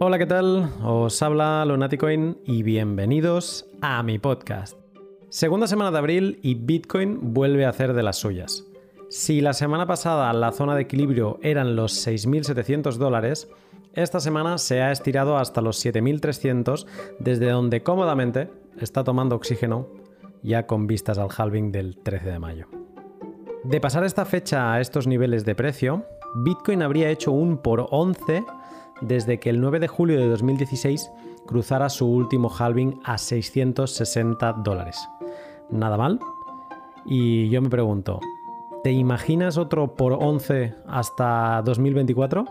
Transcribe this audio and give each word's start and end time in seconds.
Hola, 0.00 0.18
¿qué 0.18 0.26
tal? 0.26 0.70
Os 0.82 1.22
habla 1.22 1.64
Lunaticoin 1.64 2.36
y 2.44 2.64
bienvenidos 2.64 3.66
a 3.80 4.02
mi 4.02 4.18
podcast. 4.18 4.76
Segunda 5.28 5.68
semana 5.68 5.92
de 5.92 5.98
abril 5.98 6.40
y 6.42 6.56
Bitcoin 6.56 7.32
vuelve 7.32 7.64
a 7.64 7.68
hacer 7.68 7.92
de 7.92 8.02
las 8.02 8.16
suyas. 8.16 8.64
Si 9.08 9.40
la 9.40 9.52
semana 9.52 9.86
pasada 9.86 10.32
la 10.32 10.50
zona 10.50 10.74
de 10.74 10.82
equilibrio 10.82 11.38
eran 11.42 11.76
los 11.76 12.06
6.700 12.06 12.96
dólares, 12.96 13.48
esta 13.92 14.18
semana 14.18 14.58
se 14.58 14.82
ha 14.82 14.90
estirado 14.90 15.38
hasta 15.38 15.60
los 15.60 15.84
7.300, 15.84 16.86
desde 17.20 17.50
donde 17.50 17.84
cómodamente 17.84 18.50
está 18.80 19.04
tomando 19.04 19.36
oxígeno 19.36 19.86
ya 20.42 20.66
con 20.66 20.88
vistas 20.88 21.18
al 21.18 21.28
halving 21.36 21.70
del 21.70 21.96
13 21.98 22.32
de 22.32 22.38
mayo. 22.40 22.66
De 23.62 23.80
pasar 23.80 24.04
esta 24.04 24.24
fecha 24.24 24.72
a 24.72 24.80
estos 24.80 25.06
niveles 25.06 25.44
de 25.44 25.54
precio, 25.54 26.04
Bitcoin 26.34 26.82
habría 26.82 27.10
hecho 27.10 27.30
un 27.30 27.58
por 27.58 27.86
11 27.90 28.44
desde 29.00 29.38
que 29.38 29.50
el 29.50 29.60
9 29.60 29.80
de 29.80 29.88
julio 29.88 30.18
de 30.18 30.28
2016 30.28 31.10
cruzara 31.46 31.88
su 31.88 32.06
último 32.06 32.50
halving 32.50 33.00
a 33.04 33.18
660 33.18 34.52
dólares. 34.64 35.08
Nada 35.70 35.96
mal. 35.96 36.20
Y 37.06 37.48
yo 37.50 37.60
me 37.60 37.68
pregunto, 37.68 38.20
¿te 38.82 38.92
imaginas 38.92 39.58
otro 39.58 39.94
por 39.94 40.12
11 40.14 40.74
hasta 40.86 41.62
2024? 41.62 42.44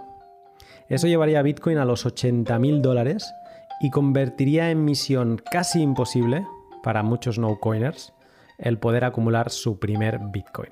Eso 0.90 1.08
llevaría 1.08 1.40
a 1.40 1.44
Bitcoin 1.44 1.78
a 1.78 1.86
los 1.86 2.06
80.000 2.06 2.82
dólares 2.82 3.34
y 3.82 3.90
convertiría 3.90 4.70
en 4.70 4.86
misión 4.86 5.42
casi 5.52 5.82
imposible 5.82 6.46
para 6.84 7.02
muchos 7.02 7.40
no 7.40 7.60
coiners 7.60 8.14
el 8.58 8.78
poder 8.78 9.06
acumular 9.06 9.50
su 9.50 9.80
primer 9.80 10.20
Bitcoin. 10.32 10.70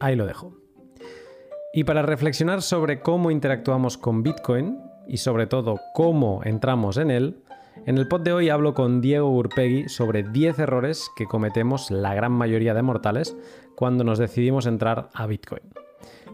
Ahí 0.00 0.16
lo 0.16 0.26
dejo. 0.26 0.52
Y 1.72 1.84
para 1.84 2.02
reflexionar 2.02 2.62
sobre 2.62 3.00
cómo 3.00 3.30
interactuamos 3.30 3.98
con 3.98 4.22
Bitcoin 4.22 4.87
y 5.08 5.16
sobre 5.16 5.46
todo 5.46 5.80
cómo 5.94 6.42
entramos 6.44 6.98
en 6.98 7.10
él, 7.10 7.42
en 7.86 7.98
el 7.98 8.08
pod 8.08 8.20
de 8.20 8.32
hoy 8.32 8.50
hablo 8.50 8.74
con 8.74 9.00
Diego 9.00 9.30
Urpegui 9.30 9.88
sobre 9.88 10.22
10 10.22 10.58
errores 10.58 11.10
que 11.16 11.26
cometemos 11.26 11.90
la 11.90 12.14
gran 12.14 12.32
mayoría 12.32 12.74
de 12.74 12.82
mortales 12.82 13.36
cuando 13.74 14.04
nos 14.04 14.18
decidimos 14.18 14.66
entrar 14.66 15.08
a 15.14 15.26
Bitcoin. 15.26 15.62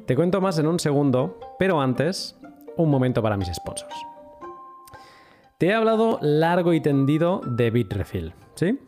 Te 0.06 0.16
cuento 0.16 0.40
más 0.40 0.58
en 0.58 0.66
un 0.66 0.80
segundo, 0.80 1.38
pero 1.58 1.80
antes, 1.80 2.38
un 2.76 2.90
momento 2.90 3.22
para 3.22 3.36
mis 3.36 3.52
sponsors. 3.54 3.94
Te 5.58 5.68
he 5.68 5.74
hablado 5.74 6.18
largo 6.20 6.72
y 6.72 6.80
tendido 6.80 7.40
de 7.46 7.70
Bitrefill, 7.70 8.34
¿sí? 8.54 8.78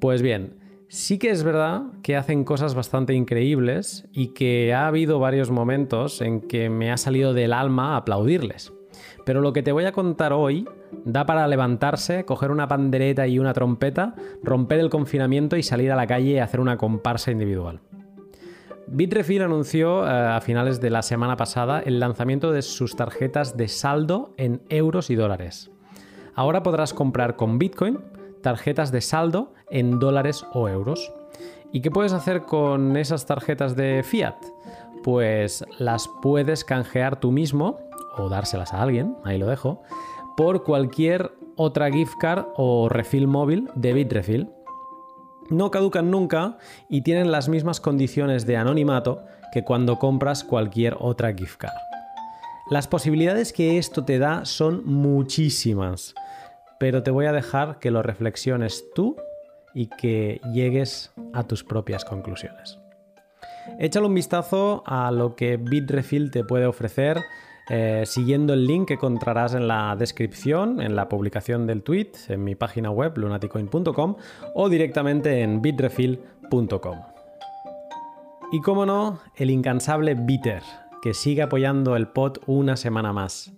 Pues 0.00 0.22
bien, 0.22 0.58
sí 0.88 1.18
que 1.18 1.30
es 1.30 1.44
verdad 1.44 1.82
que 2.02 2.16
hacen 2.16 2.44
cosas 2.44 2.74
bastante 2.74 3.14
increíbles 3.14 4.08
y 4.12 4.28
que 4.28 4.72
ha 4.72 4.86
habido 4.86 5.18
varios 5.18 5.50
momentos 5.50 6.20
en 6.22 6.40
que 6.40 6.70
me 6.70 6.90
ha 6.90 6.96
salido 6.96 7.34
del 7.34 7.52
alma 7.52 7.96
aplaudirles. 7.96 8.72
Pero 9.30 9.42
lo 9.42 9.52
que 9.52 9.62
te 9.62 9.70
voy 9.70 9.84
a 9.84 9.92
contar 9.92 10.32
hoy 10.32 10.68
da 11.04 11.24
para 11.24 11.46
levantarse, 11.46 12.24
coger 12.24 12.50
una 12.50 12.66
pandereta 12.66 13.28
y 13.28 13.38
una 13.38 13.52
trompeta, 13.52 14.16
romper 14.42 14.80
el 14.80 14.90
confinamiento 14.90 15.56
y 15.56 15.62
salir 15.62 15.92
a 15.92 15.94
la 15.94 16.08
calle 16.08 16.32
y 16.32 16.38
hacer 16.38 16.58
una 16.58 16.76
comparsa 16.76 17.30
individual. 17.30 17.78
Bitrefill 18.88 19.42
anunció 19.42 20.04
eh, 20.04 20.10
a 20.10 20.40
finales 20.40 20.80
de 20.80 20.90
la 20.90 21.02
semana 21.02 21.36
pasada 21.36 21.78
el 21.78 22.00
lanzamiento 22.00 22.50
de 22.50 22.62
sus 22.62 22.96
tarjetas 22.96 23.56
de 23.56 23.68
saldo 23.68 24.34
en 24.36 24.62
euros 24.68 25.10
y 25.10 25.14
dólares. 25.14 25.70
Ahora 26.34 26.64
podrás 26.64 26.92
comprar 26.92 27.36
con 27.36 27.60
Bitcoin 27.60 28.00
tarjetas 28.42 28.90
de 28.90 29.00
saldo 29.00 29.54
en 29.70 30.00
dólares 30.00 30.44
o 30.54 30.68
euros. 30.68 31.12
¿Y 31.70 31.82
qué 31.82 31.92
puedes 31.92 32.14
hacer 32.14 32.42
con 32.42 32.96
esas 32.96 33.26
tarjetas 33.26 33.76
de 33.76 34.02
fiat? 34.02 34.34
Pues 35.04 35.64
las 35.78 36.10
puedes 36.20 36.64
canjear 36.64 37.20
tú 37.20 37.30
mismo 37.30 37.78
o 38.20 38.28
dárselas 38.28 38.72
a 38.72 38.82
alguien, 38.82 39.16
ahí 39.24 39.38
lo 39.38 39.46
dejo, 39.46 39.82
por 40.36 40.62
cualquier 40.64 41.32
otra 41.56 41.90
gift 41.90 42.14
card 42.20 42.46
o 42.56 42.88
refill 42.88 43.26
móvil 43.26 43.68
de 43.74 43.92
Bitrefill. 43.92 44.50
No 45.50 45.70
caducan 45.70 46.10
nunca 46.10 46.58
y 46.88 47.02
tienen 47.02 47.32
las 47.32 47.48
mismas 47.48 47.80
condiciones 47.80 48.46
de 48.46 48.56
anonimato 48.56 49.24
que 49.52 49.64
cuando 49.64 49.98
compras 49.98 50.44
cualquier 50.44 50.96
otra 50.98 51.34
gift 51.34 51.56
card. 51.58 51.74
Las 52.70 52.86
posibilidades 52.86 53.52
que 53.52 53.78
esto 53.78 54.04
te 54.04 54.18
da 54.18 54.44
son 54.44 54.84
muchísimas, 54.86 56.14
pero 56.78 57.02
te 57.02 57.10
voy 57.10 57.26
a 57.26 57.32
dejar 57.32 57.80
que 57.80 57.90
lo 57.90 58.02
reflexiones 58.02 58.84
tú 58.94 59.16
y 59.74 59.88
que 59.88 60.40
llegues 60.52 61.12
a 61.32 61.42
tus 61.42 61.64
propias 61.64 62.04
conclusiones. 62.04 62.78
Échale 63.78 64.06
un 64.06 64.14
vistazo 64.14 64.82
a 64.86 65.10
lo 65.10 65.36
que 65.36 65.56
Bitrefill 65.56 66.30
te 66.30 66.44
puede 66.44 66.66
ofrecer 66.66 67.18
eh, 67.72 68.02
siguiendo 68.04 68.52
el 68.52 68.66
link 68.66 68.88
que 68.88 68.94
encontrarás 68.94 69.54
en 69.54 69.68
la 69.68 69.94
descripción, 69.96 70.80
en 70.82 70.96
la 70.96 71.08
publicación 71.08 71.68
del 71.68 71.84
tweet, 71.84 72.10
en 72.28 72.42
mi 72.42 72.56
página 72.56 72.90
web 72.90 73.16
lunaticoin.com 73.16 74.16
o 74.54 74.68
directamente 74.68 75.42
en 75.42 75.62
bitrefill.com. 75.62 76.98
Y 78.50 78.60
como 78.60 78.84
no, 78.84 79.20
el 79.36 79.50
incansable 79.50 80.16
Bitter, 80.16 80.62
que 81.00 81.14
sigue 81.14 81.42
apoyando 81.42 81.94
el 81.94 82.08
pod 82.08 82.38
una 82.46 82.76
semana 82.76 83.12
más. 83.12 83.52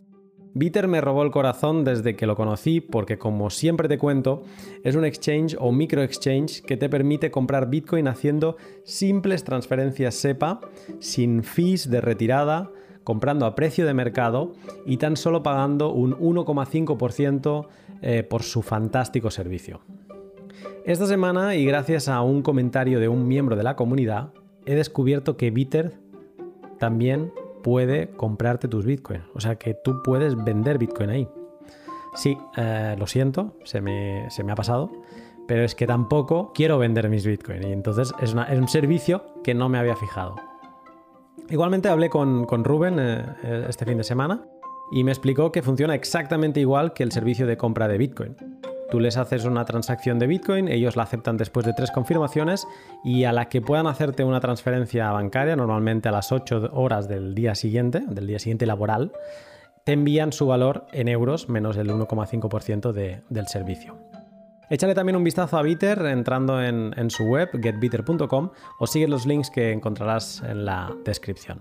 Bitter 0.54 0.86
me 0.86 1.00
robó 1.00 1.22
el 1.22 1.30
corazón 1.30 1.82
desde 1.82 2.14
que 2.14 2.26
lo 2.26 2.36
conocí 2.36 2.82
porque 2.82 3.16
como 3.16 3.48
siempre 3.48 3.88
te 3.88 3.96
cuento, 3.96 4.42
es 4.84 4.94
un 4.94 5.06
exchange 5.06 5.56
o 5.58 5.72
micro 5.72 6.02
exchange 6.02 6.60
que 6.60 6.76
te 6.76 6.90
permite 6.90 7.30
comprar 7.30 7.70
Bitcoin 7.70 8.06
haciendo 8.06 8.58
simples 8.84 9.44
transferencias 9.44 10.14
SEPA, 10.16 10.60
sin 11.00 11.42
fees 11.42 11.88
de 11.88 12.02
retirada, 12.02 12.70
comprando 13.04 13.46
a 13.46 13.54
precio 13.54 13.86
de 13.86 13.94
mercado 13.94 14.52
y 14.86 14.96
tan 14.96 15.16
solo 15.16 15.42
pagando 15.42 15.92
un 15.92 16.16
1,5% 16.16 17.66
eh, 18.02 18.22
por 18.22 18.42
su 18.42 18.62
fantástico 18.62 19.30
servicio. 19.30 19.80
Esta 20.84 21.06
semana, 21.06 21.54
y 21.54 21.64
gracias 21.64 22.08
a 22.08 22.22
un 22.22 22.42
comentario 22.42 22.98
de 22.98 23.08
un 23.08 23.28
miembro 23.28 23.54
de 23.54 23.62
la 23.62 23.76
comunidad, 23.76 24.32
he 24.66 24.74
descubierto 24.74 25.36
que 25.36 25.50
Bitter 25.50 25.92
también 26.78 27.32
puede 27.62 28.10
comprarte 28.10 28.66
tus 28.68 28.84
Bitcoin. 28.84 29.22
O 29.34 29.40
sea 29.40 29.56
que 29.56 29.74
tú 29.74 30.02
puedes 30.02 30.34
vender 30.42 30.78
Bitcoin 30.78 31.10
ahí. 31.10 31.28
Sí, 32.14 32.36
eh, 32.56 32.96
lo 32.98 33.06
siento, 33.06 33.56
se 33.64 33.80
me, 33.80 34.26
ha 34.50 34.54
pasado, 34.54 34.90
pero 35.48 35.62
es 35.62 35.74
que 35.74 35.86
tampoco 35.86 36.52
quiero 36.52 36.78
vender 36.78 37.08
mis 37.08 37.24
Bitcoin. 37.24 37.62
Y 37.62 37.72
entonces 37.72 38.12
es 38.20 38.34
un 38.34 38.68
servicio 38.68 39.24
que 39.42 39.54
no 39.54 39.68
me 39.68 39.78
había 39.78 39.96
fijado. 39.96 40.36
Igualmente 41.50 41.88
hablé 41.88 42.08
con, 42.08 42.46
Rubén 42.64 42.98
eh, 42.98 43.24
eh, 43.42 43.66
este 43.68 43.84
fin 43.84 43.98
de 43.98 44.04
semana 44.04 44.44
y 44.90 45.04
me 45.04 45.12
explicó 45.12 45.52
que 45.52 45.62
funciona 45.62 45.94
exactamente 45.94 46.60
igual 46.60 46.92
que 46.92 47.02
el 47.02 47.12
servicio 47.12 47.46
de 47.46 47.56
compra 47.56 47.88
de 47.88 47.98
Bitcoin. 47.98 48.36
Tú 48.90 49.00
les 49.00 49.16
haces 49.16 49.46
una 49.46 49.64
transacción 49.64 50.18
de 50.18 50.26
Bitcoin, 50.26 50.68
ellos 50.68 50.96
la 50.96 51.04
aceptan 51.04 51.38
después 51.38 51.64
de 51.64 51.72
tres 51.72 51.90
confirmaciones 51.90 52.66
y 53.02 53.24
a 53.24 53.32
la 53.32 53.48
que 53.48 53.62
puedan 53.62 53.86
hacerte 53.86 54.22
una 54.22 54.40
transferencia 54.40 55.10
bancaria, 55.10 55.56
normalmente 55.56 56.10
a 56.10 56.12
las 56.12 56.30
8 56.30 56.70
horas 56.74 57.08
del 57.08 57.34
día 57.34 57.54
siguiente, 57.54 58.02
del 58.06 58.26
día 58.26 58.38
siguiente 58.38 58.66
laboral, 58.66 59.12
te 59.84 59.92
envían 59.92 60.32
su 60.32 60.46
valor 60.46 60.86
en 60.92 61.08
euros 61.08 61.48
menos 61.48 61.78
el 61.78 61.88
1,5% 61.88 62.92
del 62.92 63.46
servicio. 63.48 64.11
Échale 64.72 64.94
también 64.94 65.16
un 65.16 65.24
vistazo 65.24 65.58
a 65.58 65.62
Bitter 65.62 66.06
entrando 66.06 66.62
en, 66.62 67.10
su 67.10 67.24
web 67.24 67.50
getbitter.com 67.62 68.52
o 68.78 68.86
sigue 68.86 69.06
los 69.06 69.26
links 69.26 69.50
que 69.50 69.70
encontrarás 69.70 70.42
en 70.48 70.64
la 70.64 70.96
descripción. 71.04 71.60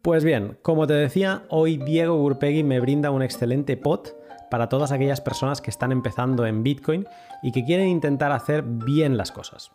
Pues 0.00 0.22
bien, 0.22 0.56
como 0.62 0.86
te 0.86 0.92
decía, 0.92 1.42
hoy 1.48 1.76
Diego 1.76 2.16
Gurpegui 2.16 2.62
me 2.62 2.78
brinda 2.78 3.10
un 3.10 3.24
excelente 3.24 3.76
pot 3.76 4.14
para 4.48 4.68
todas 4.68 4.92
aquellas 4.92 5.20
personas 5.20 5.60
que 5.60 5.70
están 5.70 5.90
empezando 5.90 6.46
en 6.46 6.62
Bitcoin 6.62 7.04
y 7.42 7.50
que 7.50 7.64
quieren 7.64 7.88
intentar 7.88 8.30
hacer 8.30 8.62
bien 8.62 9.16
las 9.16 9.32
cosas. 9.32 9.72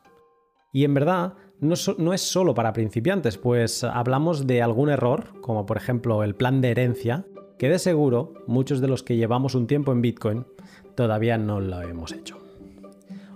Y 0.71 0.85
en 0.85 0.94
verdad, 0.94 1.33
no, 1.59 1.75
no, 1.97 2.13
es 2.13 2.21
solo 2.21 2.53
para 2.53 2.71
principiantes, 2.71 3.38
pues 3.38 3.83
hablamos 3.83 4.47
de 4.47 4.61
algún 4.61 4.88
error, 4.88 5.41
como 5.41 5.66
por 5.66 5.75
ejemplo 5.75 6.23
el 6.23 6.35
plan 6.35 6.62
de 6.62 6.71
herencia, 6.71 7.25
que 7.57 7.68
de 7.68 7.80
seguro 7.80 8.33
muchos 8.47 8.80
de 8.80 8.88
los 8.88 9.03
que 9.03 9.18
llevamos 9.18 9.56
un 9.56 9.68
tiempo 9.68 9.91
en 9.91 10.01
Bitcoin 10.01 10.45
todavía 11.00 11.38
no 11.38 11.62
lo 11.62 11.81
hemos 11.81 12.12
hecho. 12.12 12.38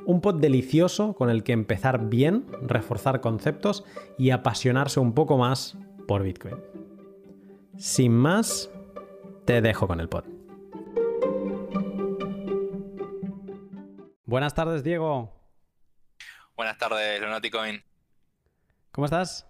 Un 0.06 0.19
pod 0.19 0.42
delicioso 0.42 1.15
con 1.15 1.30
el 1.30 1.45
que 1.45 1.54
empezar 1.54 2.10
bien, 2.10 2.45
reforzar 2.62 3.21
conceptos 3.21 3.86
y 4.18 4.31
apasionarse 4.31 5.00
un 5.00 5.13
poco 5.13 5.38
más 5.38 5.77
por 6.06 6.24
Bitcoin. 6.24 6.57
Sin 7.77 8.12
más, 8.12 8.69
te 9.45 9.62
dejo 9.62 9.88
con 9.88 10.01
el 10.01 10.10
pod. 10.10 10.25
Buenas 14.25 14.54
tardes, 14.54 14.83
Diego. 14.83 15.31
Buenas 16.57 16.77
tardes, 16.77 17.21
Lunaticoin. 17.21 17.81
¿Cómo 18.92 19.06
estás? 19.06 19.48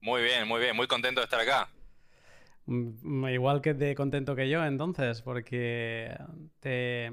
Muy 0.00 0.22
bien, 0.22 0.48
muy 0.48 0.60
bien, 0.62 0.74
muy 0.74 0.86
contento 0.86 1.20
de 1.20 1.24
estar 1.24 1.40
acá. 1.40 1.68
Mm, 2.68 3.26
igual 3.28 3.62
que 3.62 3.72
de 3.72 3.94
contento 3.94 4.36
que 4.36 4.48
yo, 4.48 4.64
entonces, 4.64 5.22
porque 5.22 6.14
te. 6.60 7.10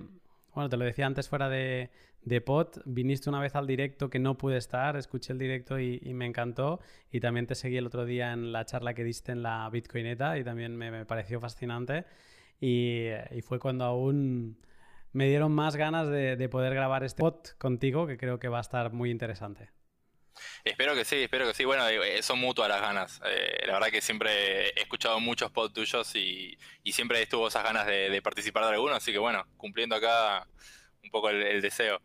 Bueno, 0.54 0.70
te 0.70 0.78
lo 0.78 0.86
decía 0.86 1.06
antes 1.06 1.30
fuera 1.30 1.50
de, 1.50 1.90
de 2.24 2.42
pod, 2.42 2.68
viniste 2.86 3.30
una 3.30 3.40
vez 3.40 3.56
al 3.56 3.68
directo 3.68 4.10
que 4.10 4.20
no 4.20 4.38
pude 4.38 4.58
estar, 4.58 4.96
escuché 4.98 5.34
el 5.34 5.40
directo 5.40 5.80
y, 5.80 6.00
me 6.14 6.26
encantó. 6.26 6.80
Y 7.12 7.20
también 7.22 7.48
te 7.48 7.56
seguí 7.56 7.78
el 7.78 7.88
otro 7.88 8.06
día 8.06 8.34
en 8.34 8.52
la 8.52 8.66
charla 8.66 8.94
que 8.94 9.04
diste 9.04 9.32
en 9.32 9.44
la 9.44 9.70
Bitcoineta 9.70 10.38
y 10.38 10.44
también 10.44 10.76
me, 10.78 11.06
pareció 11.06 11.40
fascinante. 11.40 12.06
y, 12.60 13.10
fue 13.42 13.60
cuando 13.60 13.86
aún 13.86 14.58
me 15.14 15.30
dieron 15.30 15.54
más 15.54 15.78
ganas 15.78 16.10
de, 16.10 16.50
poder 16.50 16.74
grabar 16.74 17.06
este 17.06 17.22
pod 17.22 17.36
contigo, 17.58 18.06
que 18.08 18.18
creo 18.18 18.38
que 18.40 18.50
va 18.50 18.58
a 18.58 18.62
estar 18.62 18.92
muy 18.92 19.12
interesante. 19.12 19.70
Espero 20.64 20.96
que 20.96 21.06
sí, 21.06 21.24
espero 21.24 21.48
que 21.48 21.54
sí. 21.54 21.66
Bueno, 21.66 21.88
eh, 21.88 22.22
son 22.22 22.40
mutuas 22.40 22.70
las 22.70 22.82
ganas. 22.82 23.22
Eh, 23.26 23.64
la 23.66 23.74
verdad 23.74 23.90
que 23.90 24.02
siempre 24.02 24.70
he 24.70 24.82
escuchado 24.82 25.20
muchos 25.20 25.52
pods 25.52 25.74
tuyos 25.74 26.16
y, 26.16 26.58
siempre 26.92 27.22
estuvo 27.22 27.48
esas 27.48 27.64
ganas 27.64 27.86
de, 27.86 28.22
participar 28.22 28.64
de 28.64 28.70
alguno, 28.72 28.96
así 28.96 29.12
que 29.12 29.18
bueno, 29.18 29.46
cumpliendo 29.58 29.96
acá 29.96 30.48
un 31.04 31.10
poco 31.10 31.30
el 31.30 31.62
deseo. 31.62 32.00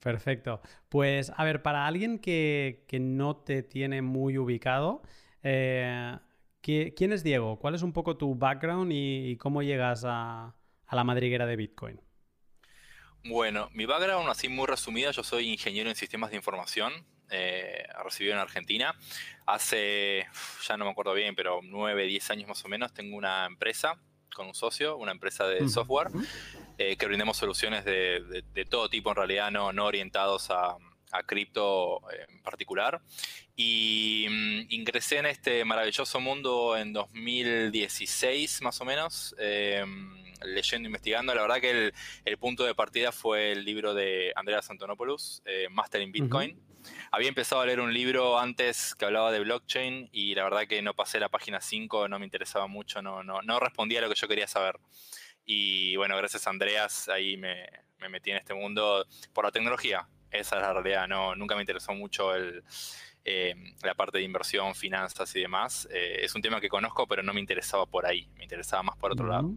Perfecto. 0.00 0.62
Pues 0.88 1.30
a 1.36 1.44
ver, 1.44 1.62
para 1.62 1.86
alguien 1.86 2.18
que, 2.18 2.86
no 3.00 3.36
te 3.36 3.62
tiene 3.62 4.02
muy 4.02 4.38
ubicado, 4.38 5.02
eh, 5.42 6.16
¿quién 6.62 7.12
es 7.12 7.22
Diego? 7.22 7.58
¿Cuál 7.58 7.74
es 7.74 7.82
un 7.82 7.92
poco 7.92 8.16
tu 8.16 8.34
background 8.34 8.90
y, 8.92 9.36
cómo 9.36 9.62
llegas 9.62 10.04
a, 10.06 10.54
la 10.90 11.04
madriguera 11.04 11.46
de 11.46 11.56
Bitcoin? 11.56 12.00
Bueno, 13.24 13.68
mi 13.74 13.84
background, 13.84 14.28
así 14.30 14.48
muy 14.48 14.66
resumido, 14.66 15.10
yo 15.12 15.22
soy 15.22 15.50
ingeniero 15.50 15.90
en 15.90 15.96
sistemas 15.96 16.30
de 16.30 16.36
información, 16.36 16.92
eh, 17.30 17.86
recibido 18.04 18.34
en 18.34 18.40
Argentina. 18.40 18.94
Hace, 19.46 20.26
ya 20.66 20.76
no 20.76 20.84
me 20.84 20.90
acuerdo 20.90 21.14
bien, 21.14 21.34
pero 21.34 21.60
9, 21.62 22.06
10 22.06 22.30
años 22.30 22.48
más 22.48 22.64
o 22.64 22.68
menos, 22.68 22.92
tengo 22.92 23.16
una 23.16 23.46
empresa 23.46 23.98
con 24.34 24.46
un 24.46 24.54
socio, 24.54 24.96
una 24.96 25.12
empresa 25.12 25.46
de 25.46 25.68
software, 25.68 26.08
eh, 26.78 26.96
que 26.96 27.06
brindemos 27.06 27.36
soluciones 27.36 27.84
de, 27.84 28.66
todo 28.70 28.88
tipo, 28.88 29.10
en 29.10 29.16
realidad 29.16 29.50
no, 29.50 29.72
no 29.72 29.86
orientados 29.86 30.50
a, 30.50 30.76
cripto 31.26 32.00
en 32.12 32.40
particular. 32.42 33.00
Y 33.56 34.26
mm, 34.30 34.60
ingresé 34.68 35.18
en 35.18 35.26
este 35.26 35.64
maravilloso 35.64 36.20
mundo 36.20 36.76
en 36.76 36.92
2016, 36.92 38.62
más 38.62 38.80
o 38.80 38.84
menos. 38.84 39.34
Eh, 39.38 39.84
leyendo, 40.44 40.88
investigando. 40.88 41.34
La 41.34 41.42
verdad 41.42 41.60
que 41.60 41.92
el, 42.24 42.38
punto 42.38 42.64
de 42.64 42.74
partida 42.74 43.12
fue 43.12 43.52
el 43.52 43.64
libro 43.64 43.94
de 43.94 44.32
Andreas 44.36 44.70
Antonopoulos, 44.70 45.42
eh, 45.44 45.68
Master 45.70 46.00
in 46.00 46.12
Bitcoin. 46.12 46.58
Había 47.12 47.28
empezado 47.28 47.60
a 47.60 47.66
leer 47.66 47.80
un 47.80 47.92
libro 47.92 48.38
antes 48.38 48.94
que 48.94 49.04
hablaba 49.04 49.32
de 49.32 49.40
blockchain 49.40 50.08
y 50.12 50.34
la 50.34 50.44
verdad 50.44 50.66
que 50.68 50.80
no 50.82 50.94
pasé 50.94 51.18
la 51.18 51.28
página 51.28 51.60
5, 51.60 52.08
no 52.08 52.18
me 52.18 52.24
interesaba 52.24 52.66
mucho, 52.66 53.02
no, 53.02 53.22
no, 53.22 53.42
no 53.42 53.60
respondía 53.60 53.98
a 53.98 54.02
lo 54.02 54.08
que 54.08 54.14
yo 54.14 54.28
quería 54.28 54.46
saber. 54.46 54.78
Y 55.44 55.96
bueno, 55.96 56.16
gracias 56.16 56.46
a 56.46 56.50
Andreas 56.50 57.08
ahí 57.08 57.36
me, 57.36 57.66
metí 58.08 58.30
en 58.30 58.36
este 58.36 58.54
mundo 58.54 59.04
por 59.32 59.44
la 59.44 59.50
tecnología. 59.50 60.06
Esa 60.30 60.56
es 60.56 60.62
la 60.62 60.72
realidad, 60.72 61.08
no, 61.08 61.34
nunca 61.34 61.56
me 61.56 61.62
interesó 61.62 61.92
mucho 61.92 62.34
el, 62.34 62.62
eh, 63.24 63.54
la 63.82 63.94
parte 63.94 64.18
de 64.18 64.24
inversión, 64.24 64.74
finanzas 64.74 65.34
y 65.34 65.40
demás. 65.40 65.88
Eh, 65.90 66.20
es 66.22 66.34
un 66.34 66.42
tema 66.42 66.60
que 66.60 66.68
conozco, 66.68 67.06
pero 67.08 67.22
no 67.22 67.34
me 67.34 67.40
interesaba 67.40 67.86
por 67.86 68.06
ahí, 68.06 68.28
me 68.36 68.44
interesaba 68.44 68.84
más 68.84 68.96
por 68.96 69.12
otro 69.12 69.26
lado. 69.26 69.50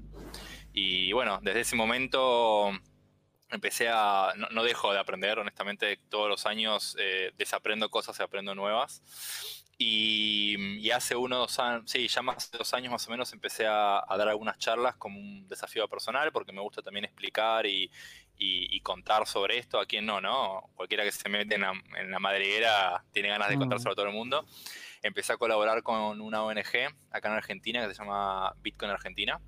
Y 0.74 1.12
bueno, 1.14 1.40
desde 1.44 1.62
ese 1.62 1.76
momento 1.76 2.72
empecé 3.54 3.90
a, 3.90 4.34
no, 4.52 4.64
dejo 4.64 4.92
de 4.94 5.00
aprender, 5.00 5.40
honestamente, 5.40 6.00
todos 6.10 6.30
los 6.30 6.46
años 6.46 6.96
eh, 7.00 7.32
desaprendo 7.38 7.90
cosas 7.90 8.20
y 8.20 8.24
aprendo 8.24 8.56
nuevas. 8.56 9.02
Y, 9.78 10.90
hace 10.92 11.16
unos 11.16 11.58
años, 11.60 11.90
sí, 11.90 12.08
ya 12.08 12.22
más 12.22 12.52
de 12.52 12.58
dos 12.60 12.74
años 12.74 12.92
más 12.92 13.08
o 13.08 13.12
menos 13.12 13.34
empecé 13.34 13.66
a, 13.68 14.04
dar 14.10 14.30
algunas 14.30 14.58
charlas 14.58 14.96
como 14.96 15.20
un 15.20 15.48
desafío 15.48 15.88
personal, 15.88 16.32
porque 16.32 16.52
me 16.52 16.62
gusta 16.62 16.82
también 16.82 17.06
explicar 17.06 17.66
y, 17.66 17.90
contar 18.84 19.26
sobre 19.26 19.58
esto. 19.58 19.80
A 19.80 19.86
quien 19.86 20.06
no, 20.06 20.20
¿no? 20.20 20.70
Cualquiera 20.76 21.04
que 21.04 21.12
se 21.12 21.30
mete 21.30 21.56
en 21.56 21.62
la, 21.62 21.74
en 21.98 22.12
la 22.12 22.20
madriguera 22.20 23.04
tiene 23.12 23.30
ganas 23.30 23.50
de 23.50 23.58
contárselo 23.58 23.94
a 23.94 23.96
todo 23.96 24.08
el 24.08 24.14
mundo. 24.14 24.46
Empecé 25.04 25.34
a 25.34 25.38
colaborar 25.38 25.84
con 25.84 26.22
una 26.22 26.44
ONG 26.44 26.88
acá 27.12 27.28
en 27.30 27.36
Argentina 27.36 27.86
que 27.86 27.94
se 27.94 28.00
llama 28.02 28.54
Bitcoin 28.62 28.90
Argentina. 28.90 29.40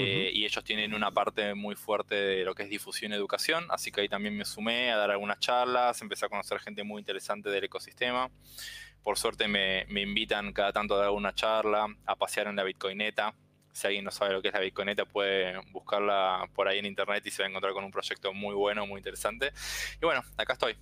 Eh, 0.00 0.30
y 0.32 0.44
ellos 0.44 0.62
tienen 0.62 0.94
una 0.94 1.10
parte 1.10 1.54
muy 1.54 1.74
fuerte 1.74 2.14
de 2.14 2.44
lo 2.44 2.54
que 2.54 2.62
es 2.62 2.68
difusión 2.68 3.10
y 3.10 3.16
educación, 3.16 3.66
así 3.68 3.90
que 3.90 4.02
ahí 4.02 4.08
también 4.08 4.36
me 4.36 4.44
sumé 4.44 4.92
a 4.92 4.96
dar 4.96 5.10
algunas 5.10 5.40
charlas, 5.40 6.00
empecé 6.02 6.26
a 6.26 6.28
conocer 6.28 6.60
gente 6.60 6.84
muy 6.84 7.00
interesante 7.00 7.50
del 7.50 7.64
ecosistema. 7.64 8.30
Por 9.02 9.18
suerte 9.18 9.48
me, 9.48 9.86
invitan 9.88 10.52
cada 10.52 10.72
tanto 10.72 10.94
a 10.94 10.98
dar 10.98 11.06
alguna 11.06 11.34
charla, 11.34 11.86
a 12.06 12.14
pasear 12.14 12.46
en 12.46 12.56
la 12.56 12.62
Bitcoineta. 12.62 13.34
Si 13.72 13.86
alguien 13.86 14.04
no 14.04 14.12
sabe 14.12 14.34
lo 14.34 14.42
que 14.42 14.48
es 14.48 14.54
la 14.54 14.60
Bitcoineta, 14.60 15.04
puede 15.04 15.58
buscarla 15.72 16.48
por 16.54 16.68
ahí 16.68 16.78
en 16.78 16.86
internet 16.86 17.24
y 17.26 17.30
se 17.30 17.42
va 17.42 17.46
a 17.46 17.50
encontrar 17.50 17.72
con 17.72 17.84
un 17.84 17.90
proyecto 17.90 18.32
muy 18.32 18.54
bueno, 18.54 18.86
muy 18.86 18.98
interesante. 18.98 19.52
Y 20.00 20.04
bueno, 20.04 20.22
acá 20.36 20.52
estoy. 20.52 20.76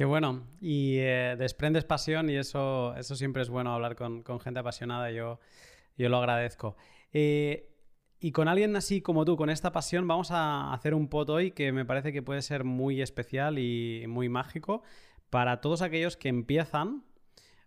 Qué 0.00 0.06
bueno. 0.06 0.46
Y 0.62 0.96
eh, 0.96 1.36
desprendes 1.38 1.84
pasión 1.84 2.30
y 2.30 2.36
eso, 2.36 2.96
eso 2.96 3.14
siempre 3.16 3.42
es 3.42 3.50
bueno 3.50 3.74
hablar 3.74 3.96
con, 3.96 4.24
gente 4.40 4.58
apasionada. 4.58 5.10
Yo, 5.10 5.40
yo 5.98 6.08
lo 6.08 6.16
agradezco. 6.16 6.74
Eh, 7.12 7.68
y 8.18 8.32
con 8.32 8.48
alguien 8.48 8.74
así 8.76 9.02
como 9.02 9.26
tú, 9.26 9.36
con 9.36 9.50
esta 9.50 9.72
pasión, 9.72 10.08
vamos 10.08 10.30
a 10.30 10.72
hacer 10.72 10.94
un 10.94 11.08
pot 11.08 11.28
hoy 11.28 11.50
que 11.50 11.70
me 11.72 11.84
parece 11.84 12.14
que 12.14 12.22
puede 12.22 12.40
ser 12.40 12.64
muy 12.64 13.02
especial 13.02 13.58
y 13.58 14.06
muy 14.08 14.30
mágico 14.30 14.82
para 15.28 15.60
todos 15.60 15.82
aquellos 15.82 16.16
que 16.16 16.30
empiezan. 16.30 17.04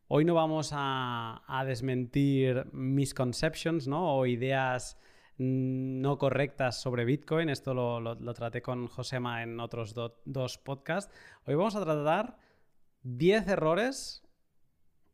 Hoy 0.07 0.25
no 0.25 0.33
vamos 0.33 0.71
a, 0.73 1.63
desmentir 1.67 2.65
misconceptions 2.71 3.87
¿no? 3.87 4.11
o 4.11 4.25
ideas 4.25 4.97
no 5.37 6.17
correctas 6.17 6.81
sobre 6.81 7.05
Bitcoin. 7.05 7.49
Esto 7.49 7.73
lo, 7.73 8.33
traté 8.33 8.61
con 8.61 8.87
Josema 8.87 9.43
en 9.43 9.59
otros 9.59 9.95
dos 10.25 10.57
podcasts. 10.57 11.13
Hoy 11.45 11.55
vamos 11.55 11.75
a 11.75 11.83
tratar 11.83 12.37
10 13.03 13.47
errores 13.47 14.23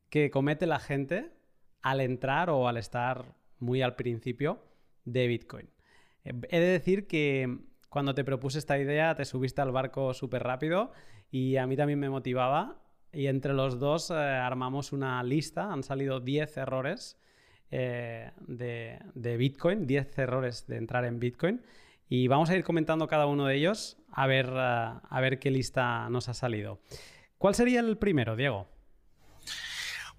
que 0.10 0.30
comete 0.30 0.66
la 0.66 0.80
gente 0.80 1.32
al 1.82 2.02
entrar 2.02 2.50
o 2.50 2.68
al 2.68 2.78
estar 2.78 3.36
muy 3.60 3.82
al 3.82 3.96
principio 3.96 4.64
de 5.06 5.28
Bitcoin. 5.28 5.70
Eh, 6.24 6.34
he 6.50 6.60
de 6.60 6.68
decir 6.68 7.08
que 7.08 7.60
cuando 7.90 8.14
te 8.14 8.24
propuse 8.24 8.60
esta 8.60 8.78
idea 8.78 9.16
te 9.16 9.26
subiste 9.26 9.62
al 9.62 9.72
barco 9.72 10.14
súper 10.14 10.44
rápido 10.44 10.92
y 11.32 11.58
a 11.58 11.68
mí 11.68 11.76
también 11.76 12.00
me 12.00 12.10
motivaba 12.10 12.82
y 13.12 13.28
entre 13.28 13.54
los 13.54 13.80
dos 13.80 14.12
eh, 14.12 14.14
armamos 14.14 14.92
una 14.92 15.22
lista, 15.24 15.72
han 15.72 15.84
salido 15.84 16.20
10 16.20 16.58
errores 16.58 17.18
eh, 17.72 18.32
de, 18.48 19.38
Bitcoin, 19.38 19.86
10 19.88 20.18
errores 20.18 20.68
de 20.68 20.78
entrar 20.78 21.06
en 21.06 21.20
Bitcoin 21.20 21.62
y 22.08 22.28
vamos 22.28 22.50
a 22.50 22.56
ir 22.56 22.64
comentando 22.64 23.08
cada 23.08 23.28
uno 23.28 23.46
de 23.46 23.56
ellos 23.56 23.98
a 24.12 24.28
ver, 24.28 24.50
a 24.50 25.20
ver 25.22 25.40
qué 25.40 25.52
lista 25.52 26.10
nos 26.10 26.30
ha 26.30 26.34
salido. 26.34 26.80
¿Cuál 27.38 27.56
sería 27.56 27.80
el 27.80 27.98
primero, 27.98 28.36
Diego? 28.36 28.68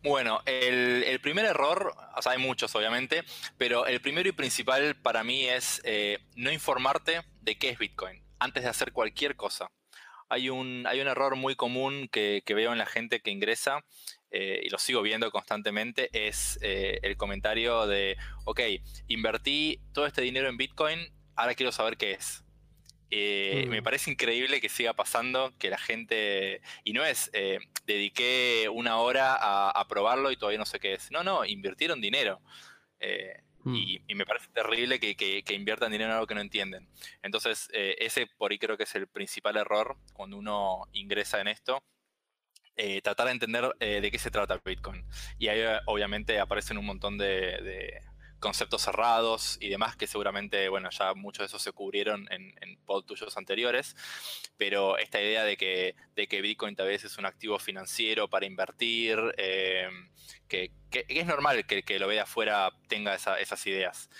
Bueno, 0.02 0.40
el, 0.46 1.20
primer 1.20 1.44
error, 1.44 1.94
o 2.16 2.22
sea, 2.22 2.32
hay 2.32 2.38
muchos 2.38 2.74
obviamente, 2.74 3.22
pero 3.58 3.86
el 3.86 4.00
primero 4.00 4.30
y 4.30 4.32
principal 4.32 4.96
para 4.96 5.22
mí 5.22 5.44
es 5.44 5.82
eh, 5.84 6.18
no 6.36 6.50
informarte 6.50 7.20
de 7.42 7.58
qué 7.58 7.68
es 7.68 7.78
Bitcoin 7.78 8.24
antes 8.38 8.62
de 8.62 8.70
hacer 8.70 8.92
cualquier 8.92 9.36
cosa. 9.36 9.70
Hay 10.30 10.48
un, 10.48 10.86
hay 10.86 11.02
un 11.02 11.08
error 11.08 11.36
muy 11.36 11.54
común 11.54 12.08
que, 12.10 12.42
veo 12.46 12.72
en 12.72 12.78
la 12.78 12.86
gente 12.86 13.20
que 13.20 13.30
ingresa 13.30 13.84
eh, 14.30 14.60
y 14.62 14.68
lo 14.68 14.78
sigo 14.78 15.02
viendo 15.02 15.30
constantemente, 15.30 16.10
es 16.12 16.58
eh, 16.62 16.98
el 17.02 17.16
comentario 17.16 17.86
de, 17.86 18.16
ok, 18.44 18.60
invertí 19.08 19.80
todo 19.92 20.06
este 20.06 20.22
dinero 20.22 20.48
en 20.48 20.56
Bitcoin, 20.56 21.00
ahora 21.36 21.54
quiero 21.54 21.72
saber 21.72 21.96
qué 21.96 22.12
es. 22.12 22.44
Eh, 23.12 23.66
me 23.68 23.80
mm. 23.80 23.84
parece 23.84 24.10
increíble 24.10 24.60
que 24.60 24.68
siga 24.68 24.92
pasando, 24.92 25.52
que 25.58 25.68
la 25.68 25.78
gente, 25.78 26.62
y 26.84 26.92
no 26.92 27.04
es, 27.04 27.28
eh, 27.32 27.58
dediqué 27.84 28.68
una 28.72 28.98
hora 28.98 29.36
a, 29.36 29.88
probarlo 29.88 30.30
y 30.30 30.36
todavía 30.36 30.58
no 30.58 30.66
sé 30.66 30.78
qué 30.78 30.94
es. 30.94 31.10
No, 31.10 31.24
no, 31.24 31.44
invirtieron 31.44 32.00
dinero. 32.00 32.40
Eh, 33.00 33.42
mm. 33.64 33.74
y, 33.74 34.14
me 34.14 34.24
parece 34.24 34.48
terrible 34.52 35.00
que, 35.00 35.44
inviertan 35.54 35.90
dinero 35.90 36.10
en 36.10 36.14
algo 36.14 36.26
que 36.26 36.36
no 36.36 36.40
entienden. 36.40 36.88
Entonces, 37.22 37.68
ese 37.72 38.28
por 38.38 38.52
ahí 38.52 38.58
creo 38.58 38.76
que 38.76 38.84
es 38.84 38.94
el 38.94 39.08
principal 39.08 39.56
error 39.56 39.96
cuando 40.12 40.36
uno 40.38 40.86
ingresa 40.92 41.40
en 41.40 41.48
esto. 41.48 41.82
Tratar 43.02 43.26
de 43.26 43.32
entender 43.32 43.74
de 43.78 44.10
qué 44.10 44.18
se 44.18 44.30
trata 44.30 44.60
Bitcoin. 44.64 45.04
Y 45.38 45.48
ahí 45.48 45.62
obviamente 45.86 46.40
aparecen 46.40 46.78
un 46.78 46.86
montón 46.86 47.18
de 47.18 48.00
conceptos 48.40 48.82
cerrados 48.82 49.58
y 49.60 49.68
demás, 49.68 49.96
que 49.96 50.06
seguramente, 50.06 50.68
bueno, 50.68 50.88
ya 50.90 51.14
muchos 51.14 51.40
de 51.40 51.46
esos 51.46 51.62
se 51.62 51.72
cubrieron 51.72 52.26
en, 52.32 52.54
en 52.60 52.76
pod 52.84 53.04
tuyos 53.04 53.36
anteriores, 53.36 53.94
pero 54.56 54.98
esta 54.98 55.20
idea 55.20 55.44
de 55.44 55.56
que, 55.56 55.94
de 56.16 56.26
que 56.26 56.40
Bitcoin 56.40 56.74
tal 56.74 56.88
vez 56.88 57.04
es 57.04 57.18
un 57.18 57.26
activo 57.26 57.58
financiero 57.58 58.28
para 58.28 58.46
invertir, 58.46 59.18
eh, 59.36 59.88
que, 60.48 60.72
es 60.90 61.26
normal 61.26 61.66
que 61.66 61.76
el 61.76 61.84
que 61.84 61.98
lo 61.98 62.08
vea 62.08 62.24
afuera 62.24 62.72
tenga 62.88 63.14
esas 63.14 63.66
ideas. 63.66 64.10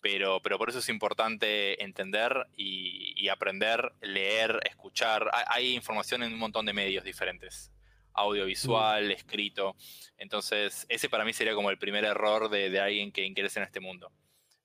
Pero, 0.00 0.40
pero, 0.42 0.58
por 0.58 0.68
eso 0.68 0.80
es 0.80 0.88
importante 0.90 1.82
entender 1.82 2.46
y, 2.54 3.14
y, 3.16 3.30
aprender, 3.30 3.94
leer, 4.02 4.60
escuchar. 4.64 5.30
Hay 5.46 5.74
información 5.74 6.22
en 6.22 6.34
un 6.34 6.38
montón 6.38 6.66
de 6.66 6.74
medios 6.74 7.04
diferentes 7.04 7.73
audiovisual, 8.14 9.10
escrito. 9.10 9.76
Entonces, 10.16 10.86
ese 10.88 11.08
para 11.08 11.24
mí 11.24 11.32
sería 11.32 11.54
como 11.54 11.70
el 11.70 11.78
primer 11.78 12.04
error 12.04 12.48
de, 12.48 12.78
alguien 12.80 13.12
que 13.12 13.24
ingrese 13.26 13.60
en 13.60 13.64
este 13.64 13.80
mundo. 13.80 14.10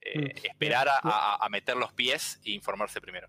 Eh, 0.01 0.19
mm. 0.19 0.45
Esperar 0.45 0.87
a, 1.03 1.47
meter 1.49 1.75
los 1.75 1.91
pies 1.93 2.39
e 2.45 2.51
informarse 2.51 3.01
primero. 3.01 3.27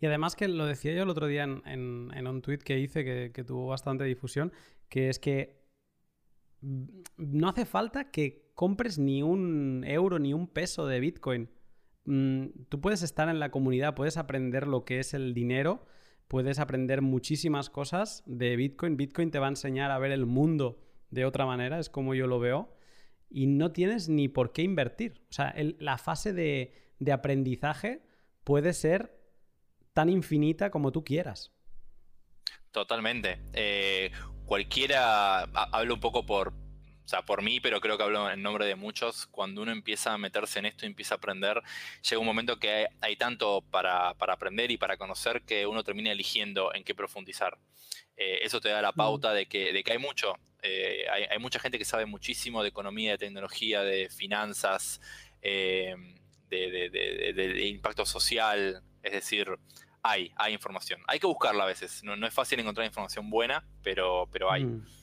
Y 0.00 0.06
además 0.06 0.36
que 0.36 0.48
lo 0.48 0.66
decía 0.66 0.92
yo 0.92 1.04
el 1.04 1.08
otro 1.08 1.26
día 1.26 1.44
en, 1.44 2.26
un 2.26 2.42
tuit 2.42 2.62
que 2.62 2.78
hice 2.78 3.04
que, 3.04 3.30
que, 3.32 3.44
tuvo 3.44 3.68
bastante 3.68 4.04
difusión, 4.04 4.52
que 4.88 5.08
es 5.08 5.18
que 5.18 5.56
no 7.16 7.48
hace 7.48 7.64
falta 7.64 8.10
que 8.10 8.50
compres 8.54 8.98
ni 8.98 9.22
un 9.22 9.84
euro 9.86 10.18
ni 10.18 10.32
un 10.32 10.48
peso 10.48 10.86
de 10.86 11.00
Bitcoin. 11.00 11.50
Mm, 12.04 12.46
tú 12.68 12.80
puedes 12.80 13.02
estar 13.02 13.28
en 13.28 13.38
la 13.38 13.50
comunidad, 13.50 13.94
puedes 13.94 14.16
aprender 14.16 14.66
lo 14.66 14.84
que 14.84 15.00
es 15.00 15.14
el 15.14 15.34
dinero, 15.34 15.84
puedes 16.28 16.58
aprender 16.58 17.02
muchísimas 17.02 17.70
cosas 17.70 18.22
de 18.26 18.56
Bitcoin. 18.56 18.96
Bitcoin 18.96 19.30
te 19.30 19.38
va 19.38 19.46
a 19.46 19.50
enseñar 19.50 19.90
a 19.90 19.98
ver 19.98 20.12
el 20.12 20.26
mundo 20.26 20.80
de 21.10 21.24
otra 21.24 21.46
manera, 21.46 21.78
es 21.78 21.88
como 21.88 22.14
yo 22.14 22.26
lo 22.26 22.38
veo. 22.38 22.72
Y 23.28 23.46
no 23.46 23.72
tienes 23.72 24.08
ni 24.08 24.28
por 24.28 24.52
qué 24.52 24.62
invertir. 24.62 25.22
O 25.30 25.32
sea, 25.32 25.54
la 25.78 25.98
fase 25.98 26.32
de, 26.32 26.72
aprendizaje 27.12 28.02
puede 28.44 28.72
ser 28.72 29.18
tan 29.92 30.08
infinita 30.08 30.70
como 30.70 30.92
tú 30.92 31.04
quieras. 31.04 31.52
Totalmente. 32.70 33.40
Eh, 33.52 34.10
cualquiera, 34.44 35.42
hablo 35.42 35.94
un 35.94 36.00
poco 36.00 36.24
por, 36.24 36.52
o 37.06 37.08
sea, 37.08 37.22
por 37.22 37.40
mí, 37.40 37.60
pero 37.60 37.80
creo 37.80 37.96
que 37.96 38.02
hablo 38.02 38.28
en 38.28 38.42
nombre 38.42 38.66
de 38.66 38.74
muchos, 38.74 39.28
cuando 39.28 39.62
uno 39.62 39.70
empieza 39.70 40.12
a 40.12 40.18
meterse 40.18 40.58
en 40.58 40.66
esto 40.66 40.84
y 40.84 40.88
empieza 40.88 41.14
a 41.14 41.18
aprender, 41.18 41.62
llega 42.02 42.18
un 42.18 42.26
momento 42.26 42.58
que 42.58 42.88
hay, 43.00 43.14
tanto 43.14 43.62
para, 43.70 44.08
aprender 44.08 44.72
y 44.72 44.76
para 44.76 44.96
conocer 44.96 45.42
que 45.42 45.68
uno 45.68 45.84
termina 45.84 46.10
eligiendo 46.10 46.74
en 46.74 46.82
qué 46.82 46.96
profundizar. 46.96 47.58
Eh, 48.16 48.40
eso 48.42 48.60
te 48.60 48.70
da 48.70 48.82
la 48.82 48.90
pauta 48.90 49.32
de 49.32 49.46
que, 49.46 49.72
de 49.72 49.84
que 49.84 49.92
hay 49.92 49.98
mucho. 49.98 50.34
Eh, 50.62 51.06
hay, 51.08 51.38
mucha 51.38 51.60
gente 51.60 51.78
que 51.78 51.84
sabe 51.84 52.06
muchísimo 52.06 52.60
de 52.64 52.70
economía, 52.70 53.12
de 53.12 53.18
tecnología, 53.18 53.82
de 53.82 54.08
finanzas, 54.08 55.00
eh, 55.42 55.94
de, 56.48 57.68
impacto 57.68 58.04
social. 58.04 58.82
Es 59.04 59.12
decir, 59.12 59.46
hay, 60.02 60.32
hay 60.34 60.54
información. 60.54 61.00
Hay 61.06 61.20
que 61.20 61.28
buscarla 61.28 61.62
a 61.62 61.66
veces. 61.68 62.02
No, 62.02 62.26
es 62.26 62.34
fácil 62.34 62.58
encontrar 62.58 62.84
información 62.84 63.30
buena, 63.30 63.64
pero, 63.84 64.28
pero 64.32 64.50
hay. 64.50 64.64
Mm. 64.64 64.95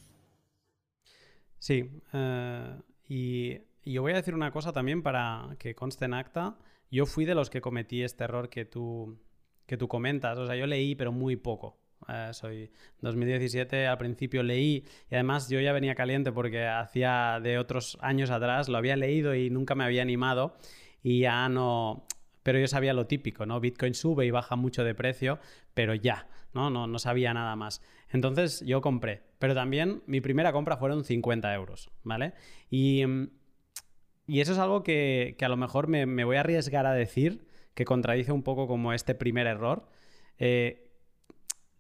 Sí, 1.63 1.89
eh, 2.12 2.75
y, 3.08 3.58
yo 3.86 4.01
voy 4.01 4.12
a 4.12 4.15
decir 4.15 4.36
una 4.36 4.51
cosa 4.51 4.74
también 4.74 5.01
para 5.01 5.55
que 5.60 5.74
conste 5.75 6.03
en 6.03 6.13
acta. 6.13 6.58
Yo 6.91 7.05
fui 7.05 7.24
de 7.24 7.36
los 7.36 7.50
que 7.50 7.62
cometí 7.62 8.03
este 8.03 8.25
error 8.25 8.50
que 8.50 8.65
tú, 8.65 9.17
que 9.65 9.77
tú 9.77 9.88
comentas. 9.88 10.38
O 10.38 10.46
sea, 10.46 10.58
yo 10.58 10.67
leí, 10.67 10.93
pero 10.96 11.13
muy 11.13 11.38
poco. 11.38 11.77
Eh, 12.10 12.32
soy 12.34 12.70
2017, 13.00 13.88
al 13.88 13.98
principio 13.98 14.43
leí 14.43 14.84
y 15.10 15.15
además 15.15 15.48
yo 15.48 15.62
ya 15.62 15.72
venía 15.72 15.96
caliente 15.96 16.34
porque 16.34 16.67
hacía 16.67 17.39
de 17.41 17.58
otros 17.58 17.98
años 18.01 18.29
atrás, 18.29 18.67
lo 18.67 18.77
había 18.77 18.98
leído 18.98 19.34
y 19.34 19.50
nunca 19.50 19.74
me 19.74 19.86
había 19.86 20.01
animado 20.01 20.58
y 21.01 21.22
ya 21.22 21.48
no... 21.48 22.05
Pero 22.43 22.60
yo 22.60 22.67
sabía 22.67 22.93
lo 22.93 23.08
típico, 23.08 23.46
¿no? 23.46 23.62
Bitcoin 23.62 23.93
sube 23.93 24.25
y 24.25 24.32
baja 24.32 24.58
mucho 24.58 24.84
de 24.84 24.96
precio, 24.96 25.39
pero 25.74 25.96
ya, 25.96 26.27
¿no? 26.53 26.70
No, 26.70 26.88
no 26.88 27.00
sabía 27.00 27.34
nada 27.34 27.55
más. 27.55 27.82
Entonces 28.13 28.63
yo 28.65 28.79
compré, 28.79 29.22
pero 29.39 29.55
también 29.55 30.03
mi 30.05 30.22
primera 30.22 30.53
compra 30.53 30.77
fueron 30.77 31.03
50 31.03 31.53
euros, 31.53 31.89
¿vale? 32.03 32.34
Y, 32.70 33.03
eso 34.27 34.53
es 34.53 34.58
algo 34.58 34.84
que, 34.84 35.36
a 35.41 35.50
lo 35.50 35.58
mejor 35.58 35.88
me, 35.88 36.24
voy 36.24 36.38
a 36.38 36.41
arriesgar 36.41 36.86
a 36.86 36.93
decir, 36.93 37.46
que 37.74 37.86
contradice 37.86 38.32
un 38.32 38.43
poco 38.43 38.67
como 38.67 38.93
este 38.93 39.15
primer 39.15 39.48
error. 39.48 39.89
Eh, 40.38 40.91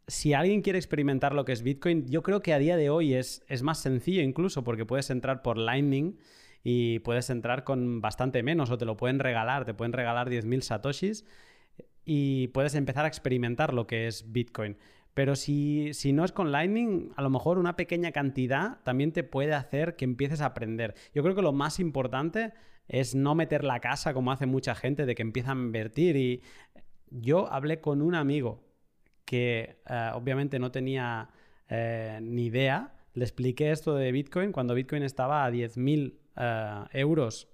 si 0.07 0.33
alguien 0.33 0.61
quiere 0.61 0.79
experimentar 0.79 1.33
lo 1.33 1.45
que 1.45 1.53
es 1.53 1.61
Bitcoin, 1.61 2.07
yo 2.07 2.23
creo 2.23 2.41
que 2.41 2.51
a 2.51 2.57
día 2.57 2.75
de 2.75 2.89
hoy 2.89 3.13
es, 3.13 3.45
es 3.47 3.61
más 3.61 3.79
sencillo 3.79 4.21
incluso 4.21 4.63
porque 4.63 4.85
puedes 4.85 5.09
entrar 5.11 5.41
por 5.41 5.57
Lightning 5.57 6.17
y 6.63 6.99
puedes 6.99 7.29
entrar 7.29 7.63
con 7.63 8.01
bastante 8.01 8.43
menos 8.43 8.71
o 8.71 8.77
te 8.77 8.85
lo 8.85 8.97
pueden 8.97 9.19
regalar, 9.19 9.65
te 9.65 9.73
pueden 9.73 9.93
regalar 9.93 10.29
10.000 10.29 10.61
satoshis 10.61 11.25
y 12.05 12.47
puedes 12.49 12.75
empezar 12.75 13.05
a 13.05 13.07
experimentar 13.07 13.73
lo 13.73 13.87
que 13.87 14.07
es 14.07 14.31
Bitcoin. 14.31 14.77
Pero 15.13 15.35
si, 15.35 15.91
no 16.11 16.25
es 16.25 16.31
con 16.31 16.51
Lightning, 16.51 17.11
a 17.15 17.21
lo 17.21 17.29
mejor 17.29 17.59
una 17.59 17.75
pequeña 17.75 18.11
cantidad 18.11 18.79
también 18.83 19.11
te 19.11 19.23
puede 19.23 19.53
hacer 19.53 19.95
que 19.95 20.05
empieces 20.05 20.41
a 20.41 20.47
aprender. 20.47 20.95
Yo 21.13 21.21
creo 21.21 21.35
que 21.35 21.43
lo 21.43 21.53
más 21.53 21.79
importante 21.79 22.53
es 22.87 23.13
no 23.13 23.35
meter 23.35 23.63
la 23.63 23.79
casa 23.79 24.13
como 24.13 24.31
hace 24.31 24.47
mucha 24.47 24.73
gente 24.73 25.05
de 25.05 25.13
que 25.13 25.21
empiezan 25.21 25.57
a 25.59 25.61
invertir. 25.61 26.15
Y 26.15 26.41
yo 27.11 27.51
hablé 27.51 27.79
con 27.79 28.01
un 28.01 28.15
amigo 28.15 28.63
que 29.25 29.81
eh, 29.87 30.09
obviamente 30.13 30.57
no 30.57 30.71
tenía 30.71 31.29
eh, 31.69 32.19
ni 32.21 32.45
idea. 32.45 32.95
Le 33.13 33.23
expliqué 33.23 33.71
esto 33.71 33.95
de 33.95 34.11
Bitcoin 34.11 34.51
cuando 34.51 34.73
Bitcoin 34.73 35.03
estaba 35.03 35.45
a 35.45 35.51
10.000 35.51 36.13
eh, 36.37 36.85
euros. 36.93 37.47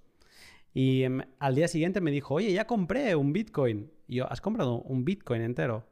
Y 0.72 1.02
em, 1.02 1.20
al 1.38 1.54
día 1.54 1.68
siguiente 1.68 2.00
me 2.00 2.10
dijo, 2.10 2.34
oye, 2.34 2.52
ya 2.52 2.66
compré 2.66 3.14
un 3.16 3.34
Bitcoin. 3.34 3.90
Y 4.08 4.16
yo, 4.16 4.32
¿has 4.32 4.40
comprado 4.40 4.80
un 4.80 5.04
Bitcoin 5.04 5.42
entero? 5.42 5.84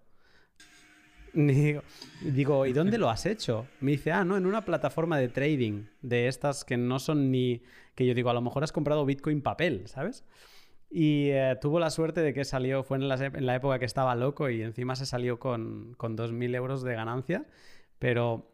Digo, 2.22 2.66
¿y 2.66 2.72
dónde 2.72 2.98
lo 2.98 3.10
has 3.10 3.26
hecho? 3.26 3.66
Me 3.80 3.92
dice, 3.92 4.12
ah, 4.12 4.24
no, 4.24 4.36
en 4.36 4.46
una 4.46 4.64
plataforma 4.64 5.18
de 5.18 5.28
trading, 5.28 5.84
de 6.02 6.28
estas 6.28 6.64
que 6.64 6.76
no 6.76 6.98
son 6.98 7.30
ni. 7.30 7.62
que 7.94 8.06
yo 8.06 8.14
digo, 8.14 8.30
a 8.30 8.34
lo 8.34 8.40
mejor 8.40 8.64
has 8.64 8.72
comprado 8.72 9.04
Bitcoin 9.04 9.42
papel, 9.42 9.86
¿sabes? 9.86 10.24
Y 10.90 11.28
eh, 11.30 11.56
tuvo 11.60 11.80
la 11.80 11.90
suerte 11.90 12.22
de 12.22 12.32
que 12.32 12.44
salió, 12.44 12.82
fue 12.82 12.96
en 12.96 13.08
la, 13.08 13.54
época 13.54 13.78
que 13.78 13.84
estaba 13.84 14.14
loco 14.14 14.48
y 14.48 14.62
encima 14.62 14.96
se 14.96 15.04
salió 15.04 15.38
con, 15.38 15.94
con 15.98 16.16
2.000 16.16 16.54
euros 16.54 16.82
de 16.82 16.94
ganancia. 16.94 17.46
Pero 17.98 18.50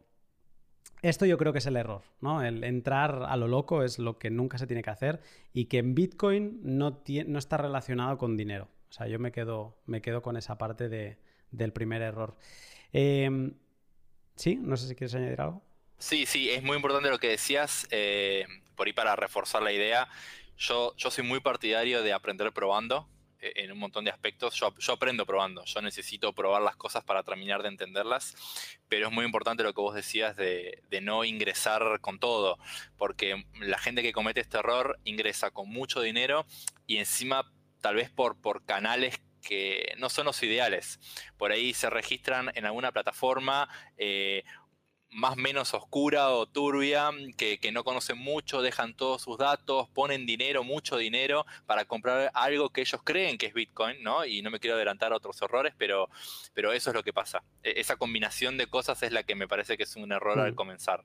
esto 1.02 1.26
yo 1.26 1.38
creo 1.38 1.52
que 1.52 1.58
es 1.58 1.66
el 1.66 1.76
error, 1.76 2.02
¿no? 2.20 2.42
El 2.42 2.64
entrar 2.64 3.24
a 3.28 3.36
lo 3.36 3.46
loco 3.46 3.82
es 3.82 3.98
lo 3.98 4.18
que 4.18 4.30
nunca 4.30 4.58
se 4.58 4.66
tiene 4.66 4.82
que 4.82 4.90
hacer 4.90 5.20
y 5.52 5.66
que 5.66 5.78
en 5.78 5.94
Bitcoin 5.94 6.60
no, 6.62 7.02
no 7.26 7.38
está 7.38 7.56
relacionado 7.56 8.18
con 8.18 8.36
dinero. 8.36 8.68
O 8.88 8.92
sea, 8.92 9.06
yo 9.06 9.18
me 9.18 9.30
quedo, 9.30 9.76
me 9.86 10.00
quedo 10.00 10.22
con 10.22 10.36
esa 10.36 10.56
parte 10.56 10.88
de, 10.88 11.18
del 11.56 11.72
primer 11.72 12.02
error. 12.02 12.36
Em, 12.92 13.54
sí, 14.36 14.56
no 14.56 14.76
sé 14.76 14.88
si 14.88 14.94
quieres 14.94 15.14
añadir 15.14 15.40
algo. 15.40 15.62
Sí, 15.98 16.26
sí, 16.26 16.50
es 16.50 16.62
muy 16.62 16.76
importante 16.76 17.10
lo 17.10 17.18
que 17.18 17.28
decías, 17.28 17.86
eh, 17.90 18.46
por 18.76 18.86
ahí 18.86 18.92
para 18.92 19.16
reforzar 19.16 19.62
la 19.62 19.72
idea. 19.72 20.08
Yo, 20.56 20.94
yo 20.96 21.10
soy 21.10 21.24
muy 21.24 21.40
partidario 21.40 22.02
de 22.02 22.12
aprender 22.12 22.52
probando 22.52 23.08
eh, 23.40 23.52
en 23.56 23.72
un 23.72 23.78
montón 23.78 24.04
de 24.04 24.10
aspectos. 24.10 24.54
Yo, 24.54 24.92
aprendo 24.92 25.26
probando, 25.26 25.64
yo 25.64 25.82
necesito 25.82 26.32
probar 26.32 26.62
las 26.62 26.76
cosas 26.76 27.04
para 27.04 27.22
terminar 27.22 27.62
de 27.62 27.68
entenderlas, 27.68 28.34
pero 28.88 29.08
es 29.08 29.12
muy 29.12 29.24
importante 29.24 29.62
lo 29.62 29.72
que 29.72 29.80
vos 29.80 29.94
decías 29.94 30.36
de, 30.36 30.82
de, 30.90 31.00
no 31.00 31.24
ingresar 31.24 32.00
con 32.00 32.18
todo, 32.18 32.58
porque 32.96 33.44
la 33.60 33.78
gente 33.78 34.02
que 34.02 34.12
comete 34.12 34.40
este 34.40 34.58
error 34.58 34.98
ingresa 35.04 35.50
con 35.50 35.68
mucho 35.68 36.00
dinero 36.00 36.46
y 36.86 36.98
encima 36.98 37.50
tal 37.80 37.96
vez 37.96 38.10
por, 38.10 38.40
por 38.40 38.64
canales 38.64 39.20
que 39.44 39.94
no 39.98 40.08
son 40.08 40.26
los 40.26 40.42
ideales. 40.42 40.98
Por 41.36 41.52
ahí 41.52 41.74
se 41.74 41.90
registran 41.90 42.50
en 42.54 42.64
alguna 42.64 42.90
plataforma 42.92 43.68
eh, 43.96 44.42
más 45.14 45.36
menos 45.36 45.72
oscura 45.74 46.30
o 46.30 46.46
turbia, 46.46 47.10
que, 47.36 47.70
no 47.72 47.84
conocen 47.84 48.18
mucho, 48.18 48.62
dejan 48.62 48.94
todos 48.94 49.22
sus 49.22 49.38
datos, 49.38 49.88
ponen 49.90 50.26
dinero, 50.26 50.64
mucho 50.64 50.96
dinero, 50.96 51.46
para 51.66 51.84
comprar 51.84 52.32
algo 52.34 52.70
que 52.70 52.80
ellos 52.80 53.00
creen 53.04 53.38
que 53.38 53.46
es 53.46 53.54
Bitcoin, 53.54 54.02
¿no? 54.02 54.24
Y 54.24 54.42
no 54.42 54.50
me 54.50 54.58
quiero 54.58 54.76
adelantar 54.76 55.12
a 55.12 55.16
otros 55.16 55.40
errores, 55.40 55.72
pero, 55.78 56.08
pero 56.52 56.72
eso 56.72 56.90
es 56.90 56.96
lo 56.96 57.04
que 57.04 57.12
pasa. 57.12 57.44
E, 57.62 57.80
esa 57.80 57.96
combinación 57.96 58.58
de 58.58 58.66
cosas 58.66 59.02
es 59.04 59.12
la 59.12 59.22
que 59.22 59.36
me 59.36 59.46
parece 59.46 59.76
que 59.76 59.84
es 59.84 59.94
un 59.94 60.10
error 60.10 60.40
al 60.40 60.52
mm. 60.52 60.56
comenzar. 60.56 61.04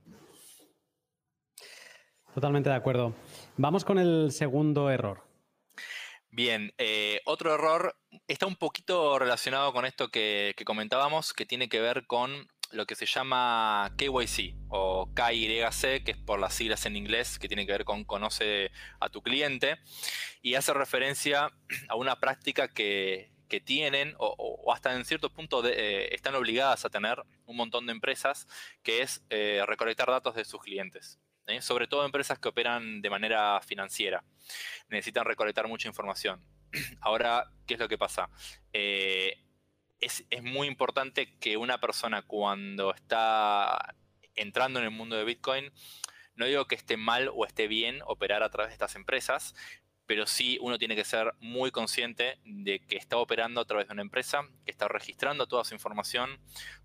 Totalmente 2.33 2.69
de 2.69 2.75
acuerdo. 2.75 3.13
Vamos 3.57 3.85
con 3.85 3.99
el 3.99 4.31
segundo 4.31 4.89
error. 4.89 5.28
Bien, 6.31 6.73
eh, 6.77 7.21
otro 7.25 7.55
error 7.55 7.95
está 8.27 8.45
un 8.45 8.55
poquito 8.55 9.17
relacionado 9.17 9.73
con 9.73 9.85
esto 9.85 10.09
que, 10.09 10.55
comentábamos, 10.63 11.33
que 11.33 11.45
tiene 11.45 11.69
que 11.69 11.81
ver 11.81 12.05
con 12.05 12.47
lo 12.71 12.85
que 12.85 12.93
se 12.93 13.07
llama 13.07 13.91
KYC 13.97 14.55
o 14.69 15.09
KYC, 15.15 16.03
que 16.03 16.11
es 16.11 16.17
por 16.17 16.39
las 16.39 16.53
siglas 16.53 16.85
en 16.85 16.95
inglés, 16.95 17.39
que 17.39 17.47
tiene 17.47 17.65
que 17.65 17.71
ver 17.71 17.83
con 17.83 18.03
conoce 18.03 18.71
a 18.99 19.09
tu 19.09 19.23
cliente, 19.23 19.79
y 20.43 20.53
hace 20.53 20.71
referencia 20.73 21.51
a 21.87 21.95
una 21.95 22.19
práctica 22.19 22.67
que, 22.67 23.31
tienen 23.65 24.13
o, 24.19 24.71
hasta 24.71 24.93
en 24.93 25.05
cierto 25.05 25.31
punto 25.31 25.65
eh, 25.65 26.13
están 26.13 26.35
obligadas 26.35 26.85
a 26.85 26.91
tener 26.91 27.23
un 27.47 27.57
montón 27.57 27.87
de 27.87 27.93
empresas, 27.93 28.47
que 28.83 29.01
es 29.01 29.23
eh, 29.31 29.63
recolectar 29.65 30.07
datos 30.07 30.35
de 30.35 30.45
sus 30.45 30.61
clientes. 30.61 31.17
¿Eh? 31.49 31.61
sobre 31.61 31.87
todo 31.87 32.05
empresas 32.05 32.39
que 32.39 32.49
operan 32.49 33.01
de 33.01 33.09
manera 33.09 33.59
financiera. 33.61 34.23
Necesitan 34.89 35.25
recolectar 35.25 35.67
mucha 35.67 35.87
información. 35.87 36.43
Ahora, 37.01 37.51
¿qué 37.65 37.75
es 37.75 37.79
lo 37.79 37.87
que 37.87 37.97
pasa? 37.97 38.29
Eh, 38.73 39.43
es, 39.99 40.25
muy 40.43 40.67
importante 40.67 41.37
que 41.39 41.57
una 41.57 41.79
persona 41.79 42.21
cuando 42.21 42.93
está 42.93 43.95
entrando 44.35 44.79
en 44.79 44.85
el 44.85 44.91
mundo 44.91 45.17
de 45.17 45.25
Bitcoin, 45.25 45.71
no 46.35 46.45
digo 46.45 46.65
que 46.65 46.75
esté 46.75 46.95
mal 46.95 47.29
o 47.33 47.45
esté 47.45 47.67
bien 47.67 48.01
operar 48.05 48.43
a 48.43 48.49
través 48.49 48.69
de 48.69 48.73
estas 48.73 48.95
empresas, 48.95 49.55
pero 50.09 50.25
sí 50.25 50.57
uno 50.59 50.79
tiene 50.79 50.95
que 50.95 51.05
ser 51.05 51.35
muy 51.39 51.69
consciente 51.69 52.39
de 52.43 52.79
que 52.79 52.97
está 52.97 53.17
operando 53.17 53.61
a 53.61 53.65
través 53.65 53.89
de 53.89 53.93
una 53.93 54.01
empresa, 54.01 54.41
que 54.65 54.71
está 54.71 54.87
registrando 54.87 55.45
toda 55.45 55.63
su 55.63 55.75
información, 55.75 56.39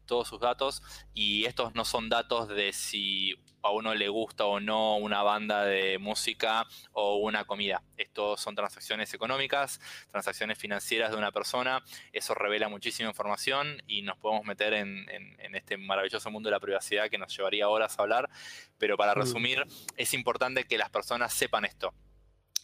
todos 0.05 0.29
sus 0.29 0.41
datos, 0.41 0.83
y 1.15 1.47
estos 1.47 1.75
no 1.75 1.87
son 1.87 2.11
datos 2.11 2.49
de 2.49 2.75
si 2.75 3.35
a 3.63 3.71
uno 3.71 3.95
le 3.95 4.11
gusta 4.11 4.45
o 4.45 4.61
no 4.61 4.99
una 4.99 5.23
banda 5.23 5.65
de 5.65 5.97
música 5.97 6.67
o 6.93 7.17
una 7.17 7.47
comida. 7.47 7.83
Estos 7.97 8.43
son 8.43 8.55
transacciones 8.55 9.15
económicas, 9.15 9.81
transacciones 10.11 10.59
financieras 10.59 11.11
de 11.11 11.17
una 11.17 11.33
persona. 11.33 11.83
Eso 12.13 12.35
revela 12.35 12.69
muchísima 12.69 13.09
información 13.09 13.83
y 13.87 14.03
nos 14.03 14.19
podemos 14.19 14.45
meter 14.45 14.75
en, 14.75 15.09
este 15.55 15.79
maravilloso 15.79 16.31
mundo 16.31 16.49
de 16.49 16.57
la 16.57 16.61
privacidad 16.61 17.09
que 17.09 17.17
nos 17.17 17.35
llevaría 17.35 17.71
horas 17.71 17.99
a 17.99 18.03
hablar. 18.03 18.29
Pero 18.77 18.99
para 18.99 19.15
mm. 19.15 19.19
resumir, 19.19 19.65
es 19.97 20.13
importante 20.13 20.65
que 20.65 20.77
las 20.77 20.91
personas 20.91 21.33
sepan 21.33 21.65
esto 21.65 21.95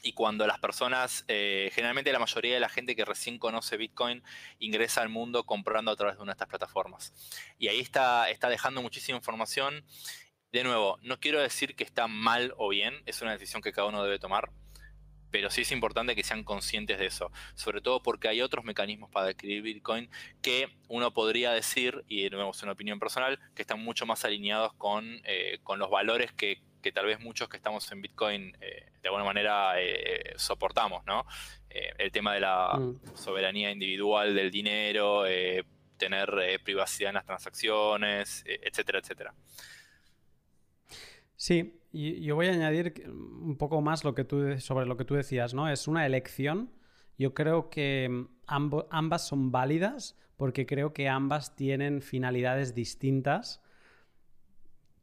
y 0.03 0.13
cuando 0.13 0.47
las 0.47 0.59
personas, 0.59 1.25
eh, 1.29 1.71
generalmente 1.75 2.13
la 2.13 2.19
mayoría 2.19 2.55
de 2.55 2.61
la 2.61 2.69
gente 2.69 2.97
que 2.97 3.05
recién 3.05 3.39
conoce 3.39 3.77
Bitcoin 3.77 4.23
ingresa 4.59 5.03
al 5.03 5.09
mundo 5.09 5.45
comprando 5.45 5.91
a 5.91 5.97
través 5.97 6.17
de 6.17 6.23
una 6.23 6.33
de 6.33 6.35
estas 6.35 6.49
plataformas. 6.49 7.13
Y 7.59 7.69
ahí 7.69 7.81
está, 7.81 8.31
está 8.31 8.49
dejando 8.49 8.83
muchísima 8.83 9.17
información. 9.17 9.85
De 10.53 10.65
nuevo, 10.65 10.99
no 11.03 11.21
quiero 11.21 11.41
decir 11.41 11.77
que 11.77 11.85
está 11.85 12.09
mal 12.09 12.55
o 12.57 12.69
bien, 12.71 13.03
es 13.07 13.23
una 13.23 13.33
decisión 13.33 13.63
que 13.63 13.73
cada 13.73 13.89
uno 13.89 14.03
debe 14.03 14.19
tomar, 14.19 14.51
pero 15.31 15.51
sí 15.51 15.61
es 15.63 15.73
importante 15.73 16.17
que 16.17 16.25
sean 16.25 16.43
conscientes 16.43 16.99
de 16.99 17.07
eso, 17.07 17.31
sobre 17.55 17.81
todo 17.81 18.03
porque 18.03 18.29
hay 18.29 18.43
otros 18.43 18.65
mecanismos 18.65 19.11
para 19.11 19.29
adquirir 19.29 19.63
Bitcoin 19.63 20.11
que 20.43 20.69
uno 20.89 21.13
podría 21.13 21.53
decir, 21.53 22.05
y 22.09 22.25
de 22.25 22.31
nuevo 22.31 22.51
es 22.51 22.63
una 22.63 22.73
opinión 22.73 22.99
personal, 22.99 23.39
que 23.55 23.63
están 23.63 23.81
mucho 23.81 24.07
más 24.07 24.25
alineados 24.25 24.73
con, 24.75 25.21
eh, 25.25 25.61
con 25.63 25.79
los 25.79 25.89
valores 25.89 26.33
que 26.33 26.63
que 26.81 26.93
tal 26.93 27.07
vez 27.07 27.21
muchos 27.21 27.49
que 27.49 27.57
estamos 27.57 27.91
en 27.93 28.03
Bitcoin 28.03 28.57
eh, 28.61 28.93
de 29.03 29.09
alguna 29.09 29.25
manera 29.25 29.81
eh, 29.81 30.33
soportamos, 30.37 31.05
¿no? 31.07 31.25
Eh, 31.69 31.93
el 31.99 32.11
tema 32.13 32.35
de 32.35 32.41
la 32.41 32.77
mm. 32.79 33.01
soberanía 33.15 33.71
individual 33.71 34.35
del 34.35 34.51
dinero, 34.51 35.25
tener 35.97 36.61
privacidad 36.65 37.11
en 37.11 37.15
las 37.17 37.27
transacciones, 37.27 38.43
etcétera, 38.47 39.01
etcétera. 39.01 39.35
Sí, 41.37 41.81
y 41.93 42.23
yo 42.23 42.37
voy 42.37 42.49
a 42.49 42.53
añadir 42.53 43.05
un 43.07 43.57
poco 43.59 43.81
más 43.83 44.05
lo 44.05 44.15
que 44.15 44.25
tú, 44.25 44.59
sobre 44.61 44.87
lo 44.87 44.97
que 44.97 45.05
tú 45.05 45.15
decías, 45.15 45.53
¿no? 45.53 45.69
Es 45.69 45.89
una 45.89 46.07
elección. 46.07 46.73
Yo 47.19 47.35
creo 47.35 47.69
que 47.69 48.27
ambas 48.47 49.29
son 49.29 49.53
válidas 49.53 50.17
porque 50.37 50.65
creo 50.65 50.95
que 50.95 51.07
ambas 51.07 51.55
tienen 51.55 52.01
finalidades 52.01 52.75
distintas. 52.75 53.63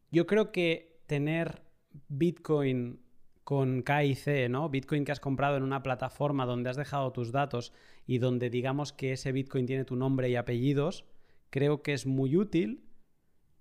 Yo 0.10 0.26
creo 0.26 0.52
que 0.52 1.00
tener 1.06 1.67
Bitcoin 2.08 3.02
con 3.44 3.82
KIC, 3.82 4.50
¿no? 4.50 4.70
Bitcoin 4.70 5.06
que 5.06 5.14
has 5.14 5.22
comprado 5.22 5.56
en 5.56 5.64
una 5.64 5.82
plataforma 5.82 6.46
donde 6.46 6.70
has 6.70 6.76
dejado 6.76 7.14
tus 7.14 7.32
datos 7.32 7.72
y 8.06 8.18
donde 8.18 8.50
digamos 8.50 8.92
que 8.92 9.14
ese 9.14 9.32
Bitcoin 9.32 9.66
tiene 9.66 9.86
tu 9.86 9.96
nombre 9.96 10.30
y 10.30 10.36
apellidos, 10.36 11.06
creo 11.50 11.82
que 11.82 11.94
es 11.94 12.06
muy 12.06 12.36
útil 12.36 12.84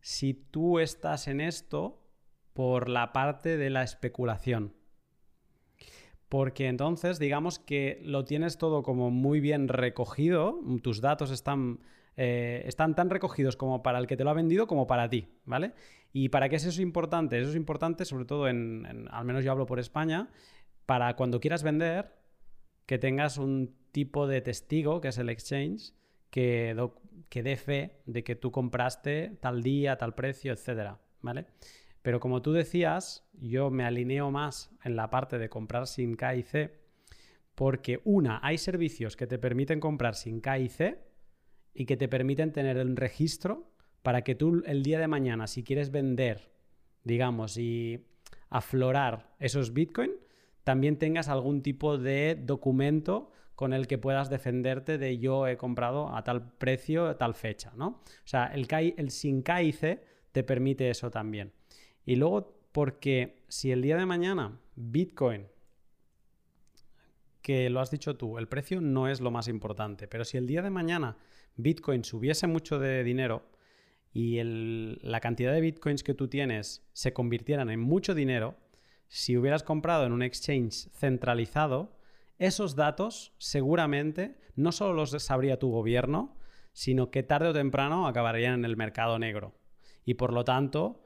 si 0.01 0.35
tú 0.35 0.81
estás 0.81 1.29
en 1.29 1.41
esto 1.41 2.03
por 2.53 2.89
la 2.89 3.13
parte 3.13 3.57
de 3.57 3.71
la 3.71 3.83
especulación. 3.83 4.75
Porque 6.29 6.67
entonces 6.67 7.19
digamos 7.19 7.59
que 7.59 8.01
lo 8.03 8.25
tienes 8.25 8.59
todo 8.59 8.83
como 8.83 9.11
muy 9.11 9.39
bien 9.41 9.69
recogido, 9.69 10.61
tus 10.83 11.01
datos 11.01 11.31
están 11.31 11.81
eh, 12.17 12.63
están 12.67 12.95
tan 12.95 13.11
recogidos 13.11 13.57
como 13.57 13.83
para 13.83 13.99
el 13.99 14.07
que 14.07 14.17
te 14.17 14.25
lo 14.25 14.31
ha 14.31 14.35
vendido 14.35 14.67
como 14.67 14.87
para 14.87 15.09
ti, 15.09 15.29
¿vale? 15.45 15.73
¿Y 16.13 16.31
para 16.31 16.49
qué 16.49 16.57
es 16.57 16.65
eso 16.65 16.81
importante? 16.81 17.39
Eso 17.39 17.51
es 17.51 17.57
importante 17.57 18.05
sobre 18.05 18.25
todo 18.25 18.49
en, 18.49 19.07
al 19.11 19.25
menos 19.25 19.45
yo 19.45 19.53
hablo 19.53 19.67
por 19.67 19.79
España, 19.79 20.31
para 20.87 21.15
cuando 21.17 21.41
quieras 21.41 21.63
vender, 21.63 22.13
que 22.87 22.99
tengas 22.99 23.37
un 23.37 23.75
tipo 23.93 24.27
de 24.27 24.41
testigo, 24.41 25.01
que 25.01 25.09
es 25.09 25.19
el 25.19 25.29
exchange, 25.29 25.93
que, 26.31 26.75
que 27.29 27.43
dé 27.43 27.57
fe 27.57 28.03
de 28.07 28.25
que 28.25 28.37
tú 28.37 28.51
compraste 28.51 29.37
tal 29.41 29.63
día, 29.63 29.97
tal 29.99 30.15
precio, 30.15 30.53
etcétera, 30.53 30.99
¿vale? 31.21 31.47
Pero 32.03 32.21
como 32.21 32.41
tú 32.41 32.53
decías, 32.53 33.29
yo 33.33 33.71
me 33.71 33.85
alineo 33.85 34.31
más 34.31 34.71
en 34.85 34.95
la 34.95 35.11
parte 35.11 35.39
de 35.39 35.49
comprar 35.49 35.89
sin 35.89 36.15
K 36.15 36.37
y 36.37 36.43
C, 36.45 36.79
porque 37.57 38.01
una, 38.05 38.39
hay 38.43 38.59
servicios 38.59 39.17
que 39.17 39.27
te 39.27 39.39
permiten 39.39 39.81
comprar 39.81 40.15
sin 40.15 40.41
K 40.41 40.59
y 40.61 40.69
C, 40.69 41.03
y 41.77 41.85
que 41.85 41.97
te 41.97 42.09
permiten 42.09 42.53
tener 42.53 42.79
un 42.79 42.97
registro 42.97 43.71
para 44.03 44.23
que 44.23 44.35
tú 44.35 44.63
el 44.67 44.83
día 44.83 44.99
de 44.99 45.09
mañana, 45.09 45.47
si 45.47 45.63
quieres 45.63 45.91
vender, 45.91 46.51
digamos, 47.05 47.59
y 47.59 48.07
aflorar 48.49 49.35
esos 49.39 49.73
Bitcoin, 49.73 50.13
también 50.65 50.99
tengas 50.99 51.29
algún 51.29 51.63
tipo 51.63 51.99
de 51.99 52.35
documento 52.41 53.31
con 53.55 53.73
el 53.73 53.87
que 53.87 53.99
puedas 53.99 54.31
defenderte 54.31 54.99
de 54.99 55.19
yo 55.19 55.47
he 55.47 55.57
comprado 55.57 56.15
a 56.15 56.25
tal 56.25 56.53
precio, 56.53 57.07
a 57.07 57.19
tal 57.19 57.35
fecha, 57.35 57.73
¿no? 57.77 57.89
O 57.89 58.27
sea, 58.27 58.47
el, 58.47 59.11
sin 59.11 59.43
KIC 59.43 60.01
te 60.33 60.43
permite 60.43 60.91
eso 60.91 61.11
también. 61.11 61.53
Y 62.05 62.17
luego, 62.17 62.59
porque 62.73 63.45
si 63.49 63.71
el 63.71 63.83
día 63.83 63.97
de 63.97 64.07
mañana 64.07 64.61
Bitcoin 64.75 65.47
que 67.47 67.71
lo 67.71 67.81
has 67.81 67.93
dicho 67.93 68.17
tú, 68.17 68.39
el 68.39 68.49
precio 68.49 68.81
no 68.81 69.07
es 69.07 69.21
lo 69.21 69.31
más 69.31 69.47
importante, 69.47 70.09
pero 70.09 70.25
si 70.25 70.37
el 70.37 70.49
día 70.49 70.63
de 70.63 70.71
mañana 70.71 71.17
Bitcoin 71.57 72.05
subiese 72.05 72.47
mucho 72.47 72.79
de 72.79 73.03
dinero 73.05 73.51
y 74.13 74.41
la 74.43 75.21
cantidad 75.21 75.53
de 75.53 75.61
Bitcoins 75.61 76.03
que 76.03 76.15
tú 76.15 76.29
tienes 76.29 76.87
se 76.93 77.13
convirtieran 77.13 77.69
en 77.71 77.81
mucho 77.81 78.15
dinero, 78.15 78.57
si 79.09 79.37
hubieras 79.37 79.63
comprado 79.63 80.07
en 80.07 80.13
un 80.13 80.23
exchange 80.23 80.89
centralizado, 80.93 81.97
esos 82.39 82.77
datos 82.77 83.35
seguramente 83.39 84.39
no 84.55 84.73
solo 84.73 84.95
los 84.95 85.11
sabría 85.23 85.59
tu 85.59 85.71
gobierno, 85.71 86.37
sino 86.73 87.11
que 87.11 87.23
tarde 87.23 87.49
o 87.49 87.53
temprano 87.53 88.07
acabarían 88.07 88.55
en 88.55 88.65
el 88.65 88.77
mercado 88.77 89.19
negro. 89.19 89.55
Y 90.05 90.15
por 90.15 90.33
lo 90.33 90.45
tanto, 90.45 91.05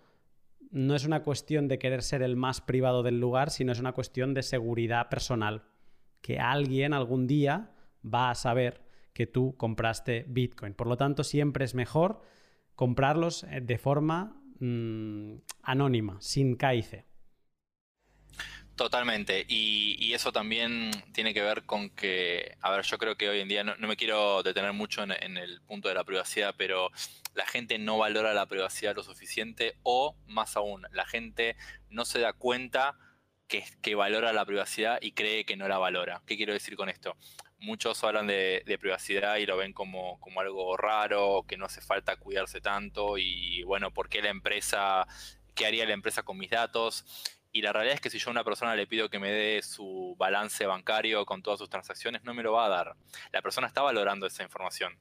no 0.71 0.95
es 0.95 1.05
una 1.05 1.23
cuestión 1.23 1.69
de 1.69 1.79
querer 1.79 2.03
ser 2.03 2.23
el 2.23 2.37
más 2.37 2.61
privado 2.61 3.03
del 3.03 3.19
lugar, 3.19 3.51
sino 3.51 3.73
es 3.73 3.81
una 3.81 3.93
cuestión 3.93 4.35
de 4.35 4.43
seguridad 4.43 5.09
personal 5.09 5.65
que 6.21 6.39
alguien 6.39 6.93
algún 6.93 7.27
día 7.27 7.73
va 8.05 8.31
a 8.31 8.35
saber 8.35 8.83
que 9.21 9.27
tú 9.27 9.55
compraste 9.59 10.25
Bitcoin. 10.29 10.73
Por 10.73 10.87
lo 10.87 10.97
tanto, 10.97 11.25
siempre 11.25 11.67
es 11.67 11.75
mejor 11.75 12.23
comprarlos 12.75 13.45
eh, 13.45 13.61
de 13.61 13.77
forma 13.77 14.41
mm, 14.61 15.35
anónima, 15.63 16.17
sin 16.23 16.57
KIC. 16.57 17.05
Totalmente. 18.77 19.45
Y, 19.47 20.15
eso 20.15 20.33
también 20.33 20.91
tiene 21.13 21.35
que 21.35 21.43
ver 21.43 21.65
con 21.67 21.91
que, 21.91 22.57
a 22.63 22.71
ver, 22.71 22.83
yo 22.87 22.97
creo 22.97 23.17
que 23.19 23.29
hoy 23.29 23.41
en 23.41 23.49
día 23.49 23.63
no, 23.63 23.77
me 23.77 23.97
quiero 23.97 24.43
detener 24.43 24.73
mucho 24.73 25.03
en, 25.03 25.37
el 25.37 25.61
punto 25.67 25.91
de 25.91 25.95
la 25.95 26.05
privacidad, 26.05 26.55
pero 26.57 26.89
la 27.35 27.45
gente 27.45 27.79
no 27.79 27.99
valora 27.99 28.33
la 28.33 28.47
privacidad 28.47 28.97
lo 28.97 29.03
suficiente 29.03 29.77
o, 29.83 30.17
más 30.27 30.57
aún, 30.57 30.87
la 30.93 31.05
gente 31.05 31.57
no 31.91 32.07
se 32.07 32.21
da 32.21 32.33
cuenta 32.33 32.97
que, 33.49 33.95
valora 33.95 34.33
la 34.33 34.47
privacidad 34.47 34.99
y 35.03 35.13
cree 35.13 35.45
que 35.45 35.59
no 35.59 35.69
la 35.69 35.77
valora. 35.77 36.23
¿Qué 36.27 36.39
quiero 36.39 36.55
decir 36.55 36.75
con 36.75 36.89
esto? 36.89 37.19
Muchos 37.61 38.03
hablan 38.05 38.27
de, 38.27 38.79
privacidad 38.81 39.37
y 39.37 39.47
lo 39.47 39.57
ven 39.57 39.73
como, 39.73 40.19
algo 40.39 40.77
raro, 40.77 41.45
que 41.47 41.57
no 41.57 41.67
hace 41.67 41.81
falta 41.81 42.17
cuidarse 42.17 42.61
tanto 42.61 43.19
y 43.19 43.63
bueno, 43.65 43.91
¿por 43.91 44.09
qué 44.09 44.23
la 44.23 44.31
empresa, 44.31 45.07
qué 45.55 45.67
haría 45.67 45.87
la 45.87 45.93
empresa 45.93 46.23
con 46.23 46.39
mis 46.39 46.51
datos? 46.51 47.05
Y 47.53 47.63
la 47.63 47.73
realidad 47.73 47.97
es 47.97 48.01
que 48.01 48.11
si 48.11 48.19
yo 48.19 48.29
a 48.29 48.31
una 48.31 48.45
persona 48.45 48.77
le 48.77 48.87
pido 48.87 49.11
que 49.11 49.19
me 49.19 49.31
dé 49.31 49.63
su 49.63 50.15
balance 50.17 50.67
bancario 50.67 51.27
con 51.27 51.43
todas 51.43 51.59
sus 51.59 51.69
transacciones, 51.69 52.23
no 52.23 52.33
me 52.33 52.45
lo 52.45 52.53
va 52.53 52.67
a 52.67 52.69
dar. 52.69 52.97
La 53.33 53.43
persona 53.43 53.67
está 53.67 53.83
valorando 53.83 54.27
esa 54.27 54.45
información. 54.45 54.97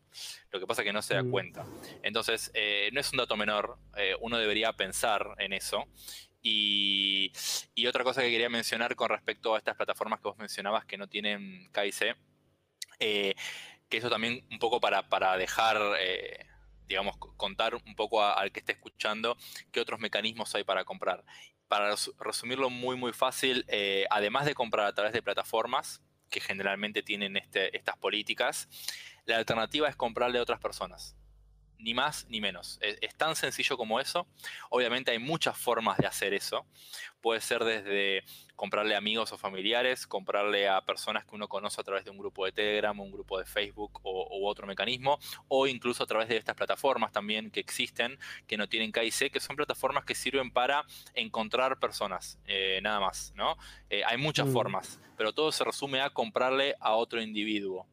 Lo 0.50 0.60
que 0.60 0.66
pasa 0.66 0.82
es 0.82 0.88
que 0.88 0.94
no 0.94 1.04
se 1.04 1.14
da 1.14 1.22
mm. 1.22 1.30
cuenta. 1.30 1.66
Entonces, 2.02 2.50
eh, 2.56 2.90
no 2.92 3.02
es 3.02 3.12
un 3.12 3.18
dato 3.18 3.38
menor. 3.38 3.78
Eh, 3.96 4.16
uno 4.20 4.40
debería 4.40 4.74
pensar 4.74 5.36
en 5.38 5.54
eso. 5.54 5.86
Y, 6.42 7.32
otra 7.88 8.04
cosa 8.04 8.22
que 8.22 8.32
quería 8.32 8.50
mencionar 8.50 8.96
con 8.96 9.10
respecto 9.10 9.54
a 9.54 9.58
estas 9.58 9.76
plataformas 9.76 10.20
que 10.20 10.30
vos 10.30 10.38
mencionabas 10.38 10.86
que 10.86 10.98
no 10.98 11.08
tienen 11.08 11.70
KIC, 11.72 12.16
eh, 13.00 13.36
que 13.90 13.98
eso 13.98 14.10
también 14.10 14.46
un 14.52 14.60
poco 14.60 14.80
para, 14.80 15.38
dejar, 15.38 15.78
eh, 16.00 16.46
digamos, 16.88 17.18
contar 17.18 17.76
un 17.76 17.96
poco 17.96 18.24
al 18.24 18.52
que 18.52 18.60
esté 18.60 18.74
escuchando 18.74 19.38
qué 19.72 19.80
otros 19.80 20.00
mecanismos 20.00 20.54
hay 20.56 20.64
para 20.64 20.86
comprar. 20.86 21.24
Para 21.68 21.96
resumirlo 22.20 22.70
muy, 22.70 22.96
muy 22.96 23.14
fácil, 23.14 23.66
eh, 23.68 24.06
además 24.10 24.46
de 24.46 24.56
comprar 24.56 24.88
a 24.88 24.94
través 24.94 25.14
de 25.14 25.22
plataformas, 25.22 26.02
que 26.30 26.40
generalmente 26.40 27.02
tienen 27.02 27.38
este, 27.38 27.76
estas 27.76 27.98
políticas, 27.98 28.68
la 29.26 29.38
alternativa 29.38 29.90
es 29.90 29.96
comprarle 29.96 30.40
a 30.40 30.44
otras 30.44 30.60
personas. 30.60 31.16
Ni 31.80 31.94
más 31.94 32.28
ni 32.30 32.42
menos. 32.42 32.78
Es, 32.82 33.16
tan 33.16 33.36
sencillo 33.36 33.78
como 33.78 34.00
eso. 34.00 34.28
Obviamente 34.70 35.12
hay 35.12 35.20
muchas 35.20 35.58
formas 35.58 35.98
de 35.98 36.08
hacer 36.08 36.34
eso. 36.34 36.66
Puede 37.22 37.42
ser 37.42 37.64
desde 37.64 38.24
comprarle 38.56 38.96
amigos 38.96 39.32
o 39.32 39.38
familiares, 39.38 40.06
comprarle 40.06 40.68
a 40.68 40.82
personas 40.82 41.26
que 41.26 41.36
uno 41.36 41.48
conoce 41.48 41.82
a 41.82 41.84
través 41.84 42.06
de 42.06 42.12
un 42.12 42.18
grupo 42.18 42.46
de 42.46 42.52
Telegram, 42.52 42.98
un 43.00 43.12
grupo 43.12 43.40
de 43.40 43.46
Facebook 43.46 44.00
o, 44.04 44.40
u 44.40 44.48
otro 44.48 44.68
mecanismo, 44.68 45.20
o 45.48 45.68
incluso 45.68 46.04
a 46.04 46.08
través 46.08 46.30
de 46.30 46.38
estas 46.38 46.56
plataformas 46.56 47.12
también 47.12 47.52
que 47.52 47.60
existen, 47.60 48.20
que 48.48 48.58
no 48.58 48.68
tienen 48.68 48.92
KIC, 48.92 49.32
que 49.32 49.40
son 49.40 49.56
plataformas 49.56 50.06
que 50.06 50.16
sirven 50.16 50.52
para 50.52 50.86
encontrar 51.14 51.80
personas, 51.80 52.40
eh, 52.46 52.80
nada 52.84 53.00
más, 53.00 53.34
¿no? 53.36 53.58
Eh, 53.90 54.04
hay 54.06 54.18
muchas 54.18 54.48
mm. 54.48 54.54
formas, 54.54 55.00
pero 55.18 55.34
todo 55.34 55.52
se 55.52 55.64
resume 55.64 56.02
a 56.02 56.10
comprarle 56.10 56.76
a 56.80 56.96
otro 56.96 57.22
individuo. 57.22 57.88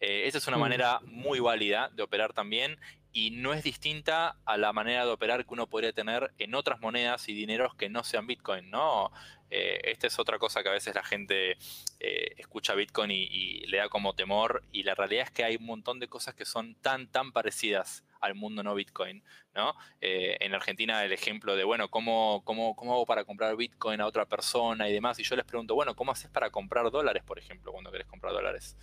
Eh, 0.00 0.26
esa 0.26 0.38
es 0.38 0.48
una 0.48 0.56
mm. 0.56 0.60
manera 0.60 1.00
muy 1.04 1.38
válida 1.38 1.88
de 1.94 2.02
operar 2.02 2.32
también 2.32 2.76
y 3.12 3.30
no 3.30 3.52
es 3.52 3.62
distinta 3.62 4.36
a 4.44 4.56
la 4.56 4.72
manera 4.72 5.04
de 5.04 5.10
operar 5.10 5.44
que 5.44 5.52
uno 5.52 5.68
podría 5.68 5.92
tener 5.92 6.32
en 6.38 6.54
otras 6.54 6.80
monedas 6.80 7.28
y 7.28 7.34
dineros 7.34 7.74
que 7.74 7.88
no 7.88 8.04
sean 8.04 8.26
Bitcoin, 8.26 8.70
¿no? 8.70 9.12
Eh, 9.50 9.90
esta 9.90 10.06
es 10.06 10.18
otra 10.18 10.38
cosa 10.38 10.62
que 10.62 10.70
a 10.70 10.72
veces 10.72 10.94
la 10.94 11.04
gente 11.04 11.58
eh, 12.00 12.34
escucha 12.38 12.74
Bitcoin 12.74 13.10
y, 13.10 13.66
le 13.66 13.76
da 13.76 13.90
como 13.90 14.14
temor 14.14 14.64
y 14.72 14.82
la 14.82 14.94
realidad 14.94 15.24
es 15.24 15.30
que 15.30 15.44
hay 15.44 15.56
un 15.56 15.66
montón 15.66 16.00
de 16.00 16.08
cosas 16.08 16.34
que 16.34 16.46
son 16.46 16.74
tan, 16.76 17.06
tan 17.08 17.32
parecidas 17.32 18.02
al 18.22 18.34
mundo 18.34 18.62
no 18.62 18.74
Bitcoin, 18.74 19.22
¿no? 19.54 19.74
Eh, 20.00 20.38
en 20.40 20.54
Argentina 20.54 21.04
el 21.04 21.12
ejemplo 21.12 21.54
de, 21.54 21.64
bueno, 21.64 21.90
¿cómo, 21.90 22.42
cómo, 22.46 22.74
¿cómo 22.74 22.94
hago 22.94 23.04
para 23.04 23.24
comprar 23.24 23.54
Bitcoin 23.56 24.00
a 24.00 24.06
otra 24.06 24.24
persona 24.24 24.88
y 24.88 24.92
demás? 24.92 25.18
Y 25.18 25.22
yo 25.22 25.36
les 25.36 25.44
pregunto, 25.44 25.74
bueno, 25.74 25.94
¿cómo 25.94 26.12
haces 26.12 26.30
para 26.30 26.48
comprar 26.48 26.90
dólares, 26.90 27.22
por 27.22 27.38
ejemplo, 27.38 27.72
cuando 27.72 27.92
querés 27.92 28.06
comprar 28.06 28.32
dólares? 28.32 28.76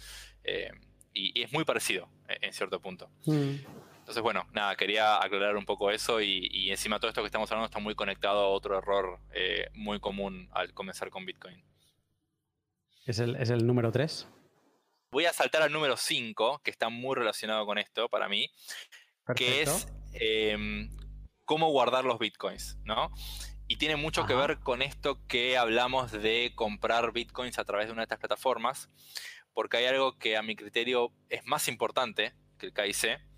y, 1.14 1.42
es 1.42 1.52
muy 1.52 1.64
parecido 1.64 2.10
en 2.28 2.54
cierto 2.54 2.80
punto. 2.80 3.10
Mm. 3.26 3.56
Entonces, 4.10 4.24
bueno, 4.24 4.48
nada, 4.54 4.76
quería 4.76 5.24
aclarar 5.24 5.56
un 5.56 5.68
poco 5.68 5.92
eso 5.92 6.20
y, 6.20 6.72
encima 6.72 7.00
todo 7.00 7.10
esto 7.10 7.22
que 7.22 7.28
estamos 7.28 7.52
hablando 7.52 7.68
está 7.68 7.78
muy 7.78 7.94
conectado 7.94 8.40
a 8.40 8.48
otro 8.48 8.76
error 8.76 9.20
eh, 9.36 9.70
muy 9.76 10.00
común 10.00 10.50
al 10.52 10.74
comenzar 10.74 11.12
con 11.12 11.28
Bitcoin. 11.28 11.64
¿Es 13.06 13.20
el, 13.20 13.68
número 13.68 13.92
3? 13.92 14.28
Voy 15.12 15.26
a 15.26 15.34
saltar 15.34 15.62
al 15.62 15.72
número 15.72 15.96
5, 15.96 16.62
que 16.64 16.72
está 16.72 16.90
muy 16.90 17.16
relacionado 17.16 17.68
con 17.68 17.78
esto 17.78 18.10
para 18.10 18.28
mí, 18.28 18.50
que 19.36 19.62
es 19.62 19.88
em, 20.14 20.90
cómo 21.46 21.70
guardar 21.70 22.04
los 22.04 22.18
Bitcoins, 22.18 22.80
¿no? 22.86 23.12
Y 23.68 23.76
tiene 23.76 23.96
mucho 23.96 24.26
que 24.26 24.34
ver 24.34 24.58
con 24.58 24.82
esto 24.82 25.20
que 25.28 25.56
hablamos 25.56 26.12
de 26.12 26.54
comprar 26.56 27.12
Bitcoins 27.12 27.60
a 27.60 27.64
través 27.64 27.86
de 27.86 27.92
una 27.92 28.02
de 28.02 28.06
estas 28.06 28.18
plataformas, 28.18 28.90
porque 29.54 29.78
hay 29.78 29.86
algo 29.86 30.18
que 30.18 30.36
a 30.36 30.42
mi 30.42 30.56
criterio 30.56 31.12
es 31.30 31.46
más 31.46 31.68
importante 31.68 32.34
que 32.58 32.66
el 32.66 32.74
KIC, 32.74 33.29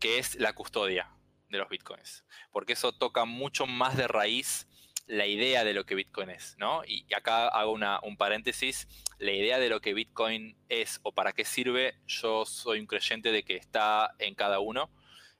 que 0.00 0.18
es 0.18 0.34
la 0.36 0.54
custodia 0.54 1.10
de 1.48 1.58
los 1.58 1.68
bitcoins, 1.68 2.24
porque 2.50 2.72
eso 2.72 2.92
toca 2.92 3.24
mucho 3.24 3.66
más 3.66 3.96
de 3.96 4.08
raíz 4.08 4.66
la 5.10 5.26
idea 5.26 5.64
de 5.64 5.74
lo 5.74 5.84
que 5.84 5.96
Bitcoin 5.96 6.30
es, 6.30 6.54
¿no? 6.56 6.82
Y 6.86 7.04
acá 7.12 7.48
hago 7.48 7.72
un 7.72 8.16
paréntesis, 8.16 8.86
la 9.18 9.32
idea 9.32 9.58
de 9.58 9.68
lo 9.68 9.80
que 9.80 9.92
Bitcoin 9.92 10.56
es 10.68 11.00
o 11.02 11.12
para 11.12 11.32
qué 11.32 11.44
sirve, 11.44 11.96
yo 12.06 12.46
soy 12.46 12.78
un 12.78 12.86
creyente 12.86 13.32
de 13.32 13.42
que 13.42 13.56
está 13.56 14.14
en 14.20 14.36
cada 14.36 14.60
uno. 14.60 14.88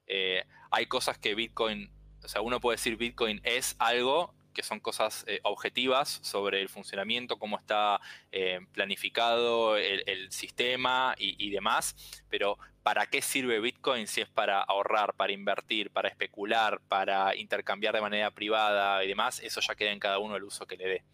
Eh, 0.09 0.45
hay 0.73 0.87
cosas 0.87 1.19
que 1.19 1.37
Bitcoin, 1.37 1.89
o 2.21 2.27
sea, 2.27 2.41
uno 2.41 2.61
puede 2.61 2.79
decir 2.79 2.97
Bitcoin 2.97 3.41
es 3.45 3.77
algo 3.79 4.35
que 4.53 4.63
son 4.63 4.81
cosas 4.81 5.25
eh, 5.27 5.41
objetivas 5.43 6.21
sobre 6.23 6.61
el 6.61 6.69
funcionamiento, 6.69 7.39
cómo 7.39 7.59
está 7.59 8.01
eh, 8.33 8.61
planificado 8.73 9.77
el, 9.77 10.31
sistema 10.31 11.15
y, 11.19 11.51
demás, 11.51 11.97
pero 12.29 12.59
¿para 12.83 13.07
qué 13.07 13.21
sirve 13.23 13.61
Bitcoin 13.61 14.07
si 14.07 14.21
es 14.21 14.29
para 14.29 14.61
ahorrar, 14.61 15.15
para 15.15 15.33
invertir, 15.33 15.91
para 15.91 16.09
especular, 16.09 16.81
para 16.89 17.35
intercambiar 17.35 17.95
de 17.95 18.01
manera 18.01 18.31
privada 18.31 19.05
y 19.05 19.09
demás? 19.09 19.41
Eso 19.41 19.61
ya 19.61 19.75
queda 19.75 19.93
en 19.93 19.99
cada 19.99 20.19
uno 20.19 20.37
el 20.37 20.45
uso 20.45 20.67
que 20.67 20.77
le 20.77 20.89
dé. 20.89 21.05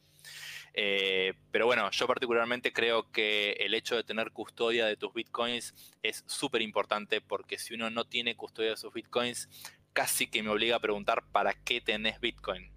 Eh, 0.79 1.33
pero 1.51 1.65
bueno, 1.65 1.91
yo 1.91 2.07
particularmente 2.07 2.71
creo 2.73 3.11
que 3.11 3.53
el 3.53 3.73
hecho 3.73 3.97
de 3.97 4.05
tener 4.05 4.31
custodia 4.33 4.85
de 4.85 4.97
tus 4.97 5.15
bitcoins 5.15 5.75
es 6.03 6.23
súper 6.27 6.61
importante 6.61 7.23
porque 7.23 7.59
si 7.59 7.73
uno 7.73 7.89
no 7.89 8.05
tiene 8.05 8.37
custodia 8.37 8.71
de 8.71 8.77
sus 8.77 8.93
bitcoins, 8.93 9.49
casi 9.95 10.27
que 10.27 10.43
me 10.43 10.51
obliga 10.51 10.77
a 10.77 10.81
preguntar 10.81 11.25
para 11.33 11.55
qué 11.55 11.81
tenés 11.81 12.21
bitcoin. 12.21 12.76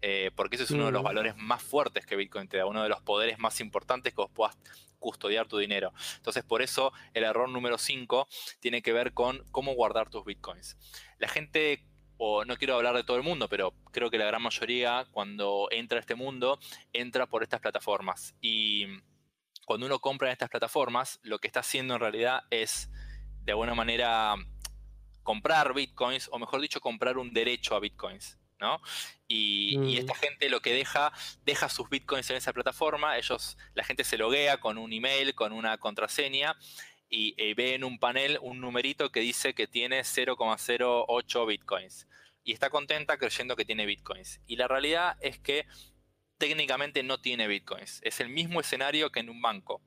Eh, 0.00 0.30
porque 0.34 0.56
ese 0.56 0.64
es 0.64 0.70
uno 0.70 0.86
de 0.86 0.92
los 0.92 1.02
valores 1.02 1.36
más 1.36 1.62
fuertes 1.62 2.06
que 2.06 2.16
Bitcoin 2.16 2.48
te 2.48 2.58
da, 2.58 2.66
uno 2.66 2.82
de 2.82 2.88
los 2.88 3.00
poderes 3.02 3.38
más 3.38 3.60
importantes 3.60 4.12
que 4.12 4.20
vos 4.20 4.30
puedas 4.32 4.56
custodiar 4.98 5.46
tu 5.46 5.58
dinero. 5.58 5.92
Entonces, 6.16 6.44
por 6.44 6.62
eso 6.62 6.92
el 7.14 7.24
error 7.24 7.48
número 7.48 7.78
5 7.78 8.28
tiene 8.60 8.82
que 8.82 8.92
ver 8.92 9.12
con 9.12 9.44
cómo 9.50 9.74
guardar 9.74 10.10
tus 10.10 10.24
Bitcoins. 10.24 10.76
La 11.18 11.28
gente 11.28 11.84
o 12.18 12.44
no 12.44 12.56
quiero 12.56 12.74
hablar 12.74 12.96
de 12.96 13.04
todo 13.04 13.16
el 13.16 13.22
mundo, 13.22 13.48
pero 13.48 13.72
creo 13.92 14.10
que 14.10 14.18
la 14.18 14.26
gran 14.26 14.42
mayoría 14.42 15.06
cuando 15.12 15.68
entra 15.70 15.98
a 15.98 16.00
este 16.00 16.16
mundo 16.16 16.58
entra 16.92 17.26
por 17.26 17.42
estas 17.42 17.60
plataformas. 17.60 18.34
Y 18.40 18.86
cuando 19.64 19.86
uno 19.86 20.00
compra 20.00 20.28
en 20.28 20.32
estas 20.32 20.50
plataformas, 20.50 21.20
lo 21.22 21.38
que 21.38 21.46
está 21.46 21.60
haciendo 21.60 21.94
en 21.94 22.00
realidad 22.00 22.42
es, 22.50 22.90
de 23.44 23.52
alguna 23.52 23.74
manera, 23.74 24.34
comprar 25.22 25.72
bitcoins, 25.74 26.28
o 26.32 26.38
mejor 26.38 26.60
dicho, 26.60 26.80
comprar 26.80 27.18
un 27.18 27.32
derecho 27.32 27.76
a 27.76 27.80
bitcoins. 27.80 28.36
¿No? 28.60 28.80
Y, 29.26 29.76
mm. 29.78 29.98
esta 29.98 30.14
gente 30.14 30.48
lo 30.48 30.60
que 30.60 30.72
deja, 30.72 31.12
deja 31.44 31.68
sus 31.68 31.88
bitcoins 31.88 32.30
en 32.30 32.36
esa 32.36 32.52
plataforma, 32.52 33.16
ellos, 33.16 33.56
la 33.74 33.84
gente 33.84 34.04
se 34.04 34.18
loguea 34.18 34.58
con 34.58 34.78
un 34.78 34.92
email, 34.92 35.34
con 35.34 35.52
una 35.52 35.78
contraseña, 35.78 36.56
y, 37.10 37.54
ve 37.54 37.74
en 37.74 37.84
un 37.84 37.98
panel 37.98 38.38
un 38.42 38.60
numerito 38.60 39.10
que 39.10 39.20
dice 39.20 39.54
que 39.54 39.66
tiene 39.66 40.00
0,08 40.00 41.46
bitcoins. 41.46 42.06
Y 42.44 42.52
está 42.52 42.70
contenta 42.70 43.18
creyendo 43.18 43.56
que 43.56 43.64
tiene 43.64 43.86
bitcoins. 43.86 44.40
Y 44.46 44.56
la 44.56 44.68
realidad 44.68 45.16
es 45.20 45.38
que 45.38 45.66
técnicamente 46.38 47.02
no 47.02 47.20
tiene 47.20 47.48
bitcoins. 47.48 48.00
Es 48.02 48.20
el 48.20 48.28
mismo 48.28 48.60
escenario 48.60 49.10
que 49.10 49.20
en 49.20 49.30
un 49.30 49.42
banco. 49.42 49.82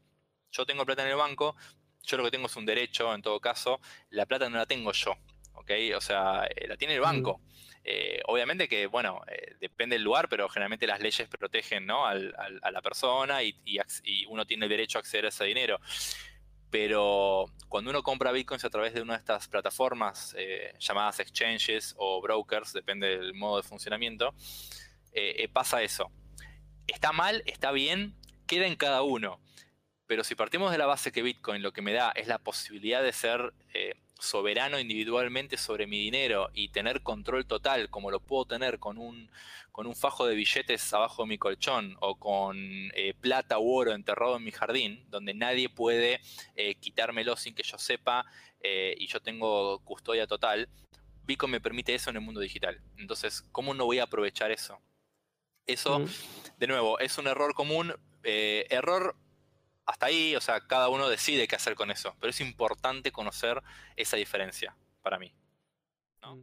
Yo 0.51 0.65
tengo 0.65 0.85
plata 0.85 1.03
en 1.03 1.09
el 1.09 1.15
banco, 1.15 1.55
yo 2.03 2.17
lo 2.17 2.23
que 2.23 2.31
tengo 2.31 2.47
es 2.47 2.55
un 2.55 2.65
derecho, 2.65 3.13
en 3.13 3.21
todo 3.21 3.39
caso, 3.39 3.79
la 4.09 4.25
plata 4.25 4.49
no 4.49 4.57
la 4.57 4.65
tengo 4.65 4.91
yo. 4.91 5.15
¿Ok? 5.61 5.71
O 5.95 6.01
sea, 6.01 6.45
eh, 6.45 6.67
la 6.67 6.75
tiene 6.77 6.95
el 6.95 7.01
banco. 7.01 7.41
Eh, 7.83 8.21
obviamente 8.25 8.67
que, 8.67 8.85
bueno, 8.85 9.21
eh, 9.27 9.55
depende 9.59 9.95
del 9.95 10.03
lugar, 10.03 10.29
pero 10.29 10.47
generalmente 10.49 10.85
las 10.85 10.99
leyes 10.99 11.27
protegen 11.27 11.85
¿no? 11.85 12.05
a 12.05 12.15
la 12.15 12.81
persona 12.81 13.41
y, 13.41 13.55
uno 14.27 14.45
tiene 14.45 14.65
el 14.65 14.69
derecho 14.69 14.97
a 14.97 15.01
acceder 15.01 15.25
a 15.25 15.29
ese 15.29 15.45
dinero. 15.45 15.79
Pero 16.69 17.45
cuando 17.67 17.89
uno 17.89 18.01
compra 18.01 18.31
bitcoins 18.31 18.63
a 18.63 18.69
través 18.69 18.93
de 18.93 19.01
una 19.01 19.13
de 19.13 19.19
estas 19.19 19.47
plataformas 19.47 20.33
eh, 20.37 20.73
llamadas 20.79 21.19
exchanges 21.19 21.93
o 21.97 22.21
brokers, 22.21 22.71
depende 22.71 23.07
del 23.07 23.33
modo 23.33 23.57
de 23.57 23.63
funcionamiento, 23.63 24.33
pasa 25.51 25.81
eso. 25.81 26.11
Está 26.87 27.11
mal, 27.11 27.43
está 27.45 27.71
bien, 27.71 28.15
queda 28.47 28.67
en 28.67 28.75
cada 28.75 29.01
uno. 29.01 29.41
Pero 30.07 30.23
si 30.23 30.35
partimos 30.35 30.71
de 30.71 30.77
la 30.77 30.85
base 30.85 31.11
que 31.11 31.21
Bitcoin 31.21 31.61
lo 31.61 31.73
que 31.73 31.81
me 31.81 31.93
da 31.93 32.11
es 32.11 32.27
la 32.27 32.37
posibilidad 32.37 33.01
de 33.01 33.11
ser 33.11 33.53
soberano 34.21 34.79
individualmente 34.79 35.57
sobre 35.57 35.87
mi 35.87 35.97
dinero 35.99 36.51
y 36.53 36.69
tener 36.69 37.01
control 37.01 37.47
total, 37.47 37.89
como 37.89 38.11
lo 38.11 38.19
puedo 38.19 38.45
tener 38.45 38.77
con 38.77 38.99
un, 38.99 39.31
con 39.71 39.87
un 39.87 39.95
fajo 39.95 40.27
de 40.27 40.35
billetes 40.35 40.93
abajo 40.93 41.23
de 41.23 41.29
mi 41.29 41.37
colchón 41.39 41.97
o 42.01 42.15
con 42.15 42.55
eh, 42.93 43.15
plata 43.19 43.57
u 43.57 43.73
oro 43.73 43.93
enterrado 43.93 44.37
en 44.37 44.43
mi 44.43 44.51
jardín, 44.51 45.03
donde 45.09 45.33
nadie 45.33 45.69
puede 45.69 46.21
eh, 46.55 46.75
quitármelo 46.75 47.35
sin 47.35 47.55
que 47.55 47.63
yo 47.63 47.79
sepa 47.79 48.23
eh, 48.61 48.93
y 48.99 49.07
yo 49.07 49.19
tengo 49.21 49.79
custodia 49.79 50.27
total, 50.27 50.69
Bitcoin 51.23 51.53
me 51.53 51.61
permite 51.61 51.95
eso 51.95 52.11
en 52.11 52.17
el 52.17 52.21
mundo 52.21 52.41
digital. 52.41 52.79
Entonces, 52.97 53.43
¿cómo 53.51 53.73
no 53.73 53.85
voy 53.85 53.97
a 53.97 54.03
aprovechar 54.03 54.51
eso? 54.51 54.79
Eso, 55.65 55.99
mm. 55.99 56.05
de 56.59 56.67
nuevo, 56.67 56.99
es 56.99 57.17
un 57.17 57.25
error 57.25 57.55
común. 57.55 57.95
error 58.23 59.15
hasta 59.85 60.05
ahí, 60.05 60.35
o 60.35 60.41
sea, 60.41 60.61
cada 60.61 60.89
uno 60.89 61.09
decide 61.09 61.47
qué 61.47 61.55
hacer 61.55 61.75
con 61.75 61.91
eso, 61.91 62.15
pero 62.19 62.29
es 62.29 62.41
importante 62.41 63.11
conocer 63.11 63.61
esa 63.95 64.17
diferencia 64.17 64.75
para 65.01 65.19
mí. 65.19 65.33
Mm. 66.23 66.41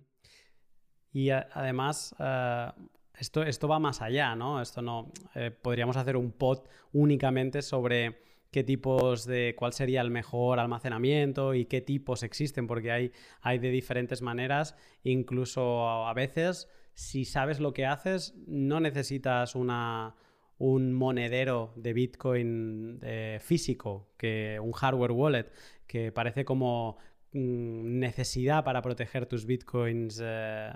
Y 1.12 1.30
además, 1.30 2.14
eh, 2.18 2.70
esto, 3.14 3.42
esto 3.42 3.68
va 3.68 3.78
más 3.78 4.02
allá, 4.02 4.34
¿no? 4.36 4.60
Esto 4.60 4.82
no. 4.82 5.12
Eh, 5.34 5.50
podríamos 5.50 5.96
hacer 5.96 6.16
un 6.16 6.32
pod 6.32 6.68
únicamente 6.92 7.62
sobre 7.62 8.22
qué 8.50 8.62
tipos 8.62 9.24
de. 9.24 9.54
cuál 9.56 9.72
sería 9.72 10.00
el 10.00 10.10
mejor 10.10 10.60
almacenamiento 10.60 11.54
y 11.54 11.64
qué 11.64 11.80
tipos 11.80 12.22
existen, 12.22 12.66
porque 12.66 12.92
hay, 12.92 13.12
hay 13.40 13.58
de 13.58 13.70
diferentes 13.70 14.22
maneras. 14.22 14.76
Incluso 15.02 15.88
a 16.06 16.12
veces, 16.14 16.68
si 16.94 17.24
sabes 17.24 17.58
lo 17.58 17.72
que 17.72 17.86
haces, 17.86 18.34
no 18.46 18.80
necesitas 18.80 19.54
una 19.54 20.14
un 20.58 20.92
monedero 20.92 21.72
de 21.76 21.92
Bitcoin 21.92 22.98
eh, 23.02 23.38
físico, 23.40 24.08
que 24.16 24.58
un 24.60 24.72
hardware 24.72 25.12
wallet, 25.12 25.46
que 25.86 26.12
parece 26.12 26.44
como 26.44 26.98
mm, 27.32 27.98
necesidad 27.98 28.64
para 28.64 28.82
proteger 28.82 29.26
tus 29.26 29.46
Bitcoins 29.46 30.20
eh, 30.22 30.72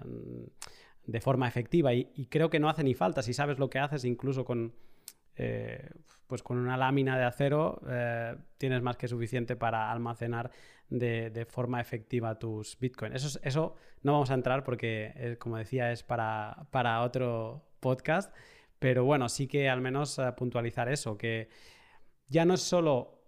de 1.05 1.21
forma 1.21 1.49
efectiva. 1.49 1.93
Y, 1.93 2.27
creo 2.31 2.49
que 2.49 2.61
no 2.61 2.69
hace 2.69 2.85
ni 2.85 2.95
falta 2.95 3.23
si 3.23 3.35
sabes 3.35 3.59
lo 3.59 3.69
que 3.71 3.79
haces, 3.79 4.05
incluso 4.05 4.45
con... 4.45 4.73
Eh, 5.37 5.89
pues 6.27 6.43
con 6.43 6.57
una 6.57 6.79
lámina 6.79 7.19
de 7.19 7.25
acero 7.25 7.83
tienes 8.57 8.81
más 8.81 8.97
que 8.97 9.07
suficiente 9.07 9.55
para 9.55 9.93
almacenar 9.93 10.51
de, 10.89 11.47
forma 11.47 11.79
efectiva 11.79 12.39
tus 12.39 12.79
bitcoins. 12.79 13.17
Eso, 13.17 13.39
eso 13.43 13.75
no 14.03 14.13
vamos 14.13 14.31
a 14.31 14.35
entrar 14.35 14.65
porque, 14.65 15.37
como 15.39 15.59
decía, 15.59 15.93
es 15.93 16.03
para, 16.03 16.69
para 16.71 17.03
otro 17.03 17.67
podcast. 17.81 18.35
Pero 18.83 19.05
bueno, 19.05 19.29
sí 19.29 19.47
que 19.47 19.69
al 19.69 19.81
menos 19.81 20.19
eh, 20.19 20.33
puntualizar 20.37 20.89
eso, 20.89 21.17
que 21.17 21.49
ya 22.27 22.45
no 22.45 22.55
es 22.55 22.63
solo 22.63 23.23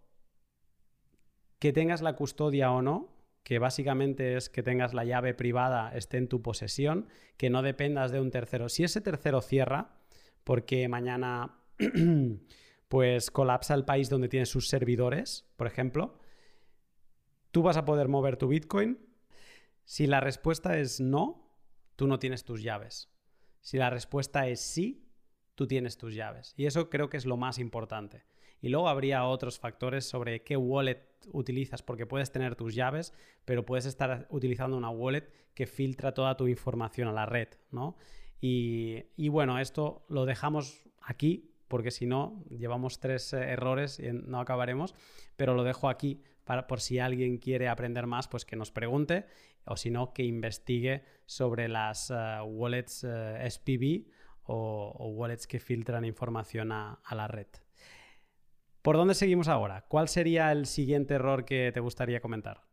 que 1.60 1.72
tengas 1.72 2.02
la 2.02 2.16
custodia 2.16 2.72
o 2.72 2.82
no, 2.82 3.14
que 3.44 3.60
básicamente 3.60 4.36
es 4.36 4.50
que 4.50 4.64
tengas 4.64 4.94
la 4.94 5.04
llave 5.04 5.32
privada, 5.32 5.94
esté 5.94 6.16
en 6.16 6.26
tu 6.26 6.42
posesión, 6.42 7.06
que 7.36 7.50
no 7.50 7.62
dependas 7.62 8.10
de 8.10 8.20
un 8.20 8.32
tercero. 8.32 8.68
Si 8.68 8.82
ese 8.82 9.00
tercero 9.00 9.40
cierra, 9.42 9.94
porque 10.42 10.88
mañana 10.88 11.60
pues 12.88 13.30
colapsa 13.30 13.74
el 13.74 13.84
país 13.84 14.10
donde 14.10 14.28
tiene 14.28 14.46
sus 14.46 14.68
servidores, 14.68 15.48
por 15.56 15.68
ejemplo, 15.68 16.18
tú 17.52 17.62
vas 17.62 17.76
a 17.76 17.84
poder 17.84 18.08
mover 18.08 18.38
tu 18.38 18.48
Bitcoin. 18.48 18.98
Si 19.84 20.08
la 20.08 20.18
respuesta 20.18 20.78
es 20.78 21.00
no, 21.00 21.48
tú 21.94 22.08
no 22.08 22.18
tienes 22.18 22.42
tus 22.42 22.60
llaves. 22.60 23.08
Si 23.60 23.78
la 23.78 23.88
respuesta 23.88 24.48
es 24.48 24.60
sí, 24.60 25.03
tú 25.54 25.66
tienes 25.66 25.96
tus 25.96 26.14
llaves. 26.14 26.54
Y 26.56 26.66
eso 26.66 26.90
creo 26.90 27.08
que 27.08 27.16
es 27.16 27.26
lo 27.26 27.36
más 27.36 27.58
importante. 27.58 28.24
Y 28.60 28.70
luego 28.70 28.88
habría 28.88 29.26
otros 29.26 29.58
factores 29.58 30.06
sobre 30.06 30.42
qué 30.42 30.56
wallet 30.56 31.06
utilizas, 31.32 31.82
porque 31.82 32.06
puedes 32.06 32.32
tener 32.32 32.56
tus 32.56 32.74
llaves, 32.74 33.12
pero 33.44 33.66
puedes 33.66 33.84
estar 33.84 34.26
utilizando 34.30 34.76
una 34.76 34.90
wallet 34.90 35.30
que 35.54 35.66
filtra 35.66 36.14
toda 36.14 36.36
tu 36.36 36.48
información 36.48 37.08
a 37.08 37.12
la 37.12 37.26
red, 37.26 37.48
¿no? 37.70 37.96
Y, 38.40 39.28
bueno, 39.28 39.58
esto 39.58 40.04
lo 40.08 40.26
dejamos 40.26 40.84
aquí, 41.00 41.50
porque 41.68 41.90
si 41.90 42.04
no, 42.04 42.44
llevamos 42.50 43.00
tres 43.00 43.32
eh, 43.32 43.38
errores 43.38 43.98
y 43.98 44.12
no 44.12 44.38
acabaremos, 44.38 44.94
pero 45.36 45.54
lo 45.54 45.64
dejo 45.64 45.88
aquí 45.88 46.22
para, 46.44 46.66
por 46.66 46.80
si 46.80 46.98
alguien 46.98 47.38
quiere 47.38 47.68
aprender 47.68 48.06
más, 48.06 48.28
pues 48.28 48.44
que 48.44 48.56
nos 48.56 48.70
pregunte, 48.70 49.24
o 49.64 49.78
si 49.78 49.90
no, 49.90 50.12
que 50.12 50.24
investigue 50.24 51.04
sobre 51.24 51.68
las 51.68 52.10
eh, 52.10 52.40
wallets 52.44 53.04
eh, 53.08 53.48
SPV 53.48 54.10
o, 54.46 55.08
wallets 55.16 55.46
que 55.46 55.60
filtran 55.60 56.04
información 56.04 56.72
a 56.72 56.98
la 57.10 57.28
red. 57.28 57.48
¿Por 58.84 58.98
dónde 58.98 59.14
seguimos 59.14 59.48
ahora? 59.48 59.86
¿Cuál 59.88 60.08
sería 60.08 60.52
el 60.52 60.66
siguiente 60.66 61.14
error 61.14 61.46
que 61.46 61.72
te 61.72 61.80
gustaría 61.80 62.20
comentar? 62.20 62.66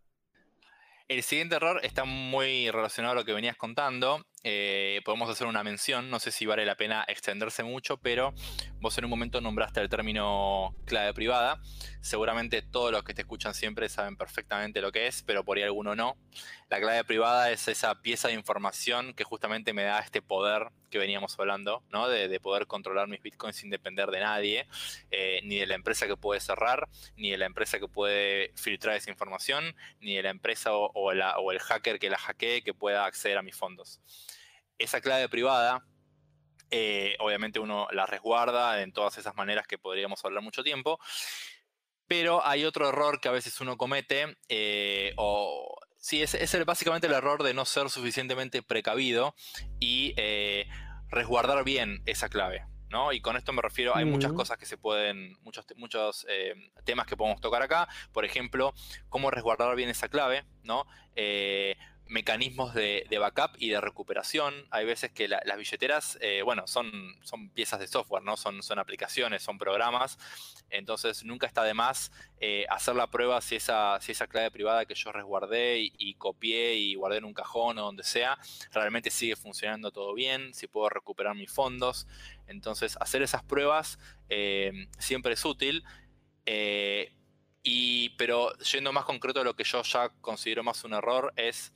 El 1.08 1.24
siguiente 1.24 1.56
error 1.56 1.80
está 1.84 2.04
muy 2.04 2.70
relacionado 2.70 3.14
a 3.14 3.16
lo 3.16 3.24
que 3.24 3.32
venías 3.32 3.56
contando. 3.56 4.22
Eh, 4.44 5.02
podemos 5.06 5.30
hacer 5.30 5.46
una 5.46 5.64
mención, 5.64 6.10
no 6.10 6.20
sé 6.20 6.32
si 6.32 6.48
vale 6.48 6.66
la 6.66 6.76
pena 6.76 7.06
extenderse 7.08 7.64
mucho, 7.64 7.98
pero 7.98 8.34
vos 8.80 8.98
en 8.98 9.06
un 9.06 9.12
momento 9.12 9.40
nombraste 9.40 9.82
el 9.82 9.90
término 9.90 10.76
clave 10.86 11.14
privada. 11.14 11.62
Seguramente 12.02 12.64
todos 12.64 12.92
los 12.92 13.04
que 13.04 13.14
te 13.14 13.22
escuchan 13.22 13.54
siempre 13.54 13.88
saben 13.88 14.18
perfectamente 14.18 14.82
lo 14.82 14.92
que 14.92 15.06
es, 15.06 15.22
pero 15.22 15.46
por 15.46 15.58
ahí 15.58 15.64
alguno 15.64 15.96
no. 15.96 16.18
La 16.70 16.80
clave 16.80 17.04
privada 17.04 17.52
es 17.52 17.68
esa 17.68 18.02
pieza 18.02 18.30
de 18.30 18.34
información 18.34 19.14
que 19.14 19.24
justamente 19.24 19.74
me 19.74 19.84
da 19.84 20.00
este 20.00 20.22
poder 20.22 20.72
que 20.90 20.98
veníamos 21.00 21.40
hablando, 21.40 21.84
¿no? 21.92 22.08
de, 22.08 22.40
poder 22.40 22.68
controlar 22.68 23.08
mis 23.08 23.22
bitcoins 23.22 23.56
sin 23.56 23.70
depender 23.70 24.10
de 24.12 24.20
nadie, 24.20 24.68
eh, 25.10 25.40
ni 25.44 25.58
de 25.58 25.66
la 25.66 25.76
empresa 25.76 26.06
que 26.06 26.18
puede 26.18 26.40
cerrar, 26.40 26.88
ni 27.16 27.32
de 27.32 27.38
la 27.38 27.46
empresa 27.46 27.80
que 27.80 27.88
puede 27.88 28.52
filtrar 28.56 28.96
esa 28.96 29.10
información, 29.10 29.76
ni 30.00 30.16
de 30.16 30.24
la 30.24 30.30
empresa 30.30 30.74
o, 30.74 31.12
el 31.12 31.60
hacker 31.60 31.98
que 31.98 32.10
la 32.10 32.18
hackee 32.18 32.62
que 32.62 32.74
pueda 32.74 33.06
acceder 33.06 33.38
a 33.38 33.42
mis 33.42 33.56
fondos. 33.56 34.02
Esa 34.78 35.02
clave 35.02 35.30
privada 35.30 35.86
eh, 36.74 37.18
obviamente 37.20 37.60
uno 37.60 37.88
la 37.92 38.06
resguarda 38.06 38.82
en 38.82 38.94
todas 38.94 39.18
esas 39.18 39.36
maneras 39.36 39.68
que 39.68 39.78
podríamos 39.78 40.24
hablar 40.24 40.42
mucho 40.42 40.64
tiempo. 40.64 41.00
Pero 42.08 42.46
hay 42.46 42.64
otro 42.66 42.90
error 42.90 43.20
que 43.20 43.28
a 43.28 43.34
veces 43.34 43.60
uno 43.62 43.78
comete, 43.78 44.38
eh, 44.50 45.14
o 45.18 45.78
sí, 45.98 46.22
es, 46.22 46.34
es 46.34 46.66
básicamente 46.66 47.08
el 47.08 47.14
error 47.14 47.44
de 47.44 47.54
no 47.54 47.66
ser 47.66 47.90
suficientemente 47.90 48.64
precavido 48.64 49.36
y 49.80 50.14
eh, 50.18 50.68
resguardar 51.10 51.64
bien 51.64 52.02
esa 52.06 52.30
clave. 52.30 52.66
¿no? 52.90 53.14
Y 53.14 53.22
con 53.22 53.38
esto 53.38 53.54
me 53.54 53.62
refiero, 53.62 53.96
hay 53.96 54.04
muchas 54.04 54.34
cosas 54.34 54.58
que 54.58 54.66
se 54.66 54.78
pueden, 54.78 55.38
muchos, 55.44 55.66
muchos 55.78 56.26
eh, 56.30 56.54
temas 56.84 57.06
que 57.06 57.16
podemos 57.16 57.40
tocar 57.40 57.62
acá. 57.62 57.88
Por 58.12 58.26
ejemplo, 58.26 58.74
cómo 59.08 59.32
resguardar 59.32 59.74
bien 59.78 59.88
esa 59.88 60.10
clave, 60.10 60.44
¿no? 60.64 60.86
Mecanismos 62.12 62.74
de, 62.74 63.08
backup 63.20 63.56
y 63.58 63.70
de 63.70 63.80
recuperación. 63.80 64.54
Hay 64.70 64.86
veces 64.86 65.12
que 65.12 65.30
las 65.30 65.58
billeteras, 65.58 66.18
eh, 66.22 66.42
bueno, 66.44 66.68
son, 66.68 66.92
son 67.24 67.50
piezas 67.50 67.80
de 67.80 67.88
software, 67.88 68.22
¿no? 68.22 68.36
Son, 68.36 68.62
son 68.62 68.80
aplicaciones, 68.80 69.42
son 69.42 69.58
programas. 69.58 70.20
Entonces 70.70 71.24
nunca 71.24 71.48
está 71.48 71.64
de 71.64 71.74
más 71.74 72.12
eh, 72.42 72.66
hacer 72.70 72.96
la 72.96 73.08
prueba 73.08 73.40
si 73.40 73.56
esa, 73.56 74.00
si 74.02 74.12
esa 74.12 74.28
clave 74.28 74.52
privada 74.52 74.86
que 74.86 74.94
yo 74.94 75.12
resguardé 75.14 75.80
y, 75.80 76.14
copié 76.16 76.76
y 76.76 76.96
guardé 76.96 77.18
en 77.18 77.26
un 77.26 77.34
cajón 77.34 77.78
o 77.80 77.84
donde 77.84 78.04
sea, 78.04 78.38
realmente 78.72 79.10
sigue 79.10 79.38
funcionando 79.38 79.92
todo 79.92 80.14
bien, 80.14 80.54
si 80.54 80.68
puedo 80.68 80.90
recuperar 80.90 81.36
mis 81.36 81.52
fondos. 81.52 82.08
Entonces 82.48 82.98
hacer 83.00 83.22
esas 83.22 83.44
pruebas 83.44 84.00
eh, 84.30 84.88
siempre 85.00 85.34
es 85.34 85.46
útil. 85.46 85.84
Y, 87.64 88.10
pero 88.18 88.56
yendo 88.60 88.92
más 88.92 89.06
concreto 89.06 89.42
a 89.42 89.44
lo 89.44 89.56
que 89.56 89.64
yo 89.64 89.84
ya 89.84 90.10
considero 90.22 90.64
más 90.64 90.84
un 90.84 90.94
error 90.94 91.32
es 91.36 91.72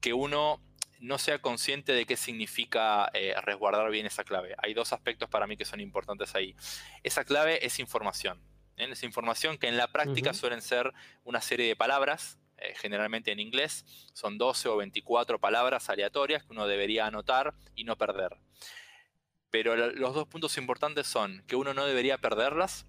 que 0.00 0.12
uno 0.12 0.60
no 1.00 1.18
sea 1.18 1.40
consciente 1.40 1.92
de 1.92 2.06
qué 2.06 2.16
significa 2.16 3.10
eh, 3.12 3.34
resguardar 3.42 3.90
bien 3.90 4.06
esa 4.06 4.24
clave. 4.24 4.54
Hay 4.58 4.74
dos 4.74 4.92
aspectos 4.92 5.28
para 5.28 5.46
mí 5.46 5.56
que 5.56 5.64
son 5.64 5.80
importantes 5.80 6.34
ahí. 6.34 6.54
Esa 7.02 7.24
clave 7.24 7.64
es 7.64 7.78
información. 7.78 8.40
¿eh? 8.76 8.88
Es 8.90 9.02
información 9.02 9.58
que 9.58 9.68
en 9.68 9.76
la 9.76 9.88
práctica 9.88 10.32
suelen 10.34 10.62
ser 10.62 10.92
una 11.24 11.40
serie 11.40 11.66
de 11.66 11.76
palabras, 11.76 12.38
eh, 12.58 12.74
generalmente 12.76 13.32
en 13.32 13.40
inglés. 13.40 13.84
Son 14.12 14.38
12 14.38 14.68
o 14.68 14.76
24 14.76 15.38
palabras 15.38 15.88
aleatorias 15.90 16.44
que 16.44 16.52
uno 16.52 16.66
debería 16.66 17.06
anotar 17.06 17.54
y 17.74 17.84
no 17.84 17.96
perder. 17.96 18.38
Pero 19.50 19.76
los 19.76 20.14
dos 20.14 20.26
puntos 20.26 20.56
importantes 20.58 21.06
son 21.06 21.44
que 21.46 21.56
uno 21.56 21.74
no 21.74 21.86
debería 21.86 22.18
perderlas 22.18 22.86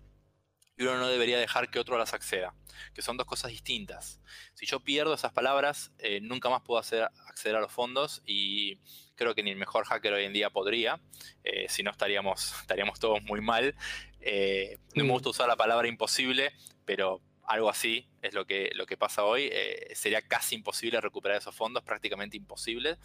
y 0.77 0.83
uno 0.83 0.97
no 0.97 1.07
debería 1.07 1.39
dejar 1.39 1.69
que 1.69 1.79
otro 1.79 1.97
las 1.97 2.13
acceda, 2.13 2.53
que 2.93 3.01
son 3.01 3.17
dos 3.17 3.25
cosas 3.25 3.51
distintas. 3.51 4.19
Si 4.53 4.65
yo 4.65 4.81
pierdo 4.81 5.13
esas 5.13 5.31
palabras, 5.31 5.91
eh, 5.99 6.19
nunca 6.21 6.49
más 6.49 6.61
puedo 6.63 6.79
hacer, 6.79 7.03
acceder 7.27 7.55
a 7.55 7.61
los 7.61 7.71
fondos 7.71 8.21
y 8.25 8.79
creo 9.15 9.33
que 9.35 9.43
ni 9.43 9.51
el 9.51 9.57
mejor 9.57 9.85
hacker 9.85 10.13
hoy 10.13 10.25
en 10.25 10.33
día 10.33 10.49
podría, 10.49 10.99
eh, 11.43 11.67
si 11.69 11.81
no 11.81 11.91
estaríamos, 11.91 12.53
estaríamos 12.61 12.99
todos 12.99 13.21
muy 13.23 13.41
mal. 13.41 13.75
Eh, 14.19 14.77
no 14.95 15.03
me 15.03 15.09
mm. 15.09 15.13
gusta 15.13 15.29
usar 15.29 15.47
la 15.47 15.55
palabra 15.55 15.87
imposible, 15.87 16.53
pero 16.83 17.21
algo 17.43 17.69
así 17.69 18.09
es 18.21 18.33
lo 18.33 18.45
que, 18.45 18.71
lo 18.73 18.85
que 18.85 18.97
pasa 18.97 19.23
hoy. 19.23 19.51
sería 19.93 20.21
casi 20.21 20.55
imposible 20.55 20.99
recuperar 20.99 21.37
esos 21.37 21.55
fondos, 21.55 21.83
prácticamente 21.83 22.35
imposible. 22.35 22.97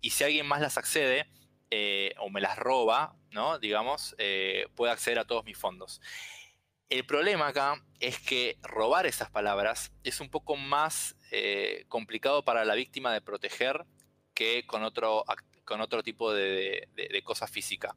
Y 0.00 0.10
si 0.10 0.24
alguien 0.24 0.46
más 0.46 0.60
las 0.60 0.76
accede, 0.76 1.26
o 2.18 2.30
me 2.30 2.40
las 2.40 2.58
roba, 2.58 3.14
¿no? 3.30 3.60
Digamos, 3.60 4.16
puede 4.74 4.90
acceder 4.90 5.20
a 5.20 5.26
todos 5.26 5.44
mis 5.44 5.56
fondos. 5.56 6.00
El 6.88 7.04
problema 7.04 7.48
acá 7.48 7.84
es 8.00 8.18
que 8.18 8.56
robar 8.62 9.04
esas 9.04 9.30
palabras 9.30 9.92
es 10.04 10.20
un 10.20 10.30
poco 10.30 10.56
más 10.56 11.16
eh, 11.30 11.84
complicado 11.88 12.44
para 12.44 12.64
la 12.64 12.74
víctima 12.74 13.12
de 13.12 13.20
proteger 13.20 13.84
que 14.32 14.66
con 14.66 14.82
otro, 14.82 15.22
con 15.66 15.82
otro 15.82 16.02
tipo 16.02 16.32
de, 16.32 16.88
cosa 17.24 17.46
física. 17.46 17.94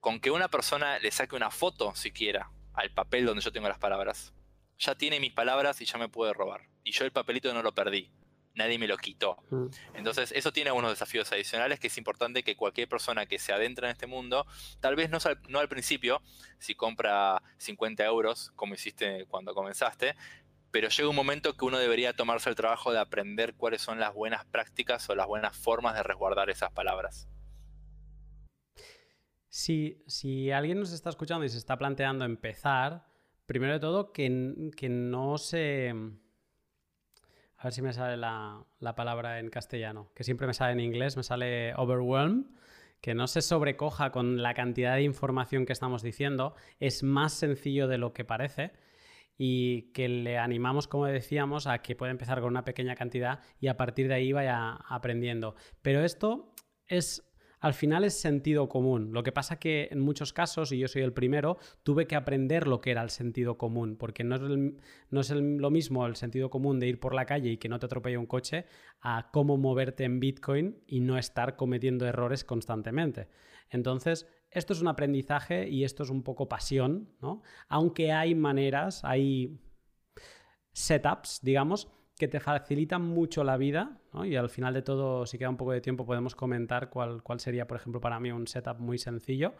Con 0.00 0.18
que 0.18 0.32
una 0.32 0.48
persona 0.48 0.98
le 0.98 1.12
saque 1.12 1.36
una 1.36 1.52
foto 1.52 1.94
siquiera 1.94 2.50
al 2.72 2.90
papel 2.90 3.26
donde 3.26 3.42
yo 3.42 3.52
tengo 3.52 3.68
las 3.68 3.78
palabras, 3.78 4.32
ya 4.76 4.96
tiene 4.96 5.20
mis 5.20 5.32
palabras 5.32 5.80
y 5.80 5.84
ya 5.84 5.96
me 5.96 6.08
puede 6.08 6.32
robar. 6.32 6.62
Y 6.82 6.90
yo 6.90 7.04
el 7.04 7.12
papelito 7.12 7.54
no 7.54 7.62
lo 7.62 7.74
perdí 7.74 8.10
nadie 8.54 8.78
me 8.78 8.86
lo 8.86 8.96
quitó. 8.96 9.36
Mm. 9.50 9.66
Entonces, 9.94 10.32
eso 10.32 10.52
tiene 10.52 10.70
algunos 10.70 10.90
desafíos 10.90 11.30
adicionales 11.32 11.80
que 11.80 11.88
es 11.88 11.98
importante 11.98 12.42
que 12.42 12.56
cualquier 12.56 12.88
persona 12.88 13.26
que 13.26 13.38
se 13.38 13.52
adentra 13.52 13.88
en 13.88 13.92
este 13.92 14.06
mundo, 14.06 14.46
tal 14.80 14.96
vez 14.96 15.10
no, 15.10 15.18
no 15.48 15.58
al 15.58 15.68
principio, 15.68 16.22
si 16.58 16.74
compra 16.74 17.42
50 17.58 18.04
euros, 18.04 18.52
como 18.56 18.74
hiciste 18.74 19.26
cuando 19.26 19.54
comenzaste, 19.54 20.14
pero 20.70 20.88
llega 20.88 21.08
un 21.08 21.16
momento 21.16 21.56
que 21.56 21.64
uno 21.64 21.78
debería 21.78 22.14
tomarse 22.14 22.50
el 22.50 22.56
trabajo 22.56 22.92
de 22.92 22.98
aprender 22.98 23.54
cuáles 23.54 23.80
son 23.80 24.00
las 24.00 24.12
buenas 24.12 24.44
prácticas 24.44 25.08
o 25.08 25.14
las 25.14 25.26
buenas 25.26 25.56
formas 25.56 25.94
de 25.94 26.02
resguardar 26.02 26.50
esas 26.50 26.72
palabras. 26.72 27.28
Si, 29.48 30.02
si 30.08 30.50
alguien 30.50 30.80
nos 30.80 30.92
está 30.92 31.10
escuchando 31.10 31.44
y 31.44 31.48
se 31.48 31.58
está 31.58 31.78
planteando 31.78 32.24
empezar, 32.24 33.06
primero 33.46 33.74
de 33.74 33.78
todo, 33.78 34.10
que, 34.10 34.72
que 34.76 34.88
no 34.88 35.38
se 35.38 35.94
a 37.64 37.68
ver 37.68 37.72
si 37.72 37.80
me 37.80 37.94
sale 37.94 38.18
la, 38.18 38.66
palabra 38.94 39.40
en 39.40 39.48
castellano, 39.48 40.10
que 40.14 40.22
siempre 40.22 40.46
me 40.46 40.52
sale 40.52 40.72
en 40.72 40.80
inglés, 40.80 41.16
me 41.16 41.22
sale 41.22 41.74
overwhelm, 41.76 42.54
que 43.00 43.14
no 43.14 43.26
se 43.26 43.40
sobrecoja 43.40 44.10
con 44.10 44.42
la 44.42 44.52
cantidad 44.52 44.96
de 44.96 45.02
información 45.02 45.64
que 45.64 45.72
estamos 45.72 46.02
diciendo, 46.02 46.54
es 46.78 47.02
más 47.02 47.32
sencillo 47.32 47.88
de 47.88 47.96
lo 47.96 48.12
que 48.12 48.26
parece 48.26 48.72
y 49.38 49.92
que 49.92 50.10
le 50.10 50.36
animamos, 50.36 50.88
como 50.88 51.06
decíamos, 51.06 51.66
a 51.66 51.78
que 51.78 51.96
pueda 51.96 52.12
empezar 52.12 52.42
con 52.42 52.50
una 52.50 52.66
pequeña 52.66 52.96
cantidad 52.96 53.40
y 53.58 53.68
a 53.68 53.78
partir 53.78 54.08
de 54.08 54.14
ahí 54.14 54.30
vaya 54.30 54.74
aprendiendo. 54.86 55.54
Pero 55.80 56.04
esto 56.04 56.52
es 56.86 57.33
al 57.64 57.72
final 57.72 58.04
es 58.04 58.12
sentido 58.12 58.68
común. 58.68 59.14
Lo 59.14 59.22
que 59.22 59.32
pasa 59.32 59.58
que 59.58 59.88
en 59.90 59.98
muchos 59.98 60.34
casos, 60.34 60.70
y 60.70 60.78
yo 60.78 60.86
soy 60.86 61.00
el 61.00 61.14
primero, 61.14 61.56
tuve 61.82 62.06
que 62.06 62.14
aprender 62.14 62.66
lo 62.66 62.82
que 62.82 62.90
era 62.90 63.00
el 63.00 63.08
sentido 63.08 63.56
común, 63.56 63.96
porque 63.96 64.22
no 64.22 64.36
es, 64.36 65.30
lo 65.30 65.70
mismo 65.70 66.06
el 66.06 66.14
sentido 66.14 66.50
común 66.50 66.78
de 66.78 66.88
ir 66.88 67.00
por 67.00 67.14
la 67.14 67.24
calle 67.24 67.52
y 67.52 67.56
que 67.56 67.70
no 67.70 67.78
te 67.78 67.86
atropelle 67.86 68.18
un 68.18 68.26
coche 68.26 68.66
a 69.00 69.30
cómo 69.32 69.56
moverte 69.56 70.04
en 70.04 70.20
Bitcoin 70.20 70.76
y 70.86 71.00
no 71.00 71.16
estar 71.16 71.56
cometiendo 71.56 72.06
errores 72.06 72.44
constantemente. 72.44 73.28
Entonces, 73.70 74.28
esto 74.50 74.74
es 74.74 74.82
un 74.82 74.88
aprendizaje 74.88 75.66
y 75.66 75.84
esto 75.84 76.02
es 76.02 76.10
un 76.10 76.22
poco 76.22 76.50
pasión, 76.50 77.14
¿no? 77.22 77.40
Aunque 77.70 78.12
hay 78.12 78.34
maneras, 78.34 79.02
hay 79.04 79.58
setups, 80.74 81.40
digamos, 81.42 81.90
que 82.16 82.28
te 82.28 82.38
facilitan 82.38 83.02
mucho 83.02 83.42
la 83.42 83.56
vida 83.56 83.98
y 84.24 84.36
al 84.36 84.48
final 84.48 84.74
de 84.74 84.82
todo, 84.82 85.26
si 85.26 85.36
queda 85.36 85.50
un 85.50 85.56
poco 85.56 85.72
de 85.72 85.80
tiempo, 85.80 86.06
podemos 86.06 86.36
comentar 86.36 86.88
cuál, 86.88 87.22
cuál 87.22 87.40
sería, 87.40 87.66
por 87.66 87.76
ejemplo, 87.76 88.00
para 88.00 88.20
mí 88.20 88.30
un 88.30 88.46
setup 88.46 88.78
muy 88.78 88.98
sencillo 88.98 89.54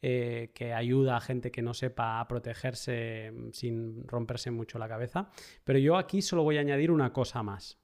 eh, 0.00 0.52
que 0.54 0.72
ayuda 0.72 1.16
a 1.16 1.20
gente 1.20 1.50
que 1.50 1.60
no 1.60 1.74
sepa 1.74 2.20
a 2.20 2.28
protegerse 2.28 3.32
mm, 3.32 3.50
sin 3.52 4.06
romperse 4.06 4.52
mucho 4.52 4.78
la 4.78 4.88
cabeza. 4.88 5.28
Pero 5.64 5.80
yo 5.80 5.96
aquí 5.96 6.22
solo 6.22 6.44
voy 6.44 6.56
a 6.56 6.60
añadir 6.60 6.92
una 6.92 7.12
cosa 7.12 7.42
más. 7.42 7.78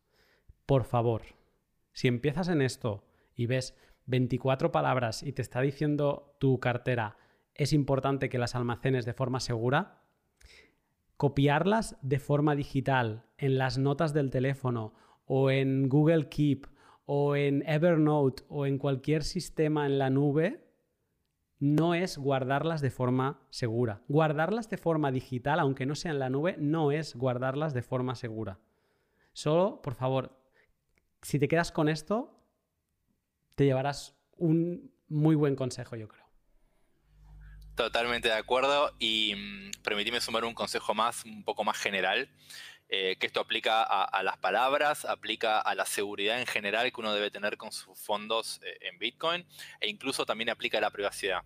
Por 0.65 0.85
favor, 0.85 1.23
si 1.93 2.07
empiezas 2.07 2.49
en 2.49 2.63
esto 2.63 3.05
y 3.35 3.47
ves 3.47 3.77
24 4.07 4.71
palabras 4.71 5.25
y 5.25 5.33
te 5.33 5.43
está 5.43 5.61
diciendo 5.61 6.37
tu 6.39 6.61
cartera, 6.61 7.17
es 7.55 7.73
importante 7.73 8.29
que 8.29 8.39
las 8.39 8.55
almacenes 8.55 9.05
de 9.05 9.13
forma 9.13 9.41
segura, 9.41 10.04
copiarlas 11.17 11.97
de 12.03 12.19
forma 12.19 12.55
digital 12.55 13.27
en 13.39 13.59
las 13.59 13.79
notas 13.79 14.13
del 14.13 14.31
teléfono 14.31 14.95
o 15.27 15.51
en 15.51 15.89
Google 15.89 16.29
Keep 16.29 16.67
o 17.07 17.37
en 17.37 17.63
Evernote 17.69 18.45
o 18.49 18.67
en 18.67 18.79
cualquier 18.79 19.23
sistema 19.25 19.87
en 19.87 19.99
la 19.99 20.11
nube, 20.11 20.65
no 21.59 21.95
es 21.95 22.19
guardarlas 22.19 22.81
de 22.81 22.91
forma 22.91 23.41
segura. 23.51 24.03
Guardarlas 24.09 24.69
de 24.69 24.77
forma 24.77 25.13
digital, 25.13 25.61
aunque 25.61 25.87
no 25.87 25.95
sea 25.95 26.11
en 26.11 26.19
la 26.19 26.31
nube, 26.31 26.57
no 26.59 26.93
es 26.93 27.15
guardarlas 27.17 27.75
de 27.75 27.83
forma 27.83 28.15
segura. 28.15 28.59
Solo, 29.33 29.81
por 29.83 29.95
favor, 29.95 30.39
si 31.23 31.39
te 31.39 31.49
quedas 31.49 31.73
con 31.73 31.89
esto, 31.89 32.39
te 33.55 33.65
llevarás 33.65 34.17
un 34.37 34.93
muy 35.09 35.35
buen 35.37 35.57
consejo, 35.57 35.97
yo 35.97 36.09
creo. 36.09 36.24
Totalmente 37.77 38.29
de 38.29 38.35
acuerdo 38.35 38.95
y 39.01 39.35
mm, 39.35 40.21
sumar 40.21 40.45
un 40.45 40.55
consejo 40.55 40.95
más, 40.95 41.25
un 41.25 41.43
poco 41.43 41.65
más 41.65 41.77
general, 41.77 42.29
eh, 42.89 43.17
que 43.19 43.27
esto 43.27 43.41
aplica 43.41 43.83
a, 43.83 44.23
las 44.23 44.37
palabras, 44.39 45.05
aplica 45.05 45.59
a 45.59 45.75
la 45.75 45.85
seguridad 45.85 46.39
en 46.39 46.47
general 46.47 46.93
que 46.93 47.01
uno 47.01 47.13
debe 47.13 47.33
tener 47.33 47.57
con 47.57 47.73
sus 47.73 47.99
fondos 47.99 48.61
eh, 48.63 48.79
en 48.83 48.99
Bitcoin 48.99 49.45
e 49.81 49.89
incluso 49.89 50.25
también 50.25 50.51
aplica 50.51 50.79
a 50.79 50.81
la 50.81 50.91
privacidad. 50.91 51.43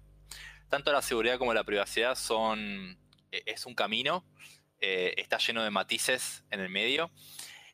Tanto 0.69 0.93
la 0.93 1.01
seguridad 1.01 1.39
como 1.39 1.55
la 1.55 1.65
privacidad 1.65 2.15
son, 2.15 2.99
e, 3.33 3.43
es 3.47 3.65
un 3.65 3.75
camino, 3.75 4.27
eh, 4.81 5.15
está 5.17 5.39
lleno 5.39 5.63
de 5.63 5.71
matices 5.71 6.45
en 6.51 6.61
el 6.61 6.69
medio. 6.69 7.11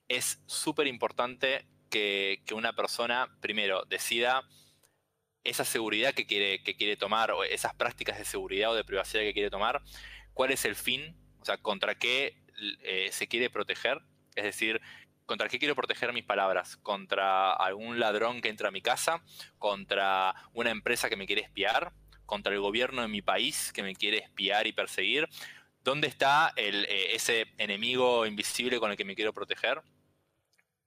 Es 0.07 0.40
súper 0.47 0.87
importante 0.87 1.67
que 1.90 2.43
una 2.53 2.73
persona, 2.73 3.37
primero, 3.40 3.85
decida 3.88 4.43
esa 5.45 5.65
seguridad 5.65 6.15
que 6.15 6.27
quiere, 6.27 6.63
que 6.63 6.75
quiere 6.75 6.97
tomar, 6.97 7.31
o 7.31 7.45
esas 7.45 7.75
prácticas 7.75 8.19
de 8.19 8.25
seguridad 8.25 8.73
o 8.73 8.75
de 8.75 8.85
privacidad 8.85 9.23
que 9.23 9.35
quiere 9.35 9.51
tomar, 9.51 9.83
cuál 10.33 10.51
es 10.51 10.65
el 10.65 10.75
fin, 10.75 11.17
o 11.41 11.45
sea, 11.45 11.59
contra 11.59 11.95
qué 11.95 12.43
eh, 12.83 13.09
se 13.13 13.29
quiere 13.29 13.51
proteger, 13.51 14.01
es 14.35 14.45
decir, 14.45 14.81
contra 15.27 15.49
qué 15.49 15.59
quiero 15.59 15.75
proteger 15.75 16.13
mis 16.13 16.25
palabras, 16.25 16.77
contra 16.79 17.53
algún 17.53 18.01
ladrón 18.01 18.41
que 18.41 18.49
entra 18.49 18.69
a 18.69 18.73
mi 18.73 18.81
casa, 18.81 19.23
contra 19.59 20.35
una 20.53 20.71
empresa 20.71 21.09
que 21.09 21.17
me 21.17 21.27
quiere 21.27 21.43
espiar, 21.43 21.93
contra 22.27 22.53
el 22.53 22.61
gobierno 22.61 23.03
de 23.03 23.09
mi 23.09 23.23
país 23.23 23.73
que 23.73 23.83
me 23.83 23.95
quiere 23.95 24.19
espiar 24.19 24.67
y 24.67 24.73
perseguir. 24.73 25.29
¿Dónde 25.83 26.09
está 26.09 26.53
eh, 26.57 27.11
ese 27.13 27.47
enemigo 27.59 28.25
invisible 28.27 28.81
con 28.81 28.91
el 28.91 28.97
que 28.97 29.05
me 29.05 29.15
quiero 29.15 29.35
proteger? 29.35 29.83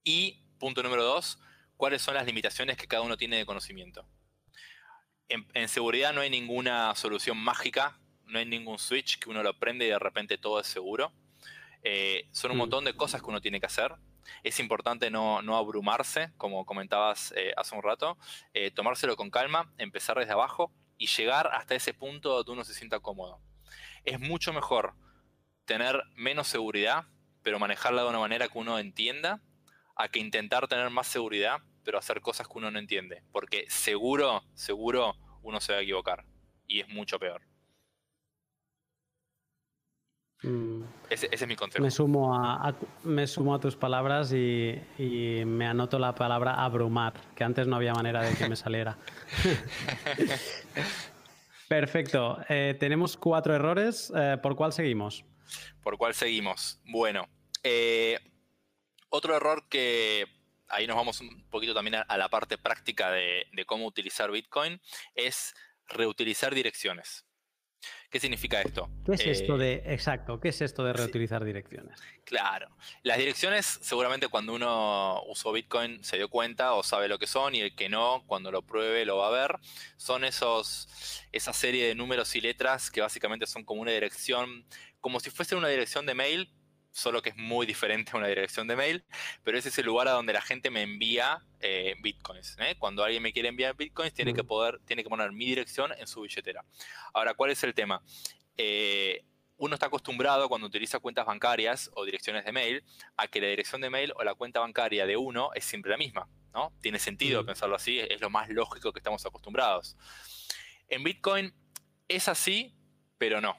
Y, 0.03 0.43
punto 0.59 0.81
número 0.81 1.03
dos, 1.03 1.39
cuáles 1.75 2.01
son 2.01 2.15
las 2.15 2.25
limitaciones 2.25 2.77
que 2.77 2.87
cada 2.87 3.03
uno 3.03 3.17
tiene 3.17 3.37
de 3.37 3.45
conocimiento 3.45 4.07
en, 5.29 5.67
seguridad 5.67 6.13
no 6.13 6.21
hay 6.21 6.29
ninguna 6.29 6.93
solución 6.95 7.37
mágica, 7.37 7.99
no 8.25 8.39
hay 8.39 8.45
ningún 8.45 8.79
switch 8.79 9.19
que 9.19 9.29
uno 9.29 9.43
lo 9.43 9.57
prende 9.57 9.85
y 9.85 9.89
de 9.89 9.99
repente 9.99 10.37
todo 10.37 10.59
es 10.59 10.67
seguro. 10.67 11.11
Eh, 11.83 12.27
son 12.31 12.51
un 12.51 12.57
mm. 12.57 12.59
montón 12.59 12.85
de 12.85 12.93
cosas 12.93 13.21
que 13.21 13.27
uno 13.27 13.41
tiene 13.41 13.59
que 13.59 13.65
hacer. 13.65 13.95
Es 14.43 14.59
importante 14.59 15.09
no, 15.09 15.39
abrumarse, 15.55 16.31
como 16.37 16.65
comentabas 16.65 17.33
eh, 17.37 17.53
hace 17.55 17.75
un 17.75 17.83
rato, 17.83 18.17
eh, 18.53 18.71
tomárselo 18.71 19.15
con 19.15 19.29
calma, 19.29 19.71
empezar 19.77 20.17
desde 20.17 20.33
abajo 20.33 20.73
y 20.97 21.07
llegar 21.07 21.49
hasta 21.53 21.75
ese 21.75 21.93
punto 21.93 22.31
donde 22.35 22.51
uno 22.51 22.63
se 22.65 22.73
sienta 22.73 22.99
cómodo. 22.99 23.39
Es 24.03 24.19
mucho 24.19 24.51
mejor 24.51 24.95
tener 25.65 26.01
menos 26.15 26.47
seguridad, 26.47 27.05
pero 27.41 27.59
manejarla 27.59 28.03
de 28.03 28.09
una 28.09 28.19
manera 28.19 28.47
que 28.47 28.57
uno 28.57 28.79
entienda, 28.79 29.41
a 29.95 30.09
que 30.09 30.19
intentar 30.19 30.67
tener 30.67 30.89
más 30.89 31.07
seguridad, 31.07 31.61
pero 31.87 31.99
hacer 31.99 32.19
cosas 32.19 32.49
que 32.49 32.57
uno 32.57 32.69
no 32.69 32.79
entiende. 32.79 33.23
Porque 33.31 33.63
seguro, 33.69 34.43
seguro 34.55 35.15
uno 35.41 35.61
se 35.61 35.71
va 35.71 35.79
a 35.79 35.81
equivocar. 35.81 36.25
Y 36.67 36.81
es 36.81 36.89
mucho 36.89 37.17
peor. 37.17 37.41
Mm. 40.43 40.83
Ese, 41.09 41.29
es 41.31 41.47
mi 41.47 41.55
consejo. 41.55 41.81
Me 41.81 41.89
sumo 41.89 42.35
a, 42.35 42.75
me 43.05 43.25
sumo 43.25 43.55
a 43.55 43.61
tus 43.61 43.77
palabras 43.77 44.33
y, 44.33 44.81
me 45.45 45.65
anoto 45.65 45.97
la 45.97 46.13
palabra 46.13 46.55
abrumar, 46.55 47.13
que 47.33 47.45
antes 47.45 47.67
no 47.67 47.77
había 47.77 47.93
manera 47.93 48.21
de 48.21 48.35
que 48.35 48.49
me 48.49 48.57
saliera. 48.57 48.97
Perfecto. 51.69 52.37
Eh, 52.49 52.75
tenemos 52.77 53.15
cuatro 53.15 53.55
errores. 53.55 54.11
Eh, 54.13 54.37
¿Por 54.43 54.57
cuál 54.57 54.73
seguimos? 54.73 55.23
¿Por 55.81 55.97
cuál 55.97 56.13
seguimos? 56.13 56.81
Bueno, 56.83 57.29
eh, 57.63 58.19
otro 59.09 59.37
error 59.37 59.69
que 59.69 60.36
ahí 60.69 60.87
nos 60.87 60.95
vamos 60.95 61.21
un 61.21 61.43
poquito 61.49 61.73
también 61.73 62.03
a, 62.07 62.17
la 62.17 62.29
parte 62.29 62.57
práctica 62.57 63.11
de, 63.11 63.45
cómo 63.65 63.85
utilizar 63.85 64.31
Bitcoin, 64.31 64.79
es 65.15 65.55
reutilizar 65.87 66.53
direcciones. 66.53 67.25
¿Qué 68.09 68.19
significa 68.19 68.61
esto? 68.61 68.89
¿Qué 69.05 69.13
es 69.13 69.25
esto 69.27 69.55
eh, 69.55 69.81
de, 69.83 69.93
exacto, 69.93 70.39
qué 70.39 70.49
es 70.49 70.61
esto 70.61 70.83
de 70.83 70.93
reutilizar 70.93 71.43
direcciones? 71.43 71.99
Claro, 72.23 72.75
las 73.03 73.17
direcciones 73.17 73.65
seguramente 73.65 74.29
cuando 74.29 74.53
uno 74.53 75.21
usó 75.27 75.51
Bitcoin 75.51 76.03
se 76.03 76.17
dio 76.17 76.29
cuenta 76.29 76.73
o 76.73 76.83
sabe 76.83 77.07
lo 77.07 77.19
que 77.19 77.27
son 77.27 77.53
y 77.53 77.61
el 77.61 77.75
que 77.75 77.87
no, 77.87 78.23
cuando 78.25 78.51
lo 78.51 78.63
pruebe 78.63 79.05
lo 79.05 79.17
va 79.17 79.27
a 79.27 79.31
ver. 79.31 79.59
Son 79.97 80.23
esos, 80.23 81.23
esa 81.31 81.53
serie 81.53 81.87
de 81.87 81.95
números 81.95 82.35
y 82.35 82.41
letras 82.41 82.89
que 82.89 83.01
básicamente 83.01 83.45
son 83.45 83.63
como 83.63 83.81
una 83.81 83.91
dirección, 83.91 84.65
como 84.99 85.19
si 85.19 85.29
fuese 85.29 85.55
una 85.55 85.67
dirección 85.67 86.05
de 86.05 86.15
mail, 86.15 86.49
solo 86.91 87.21
que 87.21 87.29
es 87.29 87.37
muy 87.37 87.65
diferente 87.65 88.11
a 88.13 88.17
una 88.17 88.27
dirección 88.27 88.67
de 88.67 88.75
mail, 88.75 89.05
pero 89.43 89.57
ese 89.57 89.69
es 89.69 89.77
el 89.77 89.85
lugar 89.85 90.07
a 90.07 90.11
donde 90.11 90.33
la 90.33 90.41
gente 90.41 90.69
me 90.69 90.81
envía 90.81 91.43
eh, 91.59 91.95
bitcoins. 92.01 92.57
¿eh? 92.59 92.75
Cuando 92.79 93.03
alguien 93.03 93.21
me 93.21 93.31
quiere 93.31 93.49
enviar 93.49 93.75
bitcoins, 93.75 94.13
tiene 94.13 94.33
que 94.33 94.43
poder, 94.43 94.79
tiene 94.85 95.03
que 95.03 95.09
poner 95.09 95.31
mi 95.31 95.45
dirección 95.45 95.91
en 95.97 96.07
su 96.07 96.21
billetera. 96.21 96.65
Ahora, 97.13 97.33
¿cuál 97.33 97.51
es 97.51 97.63
el 97.63 97.73
tema? 97.73 98.03
Eh, 98.57 99.23
uno 99.57 99.73
está 99.73 99.87
acostumbrado 99.87 100.49
cuando 100.49 100.67
utiliza 100.67 100.99
cuentas 100.99 101.25
bancarias 101.25 101.89
o 101.93 102.05
direcciones 102.05 102.45
de 102.45 102.51
mail 102.51 102.83
a 103.15 103.27
que 103.27 103.41
la 103.41 103.47
dirección 103.47 103.81
de 103.81 103.89
mail 103.89 104.13
o 104.15 104.23
la 104.23 104.35
cuenta 104.35 104.59
bancaria 104.59 105.05
de 105.05 105.17
uno 105.17 105.51
es 105.53 105.65
siempre 105.65 105.91
la 105.91 105.97
misma. 105.97 106.27
¿no? 106.53 106.73
Tiene 106.81 106.99
sentido 106.99 107.45
pensarlo 107.45 107.75
así, 107.75 107.99
es 107.99 108.21
lo 108.21 108.29
más 108.29 108.49
lógico 108.49 108.91
que 108.91 108.99
estamos 108.99 109.25
acostumbrados. 109.25 109.95
En 110.87 111.03
Bitcoin 111.03 111.53
es 112.07 112.27
así, 112.27 112.73
pero 113.17 113.41
no. 113.41 113.57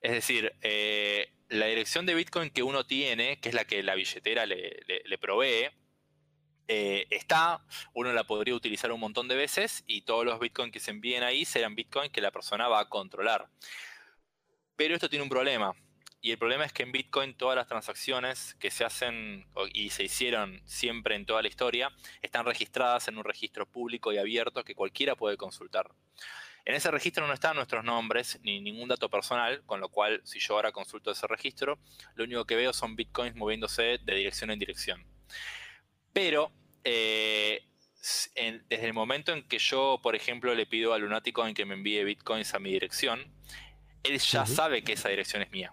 Es 0.00 0.12
decir, 0.12 0.54
la 1.48 1.66
dirección 1.66 2.06
de 2.06 2.14
Bitcoin 2.14 2.50
que 2.50 2.62
uno 2.62 2.84
tiene, 2.84 3.40
que 3.40 3.48
es 3.48 3.54
la 3.54 3.64
que 3.64 3.82
la 3.82 3.94
billetera 3.94 4.46
le, 4.46 5.18
provee, 5.18 5.70
eh, 6.68 7.06
está, 7.10 7.64
uno 7.94 8.12
la 8.12 8.24
podría 8.24 8.54
utilizar 8.54 8.92
un 8.92 9.00
montón 9.00 9.28
de 9.28 9.36
veces 9.36 9.84
y 9.86 10.02
todos 10.02 10.24
los 10.24 10.38
Bitcoin 10.38 10.70
que 10.70 10.80
se 10.80 10.90
envíen 10.90 11.22
ahí 11.22 11.44
serán 11.44 11.74
Bitcoin 11.74 12.10
que 12.10 12.20
la 12.20 12.30
persona 12.30 12.68
va 12.68 12.80
a 12.80 12.88
controlar. 12.88 13.48
Pero 14.76 14.94
esto 14.94 15.08
tiene 15.08 15.22
un 15.22 15.30
problema. 15.30 15.74
Y 16.20 16.32
el 16.32 16.38
problema 16.38 16.64
es 16.64 16.72
que 16.72 16.82
en 16.82 16.92
Bitcoin 16.92 17.36
todas 17.36 17.56
las 17.56 17.68
transacciones 17.68 18.54
que 18.54 18.70
se 18.70 18.84
hacen 18.84 19.46
y 19.72 19.90
se 19.90 20.02
hicieron 20.02 20.60
siempre 20.66 21.14
en 21.14 21.24
toda 21.24 21.42
la 21.42 21.48
historia 21.48 21.92
están 22.22 22.44
registradas 22.44 23.06
en 23.06 23.18
un 23.18 23.24
registro 23.24 23.66
público 23.66 24.12
y 24.12 24.18
abierto 24.18 24.64
que 24.64 24.74
cualquiera 24.74 25.14
puede 25.14 25.36
consultar. 25.36 25.92
En 26.68 26.74
ese 26.74 26.90
registro 26.90 27.26
no 27.26 27.32
están 27.32 27.56
nuestros 27.56 27.82
nombres 27.82 28.38
ni 28.42 28.60
ningún 28.60 28.90
dato 28.90 29.08
personal, 29.08 29.62
con 29.64 29.80
lo 29.80 29.88
cual 29.88 30.20
si 30.24 30.38
yo 30.38 30.52
ahora 30.52 30.70
consulto 30.70 31.10
ese 31.10 31.26
registro, 31.26 31.78
lo 32.14 32.24
único 32.24 32.44
que 32.44 32.56
veo 32.56 32.74
son 32.74 32.94
bitcoins 32.94 33.34
moviéndose 33.36 33.96
de 34.02 34.14
dirección 34.14 34.50
en 34.50 34.58
dirección. 34.58 35.06
Pero 36.12 36.52
eh, 36.84 37.66
desde 38.68 38.84
el 38.84 38.92
momento 38.92 39.32
en 39.32 39.48
que 39.48 39.58
yo, 39.58 39.98
por 40.02 40.14
ejemplo, 40.14 40.54
le 40.54 40.66
pido 40.66 40.92
a 40.92 40.98
Lunático 40.98 41.46
en 41.46 41.54
que 41.54 41.64
me 41.64 41.72
envíe 41.72 42.04
bitcoins 42.04 42.52
a 42.52 42.58
mi 42.58 42.70
dirección, 42.70 43.32
él 44.02 44.18
ya 44.18 44.44
sabe 44.44 44.84
que 44.84 44.92
esa 44.92 45.08
dirección 45.08 45.40
es 45.40 45.50
mía. 45.50 45.72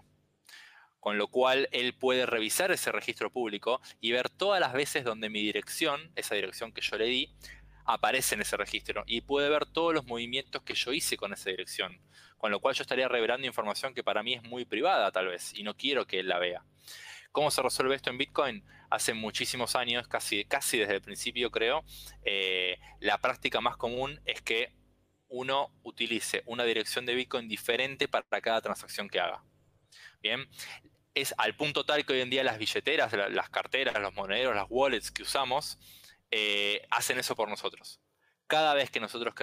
Con 0.98 1.18
lo 1.18 1.28
cual 1.28 1.68
él 1.72 1.92
puede 1.92 2.24
revisar 2.24 2.70
ese 2.70 2.90
registro 2.90 3.30
público 3.30 3.82
y 4.00 4.12
ver 4.12 4.30
todas 4.30 4.60
las 4.60 4.72
veces 4.72 5.04
donde 5.04 5.28
mi 5.28 5.42
dirección, 5.42 6.10
esa 6.16 6.36
dirección 6.36 6.72
que 6.72 6.80
yo 6.80 6.96
le 6.96 7.04
di, 7.04 7.36
aparece 7.86 8.34
en 8.34 8.42
ese 8.42 8.56
registro 8.56 9.04
y 9.06 9.20
puede 9.20 9.48
ver 9.48 9.66
todos 9.66 9.94
los 9.94 10.06
movimientos 10.06 10.62
que 10.62 10.74
yo 10.74 10.92
hice 10.92 11.16
con 11.16 11.32
esa 11.32 11.50
dirección. 11.50 12.00
Con 12.38 12.50
lo 12.50 12.60
cual 12.60 12.74
yo 12.74 12.82
estaría 12.82 13.08
revelando 13.08 13.46
información 13.46 13.94
que 13.94 14.04
para 14.04 14.22
mí 14.22 14.34
es 14.34 14.42
muy 14.42 14.64
privada 14.64 15.10
tal 15.10 15.28
vez 15.28 15.54
y 15.54 15.62
no 15.62 15.76
quiero 15.76 16.06
que 16.06 16.20
él 16.20 16.28
la 16.28 16.38
vea. 16.38 16.64
¿Cómo 17.32 17.50
se 17.50 17.62
resuelve 17.62 17.94
esto 17.94 18.10
en 18.10 18.18
Bitcoin? 18.18 18.64
Hace 18.88 19.14
muchísimos 19.14 19.76
años, 19.76 20.06
casi, 20.08 20.44
desde 20.44 20.94
el 20.94 21.02
principio 21.02 21.50
creo, 21.50 21.84
eh, 22.24 22.78
la 23.00 23.18
práctica 23.18 23.60
más 23.60 23.76
común 23.76 24.20
es 24.24 24.40
que 24.42 24.72
uno 25.28 25.72
utilice 25.82 26.42
una 26.46 26.64
dirección 26.64 27.04
de 27.04 27.14
Bitcoin 27.14 27.48
diferente 27.48 28.08
para 28.08 28.40
cada 28.40 28.60
transacción 28.60 29.08
que 29.08 29.20
haga. 29.20 29.42
Bien, 30.22 30.48
es 31.14 31.34
al 31.38 31.56
punto 31.56 31.84
tal 31.84 32.04
que 32.04 32.12
hoy 32.12 32.20
en 32.20 32.30
día 32.30 32.44
las 32.44 32.58
billeteras, 32.58 33.12
las 33.12 33.50
carteras, 33.50 34.00
los 34.00 34.14
monederos, 34.14 34.54
las 34.54 34.66
wallets 34.68 35.10
que 35.10 35.22
usamos, 35.22 35.78
eh, 36.30 36.86
hacen 36.90 37.18
eso 37.18 37.36
por 37.36 37.48
nosotros. 37.48 38.00
Cada 38.46 38.74
vez 38.74 38.90
que 38.90 39.00
nosotros 39.00 39.34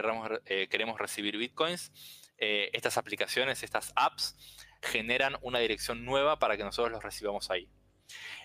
eh, 0.46 0.68
queremos 0.70 1.00
recibir 1.00 1.38
bitcoins, 1.38 1.92
eh, 2.38 2.70
estas 2.74 2.98
aplicaciones, 2.98 3.64
estas 3.64 3.92
apps, 3.96 4.36
generan 4.82 5.38
una 5.42 5.60
dirección 5.60 6.06
nueva 6.06 6.40
para 6.40 6.58
que 6.58 6.64
nosotros 6.64 6.92
los 6.92 7.04
recibamos 7.04 7.50
ahí. 7.50 7.70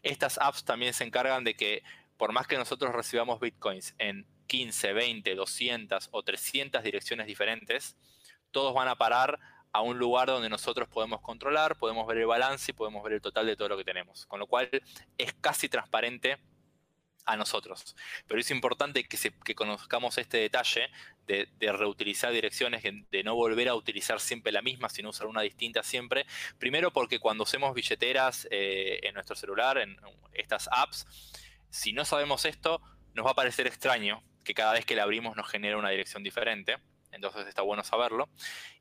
Estas 0.03 0.39
apps 0.39 0.64
también 0.64 0.95
se 0.95 1.05
encargan 1.05 1.45
de 1.45 1.55
que 1.55 1.82
por 2.16 2.32
más 2.32 2.47
que 2.47 2.57
nosotros 2.57 2.93
recibamos 2.95 3.41
bitcoins 3.41 3.95
en 3.99 4.26
15, 4.47 4.93
20, 4.93 5.34
200 5.34 6.09
o 6.11 6.22
300 6.22 6.82
direcciones 6.82 7.26
diferentes, 7.26 7.97
todos 8.51 8.74
van 8.74 8.89
a 8.89 8.97
parar 8.97 9.39
a 9.72 9.82
un 9.82 9.99
lugar 9.99 10.28
donde 10.28 10.49
nosotros 10.49 10.89
podemos 10.89 11.20
controlar, 11.20 11.76
podemos 11.76 12.07
ver 12.07 12.18
el 12.18 12.26
balance 12.26 12.70
y 12.70 12.74
podemos 12.74 13.03
ver 13.03 13.14
el 13.14 13.20
total 13.20 13.47
de 13.47 13.57
todo 13.57 13.68
lo 13.68 13.76
que 13.76 13.84
tenemos. 13.84 14.26
Con 14.26 14.41
lo 14.41 14.47
cual 14.47 14.68
es 15.18 15.34
casi 15.34 15.68
transparente 15.68 16.39
a 17.28 17.36
nosotros. 17.36 17.94
Pero 18.26 18.40
es 18.40 18.50
importante 18.50 19.04
que, 19.04 19.54
conozcamos 19.54 20.16
este 20.16 20.38
detalle 20.38 20.90
de, 21.26 21.46
reutilizar 21.60 22.32
direcciones, 22.32 22.82
de 22.82 23.22
no 23.22 23.34
volver 23.34 23.68
a 23.68 23.74
utilizar 23.74 24.18
siempre 24.18 24.50
la 24.50 24.62
misma, 24.62 24.88
sino 24.88 25.10
usar 25.10 25.26
una 25.26 25.42
distinta 25.42 25.82
siempre. 25.82 26.24
Primero 26.58 26.90
porque 26.90 27.20
cuando 27.20 27.44
hacemos 27.44 27.74
billeteras 27.74 28.48
eh, 28.50 29.00
en 29.02 29.14
nuestro 29.14 29.36
celular, 29.36 29.76
en 29.76 29.96
estas 30.32 30.68
apps, 30.72 31.06
si 31.68 31.92
no 31.92 32.06
sabemos 32.06 32.46
esto, 32.46 32.80
nos 33.12 33.26
va 33.26 33.32
a 33.32 33.34
parecer 33.34 33.66
extraño 33.66 34.22
que 34.42 34.54
cada 34.54 34.72
vez 34.72 34.86
que 34.86 34.96
la 34.96 35.02
abrimos 35.02 35.36
nos 35.36 35.48
genera 35.50 35.76
una 35.76 35.90
dirección 35.90 36.22
diferente. 36.22 36.78
Entonces 37.12 37.46
está 37.46 37.60
bueno 37.60 37.84
saberlo. 37.84 38.30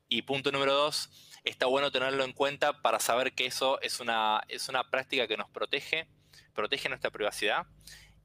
Y 0.07 0.21
punto 0.21 0.53
número 0.53 0.73
dos, 0.73 1.09
está 1.43 1.65
bueno 1.65 1.91
tenerlo 1.91 2.23
en 2.23 2.31
cuenta 2.31 2.81
para 2.81 3.01
saber 3.01 3.33
que 3.33 3.45
eso 3.45 3.81
es 3.81 3.99
una, 3.99 4.41
es 4.47 4.69
una 4.69 4.89
práctica 4.89 5.27
que 5.27 5.35
nos 5.35 5.49
protege, 5.49 6.07
protege 6.53 6.87
nuestra 6.87 7.11
privacidad 7.11 7.67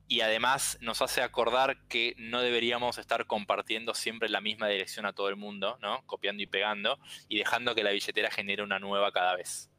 y 0.09 0.21
además 0.21 0.79
nos 0.81 1.03
hace 1.03 1.23
acordar 1.23 1.87
que 1.89 2.15
no 2.19 2.41
deberíamos 2.41 2.99
estar 2.99 3.27
compartiendo 3.27 3.95
siempre 3.95 4.29
la 4.29 4.41
misma 4.41 4.69
dirección 4.69 5.07
a 5.07 5.13
todo 5.13 5.29
el 5.29 5.37
mundo, 5.37 5.79
¿no? 5.81 6.03
Copiando 6.07 6.43
y 6.43 6.47
pegando 6.47 6.99
y 7.29 7.39
dejando 7.39 7.75
que 7.75 7.85
la 7.85 7.91
billetera 7.91 8.31
genere 8.31 8.63
una 8.63 8.79
nueva 8.79 9.13
cada 9.13 9.37
vez. 9.37 9.71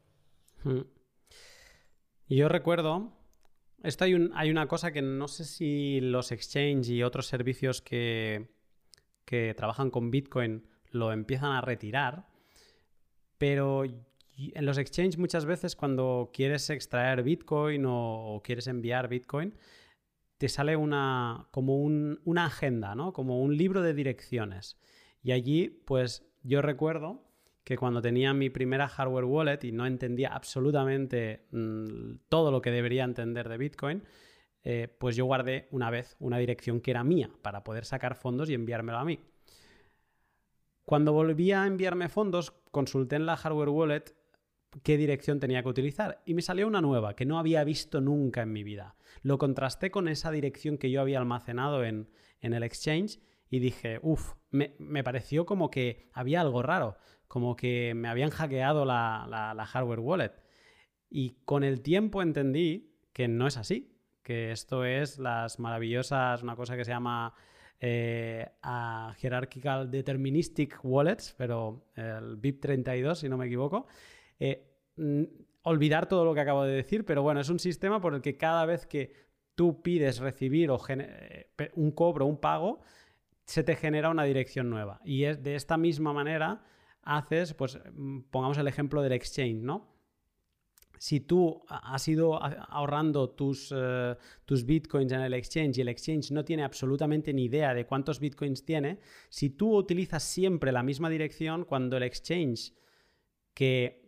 Hmm. 0.62 0.82
Yo 2.28 2.48
recuerdo, 2.48 3.12
esto 3.82 4.04
hay, 4.04 4.14
un, 4.14 4.32
hay 4.34 4.50
una 4.50 4.66
cosa 4.66 4.92
que 4.92 5.02
no 5.02 5.28
sé 5.28 5.44
si 5.44 6.00
los 6.00 6.32
exchange 6.32 6.88
y 6.88 7.02
otros 7.02 7.26
servicios 7.26 7.82
que, 7.82 8.48
que 9.24 9.54
trabajan 9.54 9.90
con 9.90 10.10
Bitcoin 10.10 10.66
lo 10.90 11.12
empiezan 11.12 11.52
a 11.52 11.60
retirar, 11.60 12.26
pero 13.36 13.84
en 13.84 14.66
los 14.66 14.78
exchanges 14.78 15.18
muchas 15.18 15.44
veces 15.44 15.76
cuando 15.76 16.30
quieres 16.32 16.70
extraer 16.70 17.22
Bitcoin 17.22 17.84
o, 17.86 18.40
quieres 18.44 18.66
enviar 18.66 19.08
Bitcoin, 19.08 19.54
te 20.44 20.50
sale 20.50 20.76
una, 20.76 21.48
como 21.52 21.78
una 21.78 22.44
agenda, 22.44 22.94
¿no? 22.94 23.14
Como 23.14 23.40
un 23.40 23.56
libro 23.56 23.80
de 23.80 23.94
direcciones. 23.94 24.78
Y 25.22 25.32
allí, 25.32 25.70
pues 25.86 26.30
yo 26.42 26.60
recuerdo 26.60 27.22
que 27.64 27.78
cuando 27.78 28.02
tenía 28.02 28.34
mi 28.34 28.50
primera 28.50 28.86
hardware 28.86 29.24
wallet 29.24 29.64
y 29.64 29.72
no 29.72 29.86
entendía 29.86 30.34
absolutamente 30.34 31.46
mm, 31.50 32.16
todo 32.28 32.50
lo 32.50 32.60
que 32.60 32.70
debería 32.70 33.04
entender 33.04 33.48
de 33.48 33.56
Bitcoin, 33.56 34.02
eh, 34.64 34.94
pues 34.98 35.16
yo 35.16 35.24
guardé 35.24 35.66
una 35.70 35.88
vez 35.88 36.14
una 36.18 36.36
dirección 36.36 36.82
que 36.82 36.90
era 36.90 37.04
mía 37.04 37.30
para 37.40 37.64
poder 37.64 37.86
sacar 37.86 38.14
fondos 38.14 38.50
y 38.50 38.54
enviármelo 38.54 38.98
a 38.98 39.04
mí. 39.06 39.20
Cuando 40.84 41.14
volví 41.14 41.52
a 41.52 41.66
enviarme 41.66 42.10
fondos, 42.10 42.50
consulté 42.70 43.16
en 43.16 43.24
la 43.24 43.38
hardware 43.38 43.70
wallet 43.70 44.14
qué 44.82 44.96
dirección 44.96 45.40
tenía 45.40 45.62
que 45.62 45.68
utilizar 45.68 46.22
y 46.24 46.34
me 46.34 46.42
salió 46.42 46.66
una 46.66 46.80
nueva 46.80 47.14
que 47.14 47.24
no 47.24 47.38
había 47.38 47.64
visto 47.64 48.00
nunca 48.00 48.42
en 48.42 48.52
mi 48.52 48.64
vida. 48.64 48.96
Lo 49.22 49.38
contrasté 49.38 49.90
con 49.90 50.08
esa 50.08 50.30
dirección 50.30 50.78
que 50.78 50.90
yo 50.90 51.00
había 51.00 51.18
almacenado 51.18 51.84
en, 51.84 52.08
el 52.40 52.62
exchange 52.62 53.20
y 53.48 53.58
dije, 53.58 53.98
uff, 54.02 54.34
me, 54.50 55.04
pareció 55.04 55.46
como 55.46 55.70
que 55.70 56.10
había 56.12 56.40
algo 56.40 56.62
raro, 56.62 56.98
como 57.28 57.56
que 57.56 57.94
me 57.94 58.08
habían 58.08 58.30
hackeado 58.30 58.84
la, 58.84 59.54
la 59.56 59.66
hardware 59.66 60.00
wallet. 60.00 60.32
Y 61.08 61.36
con 61.44 61.64
el 61.64 61.80
tiempo 61.80 62.20
entendí 62.22 62.94
que 63.12 63.28
no 63.28 63.46
es 63.46 63.56
así, 63.56 63.96
que 64.22 64.50
esto 64.50 64.84
es 64.84 65.18
las 65.18 65.58
maravillosas, 65.58 66.42
una 66.42 66.56
cosa 66.56 66.76
que 66.76 66.84
se 66.84 66.90
llama 66.90 67.34
eh, 67.80 68.48
a 68.62 69.14
Hierarchical 69.20 69.90
Deterministic 69.90 70.80
Wallets, 70.82 71.34
pero 71.36 71.84
el 71.94 72.40
BIP32, 72.40 73.16
si 73.16 73.28
no 73.28 73.36
me 73.36 73.46
equivoco. 73.46 73.86
Eh, 74.38 74.70
olvidar 75.62 76.06
todo 76.06 76.24
lo 76.24 76.34
que 76.34 76.40
acabo 76.40 76.64
de 76.64 76.74
decir, 76.74 77.04
pero 77.04 77.22
bueno, 77.22 77.40
es 77.40 77.48
un 77.48 77.58
sistema 77.58 78.00
por 78.00 78.14
el 78.14 78.22
que 78.22 78.36
cada 78.36 78.66
vez 78.66 78.86
que 78.86 79.12
tú 79.54 79.82
pides 79.82 80.18
recibir 80.18 80.70
o 80.70 80.78
eh, 80.88 81.50
un 81.74 81.92
cobro, 81.92 82.26
un 82.26 82.38
pago, 82.38 82.80
se 83.44 83.62
te 83.62 83.76
genera 83.76 84.10
una 84.10 84.24
dirección 84.24 84.70
nueva. 84.70 85.00
Y 85.04 85.24
es 85.24 85.42
de 85.42 85.54
esta 85.54 85.76
misma 85.76 86.12
manera 86.12 86.64
haces, 87.02 87.54
pues 87.54 87.78
mm, 87.92 88.20
pongamos 88.30 88.58
el 88.58 88.68
ejemplo 88.68 89.02
del 89.02 89.12
exchange, 89.12 89.62
¿no? 89.62 89.94
si 91.04 91.20
tú 91.20 91.62
has 91.68 92.08
ido 92.08 92.42
ahorrando 92.42 93.28
tus, 93.28 93.72
eh, 93.76 94.16
tus 94.46 94.64
bitcoins 94.64 95.12
en 95.12 95.20
el 95.20 95.34
exchange 95.34 95.76
y 95.76 95.80
el 95.82 95.88
exchange 95.88 96.30
no 96.30 96.46
tiene 96.46 96.64
absolutamente 96.64 97.34
ni 97.34 97.44
idea 97.44 97.74
de 97.74 97.84
cuántos 97.84 98.20
bitcoins 98.20 98.64
tiene, 98.64 99.00
si 99.28 99.50
tú 99.50 99.76
utilizas 99.76 100.22
siempre 100.22 100.72
la 100.72 100.82
misma 100.82 101.10
dirección, 101.10 101.66
cuando 101.66 101.98
el 101.98 102.04
exchange, 102.04 102.72
que 103.52 104.03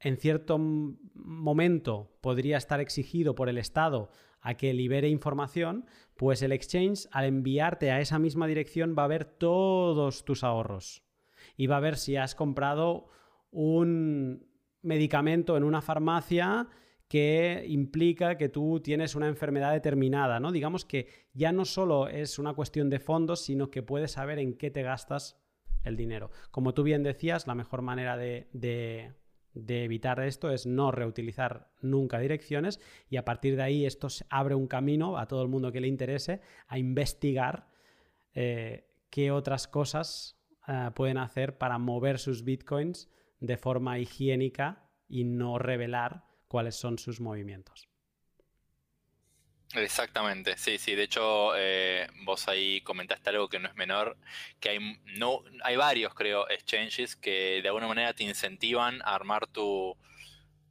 en 0.00 0.16
cierto 0.16 0.58
momento 0.58 2.16
podría 2.20 2.56
estar 2.56 2.80
exigido 2.80 3.34
por 3.34 3.48
el 3.48 3.58
Estado 3.58 4.10
a 4.40 4.54
que 4.54 4.72
libere 4.74 5.08
información, 5.08 5.86
pues 6.16 6.42
el 6.42 6.52
exchange 6.52 7.08
al 7.10 7.24
enviarte 7.24 7.90
a 7.90 8.00
esa 8.00 8.18
misma 8.18 8.46
dirección 8.46 8.94
va 8.96 9.04
a 9.04 9.08
ver 9.08 9.24
todos 9.24 10.24
tus 10.24 10.44
ahorros 10.44 11.02
y 11.56 11.66
va 11.66 11.78
a 11.78 11.80
ver 11.80 11.96
si 11.96 12.16
has 12.16 12.34
comprado 12.34 13.08
un, 13.50 14.46
medicamento 14.86 15.56
en 15.56 15.64
una 15.64 15.82
farmacia 15.82 16.68
que 17.08 17.64
implica 17.68 18.36
que 18.36 18.48
tú 18.48 18.80
tienes 18.80 19.14
una 19.14 19.28
enfermedad 19.28 19.72
determinada, 19.72 20.40
¿no? 20.40 20.50
Digamos 20.50 20.84
que 20.84 21.08
ya 21.34 21.52
no 21.52 21.64
solo 21.64 22.08
es 22.08 22.38
una 22.38 22.54
cuestión 22.54 22.88
de 22.88 22.98
fondos, 22.98 23.44
sino 23.44 23.70
que 23.70 23.82
puedes 23.82 24.12
saber 24.12 24.38
en 24.38 24.56
qué 24.56 24.70
te 24.70 24.82
gastas 24.82 25.38
el 25.84 25.96
dinero. 25.96 26.30
Como 26.50 26.74
tú 26.74 26.82
bien 26.82 27.02
decías, 27.02 27.46
la 27.46 27.54
mejor 27.54 27.82
manera 27.82 28.16
de, 28.16 29.12
evitar 29.66 30.20
esto 30.20 30.50
es 30.50 30.66
no 30.66 30.90
reutilizar 30.90 31.70
nunca 31.80 32.18
direcciones 32.18 32.80
y 33.08 33.16
a 33.16 33.24
partir 33.24 33.56
de 33.56 33.62
ahí 33.62 33.86
esto 33.86 34.08
abre 34.28 34.54
un 34.54 34.66
camino 34.66 35.18
a 35.18 35.26
todo 35.26 35.42
el 35.42 35.48
mundo 35.48 35.72
que 35.72 35.80
le 35.80 35.88
interese 35.88 36.40
a 36.68 36.78
investigar 36.78 37.68
eh, 38.34 38.88
qué 39.10 39.30
otras 39.30 39.66
cosas 39.68 40.38
eh, 40.68 40.90
pueden 40.94 41.18
hacer 41.18 41.58
para 41.58 41.78
mover 41.78 42.18
sus 42.18 42.44
bitcoins 42.44 43.08
de 43.40 43.56
forma 43.56 43.98
higiénica 43.98 44.90
y 45.08 45.24
no 45.24 45.58
revelar 45.58 46.24
cuáles 46.48 46.74
son 46.74 46.98
sus 46.98 47.20
movimientos. 47.20 47.88
Exactamente, 49.74 50.56
sí, 50.56 50.78
sí. 50.78 50.94
De 50.94 51.02
hecho, 51.02 51.52
eh, 51.56 52.08
vos 52.24 52.48
ahí 52.48 52.80
comentaste 52.82 53.30
algo 53.30 53.48
que 53.48 53.58
no 53.58 53.68
es 53.68 53.74
menor, 53.74 54.16
que 54.60 54.70
hay, 54.70 54.78
no, 55.18 55.42
hay 55.64 55.76
varios, 55.76 56.14
creo, 56.14 56.48
exchanges 56.48 57.16
que 57.16 57.60
de 57.62 57.68
alguna 57.68 57.88
manera 57.88 58.14
te 58.14 58.24
incentivan 58.24 59.02
a 59.02 59.14
armar 59.14 59.46
tu, 59.48 59.96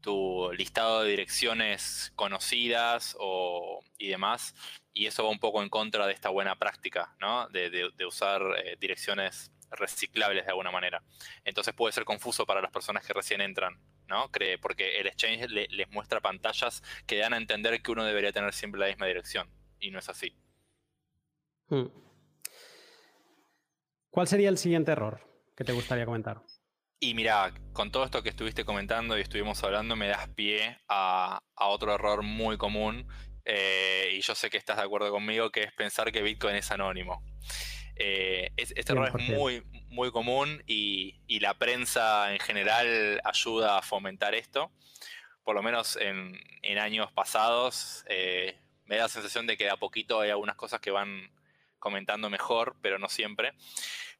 tu 0.05 0.51
listado 0.53 1.01
de 1.03 1.09
direcciones 1.09 2.13
conocidas 2.15 3.17
o, 3.19 3.81
y 3.97 4.07
demás. 4.07 4.53
Y 4.93 5.07
eso 5.07 5.23
va 5.23 5.29
un 5.31 5.39
poco 5.39 5.61
en 5.63 5.69
contra 5.69 6.07
de 6.07 6.13
esta 6.13 6.29
buena 6.29 6.55
práctica, 6.55 7.15
¿no? 7.19 7.49
De, 7.49 7.91
usar 8.07 8.41
eh, 8.63 8.77
direcciones 8.79 9.51
reciclables 9.72 10.45
de 10.45 10.51
alguna 10.51 10.72
manera. 10.72 11.03
Entonces 11.43 11.74
puede 11.74 11.93
ser 11.93 12.05
confuso 12.05 12.45
para 12.45 12.61
las 12.61 12.72
personas 12.72 13.05
que 13.05 13.13
recién 13.13 13.41
entran, 13.41 13.80
¿no? 14.07 14.30
Cree, 14.32 14.57
porque 14.57 14.99
el 14.99 15.07
exchange 15.07 15.49
les 15.49 15.89
muestra 15.91 16.22
pantallas 16.22 16.84
que 17.05 17.18
dan 17.18 17.34
a 17.34 17.38
entender 17.38 17.82
que 17.82 17.91
uno 17.91 18.03
debería 18.03 18.32
tener 18.32 18.53
siempre 18.53 18.80
la 18.80 18.88
misma 18.88 19.07
dirección, 19.07 19.49
y 19.80 19.91
no 19.91 19.99
es 19.99 20.09
así. 20.09 20.36
Hmm. 21.68 21.88
¿Cuál 24.09 24.28
sería 24.28 24.49
el 24.49 24.57
siguiente 24.57 24.91
error 24.91 25.20
que 25.55 25.63
te 25.63 25.74
gustaría 25.74 26.05
comentar? 26.05 26.41
Y 26.99 27.13
mira, 27.13 27.53
con 27.74 27.91
todo 27.91 28.05
esto 28.05 28.24
que 28.24 28.30
estuviste 28.30 28.63
comentando 28.63 29.18
y 29.18 29.22
estuvimos 29.22 29.61
hablando, 29.63 29.95
me 29.95 30.07
das 30.07 30.30
pie 30.30 30.78
a, 30.88 31.39
a 31.55 31.68
otro 31.68 31.93
error 31.93 32.24
muy 32.24 32.57
común 32.57 33.07
eh, 33.45 34.09
y 34.13 34.22
yo 34.22 34.34
sé 34.34 34.49
que 34.49 34.57
estás 34.57 34.78
de 34.78 34.84
acuerdo 34.84 35.11
conmigo, 35.11 35.51
que 35.51 35.63
es 35.63 35.74
pensar 35.74 36.11
que 36.11 36.24
Bitcoin 36.24 36.55
es 36.55 36.72
anónimo. 36.72 37.24
Eh, 37.95 38.51
este 38.57 38.91
error 38.91 39.11
es 39.17 39.29
muy, 39.29 39.63
muy 39.89 40.11
común 40.11 40.63
y, 40.67 41.15
la 41.39 41.53
prensa 41.53 42.33
en 42.33 42.39
general 42.39 43.21
ayuda 43.23 43.77
a 43.77 43.81
fomentar 43.81 44.35
esto. 44.35 44.71
Por 45.43 45.55
lo 45.55 45.61
menos 45.61 45.97
en, 45.97 46.39
años 46.79 47.11
pasados 47.11 48.03
eh, 48.09 48.57
me 48.85 48.97
da 48.97 49.03
la 49.03 49.09
sensación 49.09 49.45
de 49.47 49.57
que 49.57 49.65
de 49.65 49.69
a 49.69 49.77
poquito 49.77 50.19
hay 50.19 50.31
algunas 50.31 50.55
cosas 50.55 50.79
que 50.81 50.91
van 50.91 51.31
comentando 51.79 52.29
mejor, 52.29 52.75
pero 52.81 52.97
no 52.97 53.09
siempre. 53.09 53.53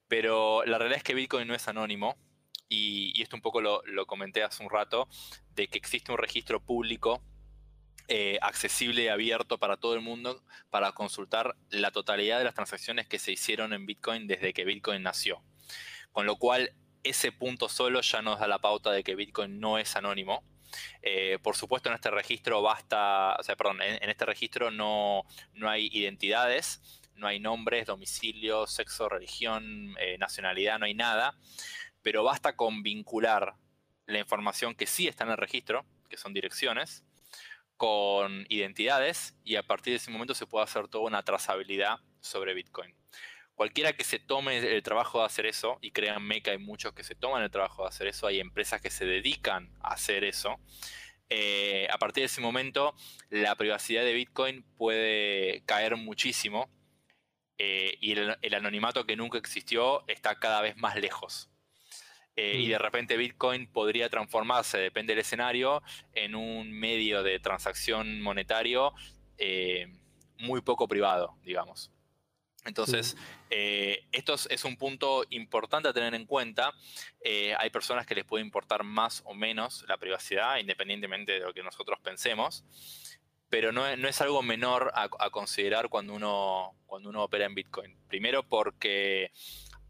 Pero 0.08 0.64
la 0.66 0.78
realidad 0.78 0.98
es 0.98 1.04
que 1.04 1.16
Bitcoin 1.16 1.48
no 1.48 1.56
es 1.56 1.68
anónimo 1.68 2.16
y, 2.70 3.22
esto 3.22 3.36
un 3.36 3.42
poco 3.42 3.62
lo, 3.62 4.06
comenté 4.06 4.44
hace 4.44 4.64
un 4.64 4.70
rato, 4.70 5.08
de 5.56 5.68
que 5.68 5.78
existe 5.78 6.12
un 6.12 6.18
registro 6.18 6.60
público 6.60 7.22
eh, 8.08 8.38
accesible 8.42 9.04
y 9.04 9.08
abierto 9.08 9.58
para 9.58 9.78
todo 9.78 9.94
el 9.94 10.02
mundo 10.02 10.44
para 10.70 10.92
consultar 10.92 11.56
la 11.70 11.92
totalidad 11.92 12.38
de 12.38 12.44
las 12.44 12.54
transacciones 12.54 13.08
que 13.08 13.20
se 13.20 13.32
hicieron 13.32 13.74
en 13.74 13.86
Bitcoin 13.86 14.28
desde 14.28 14.54
que 14.54 14.66
Bitcoin 14.66 15.04
nació. 15.04 15.44
Con 16.12 16.26
lo 16.26 16.38
cual, 16.38 16.72
ese 17.04 17.32
punto 17.32 17.70
solo 17.70 18.02
ya 18.02 18.22
nos 18.22 18.40
da 18.40 18.48
la 18.48 18.60
pauta 18.60 18.92
de 18.92 19.04
que 19.04 19.16
Bitcoin 19.16 19.60
no 19.60 19.78
es 19.78 19.96
anónimo. 19.96 20.44
Eh, 21.02 21.38
por 21.42 21.56
supuesto, 21.56 21.90
en 21.90 21.96
este 21.96 22.12
registro 22.12 22.62
basta, 22.62 23.36
o 23.40 23.44
sea, 23.44 23.56
perdón, 23.56 23.82
en, 23.82 24.10
este 24.10 24.26
registro 24.26 24.72
no, 24.72 25.24
no, 25.54 25.70
hay 25.70 25.90
identidades, 25.92 26.82
no 27.16 27.28
hay 27.28 27.40
nombres, 27.40 27.86
domicilio, 27.86 28.68
sexo, 28.68 29.08
religión, 29.08 29.96
eh, 30.00 30.18
nacionalidad, 30.18 30.80
no 30.80 30.86
hay 30.86 30.96
nada 30.96 31.38
pero 32.06 32.24
basta 32.24 32.56
con 32.56 32.84
vincular 32.84 33.56
la 34.06 34.20
información 34.20 34.76
que 34.76 34.86
sí 34.86 35.08
está 35.08 35.24
en 35.24 35.32
el 35.32 35.38
registro, 35.38 35.88
que 36.08 36.18
son 36.18 36.36
direcciones, 36.36 37.04
con 37.78 38.46
identidades 38.50 39.36
y 39.44 39.56
a 39.56 39.64
partir 39.64 39.92
de 39.92 39.98
ese 39.98 40.12
momento 40.12 40.34
se 40.34 40.48
puede 40.48 40.64
hacer 40.64 40.88
toda 40.88 41.06
una 41.06 41.24
trazabilidad 41.24 42.00
sobre 42.20 42.54
Bitcoin. 42.54 42.96
Cualquiera 43.56 43.94
que 43.94 44.04
se 44.04 44.20
tome 44.20 44.58
el 44.58 44.84
trabajo 44.84 45.20
de 45.20 45.26
hacer 45.26 45.46
eso, 45.46 45.78
y 45.82 45.92
créanme 45.92 46.42
que 46.42 46.52
hay 46.52 46.58
muchos 46.58 46.94
que 46.94 47.04
se 47.04 47.16
toman 47.16 47.42
el 47.42 47.52
trabajo 47.52 47.84
de 47.84 47.90
hacer 47.90 48.08
eso, 48.08 48.28
hay 48.28 48.42
empresas 48.42 48.82
que 48.82 48.90
se 48.90 49.06
dedican 49.06 49.72
a 49.82 49.94
hacer 49.94 50.26
eso, 50.26 50.60
eh, 51.30 51.88
a 51.92 51.98
partir 51.98 52.22
de 52.22 52.26
ese 52.26 52.42
momento 52.42 52.94
la 53.30 53.56
privacidad 53.56 54.04
de 54.04 54.14
Bitcoin 54.14 54.64
puede 54.78 55.64
caer 55.66 55.96
muchísimo 55.96 56.70
eh, 57.58 57.98
y 58.00 58.12
el 58.12 58.54
anonimato 58.54 59.06
que 59.06 59.16
nunca 59.16 59.38
existió 59.38 60.08
está 60.08 60.36
cada 60.40 60.62
vez 60.62 60.78
más 60.78 60.96
lejos. 60.98 61.50
Eh, 62.36 62.58
y 62.58 62.68
de 62.68 62.78
repente 62.78 63.16
Bitcoin 63.16 63.68
podría 63.68 64.10
transformarse, 64.10 64.78
depende 64.78 65.14
del 65.14 65.22
escenario, 65.22 65.82
en 66.14 66.36
un 66.36 66.72
medio 66.72 67.24
de 67.24 67.40
transacción 67.40 68.22
monetario 68.22 68.94
eh, 69.38 69.88
muy 70.40 70.62
poco 70.62 70.88
privado, 70.88 71.38
digamos. 71.44 71.92
Entonces, 72.66 73.16
eh, 73.52 74.08
esto 74.12 74.34
es, 74.34 74.66
un 74.66 74.76
punto 74.76 75.24
importante 75.30 75.88
a 75.88 75.94
tener 75.94 76.16
en 76.16 76.26
cuenta. 76.26 76.74
hay 77.24 77.70
personas 77.70 78.08
que 78.08 78.16
les 78.16 78.26
puede 78.26 78.44
importar 78.44 78.84
más 78.84 79.22
o 79.26 79.36
menos 79.36 79.86
la 79.88 79.98
privacidad, 79.98 80.58
independientemente 80.58 81.34
de 81.34 81.40
lo 81.42 81.54
que 81.54 81.62
nosotros 81.62 82.00
pensemos, 82.02 82.66
pero 83.50 83.72
no, 83.72 83.86
es 83.86 84.20
algo 84.20 84.42
menor 84.42 84.92
a, 84.96 85.04
a, 85.20 85.30
considerar 85.30 85.90
cuando 85.90 86.16
uno, 86.16 86.76
cuando 86.88 87.10
uno 87.10 87.24
opera 87.24 87.46
en 87.46 87.54
Bitcoin. 87.54 87.96
Primero 88.08 88.42
porque 88.42 89.32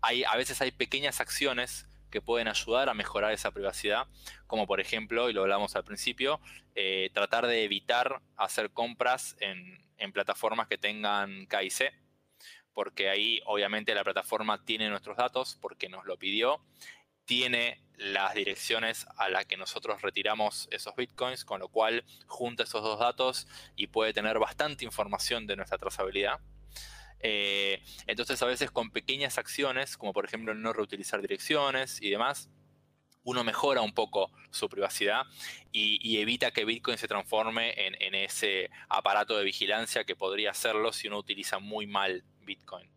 hay, 0.01 0.25
a 0.25 0.35
veces 0.35 0.61
hay 0.61 0.71
pequeñas 0.71 1.21
acciones 1.21 1.87
que 2.09 2.21
pueden 2.21 2.47
ayudar 2.47 2.89
a 2.89 2.93
mejorar 2.93 3.33
esa 3.33 3.51
privacidad, 3.51 4.07
como 4.47 4.67
por 4.67 4.79
ejemplo, 4.79 5.29
y 5.29 5.33
lo 5.33 5.41
hablamos 5.41 5.75
al 5.75 5.83
principio, 5.83 6.39
eh, 6.75 7.09
tratar 7.13 7.47
de 7.47 7.63
evitar 7.63 8.21
hacer 8.37 8.71
compras 8.71 9.35
en, 9.39 9.83
plataformas 10.13 10.67
que 10.67 10.77
tengan 10.77 11.47
KIC, 11.47 11.91
porque 12.73 13.09
ahí 13.09 13.41
obviamente 13.45 13.95
la 13.95 14.03
plataforma 14.03 14.63
tiene 14.63 14.87
nuestros 14.87 15.17
datos 15.17 15.57
porque 15.59 15.89
nos 15.89 16.05
lo 16.05 16.17
pidió, 16.17 16.61
tiene 17.25 17.81
las 17.97 18.35
direcciones 18.35 19.07
a 19.17 19.29
las 19.29 19.45
que 19.47 19.57
nosotros 19.57 20.01
retiramos 20.03 20.67
esos 20.71 20.95
bitcoins, 20.95 21.43
con 21.43 21.59
lo 21.59 21.69
cual 21.69 22.05
junta 22.27 22.63
esos 22.63 22.83
dos 22.83 22.99
datos 22.99 23.47
y 23.75 23.87
puede 23.87 24.13
tener 24.13 24.37
bastante 24.37 24.85
información 24.85 25.47
de 25.47 25.55
nuestra 25.55 25.79
trazabilidad. 25.79 26.39
Eh, 27.19 27.81
entonces 28.07 28.41
a 28.41 28.45
veces 28.45 28.71
con 28.71 28.91
pequeñas 28.91 29.37
acciones, 29.37 29.97
como 29.97 30.13
por 30.13 30.25
ejemplo 30.25 30.53
no 30.53 30.73
reutilizar 30.73 31.21
direcciones 31.21 32.01
y 32.01 32.09
demás, 32.09 32.49
uno 33.23 33.43
mejora 33.43 33.81
un 33.81 33.93
poco 33.93 34.31
su 34.51 34.69
privacidad 34.69 35.23
y, 35.71 36.19
evita 36.19 36.51
que 36.51 36.63
Bitcoin 36.63 36.97
se 36.97 37.07
transforme 37.07 37.73
en, 37.75 38.15
ese 38.15 38.69
aparato 38.87 39.35
de 39.35 39.43
vigilancia 39.43 40.03
que 40.03 40.15
podría 40.15 40.51
hacerlo 40.51 40.93
si 40.93 41.07
uno 41.07 41.17
utiliza 41.17 41.59
muy 41.59 41.87
mal 41.87 42.23
Bitcoin. 42.41 42.89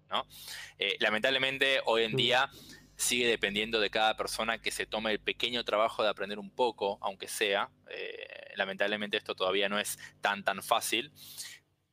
Eh, 0.78 0.96
lamentablemente 1.00 1.80
hoy 1.86 2.04
en 2.04 2.16
día 2.16 2.50
sigue 2.98 3.28
dependiendo 3.28 3.80
de 3.80 3.90
cada 3.90 4.16
persona 4.16 4.58
que 4.58 4.70
se 4.70 4.84
tome 4.84 5.12
el 5.12 5.20
pequeño 5.20 5.64
trabajo 5.64 6.02
de 6.02 6.08
aprender 6.08 6.38
un 6.38 6.50
poco, 6.50 6.98
aunque 7.00 7.28
sea. 7.28 7.70
Eh, 7.90 8.52
lamentablemente 8.56 9.16
esto 9.16 9.34
todavía 9.34 9.68
no 9.68 9.78
es 9.78 9.98
tan 10.20 10.44
tan 10.44 10.62
fácil. 10.62 11.12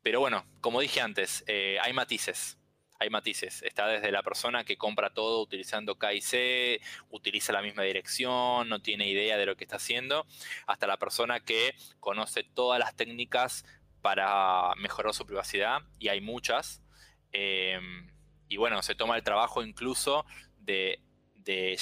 Pero 0.05 0.19
bueno, 0.19 0.45
como 0.61 0.81
dije 0.81 1.01
antes, 1.01 1.43
eh, 1.47 1.79
hay 1.81 1.91
matices. 1.91 2.59
Hay 2.99 3.09
matices. 3.09 3.63
Está 3.63 3.87
desde 3.87 4.11
la 4.11 4.21
persona 4.21 4.63
que 4.63 4.77
compra 4.77 5.09
todo 5.09 5.41
utilizando 5.41 5.97
KIC, 5.97 6.79
utiliza 7.09 7.51
la 7.51 7.63
misma 7.63 7.81
dirección, 7.81 8.69
no 8.69 8.83
tiene 8.83 9.09
idea 9.09 9.35
de 9.35 9.47
lo 9.47 9.57
que 9.57 9.63
está 9.63 9.77
haciendo, 9.77 10.27
hasta 10.67 10.85
la 10.85 10.97
persona 10.97 11.39
que 11.39 11.73
conoce 11.99 12.43
todas 12.43 12.79
las 12.79 12.95
técnicas 12.95 13.65
para 14.03 14.75
mejorar 14.75 15.11
su 15.15 15.25
privacidad, 15.25 15.81
y 15.97 16.09
hay 16.09 16.21
muchas. 16.21 16.83
Em, 17.31 18.07
y 18.47 18.57
bueno, 18.57 18.83
se 18.83 18.93
toma 18.93 19.15
el 19.15 19.23
trabajo 19.23 19.63
incluso 19.63 20.23
de, 20.59 21.01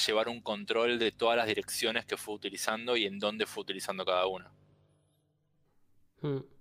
llevar 0.07 0.29
un 0.29 0.39
control 0.39 0.97
de 0.97 1.11
todas 1.11 1.35
las 1.35 1.47
direcciones 1.47 2.05
que 2.05 2.15
fue 2.15 2.35
utilizando 2.35 2.95
y 2.95 3.05
en 3.05 3.19
dónde 3.19 3.45
fue 3.45 3.63
utilizando 3.63 4.05
cada 4.05 4.27
una. 4.27 4.49
Hmm. 6.21 6.53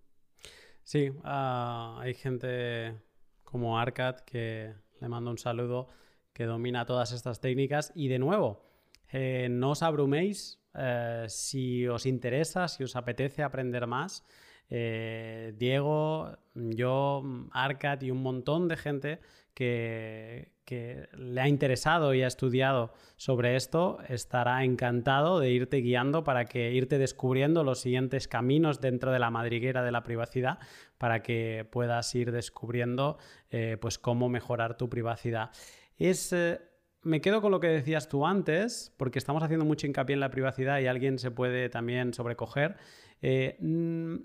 Sí, 0.92 1.10
ah, 1.24 1.98
hay 2.02 2.12
gente 2.12 3.00
como 3.44 3.78
Arcad 3.78 4.16
que 4.26 4.74
le 5.00 5.08
mando 5.08 5.30
un 5.30 5.38
saludo 5.38 5.88
que 6.34 6.44
domina 6.44 6.84
todas 6.84 7.12
estas 7.12 7.40
técnicas 7.40 7.92
y 7.94 8.08
de 8.08 8.18
nuevo, 8.18 8.62
eh, 9.10 9.48
no 9.50 9.70
os 9.70 9.82
abruméis 9.82 10.60
eh, 10.74 11.24
si 11.28 11.88
os 11.88 12.04
interesa, 12.04 12.68
si 12.68 12.84
os 12.84 12.94
apetece 12.94 13.42
aprender 13.42 13.86
más. 13.86 14.22
Eh, 14.68 15.54
Diego, 15.56 16.36
yo, 16.54 17.22
Arcad 17.52 18.02
y 18.02 18.10
un 18.10 18.22
montón 18.22 18.68
de 18.68 18.76
gente 18.76 19.20
que, 19.54 20.51
le 20.66 21.40
ha 21.40 21.48
interesado 21.48 22.14
y 22.14 22.22
ha 22.22 22.26
estudiado 22.26 22.94
sobre 23.16 23.56
esto 23.56 23.98
estará 24.08 24.64
encantado 24.64 25.38
de 25.40 25.50
irte 25.50 25.78
guiando 25.78 26.24
para 26.24 26.46
que 26.46 26.72
irte 26.72 26.98
descubriendo 26.98 27.64
los 27.64 27.80
siguientes 27.80 28.28
caminos 28.28 28.80
dentro 28.80 29.12
de 29.12 29.18
la 29.18 29.30
madriguera 29.30 29.82
de 29.82 29.92
la 29.92 30.02
privacidad 30.02 30.58
para 30.98 31.22
que 31.22 31.68
puedas 31.70 32.14
ir 32.14 32.32
descubriendo 32.32 33.18
eh, 33.50 33.76
pues 33.80 33.98
cómo 33.98 34.28
mejorar 34.28 34.76
tu 34.76 34.88
privacidad. 34.88 35.50
Es, 35.98 36.32
eh, 36.32 36.60
me 37.02 37.20
quedo 37.20 37.42
con 37.42 37.50
lo 37.50 37.60
que 37.60 37.68
decías 37.68 38.08
tú 38.08 38.26
antes, 38.26 38.94
porque 38.96 39.18
estamos 39.18 39.42
haciendo 39.42 39.66
mucho 39.66 39.86
hincapié 39.86 40.14
en 40.14 40.20
la 40.20 40.30
privacidad 40.30 40.80
y 40.80 40.86
alguien 40.86 41.18
se 41.18 41.30
puede 41.30 41.68
también 41.68 42.14
sobrecoger. 42.14 42.76
Eh, 43.20 43.56
mm, 43.60 44.16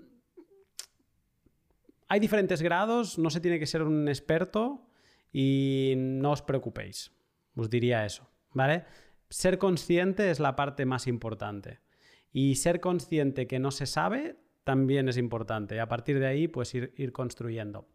hay 2.08 2.20
diferentes 2.20 2.62
grados, 2.62 3.18
no 3.18 3.28
se 3.28 3.40
tiene 3.40 3.58
que 3.58 3.66
ser 3.66 3.82
un 3.82 4.08
experto, 4.08 4.87
y 5.32 5.94
no 5.96 6.32
os 6.32 6.42
preocupéis, 6.42 7.12
os 7.54 7.68
diría 7.70 8.04
eso, 8.04 8.28
¿vale? 8.52 8.84
Ser 9.30 9.58
consciente 9.58 10.30
es 10.30 10.40
la 10.40 10.56
parte 10.56 10.86
más 10.86 11.06
importante. 11.06 11.80
Y 12.32 12.56
ser 12.56 12.80
consciente 12.80 13.46
que 13.46 13.58
no 13.58 13.70
se 13.70 13.86
sabe 13.86 14.36
también 14.64 15.08
es 15.08 15.16
importante. 15.16 15.80
A 15.80 15.88
partir 15.88 16.18
de 16.18 16.26
ahí, 16.26 16.48
pues 16.48 16.74
ir, 16.74 17.12
construyendo. 17.12 17.88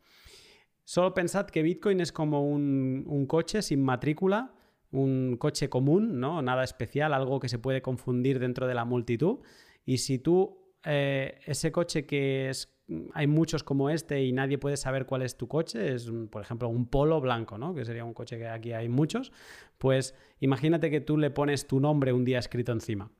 Solo 0.83 1.13
pensad 1.13 1.47
que 1.47 1.61
Bitcoin 1.61 2.01
es 2.01 2.11
como 2.11 2.47
un, 2.47 3.25
coche 3.27 3.61
sin 3.61 3.83
matrícula, 3.83 4.53
un 4.91 5.37
coche 5.37 5.69
común, 5.69 6.19
¿no? 6.19 6.41
Nada 6.41 6.63
especial, 6.63 7.13
algo 7.13 7.39
que 7.39 7.49
se 7.49 7.59
puede 7.59 7.81
confundir 7.81 8.39
dentro 8.39 8.67
de 8.67 8.73
la 8.73 8.85
multitud. 8.85 9.39
Y 9.85 9.99
si 9.99 10.19
tú, 10.19 10.73
eh, 10.83 11.39
ese 11.45 11.71
coche 11.71 12.05
que 12.05 12.49
es 12.49 12.72
hay 13.13 13.27
muchos 13.27 13.63
como 13.63 13.89
este 13.89 14.23
y 14.23 14.33
nadie 14.33 14.57
puede 14.57 14.77
saber 14.77 15.05
cuál 15.05 15.21
es 15.21 15.37
tu 15.37 15.47
coche, 15.47 15.93
es 15.93 16.11
por 16.29 16.41
ejemplo 16.41 16.67
un 16.67 16.85
polo 16.85 17.21
blanco, 17.21 17.57
¿no? 17.57 17.73
que 17.73 17.85
sería 17.85 18.03
un 18.03 18.13
coche 18.13 18.37
que 18.37 18.47
aquí 18.47 18.73
hay 18.73 18.89
muchos, 18.89 19.31
pues 19.77 20.15
imagínate 20.39 20.91
que 20.91 21.01
tú 21.01 21.17
le 21.17 21.31
pones 21.31 21.67
tu 21.67 21.79
nombre 21.79 22.13
un 22.13 22.25
día 22.25 22.39
escrito 22.39 22.71
encima. 22.71 23.11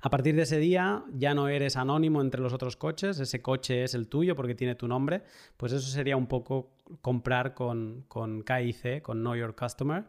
A 0.00 0.10
partir 0.10 0.34
de 0.34 0.42
ese 0.42 0.58
día 0.58 1.04
ya 1.12 1.34
no 1.34 1.48
eres 1.48 1.76
anónimo 1.76 2.20
entre 2.20 2.40
los 2.40 2.52
otros 2.52 2.76
coches, 2.76 3.18
ese 3.20 3.40
coche 3.40 3.84
es 3.84 3.94
el 3.94 4.08
tuyo 4.08 4.34
porque 4.34 4.54
tiene 4.54 4.74
tu 4.74 4.88
nombre, 4.88 5.22
pues 5.56 5.72
eso 5.72 5.88
sería 5.88 6.16
un 6.16 6.26
poco 6.26 6.76
comprar 7.00 7.54
con, 7.54 8.04
con 8.08 8.42
KIC, 8.42 9.02
con 9.02 9.20
Know 9.20 9.36
Your 9.36 9.54
Customer, 9.54 10.04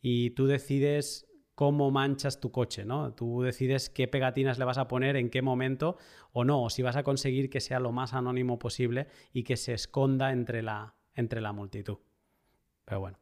y 0.00 0.30
tú 0.30 0.46
decides 0.46 1.27
cómo 1.58 1.90
manchas 1.90 2.38
tu 2.38 2.52
coche, 2.52 2.84
¿no? 2.84 3.14
Tú 3.14 3.42
decides 3.42 3.90
qué 3.90 4.06
pegatinas 4.06 4.60
le 4.60 4.64
vas 4.64 4.78
a 4.78 4.86
poner, 4.86 5.16
en 5.16 5.28
qué 5.28 5.42
momento 5.42 5.98
o 6.30 6.44
no, 6.44 6.62
o 6.62 6.70
si 6.70 6.82
vas 6.82 6.94
a 6.94 7.02
conseguir 7.02 7.50
que 7.50 7.60
sea 7.60 7.80
lo 7.80 7.90
más 7.90 8.14
anónimo 8.14 8.60
posible 8.60 9.08
y 9.32 9.42
que 9.42 9.56
se 9.56 9.74
esconda 9.74 10.30
entre 10.30 10.62
la, 10.62 10.94
entre 11.16 11.40
la 11.40 11.50
multitud. 11.50 11.98
Pero 12.84 13.00
bueno. 13.00 13.18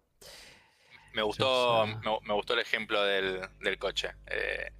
Me 1.14 1.22
gustó, 1.22 1.86
me, 1.86 2.34
gustó 2.34 2.52
el 2.52 2.58
ejemplo 2.58 3.02
del, 3.04 3.40
coche. 3.78 4.10
Eh, 4.26 4.70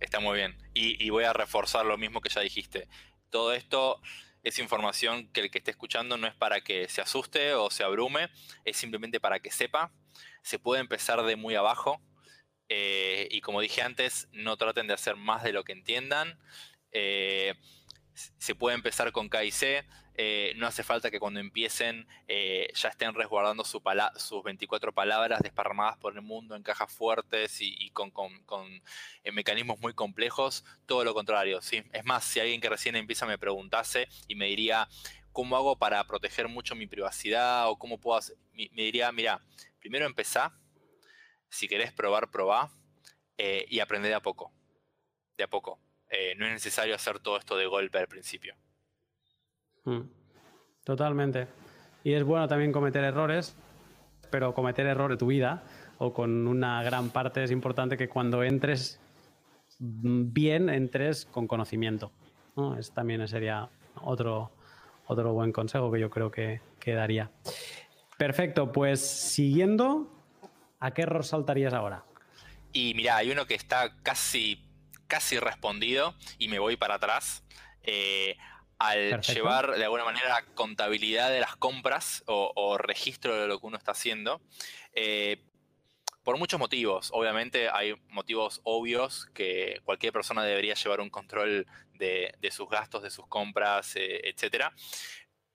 está 0.00 0.20
muy 0.20 0.36
bien. 0.36 0.58
Y, 0.74 1.08
voy 1.08 1.24
a 1.24 1.32
reforzar 1.32 1.86
lo 1.86 1.96
mismo 1.96 2.20
que 2.20 2.28
ya 2.28 2.42
dijiste. 2.42 2.90
Todo 3.30 3.54
esto 3.54 4.02
es 4.42 4.58
información 4.58 5.28
que 5.28 5.40
el 5.40 5.50
que 5.50 5.56
esté 5.56 5.70
escuchando 5.70 6.18
no 6.18 6.26
es 6.26 6.34
para 6.34 6.60
que 6.60 6.90
se 6.90 7.00
asuste 7.00 7.54
o 7.54 7.70
se 7.70 7.84
abrume, 7.84 8.28
es 8.66 8.76
simplemente 8.76 9.18
para 9.18 9.40
que 9.40 9.50
sepa. 9.50 9.92
Se 10.42 10.58
puede 10.58 10.82
empezar 10.82 11.22
de 11.22 11.36
muy 11.36 11.54
abajo. 11.54 12.02
Eh, 12.68 13.28
y 13.30 13.40
como 13.40 13.60
dije 13.60 13.82
antes, 13.82 14.28
no 14.32 14.56
traten 14.56 14.86
de 14.86 14.94
hacer 14.94 15.16
más 15.16 15.42
de 15.42 15.52
lo 15.52 15.64
que 15.64 15.72
entiendan. 15.72 16.38
Eh, 16.92 17.54
se 18.12 18.54
puede 18.54 18.76
empezar 18.76 19.12
con 19.12 19.28
K 19.28 19.44
y 19.44 19.50
C. 19.50 19.84
Eh, 20.20 20.52
no 20.56 20.66
hace 20.66 20.82
falta 20.82 21.12
que 21.12 21.20
cuando 21.20 21.38
empiecen 21.38 22.08
ya 22.74 22.88
estén 22.88 23.14
resguardando 23.14 23.64
sus 23.64 24.42
24 24.42 24.92
palabras 24.92 25.40
desparramadas 25.40 25.96
por 25.96 26.12
el 26.14 26.22
mundo 26.22 26.56
en 26.56 26.64
cajas 26.64 26.92
fuertes 26.92 27.58
y, 27.60 27.90
con, 27.90 28.12
mecanismos 29.32 29.78
muy 29.78 29.94
complejos. 29.94 30.64
Todo 30.86 31.04
lo 31.04 31.14
contrario. 31.14 31.60
Es 31.60 32.04
más, 32.04 32.24
si 32.24 32.40
alguien 32.40 32.60
que 32.60 32.68
recién 32.68 32.96
empieza 32.96 33.26
me 33.26 33.38
preguntase 33.38 34.08
y 34.26 34.34
me 34.34 34.46
diría, 34.46 34.88
¿cómo 35.32 35.56
hago 35.56 35.78
para 35.78 36.02
proteger 36.04 36.48
mucho 36.48 36.74
mi 36.74 36.88
privacidad? 36.88 37.68
O 37.70 37.78
cómo 37.78 37.98
puedo 38.00 38.18
hacer? 38.18 38.36
Me 38.52 38.82
diría, 38.82 39.12
mira, 39.12 39.40
primero 39.78 40.04
empezá. 40.04 40.52
Si 41.48 41.68
querés 41.68 41.92
probar, 41.92 42.30
probá. 42.30 42.70
y 43.36 43.80
aprende 43.80 44.08
de 44.08 44.14
a 44.14 44.20
poco. 44.20 44.52
De 45.36 45.44
a 45.44 45.48
poco. 45.48 45.78
no 46.36 46.46
es 46.46 46.52
necesario 46.52 46.94
hacer 46.94 47.20
todo 47.20 47.36
esto 47.36 47.56
de 47.56 47.66
golpe 47.66 47.98
al 47.98 48.08
principio. 48.08 48.56
Mm. 49.84 50.02
Totalmente. 50.84 51.48
Y 52.04 52.14
es 52.14 52.24
bueno 52.24 52.48
también 52.48 52.72
cometer 52.72 53.04
errores, 53.04 53.54
pero 54.30 54.54
cometer 54.54 54.86
errores 54.86 55.16
de 55.16 55.18
tu 55.18 55.26
vida 55.26 55.62
o 55.98 56.12
con 56.12 56.46
una 56.46 56.82
gran 56.82 57.10
parte 57.10 57.42
es 57.42 57.50
importante 57.50 57.96
que 57.96 58.08
cuando 58.08 58.42
entres 58.42 59.00
bien, 59.78 60.68
entres 60.68 61.26
con 61.26 61.46
conocimiento. 61.46 62.12
¿no? 62.56 62.78
Es, 62.78 62.92
también 62.92 63.26
sería 63.28 63.68
otro, 64.02 64.50
otro 65.06 65.32
buen 65.32 65.52
consejo 65.52 65.90
que 65.92 66.00
yo 66.00 66.10
creo 66.10 66.30
que 66.30 66.60
daría. 66.86 67.30
Perfecto, 68.16 68.72
pues 68.72 69.00
siguiendo, 69.00 70.10
¿a 70.80 70.92
qué 70.92 71.02
error 71.02 71.24
saltarías 71.24 71.74
ahora? 71.74 72.04
Y 72.72 72.94
mira, 72.94 73.16
hay 73.16 73.30
uno 73.30 73.46
que 73.46 73.54
está 73.54 73.96
casi, 74.02 74.64
casi 75.06 75.38
respondido 75.38 76.14
y 76.38 76.48
me 76.48 76.58
voy 76.58 76.76
para 76.76 76.94
atrás. 76.94 77.44
Eh, 77.82 78.36
al 78.78 79.20
llevar 79.22 79.72
de 79.76 79.84
alguna 79.84 80.04
manera 80.04 80.44
contabilidad 80.54 81.30
de 81.30 81.40
las 81.40 81.56
compras 81.56 82.22
o, 82.26 82.78
registro 82.78 83.34
de 83.40 83.48
lo 83.48 83.58
que 83.58 83.66
uno 83.66 83.76
está 83.76 83.92
haciendo. 83.92 84.40
Eh, 84.92 85.42
por 86.22 86.38
muchos 86.38 86.60
motivos, 86.60 87.10
obviamente 87.12 87.70
hay 87.70 87.94
motivos 88.10 88.60
obvios 88.62 89.26
que 89.34 89.80
cualquier 89.84 90.12
persona 90.12 90.44
debería 90.44 90.74
llevar 90.74 91.00
un 91.00 91.10
control 91.10 91.66
de, 91.94 92.50
sus 92.52 92.68
gastos, 92.68 93.02
de 93.02 93.10
sus 93.10 93.26
compras, 93.26 93.96
eh, 93.96 94.20
etc. 94.24 94.66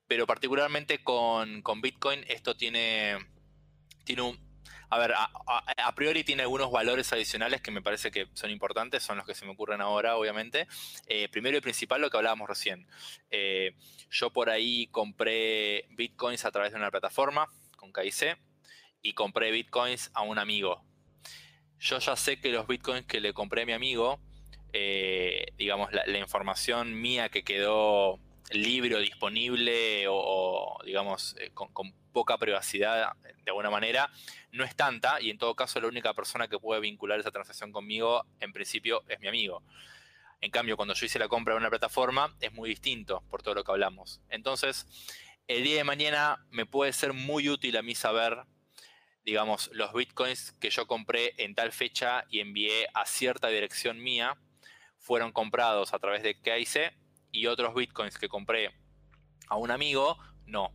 Pero 0.06 0.26
particularmente 0.26 1.02
con, 1.02 1.62
con 1.62 1.80
Bitcoin 1.80 2.24
esto 2.28 2.56
tiene, 2.56 3.16
tiene 4.04 4.22
un, 4.22 4.53
a 4.90 4.98
ver, 4.98 5.14
a, 5.16 5.94
priori 5.94 6.24
tiene 6.24 6.42
algunos 6.42 6.70
valores 6.70 7.12
adicionales 7.12 7.60
que 7.60 7.70
me 7.70 7.82
parece 7.82 8.10
que 8.10 8.28
son 8.34 8.50
importantes, 8.50 9.02
son 9.02 9.16
los 9.16 9.26
que 9.26 9.34
se 9.34 9.44
me 9.44 9.52
ocurren 9.52 9.80
ahora, 9.80 10.16
obviamente. 10.16 10.66
Eh, 11.06 11.28
primero 11.28 11.56
y 11.56 11.60
principal, 11.60 12.00
lo 12.00 12.10
que 12.10 12.16
hablábamos 12.16 12.48
recién. 12.48 12.86
Eh, 13.30 13.74
yo 14.10 14.30
por 14.30 14.50
ahí 14.50 14.86
compré 14.88 15.86
bitcoins 15.90 16.44
a 16.44 16.50
través 16.50 16.72
de 16.72 16.78
una 16.78 16.90
plataforma 16.90 17.48
con 17.76 17.92
KIC 17.92 18.38
y 19.02 19.12
compré 19.12 19.50
bitcoins 19.50 20.10
a 20.14 20.22
un 20.22 20.38
amigo. 20.38 20.84
Yo 21.78 21.98
ya 21.98 22.16
sé 22.16 22.40
que 22.40 22.50
los 22.50 22.66
bitcoins 22.66 23.06
que 23.06 23.20
le 23.20 23.32
compré 23.34 23.62
a 23.62 23.66
mi 23.66 23.72
amigo, 23.72 24.18
eh, 24.72 25.46
digamos, 25.56 25.92
la, 25.92 26.18
información 26.18 27.00
mía 27.00 27.28
que 27.28 27.44
quedó 27.44 28.18
libre 28.50 28.96
o 28.96 28.98
disponible 28.98 30.06
o, 30.08 30.78
digamos, 30.84 31.36
con, 31.54 31.72
con 31.72 31.92
poca 32.12 32.38
privacidad 32.38 33.12
de 33.22 33.50
alguna 33.50 33.70
manera, 33.70 34.10
no 34.52 34.64
es 34.64 34.74
tanta 34.74 35.20
y 35.20 35.30
en 35.30 35.38
todo 35.38 35.54
caso 35.54 35.80
la 35.80 35.88
única 35.88 36.14
persona 36.14 36.48
que 36.48 36.58
puede 36.58 36.80
vincular 36.80 37.20
esa 37.20 37.30
transacción 37.30 37.72
conmigo 37.72 38.24
en 38.40 38.52
principio 38.52 39.02
es 39.08 39.20
mi 39.20 39.28
amigo. 39.28 39.62
En 40.40 40.50
cambio, 40.50 40.76
cuando 40.76 40.94
yo 40.94 41.06
hice 41.06 41.18
la 41.18 41.28
compra 41.28 41.54
en 41.54 41.60
una 41.60 41.70
plataforma 41.70 42.36
es 42.40 42.52
muy 42.52 42.68
distinto 42.68 43.22
por 43.30 43.42
todo 43.42 43.54
lo 43.54 43.64
que 43.64 43.72
hablamos. 43.72 44.20
Entonces, 44.28 44.86
el 45.48 45.64
día 45.64 45.76
de 45.76 45.84
mañana 45.84 46.46
me 46.50 46.66
puede 46.66 46.92
ser 46.92 47.12
muy 47.12 47.48
útil 47.48 47.76
a 47.76 47.82
mí 47.82 47.94
saber, 47.94 48.44
digamos, 49.24 49.70
los 49.72 49.92
bitcoins 49.92 50.52
que 50.52 50.70
yo 50.70 50.86
compré 50.86 51.34
en 51.38 51.54
tal 51.54 51.72
fecha 51.72 52.24
y 52.30 52.40
envié 52.40 52.88
a 52.94 53.06
cierta 53.06 53.48
dirección 53.48 54.02
mía 54.02 54.38
fueron 54.98 55.32
comprados 55.32 55.92
a 55.92 55.98
través 55.98 56.22
de 56.22 56.40
KIC 56.40 56.94
y 57.34 57.46
otros 57.46 57.74
bitcoins 57.74 58.18
que 58.18 58.28
compré 58.28 58.70
a 59.48 59.56
un 59.56 59.70
amigo, 59.70 60.16
no 60.46 60.72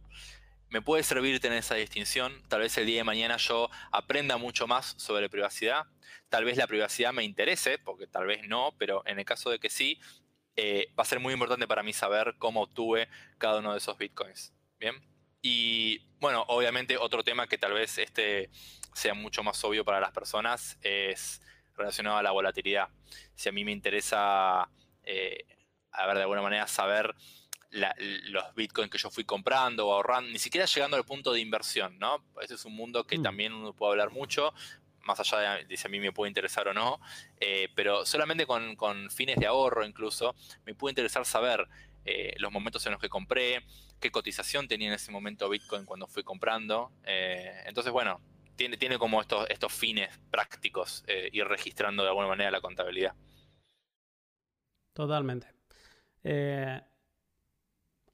me 0.70 0.82
puede 0.82 1.04
servir 1.04 1.40
tener 1.40 1.60
esa 1.60 1.76
distinción. 1.76 2.42
Tal 2.48 2.62
vez 2.62 2.78
el 2.78 2.86
día 2.86 2.98
de 2.98 3.04
mañana 3.04 3.38
yo 3.38 3.70
aprenda 3.92 4.38
mucho 4.38 4.68
más 4.68 4.96
sobre 4.98 5.30
privacidad. 5.30 5.86
Tal 6.30 6.46
vez 6.46 6.58
la 6.58 6.68
privacidad 6.68 7.12
me 7.12 7.24
interese, 7.24 7.80
porque 7.80 8.08
tal 8.08 8.28
vez 8.28 8.48
no, 8.48 8.76
pero 8.78 9.04
en 9.06 9.20
el 9.20 9.26
caso 9.26 9.50
de 9.50 9.60
que 9.60 9.70
sí, 9.70 10.00
eh, 10.56 10.94
va 10.98 11.04
a 11.04 11.06
ser 11.06 11.20
muy 11.20 11.34
importante 11.34 11.68
para 11.68 11.84
mí 11.84 11.94
saber 11.94 12.36
cómo 12.38 12.62
obtuve 12.62 13.08
cada 13.38 13.60
uno 13.60 13.72
de 13.72 13.80
esos 13.80 13.98
bitcoins. 13.98 14.54
Bien. 14.80 14.96
Y 15.42 16.06
bueno, 16.20 16.44
obviamente 16.48 16.98
otro 16.98 17.24
tema 17.24 17.48
que 17.48 17.58
tal 17.58 17.74
vez 17.74 17.98
este 17.98 18.50
sea 18.94 19.14
mucho 19.14 19.42
más 19.42 19.64
obvio 19.64 19.86
para 19.86 20.02
las 20.02 20.12
personas 20.12 20.78
es 20.82 21.42
relacionado 21.76 22.18
a 22.18 22.24
la 22.24 22.32
volatilidad. 22.32 22.90
Si 23.36 23.50
a 23.50 23.52
mí 23.52 23.64
me 23.64 23.72
interesa, 23.72 24.70
eh, 25.04 25.46
a 25.92 26.08
ver, 26.08 26.16
de 26.16 26.22
alguna 26.22 26.42
manera 26.42 26.68
saber 26.68 27.16
los 27.72 28.56
bitcoins 28.56 28.90
que 28.90 28.98
yo 28.98 29.10
fui 29.10 29.24
comprando 29.24 29.88
o 29.88 29.94
ahorrando, 29.94 30.32
ni 30.32 30.40
siquiera 30.40 30.66
llegando 30.66 30.98
al 30.98 31.06
punto 31.06 31.32
de 31.32 31.40
inversión, 31.40 32.00
¿no? 32.00 32.24
Ese 32.42 32.56
es 32.56 32.66
un 32.66 32.76
mundo 32.76 33.06
que 33.06 33.20
mm. 33.20 33.24
también 33.24 33.54
uno 33.54 33.74
puede 33.74 33.92
hablar 33.92 34.12
mucho, 34.12 34.54
más 35.04 35.20
allá 35.20 35.64
de, 35.64 35.78
si 35.78 35.88
a 35.88 35.90
mí 35.90 36.00
me 36.00 36.12
puede 36.12 36.30
interesar 36.30 36.68
o 36.68 36.74
no, 36.74 37.00
eh, 37.40 37.70
pero 37.76 38.06
solamente 38.06 38.46
con, 38.46 39.10
fines 39.10 39.38
de 39.38 39.46
ahorro 39.46 39.86
incluso, 39.86 40.36
me 40.66 40.76
puede 40.76 40.92
interesar 40.92 41.26
saber 41.26 41.68
eh, 42.06 42.34
los 42.38 42.52
momentos 42.52 42.86
en 42.86 42.94
los 42.94 43.02
que 43.02 43.10
compré, 43.10 43.64
qué 44.00 44.12
cotización 44.12 44.68
tenía 44.68 44.88
en 44.88 44.94
ese 44.94 45.12
momento 45.12 45.50
Bitcoin 45.50 45.86
cuando 45.86 46.08
fui 46.08 46.24
comprando. 46.24 46.92
Eh, 47.04 47.64
entonces, 47.66 47.92
bueno, 47.92 48.22
tiene, 48.56 48.78
tiene 48.78 48.98
como 48.98 49.22
estos, 49.22 49.48
estos 49.50 49.74
fines 49.74 50.18
prácticos 50.32 51.04
ir 51.32 51.46
registrando 51.46 52.04
de 52.04 52.10
alguna 52.10 52.28
manera 52.28 52.52
la 52.52 52.62
contabilidad. 52.62 53.14
Totalmente. 54.94 55.59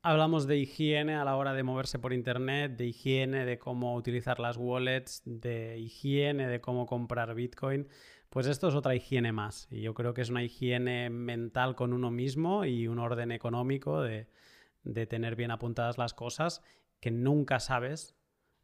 Hablamos 0.07 0.45
de 0.45 0.57
higiene 0.57 1.15
a 1.15 1.25
la 1.25 1.35
hora 1.35 1.55
de 1.55 1.63
moverse 1.63 1.97
por 1.97 2.13
internet, 2.13 2.77
de 2.77 2.85
higiene, 2.85 3.43
de 3.43 3.57
cómo 3.57 3.95
utilizar 3.95 4.39
las 4.39 4.55
wallets, 4.55 5.23
de 5.25 5.79
higiene, 5.79 6.47
de 6.47 6.61
cómo 6.61 6.85
comprar 6.85 7.33
Bitcoin. 7.33 7.87
Pues 8.29 8.45
esto 8.45 8.67
es 8.67 8.75
otra 8.75 8.93
higiene 8.93 9.31
más. 9.31 9.67
Y 9.71 9.81
yo 9.81 9.95
creo 9.95 10.13
que 10.13 10.21
es 10.21 10.29
una 10.29 10.43
higiene 10.43 11.09
mental 11.09 11.75
con 11.75 11.91
uno 11.91 12.11
mismo 12.11 12.65
y 12.65 12.87
un 12.87 12.99
orden 12.99 13.31
económico 13.31 14.01
de, 14.03 14.27
de 14.83 15.07
tener 15.07 15.35
bien 15.35 15.49
apuntadas 15.49 15.97
las 15.97 16.13
cosas 16.13 16.61
que 16.99 17.09
nunca 17.09 17.59
sabes. 17.59 18.15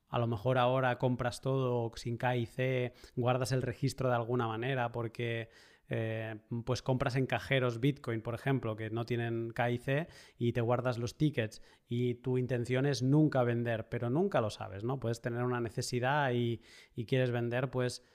A 0.09 0.19
lo 0.19 0.27
mejor 0.27 0.59
ahora 0.59 0.99
compras 0.99 1.41
todo 1.41 1.91
sin 1.95 2.17
K 2.17 2.35
y 2.35 2.45
C, 2.45 2.93
guardas 3.15 3.51
el 3.51 3.63
registro 3.63 4.09
de 4.09 4.15
alguna 4.15 4.45
manera 4.45 4.91
porque 4.91 5.49
eh, 5.93 6.37
pues 6.63 6.81
compras 6.81 7.17
en 7.17 7.25
cajeros 7.25 7.81
Bitcoin, 7.81 8.21
por 8.21 8.33
ejemplo, 8.33 8.77
que 8.77 8.89
no 8.89 9.03
tienen 9.03 9.51
KIC 9.51 10.07
y 10.37 10.53
te 10.53 10.61
guardas 10.61 10.97
los 10.97 11.17
tickets 11.17 11.61
y 11.89 12.13
tu 12.15 12.37
intención 12.37 12.85
es 12.85 13.03
nunca 13.03 13.43
vender, 13.43 13.89
pero 13.89 14.09
nunca 14.09 14.39
lo 14.39 14.49
sabes, 14.49 14.85
¿no? 14.85 15.01
Puedes 15.01 15.19
tener 15.19 15.43
una 15.43 15.59
necesidad 15.59 16.31
y, 16.33 16.61
quieres 17.05 17.31
vender, 17.31 17.71
pues 17.71 18.05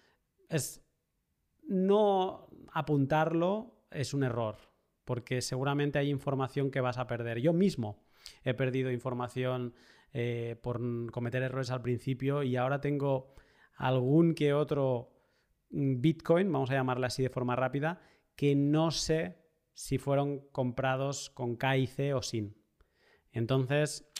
es 0.48 0.86
no 1.68 2.48
apuntarlo 2.72 3.84
es 3.90 4.14
un 4.14 4.22
error, 4.22 4.56
porque 5.04 5.42
seguramente 5.42 5.98
hay 5.98 6.08
información 6.08 6.70
que 6.70 6.80
vas 6.80 6.96
a 6.96 7.06
perder. 7.06 7.40
Yo 7.40 7.52
mismo 7.52 8.06
he 8.42 8.54
perdido 8.54 8.90
información 8.90 9.74
eh, 10.14 10.56
por 10.62 10.80
cometer 11.12 11.42
errores 11.42 11.70
al 11.70 11.82
principio 11.82 12.42
y 12.42 12.56
ahora 12.56 12.80
tengo 12.80 13.34
algún 13.74 14.34
que 14.34 14.54
otro 14.54 15.15
Bitcoin, 15.70 16.50
vamos 16.52 16.70
a 16.70 16.74
llamarla 16.74 17.08
así 17.08 17.22
de 17.22 17.30
forma 17.30 17.56
rápida, 17.56 18.00
que 18.34 18.54
no 18.54 18.90
sé 18.90 19.38
si 19.72 19.98
fueron 19.98 20.40
comprados 20.52 21.30
con 21.30 21.56
KIC 21.56 22.14
o 22.14 22.22
sin. 22.22 22.56
Entonces, 23.32 24.10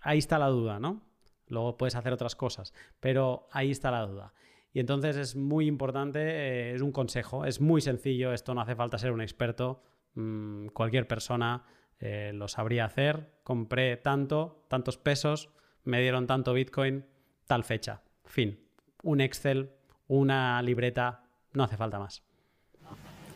ahí 0.00 0.18
está 0.18 0.38
la 0.38 0.48
duda, 0.48 0.78
¿no? 0.78 1.02
Luego 1.48 1.76
puedes 1.76 1.96
hacer 1.96 2.12
otras 2.12 2.36
cosas, 2.36 2.72
pero 3.00 3.48
ahí 3.50 3.70
está 3.70 3.90
la 3.90 4.06
duda. 4.06 4.34
Y 4.72 4.78
entonces 4.78 5.16
es 5.16 5.34
muy 5.34 5.66
importante, 5.66 6.20
eh, 6.20 6.74
es 6.74 6.82
un 6.82 6.92
consejo, 6.92 7.44
es 7.44 7.60
muy 7.60 7.80
sencillo, 7.80 8.32
esto 8.32 8.54
no 8.54 8.60
hace 8.60 8.76
falta 8.76 8.98
ser 8.98 9.10
un 9.10 9.20
experto, 9.20 9.82
mm, 10.14 10.68
cualquier 10.68 11.08
persona 11.08 11.64
eh, 11.98 12.30
lo 12.32 12.48
sabría 12.48 12.84
hacer, 12.84 13.40
compré 13.42 13.96
tanto, 13.96 14.64
tantos 14.68 14.96
pesos, 14.96 15.50
me 15.82 16.00
dieron 16.00 16.26
tanto 16.26 16.52
Bitcoin, 16.52 17.04
tal 17.46 17.64
fecha, 17.64 18.02
fin. 18.24 18.60
Un 19.02 19.20
Excel, 19.20 19.72
una 20.10 20.60
libreta, 20.60 21.22
no 21.52 21.62
hace 21.62 21.76
falta 21.76 22.00
más. 22.00 22.24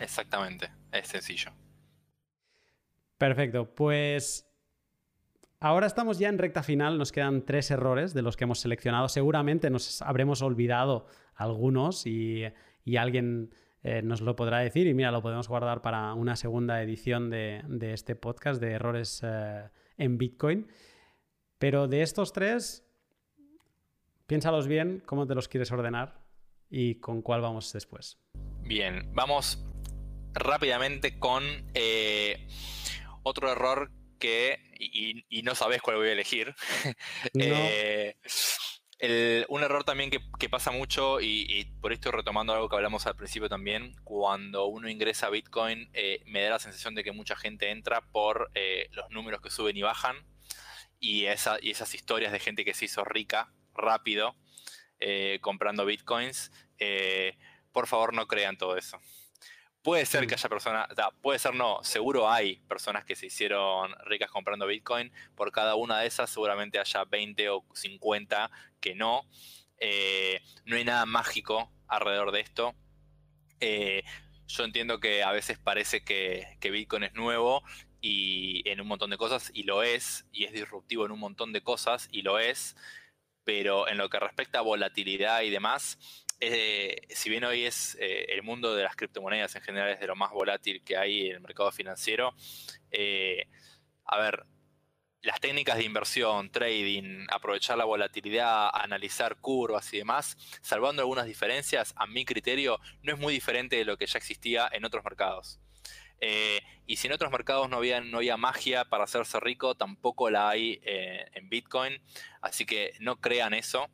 Exactamente, 0.01 0.71
es 0.91 1.07
sencillo. 1.07 1.53
Perfecto, 3.17 3.73
pues 3.73 4.51
ahora 5.61 5.87
estamos 5.87 6.19
ya 6.19 6.29
en 6.29 6.39
recta 6.39 6.65
final, 6.65 6.99
nos 6.99 7.13
quedan 7.13 7.45
tres 7.47 7.71
errores 7.71 8.13
de 8.13 8.23
los 8.23 8.37
que 8.37 8.43
hemos 8.43 8.59
seleccionado. 8.59 9.09
Seguramente 9.09 9.71
nos 9.71 10.03
habremos 10.03 10.43
olvidado 10.43 11.07
algunos 11.37 12.07
y, 12.09 12.45
alguien 12.99 13.55
eh, 13.85 14.03
nos 14.03 14.21
lo 14.21 14.35
podrá 14.35 14.59
decir 14.59 14.89
y 14.89 14.95
mira, 14.95 15.13
lo 15.13 15.23
podemos 15.23 15.49
guardar 15.49 15.81
para 15.81 16.13
una 16.15 16.35
segunda 16.35 16.83
edición 16.83 17.31
de, 17.31 17.63
este 17.93 18.17
podcast 18.17 18.61
de 18.61 18.73
errores 18.73 19.21
eh, 19.23 19.71
en 19.97 20.19
Bitcoin. 20.19 20.67
Pero 21.59 21.87
de 21.87 22.03
estos 22.03 22.33
tres, 22.33 22.85
piénsalos 24.27 24.67
bien, 24.67 25.05
cómo 25.07 25.25
te 25.29 25.37
los 25.37 25.47
quieres 25.47 25.71
ordenar 25.71 26.24
y 26.77 26.97
con 26.97 27.23
cuál 27.23 27.41
vamos 27.41 27.73
después. 27.73 28.19
Bien, 28.63 29.09
vamos 29.15 29.65
rápidamente 30.33 31.21
con 31.21 31.45
eh, 31.75 32.49
otro 33.23 33.49
error 33.49 33.93
que, 34.19 34.59
y, 34.81 35.43
no 35.43 35.55
sabes 35.55 35.81
cuál 35.81 35.99
voy 35.99 36.09
a 36.09 36.13
elegir. 36.13 36.55
Eh, 39.01 39.45
un 39.49 39.63
error 39.63 39.85
también 39.85 40.09
que, 40.09 40.49
pasa 40.49 40.71
mucho, 40.71 41.21
y, 41.21 41.67
por 41.83 41.93
esto 41.93 42.11
retomando 42.11 42.55
algo 42.55 42.71
que 42.71 42.77
hablamos 42.77 43.07
al 43.07 43.17
principio 43.17 43.51
también, 43.51 43.95
cuando 44.03 44.65
uno 44.67 44.89
ingresa 44.89 45.27
a 45.27 45.31
Bitcoin, 45.31 45.91
eh, 45.93 46.23
me 46.25 46.41
da 46.41 46.51
la 46.51 46.59
sensación 46.59 46.95
de 46.95 47.05
que 47.05 47.13
mucha 47.13 47.37
gente 47.37 47.71
entra 47.71 48.01
por 48.01 48.51
los 48.93 49.11
números 49.11 49.43
que 49.43 49.51
suben 49.51 49.77
y 49.77 49.83
bajan, 49.83 50.17
y, 51.01 51.27
esa, 51.27 51.59
y 51.61 51.71
esas 51.71 51.95
historias 51.95 52.33
de 52.33 52.41
gente 52.41 52.65
que 52.65 52.73
se 52.73 52.87
hizo 52.87 53.05
rica 53.05 53.53
rápido 53.75 54.37
comprando 55.43 55.85
Bitcoins. 55.85 56.51
Por 57.73 57.87
favor, 57.87 58.15
no 58.15 58.27
crean 58.27 58.57
todo 58.57 58.77
eso. 58.77 59.01
Puede 59.85 60.07
ser 60.07 60.27
que 60.27 60.33
haya 60.33 60.49
personas, 60.49 60.89
puede 61.21 61.39
ser 61.39 61.55
no, 61.55 61.85
seguro 61.85 62.31
hay 62.31 62.57
personas 62.69 63.05
que 63.05 63.15
se 63.15 63.27
hicieron 63.27 63.95
ricas 64.07 64.31
comprando 64.31 64.67
Bitcoin. 64.67 65.13
Por 65.35 65.53
cada 65.53 65.75
una 65.75 66.01
de 66.01 66.07
esas 66.07 66.31
seguramente 66.31 66.79
haya 66.79 67.05
20 67.05 67.51
o 67.51 67.67
50 67.75 68.51
que 68.81 68.95
no. 68.95 69.29
Eh, 69.79 70.41
no 70.65 70.77
hay 70.77 70.85
nada 70.85 71.05
mágico 71.05 71.71
alrededor 71.87 72.33
de 72.33 72.41
esto. 72.41 72.75
Eh, 73.61 74.05
yo 74.47 74.65
entiendo 74.65 75.01
que 75.01 75.23
a 75.23 75.33
veces 75.33 75.59
parece 75.59 76.03
que, 76.03 76.57
que, 76.61 76.71
Bitcoin 76.71 77.05
es 77.05 77.13
nuevo 77.13 77.63
y 78.01 78.67
en 78.69 78.81
un 78.81 78.87
montón 78.87 79.11
de 79.11 79.19
cosas, 79.19 79.51
y 79.53 79.65
lo 79.65 79.83
es, 79.83 80.25
y 80.33 80.45
es 80.45 80.53
disruptivo 80.53 81.05
en 81.05 81.13
un 81.13 81.21
montón 81.21 81.53
de 81.53 81.63
cosas, 81.63 82.09
y 82.11 82.23
lo 82.23 82.39
es, 82.39 82.77
pero 83.45 83.89
en 83.89 83.99
lo 83.99 84.09
que 84.11 84.19
respecta 84.19 84.59
a 84.59 84.63
volatilidad 84.63 85.43
y 85.43 85.51
demás, 85.51 85.99
eh, 86.41 87.03
si 87.11 87.31
bien 87.31 87.45
hoy 87.45 87.65
es 87.65 87.97
eh, 88.01 88.27
el 88.31 88.43
mundo 88.43 88.75
de 88.75 88.83
las 88.83 88.97
criptomonedas 88.97 89.55
en 89.57 89.63
general 89.63 89.91
es 89.91 90.01
de 90.01 90.07
lo 90.07 90.17
más 90.17 90.33
volátil 90.33 90.83
que 90.83 90.97
hay 90.97 91.27
en 91.29 91.37
el 91.37 91.41
mercado 91.41 91.71
financiero, 91.73 92.35
eh, 92.91 93.49
a 94.05 94.19
ver, 94.19 94.45
las 95.23 95.41
técnicas 95.41 95.79
de 95.79 95.85
inversión, 95.85 96.51
trading, 96.51 97.27
aprovechar 97.31 97.79
la 97.79 97.87
volatilidad, 97.87 98.69
analizar 98.75 99.37
curvas 99.37 99.93
y 99.95 99.99
demás, 99.99 100.37
salvando 100.61 101.01
algunas 101.03 101.27
diferencias, 101.27 101.95
a 101.97 102.07
mi 102.07 102.25
criterio, 102.25 102.79
no 103.03 103.15
es 103.15 103.19
muy 103.19 103.33
diferente 103.33 103.77
de 103.77 103.85
lo 103.87 103.97
que 103.97 104.07
ya 104.07 104.19
existía 104.19 104.69
en 104.71 104.85
otros 104.85 105.05
mercados. 105.05 105.61
y 106.87 106.97
si 106.97 107.07
en 107.07 107.13
otros 107.15 107.31
mercados 107.31 107.69
no 107.69 107.79
había, 107.79 108.01
no 108.01 108.19
había 108.19 108.37
magia 108.37 108.85
para 108.85 109.05
hacerse 109.05 109.41
rico, 109.41 109.75
tampoco 109.75 110.31
la 110.31 110.49
hay 110.51 110.81
en 110.85 111.49
Bitcoin. 111.49 112.03
Así 112.43 112.67
que 112.67 112.93
no 113.01 113.21
crean 113.21 113.55
eso. 113.55 113.91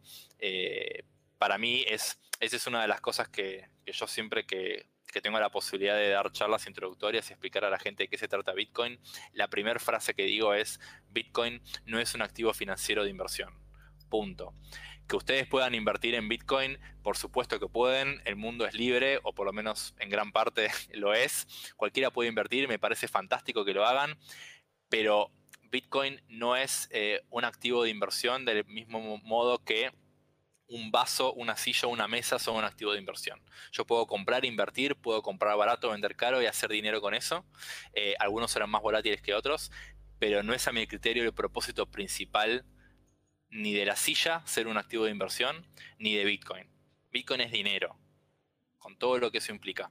para 1.39 1.59
mí 1.59 1.85
es 1.89 2.21
esa 2.41 2.57
es 2.57 2.67
una 2.67 2.81
de 2.81 2.89
las 2.89 3.01
cosas 3.03 3.29
que, 3.29 3.69
yo 3.87 4.07
siempre 4.07 4.47
que, 4.47 4.87
tengo 5.23 5.41
la 5.41 5.51
posibilidad 5.51 5.97
de 5.97 6.09
dar 6.09 6.31
charlas 6.31 6.67
introductorias 6.69 7.29
y 7.29 7.33
explicar 7.33 7.65
a 7.65 7.71
la 7.71 7.81
gente 7.81 8.05
de 8.05 8.09
qué 8.09 8.17
se 8.17 8.29
trata 8.29 8.53
Bitcoin, 8.53 8.99
la 9.33 9.49
primera 9.49 9.79
frase 9.81 10.15
que 10.15 10.23
digo 10.23 10.55
es, 10.55 10.81
Bitcoin 11.09 11.61
no 11.85 11.99
es 11.99 12.15
un 12.15 12.23
activo 12.23 12.55
financiero 12.55 13.03
de 13.03 13.11
inversión. 13.11 13.53
Punto. 14.09 14.55
Que 15.09 15.17
ustedes 15.17 15.49
puedan 15.49 15.75
invertir 15.75 16.15
en 16.15 16.29
Bitcoin, 16.29 16.79
por 17.03 17.17
supuesto 17.17 17.59
que 17.59 17.67
pueden, 17.67 18.23
el 18.25 18.37
mundo 18.37 18.67
es 18.67 18.75
libre, 18.75 19.19
o 19.25 19.35
por 19.35 19.47
lo 19.47 19.53
menos 19.53 19.95
en 19.99 20.11
gran 20.11 20.31
parte 20.31 20.69
lo 20.95 21.13
es. 21.13 21.47
Cualquiera 21.77 22.13
puede 22.13 22.29
invertir, 22.29 22.69
me 22.69 22.79
parece 22.79 23.09
fantástico 23.09 23.65
que 23.65 23.75
lo 23.75 23.85
hagan, 23.85 24.17
pero 24.89 25.33
Bitcoin 25.65 26.23
no 26.29 26.57
es 26.57 26.89
eh, 26.93 27.21
un 27.31 27.45
activo 27.45 27.83
de 27.83 27.91
inversión 27.91 28.45
del 28.45 28.65
mismo 28.65 29.19
modo 29.19 29.59
que 29.65 29.91
un 30.71 30.93
vaso, 30.93 31.33
una 31.35 31.57
silla 31.57 31.89
una 31.89 32.07
mesa 32.07 32.39
son 32.39 32.57
un 32.57 32.65
activo 32.65 32.93
de 32.93 32.99
inversión. 32.99 33.43
Yo 33.73 33.85
puedo 33.85 34.07
comprar, 34.07 34.45
invertir, 34.45 34.97
puedo 34.97 35.21
comprar 35.21 35.57
barato, 35.57 35.91
vender 35.91 36.17
caro 36.17 36.41
y 36.41 36.47
hacer 36.47 36.71
dinero 36.71 37.01
con 37.01 37.13
eso. 37.13 37.45
Eh, 37.93 38.15
algunos 38.19 38.53
serán 38.53 38.71
más 38.71 38.81
volátiles 38.81 39.21
que 39.21 39.35
otros, 39.35 39.73
pero 40.19 40.43
no 40.43 40.55
es 40.55 40.67
a 40.69 40.73
mi 40.73 40.87
criterio 40.87 41.25
el 41.25 41.35
propósito 41.35 41.91
principal 41.91 42.65
ni 43.51 43.75
de 43.75 43.85
la 43.85 43.97
silla 43.97 44.43
ser 44.47 44.69
un 44.69 44.79
activo 44.79 45.05
de 45.05 45.11
inversión, 45.11 45.67
ni 45.99 46.15
de 46.15 46.25
Bitcoin. 46.25 46.71
Bitcoin 47.11 47.41
es 47.41 47.51
dinero, 47.51 47.99
con 48.79 48.97
todo 48.97 49.19
lo 49.19 49.33
que 49.33 49.39
eso 49.39 49.51
implica. 49.51 49.91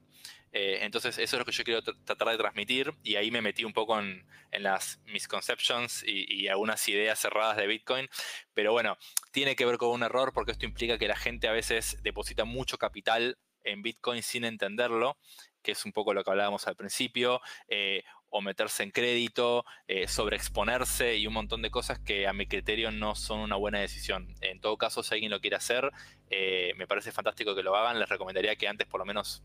Eh, 0.52 0.78
entonces, 0.82 1.18
eso 1.18 1.36
es 1.36 1.38
lo 1.38 1.44
que 1.44 1.52
yo 1.52 1.64
quiero 1.64 1.82
tratar 1.82 2.28
de 2.28 2.36
transmitir 2.36 2.92
y 3.02 3.16
ahí 3.16 3.30
me 3.30 3.40
metí 3.40 3.64
un 3.64 3.72
poco 3.72 3.98
en, 3.98 4.26
las 4.52 5.00
misconceptions 5.06 6.02
y, 6.04 6.48
algunas 6.48 6.88
ideas 6.88 7.20
cerradas 7.20 7.56
de 7.56 7.66
Bitcoin. 7.66 8.08
Pero 8.52 8.72
bueno, 8.72 8.96
tiene 9.32 9.54
que 9.54 9.64
ver 9.64 9.78
con 9.78 9.90
un 9.90 10.02
error 10.02 10.32
porque 10.32 10.52
esto 10.52 10.66
implica 10.66 10.98
que 10.98 11.08
la 11.08 11.16
gente 11.16 11.48
a 11.48 11.52
veces 11.52 11.98
deposita 12.02 12.44
mucho 12.44 12.78
capital 12.78 13.38
en 13.62 13.82
Bitcoin 13.82 14.22
sin 14.22 14.44
entenderlo 14.44 15.18
que 15.62 15.72
es 15.72 15.84
un 15.84 15.92
poco 15.92 16.14
lo 16.14 16.24
que 16.24 16.30
hablábamos 16.30 16.66
al 16.66 16.76
principio, 16.76 17.40
eh, 17.68 18.02
o 18.30 18.40
meterse 18.40 18.82
en 18.82 18.90
crédito, 18.90 19.64
eh, 19.86 20.08
sobreexponerse 20.08 21.16
y 21.16 21.26
un 21.26 21.34
montón 21.34 21.62
de 21.62 21.70
cosas 21.70 21.98
que 21.98 22.26
a 22.26 22.32
mi 22.32 22.46
criterio 22.46 22.90
no 22.90 23.14
son 23.14 23.40
una 23.40 23.56
buena 23.56 23.80
decisión. 23.80 24.34
En 24.40 24.60
todo 24.60 24.76
caso, 24.78 25.02
si 25.02 25.14
alguien 25.14 25.30
lo 25.30 25.40
quiere 25.40 25.56
hacer, 25.56 25.90
eh, 26.30 26.72
me 26.76 26.86
parece 26.86 27.12
fantástico 27.12 27.54
que 27.54 27.62
lo 27.62 27.76
hagan. 27.76 27.98
Les 27.98 28.08
recomendaría 28.08 28.56
que 28.56 28.68
antes 28.68 28.86
por 28.86 29.00
lo 29.00 29.04
menos 29.04 29.42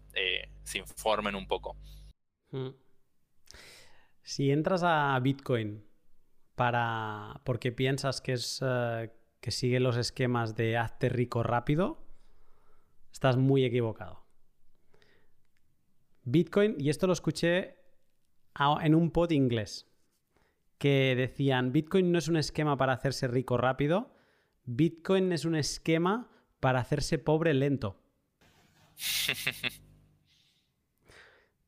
se 0.63 0.77
informen 0.77 1.35
un 1.35 1.47
poco. 1.47 1.75
Hmm. 2.51 2.69
Si 4.21 4.51
entras 4.51 4.83
a 4.83 5.19
Bitcoin 5.19 5.83
para 6.55 7.41
porque 7.43 7.71
piensas 7.71 8.21
que 8.21 8.33
es 8.33 8.63
que 9.45 9.51
sigue 9.51 9.79
los 9.79 9.95
esquemas 9.95 10.55
de 10.55 10.75
hazte 10.75 11.07
rico 11.07 11.43
rápido, 11.43 12.03
estás 13.11 13.37
muy 13.37 13.63
equivocado. 13.63 14.25
Bitcoin, 16.23 16.75
y 16.79 16.89
esto 16.89 17.05
lo 17.05 17.13
escuché 17.13 17.77
en 18.81 18.95
un 18.95 19.11
pod 19.11 19.31
inglés, 19.31 19.87
que 20.77 21.13
decían, 21.15 21.71
Bitcoin 21.71 22.11
no 22.11 22.19
es 22.19 22.27
un 22.27 22.37
esquema 22.37 22.77
para 22.77 22.93
hacerse 22.93 23.27
rico 23.27 23.57
rápido, 23.57 24.11
Bitcoin 24.65 25.31
es 25.31 25.45
un 25.45 25.55
esquema 25.55 26.29
para 26.59 26.79
hacerse 26.79 27.17
pobre 27.19 27.53
lento. 27.53 27.99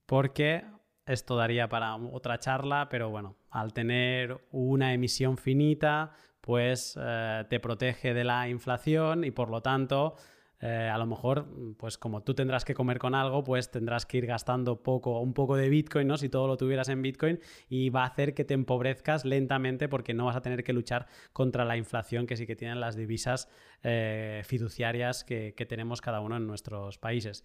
Porque 0.06 0.64
esto 1.06 1.36
daría 1.36 1.68
para 1.70 1.96
otra 1.96 2.40
charla, 2.40 2.88
pero 2.90 3.10
bueno, 3.10 3.36
al 3.50 3.74
tener 3.74 4.40
una 4.52 4.94
emisión 4.94 5.38
finita, 5.38 6.14
pues 6.42 6.98
eh, 7.02 7.46
te 7.50 7.60
protege 7.60 8.14
de 8.14 8.24
la 8.24 8.48
inflación 8.48 9.24
y 9.24 9.32
por 9.32 9.50
lo 9.50 9.62
tanto 9.62 10.16
eh, 10.60 10.90
a 10.92 10.98
lo 10.98 11.06
mejor, 11.06 11.76
pues 11.78 11.98
como 12.00 12.24
tú 12.24 12.34
tendrás 12.34 12.66
que 12.66 12.74
comer 12.74 12.98
con 12.98 13.14
algo, 13.14 13.44
pues 13.44 13.70
tendrás 13.70 14.08
que 14.08 14.18
ir 14.18 14.26
gastando 14.26 14.82
poco, 14.82 15.22
un 15.22 15.34
poco 15.34 15.56
de 15.56 15.70
Bitcoin, 15.70 16.08
¿no? 16.08 16.18
Si 16.18 16.30
todo 16.30 16.48
lo 16.48 16.58
tuvieras 16.58 16.90
en 16.90 17.02
Bitcoin 17.02 17.40
y 17.70 17.90
va 17.90 18.04
a 18.04 18.08
hacer 18.08 18.34
que 18.34 18.44
te 18.44 18.56
empobrezcas 18.56 19.24
lentamente 19.24 19.88
porque 19.88 20.16
no 20.16 20.26
vas 20.26 20.36
a 20.36 20.42
tener 20.42 20.64
que 20.64 20.74
luchar 20.74 21.08
contra 21.32 21.64
la 21.64 21.78
inflación 21.78 22.26
que 22.26 22.38
sí 22.38 22.48
que 22.48 22.56
tienen 22.56 22.80
las 22.80 22.96
divisas 22.96 23.50
eh, 23.84 24.42
fiduciarias 24.46 25.24
que, 25.24 25.54
que 25.56 25.66
tenemos 25.68 26.02
cada 26.02 26.22
uno 26.22 26.38
en 26.38 26.48
nuestros 26.48 26.98
países. 26.98 27.44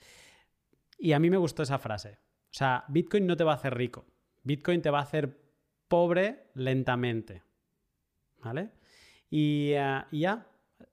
Y 0.99 1.13
a 1.13 1.19
mí 1.19 1.29
me 1.29 1.37
gustó 1.37 1.63
esa 1.63 1.79
frase. 1.79 2.19
O 2.51 2.55
sea, 2.55 2.85
Bitcoin 2.89 3.27
no 3.27 3.37
te 3.37 3.45
va 3.45 3.53
a 3.53 3.57
hacer 3.57 3.75
rico. 3.75 4.07
Bitcoin 4.43 4.81
te 4.81 4.91
va 4.91 5.01
a 5.01 5.03
hacer 5.03 5.39
pobre 5.89 6.51
lentamente. 6.55 7.43
¿Vale? 8.43 8.71
Y, 9.29 9.73
eh, 9.73 10.05
ya, 10.13 10.47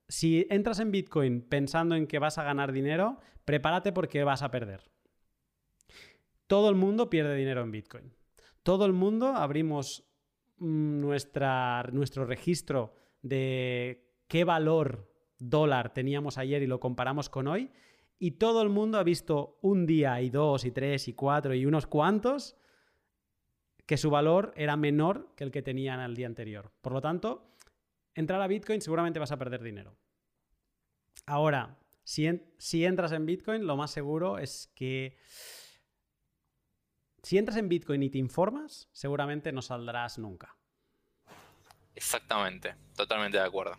si 0.10 0.48
entras 0.50 0.80
en 0.80 0.92
Bitcoin 0.92 1.42
pensando 1.42 1.96
en 1.96 2.08
que 2.08 2.20
vas 2.20 2.38
a 2.38 2.44
ganar 2.44 2.72
dinero, 2.72 3.20
prepárate 3.46 3.94
porque 3.94 4.24
vas 4.24 4.42
a 4.42 4.52
perder. 4.52 4.90
Todo 6.48 6.70
el 6.70 6.76
mundo 6.76 7.10
pierde 7.10 7.36
dinero 7.36 7.62
en 7.62 7.72
Bitcoin. 7.72 8.12
Todo 8.64 8.86
el 8.86 8.94
mundo 8.94 9.28
abrimos 9.28 10.04
mm, 10.58 11.00
nuestra, 11.00 11.84
nuestro 11.94 12.26
registro 12.26 12.96
de 13.22 14.04
qué 14.28 14.44
valor 14.44 15.14
dólar 15.38 15.94
teníamos 15.94 16.38
ayer 16.38 16.64
y 16.64 16.68
lo 16.68 16.80
comparamos 16.80 17.30
con 17.30 17.48
hoy 17.48 17.72
y 18.18 18.32
todo 18.32 18.62
el 18.62 18.70
mundo 18.70 18.98
ha 18.98 19.04
visto 19.04 19.58
un 19.62 19.86
día 19.86 20.22
y 20.22 20.30
dos 20.30 20.66
y 20.66 20.72
tres 20.72 21.08
y 21.08 21.14
cuatro 21.14 21.54
y 21.54 21.66
unos 21.66 21.88
cuantos 21.88 22.58
que 23.86 23.98
su 23.98 24.10
valor 24.10 24.54
era 24.56 24.76
menor 24.76 25.34
que 25.36 25.46
el 25.46 25.52
que 25.52 25.62
tenían 25.62 26.00
el 26.02 26.16
día 26.16 26.28
anterior. 26.28 26.72
Por 26.82 26.94
lo 26.94 27.02
tanto, 27.02 27.49
entrar 28.20 28.42
a 28.42 28.48
Bitcoin 28.48 28.82
seguramente 28.82 29.20
vas 29.20 29.32
a 29.32 29.38
perder 29.38 29.64
dinero. 29.64 29.98
Ahora, 31.26 31.78
si, 32.04 32.30
si 32.58 32.86
entras 32.86 33.12
en 33.12 33.26
Bitcoin, 33.26 33.66
lo 33.66 33.78
más 33.78 33.92
seguro 33.92 34.38
es 34.38 34.72
que 34.76 35.18
si 37.24 37.38
entras 37.38 37.58
en 37.58 37.70
Bitcoin 37.70 38.04
y 38.04 38.10
te 38.10 38.18
informas, 38.18 38.90
seguramente 38.92 39.52
no 39.52 39.62
saldrás 39.62 40.18
nunca. 40.18 40.56
Exactamente, 41.96 42.76
totalmente 42.96 43.38
de 43.38 43.44
acuerdo. 43.44 43.78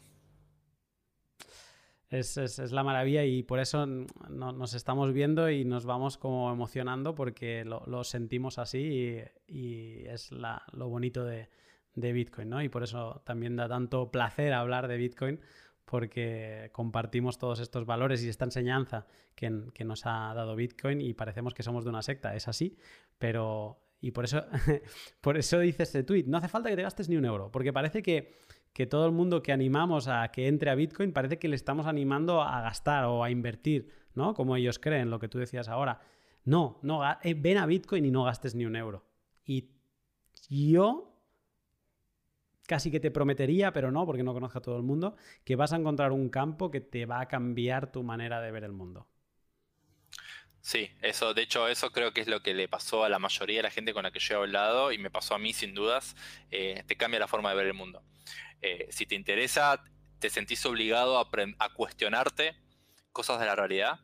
Es, 2.11 2.37
la 2.73 2.83
maravilla 2.83 3.25
y 3.25 3.45
por 3.45 3.61
eso 3.61 3.87
nos 3.87 4.75
estamos 4.75 5.13
viendo 5.13 5.49
y 5.49 5.65
nos 5.65 5.87
vamos 5.87 6.19
como 6.19 6.53
emocionando 6.53 7.15
porque 7.15 7.65
lo, 7.65 8.03
sentimos 8.03 8.59
así 8.59 9.23
y, 9.47 10.05
es 10.07 10.33
lo 10.33 10.89
bonito 10.89 11.25
de, 11.25 11.49
Bitcoin, 11.95 12.49
¿no? 12.49 12.63
Y 12.63 12.69
por 12.69 12.83
eso 12.83 13.23
también 13.25 13.57
da 13.57 13.69
tanto 13.69 14.11
placer 14.11 14.53
hablar 14.53 14.89
de 14.89 14.97
Bitcoin 14.97 15.41
porque 15.85 16.71
compartimos 16.73 17.39
todos 17.39 17.59
estos 17.59 17.85
valores 17.85 18.23
y 18.23 18.29
esta 18.29 18.45
enseñanza 18.45 19.07
que, 19.35 19.65
que 19.75 19.85
nos 19.85 20.07
ha 20.07 20.33
dado 20.35 20.55
Bitcoin 20.55 21.01
y 21.01 21.15
parecemos 21.15 21.53
que 21.53 21.63
somos 21.63 21.85
de 21.85 21.91
una 21.91 22.03
secta, 22.03 22.35
es 22.35 22.49
así, 22.49 22.77
pero... 23.19 23.81
Y 24.03 24.13
por 24.13 24.25
eso, 24.25 24.47
por 25.21 25.37
eso 25.37 25.59
dice 25.59 25.83
este 25.83 26.03
tweet, 26.03 26.25
no 26.27 26.39
hace 26.39 26.49
falta 26.49 26.71
que 26.71 26.77
te 26.77 26.83
gastes 26.83 27.11
ni 27.11 27.17
un 27.17 27.27
euro, 27.27 27.51
porque 27.51 27.71
parece 27.71 28.03
que 28.03 28.35
que 28.73 28.87
todo 28.87 29.07
el 29.07 29.13
mundo 29.13 29.43
que 29.43 29.53
animamos 29.53 30.09
a 30.09 30.29
que 30.31 30.47
entre 30.47 30.71
a 30.71 30.75
Bitcoin 30.75 31.13
parece 31.13 31.39
que 31.39 31.49
le 31.49 31.57
estamos 31.57 31.87
animando 31.87 32.43
a 32.43 32.61
gastar 32.61 33.05
o 33.05 33.25
a 33.25 33.31
invertir, 33.31 33.89
¿no? 34.15 34.35
Como 34.35 34.57
ellos 34.57 34.79
creen, 34.79 35.11
lo 35.11 35.19
que 35.19 35.29
tú 35.29 35.39
decías 35.39 35.69
ahora. 35.69 36.01
No, 36.45 36.79
no, 36.83 37.03
eh, 37.23 37.35
ven 37.35 37.59
a 37.59 37.67
Bitcoin 37.67 38.05
y 38.05 38.11
no 38.11 38.25
gastes 38.25 38.55
ni 38.55 38.65
un 38.65 38.77
euro. 38.77 39.05
Y 39.45 39.71
yo 40.49 41.10
casi 42.71 42.93
que 42.93 43.01
te 43.01 43.11
prometería, 43.11 43.73
pero 43.73 43.91
no, 43.91 44.07
porque 44.07 44.23
no 44.23 44.33
conozco 44.33 44.59
a 44.59 44.63
todo 44.63 44.77
el 44.77 44.85
mundo, 44.85 45.17
que 45.45 45.57
vas 45.57 45.73
a 45.73 45.77
encontrar 45.77 46.13
un 46.13 46.29
campo 46.29 46.71
que 46.71 46.81
te 46.81 47.05
va 47.05 47.21
a 47.21 47.27
cambiar 47.27 47.91
tu 47.91 48.05
manera 48.05 48.41
de 48.41 48.53
ver 48.53 48.63
el 48.63 48.71
mundo. 48.71 49.09
Sí, 50.61 50.89
eso, 51.03 51.35
de 51.35 51.43
hecho, 51.43 51.67
eso 51.67 51.91
creo 51.91 52.13
que 52.13 52.21
es 52.21 52.29
lo 52.29 52.45
que 52.45 52.55
le 52.55 52.69
pasó 52.69 53.03
a 53.03 53.09
la 53.09 53.19
mayoría 53.19 53.57
de 53.57 53.65
la 53.65 53.73
gente 53.73 53.93
con 53.93 54.05
la 54.05 54.13
que 54.13 54.21
yo 54.21 54.35
he 54.35 54.37
hablado 54.37 54.93
y 54.93 54.99
me 54.99 55.11
pasó 55.11 55.35
a 55.35 55.41
mí 55.41 55.53
sin 55.53 55.75
dudas. 55.75 56.15
Eh, 56.53 56.85
te 56.87 56.97
cambia 56.97 57.19
la 57.19 57.27
forma 57.27 57.51
de 57.51 57.57
ver 57.57 57.67
el 57.67 57.75
mundo. 57.75 58.05
Eh, 58.63 58.87
si 58.91 59.05
te 59.05 59.17
interesa, 59.17 59.83
te 60.21 60.31
sentís 60.31 60.65
obligado 60.65 61.19
a, 61.19 61.29
cuestionarte 61.75 62.55
cosas 63.11 63.41
de 63.41 63.47
la 63.47 63.57
realidad 63.57 63.99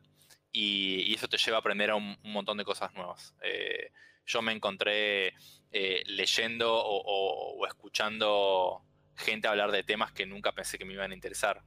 y, 0.51 1.13
eso 1.13 1.29
te 1.29 1.37
lleva 1.37 1.55
a 1.55 1.59
aprender 1.61 1.93
un, 1.93 2.17
montón 2.21 2.57
de 2.57 2.65
cosas 2.65 2.93
nuevas. 2.95 3.33
Eh, 3.43 3.93
yo 4.25 4.41
me 4.41 4.51
encontré 4.51 5.35
eh, 5.71 6.03
leyendo 6.05 6.73
o, 6.73 7.65
escuchando 7.67 8.83
gente 9.15 9.47
hablar 9.47 9.71
de 9.71 9.83
temas 9.83 10.11
que 10.11 10.25
nunca 10.25 10.53
pensé 10.53 10.77
que 10.77 10.85
me 10.85 10.93
iban 10.93 11.11
a 11.11 11.15
interesar 11.15 11.63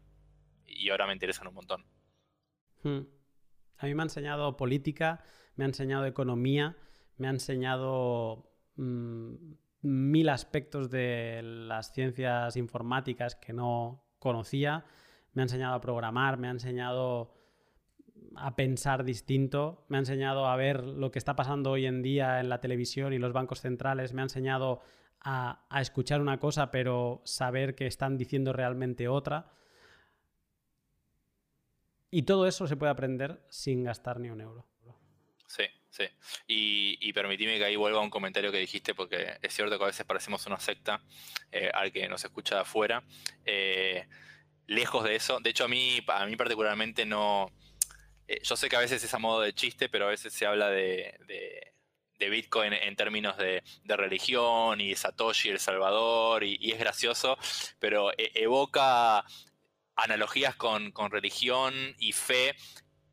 y 0.67 0.91
ahora 0.91 1.07
me 1.07 1.13
interesan 1.13 1.49
un 1.49 1.55
montón. 1.55 1.85
Hmm. 2.83 3.01
A 3.77 3.87
mí 3.87 3.95
me 3.95 4.03
ha 4.03 4.05
enseñado 4.05 4.57
política, 4.57 5.25
me 5.57 5.65
ha 5.65 5.67
enseñado 5.67 6.07
economía, 6.07 6.77
me 7.17 7.27
ha 7.27 7.31
enseñado 7.31 8.53
mm, 8.77 9.35
mil 9.83 10.29
aspectos 10.29 10.91
de 10.91 11.41
las 11.43 11.93
ciencias 11.93 12.57
informáticas 12.57 13.35
que 13.35 13.53
no 13.53 14.05
conocía. 14.19 14.85
Me 15.33 15.43
ha 15.43 15.45
enseñado 15.45 15.75
a 15.75 15.81
programar, 15.81 16.39
me 16.39 16.49
ha 16.49 16.53
enseñado 16.53 17.33
a 18.37 18.57
pensar 18.57 19.05
distinto, 19.05 19.85
me 19.89 19.97
ha 19.97 20.01
enseñado 20.01 20.47
a 20.47 20.57
ver 20.57 20.85
lo 20.85 21.11
que 21.11 21.19
está 21.19 21.37
pasando 21.37 21.71
hoy 21.71 21.87
en 21.87 22.03
día 22.03 22.41
en 22.41 22.49
la 22.49 22.61
televisión 22.61 23.13
y 23.13 23.19
los 23.19 23.33
bancos 23.33 23.61
centrales, 23.61 24.13
me 24.13 24.23
ha 24.23 24.25
enseñado 24.25 24.81
a, 25.23 25.67
escuchar 25.81 26.21
una 26.21 26.39
cosa 26.39 26.71
pero 26.71 27.23
saber 27.25 27.75
que 27.75 27.87
están 27.87 28.17
diciendo 28.17 28.53
realmente 28.53 29.09
otra. 29.09 29.53
Y 32.11 32.23
todo 32.23 32.47
eso 32.47 32.67
se 32.67 32.77
puede 32.77 32.91
aprender 32.91 33.45
sin 33.51 33.85
gastar 33.85 34.19
ni 34.19 34.31
un 34.31 34.41
euro. 34.41 34.67
Sí, 35.47 35.65
sí. 35.91 36.05
Y, 36.47 36.99
y 37.01 37.13
permitime 37.13 37.59
que 37.59 37.65
ahí 37.65 37.77
vuelva 37.77 38.01
a 38.01 38.03
un 38.03 38.11
comentario 38.11 38.51
que 38.51 38.59
dijiste, 38.59 38.95
porque 38.95 39.39
es 39.41 39.55
cierto 39.55 39.79
que 39.79 39.85
a 39.85 39.89
veces 39.89 40.07
parecemos 40.07 40.45
una 40.47 40.59
secta 40.59 41.03
eh, 41.53 41.71
al 41.73 41.93
que 41.93 42.09
nos 42.09 42.25
escucha 42.25 42.57
de 42.57 42.61
afuera. 42.63 43.05
Eh, 43.45 44.09
lejos 44.67 45.05
de 45.05 45.17
eso, 45.17 45.41
de 45.41 45.51
hecho 45.51 45.65
a 45.65 45.69
mí, 45.69 46.01
a 46.07 46.27
mí 46.27 46.37
particularmente 46.37 47.05
no... 47.05 47.53
Eh, 48.31 48.41
yo 48.45 48.57
sé 48.57 48.69
que 48.69 48.77
a 48.77 48.81
veces 48.81 49.03
es 49.03 49.13
a 49.13 49.19
modo 49.19 49.41
de 49.41 49.53
chiste, 49.53 49.89
pero 49.89 50.07
a 50.07 50.11
veces 50.11 50.33
se 50.33 50.47
habla 50.47 50.71
de, 50.71 51.19
Bitcoin 52.21 52.73
en 52.73 52.95
términos 52.95 53.37
de, 53.37 53.63
religión 53.85 54.81
y 54.81 54.95
Satoshi, 54.95 55.49
El 55.49 55.59
Salvador, 55.59 56.45
y, 56.45 56.71
es 56.71 56.79
gracioso, 56.79 57.37
pero 57.81 58.13
evoca 58.17 59.25
analogías 59.97 60.55
con, 60.55 60.93
con 60.93 61.11
religión 61.11 61.75
y 61.99 62.13
fe 62.13 62.55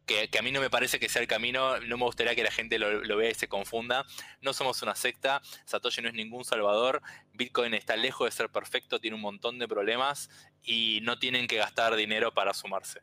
que, 0.05 0.29
a 0.37 0.41
mí 0.43 0.51
no 0.51 0.61
me 0.61 0.69
parece 0.69 0.99
que 0.99 1.09
sea 1.09 1.21
el 1.21 1.27
camino, 1.27 1.79
no 1.79 1.97
me 1.97 2.05
gustaría 2.05 2.35
que 2.35 2.43
la 2.43 2.51
gente 2.51 2.77
lo, 2.77 3.17
vea 3.17 3.31
y 3.31 3.33
se 3.33 3.47
confunda. 3.47 4.05
No 4.41 4.53
somos 4.53 4.83
una 4.83 4.95
secta, 4.95 5.41
Satoshi 5.65 6.01
no 6.01 6.09
es 6.09 6.13
ningún 6.13 6.45
salvador, 6.45 7.01
Bitcoin 7.33 7.73
está 7.73 7.95
lejos 7.97 8.27
de 8.27 8.31
ser 8.31 8.49
perfecto, 8.49 8.99
tiene 8.99 9.15
un 9.15 9.21
montón 9.21 9.57
de 9.57 9.67
problemas 9.67 10.29
y 10.61 10.99
no 11.01 11.17
tienen 11.17 11.47
que 11.47 11.57
gastar 11.57 11.95
dinero 11.95 12.33
para 12.33 12.53
sumarse. 12.53 13.01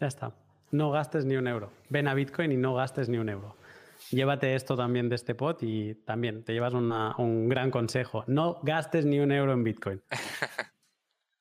Ya 0.00 0.06
está, 0.06 0.34
no 0.70 0.90
gastes 0.90 1.24
ni 1.24 1.36
un 1.36 1.46
euro. 1.46 1.72
Ven 1.88 2.08
a 2.08 2.14
Bitcoin 2.14 2.52
y 2.52 2.56
no 2.56 2.74
gastes 2.74 3.08
ni 3.08 3.18
un 3.18 3.28
euro. 3.28 3.56
Llévate 4.10 4.54
esto 4.54 4.76
también 4.76 5.08
de 5.08 5.14
este 5.16 5.34
pot 5.34 5.62
y 5.62 5.94
también 6.04 6.44
te 6.44 6.52
llevas 6.52 6.74
un 6.74 7.48
gran 7.48 7.70
consejo. 7.70 8.24
No 8.26 8.60
gastes 8.62 9.06
ni 9.06 9.18
un 9.20 9.32
euro 9.32 9.52
en 9.52 9.64
Bitcoin. 9.64 10.02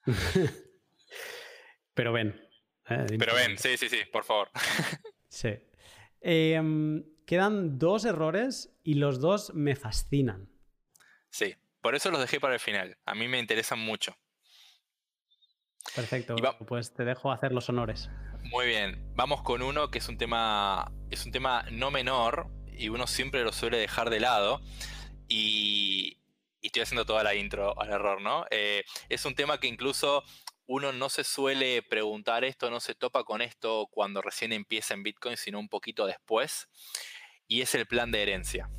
Pero 1.93 2.11
ven, 2.13 2.41
eh, 2.89 3.05
Pero 3.17 3.35
ven, 3.35 3.57
sí, 3.57 3.77
sí, 3.77 3.87
sí, 3.89 3.99
por 4.11 4.23
favor. 4.23 4.49
sí. 5.29 5.55
Em, 6.21 7.03
quedan 7.25 7.79
dos 7.79 8.05
errores 8.05 8.75
y 8.83 8.95
los 8.95 9.19
dos 9.19 9.53
me 9.53 9.75
fascinan. 9.75 10.49
Sí, 11.29 11.55
por 11.81 11.95
eso 11.95 12.11
los 12.11 12.21
dejé 12.21 12.39
para 12.39 12.55
el 12.55 12.59
final. 12.59 12.97
A 13.05 13.15
mí 13.15 13.27
me 13.27 13.39
interesan 13.39 13.79
mucho. 13.79 14.15
Perfecto, 15.95 16.35
pues 16.67 16.93
te 16.93 17.03
dejo 17.05 17.31
hacer 17.31 17.51
los 17.51 17.69
honores. 17.69 18.09
Muy 18.43 18.67
bien, 18.67 19.11
vamos 19.15 19.41
con 19.41 19.61
uno 19.61 19.89
que 19.89 19.99
es 19.99 20.07
un 20.07 20.17
tema, 20.17 20.91
es 21.09 21.25
un 21.25 21.31
tema 21.31 21.65
no 21.71 21.91
menor 21.91 22.47
y 22.71 22.89
uno 22.89 23.07
siempre 23.07 23.43
lo 23.43 23.51
suele 23.51 23.77
dejar 23.77 24.09
de 24.09 24.19
lado. 24.19 24.61
Y, 25.27 26.19
estoy 26.61 26.83
haciendo 26.83 27.05
toda 27.05 27.23
la 27.23 27.35
intro 27.35 27.79
al 27.79 27.89
error, 27.89 28.21
¿no? 28.21 28.45
Eh, 28.49 28.83
es 29.09 29.25
un 29.25 29.35
tema 29.35 29.59
que 29.59 29.67
incluso 29.67 30.23
uno 30.65 30.93
no 30.93 31.09
se 31.09 31.23
suele 31.23 31.81
preguntar 31.81 32.43
esto, 32.43 32.69
no 32.69 32.79
se 32.79 32.95
topa 32.95 33.23
con 33.23 33.41
esto 33.41 33.87
cuando 33.91 34.21
recién 34.21 34.53
empieza 34.53 34.93
en 34.93 35.03
Bitcoin, 35.03 35.35
sino 35.35 35.59
un 35.59 35.67
poquito 35.67 36.05
después, 36.05 36.69
y 37.47 37.61
es 37.61 37.75
el 37.75 37.85
plan 37.85 38.11
de 38.11 38.21
herencia. 38.21 38.69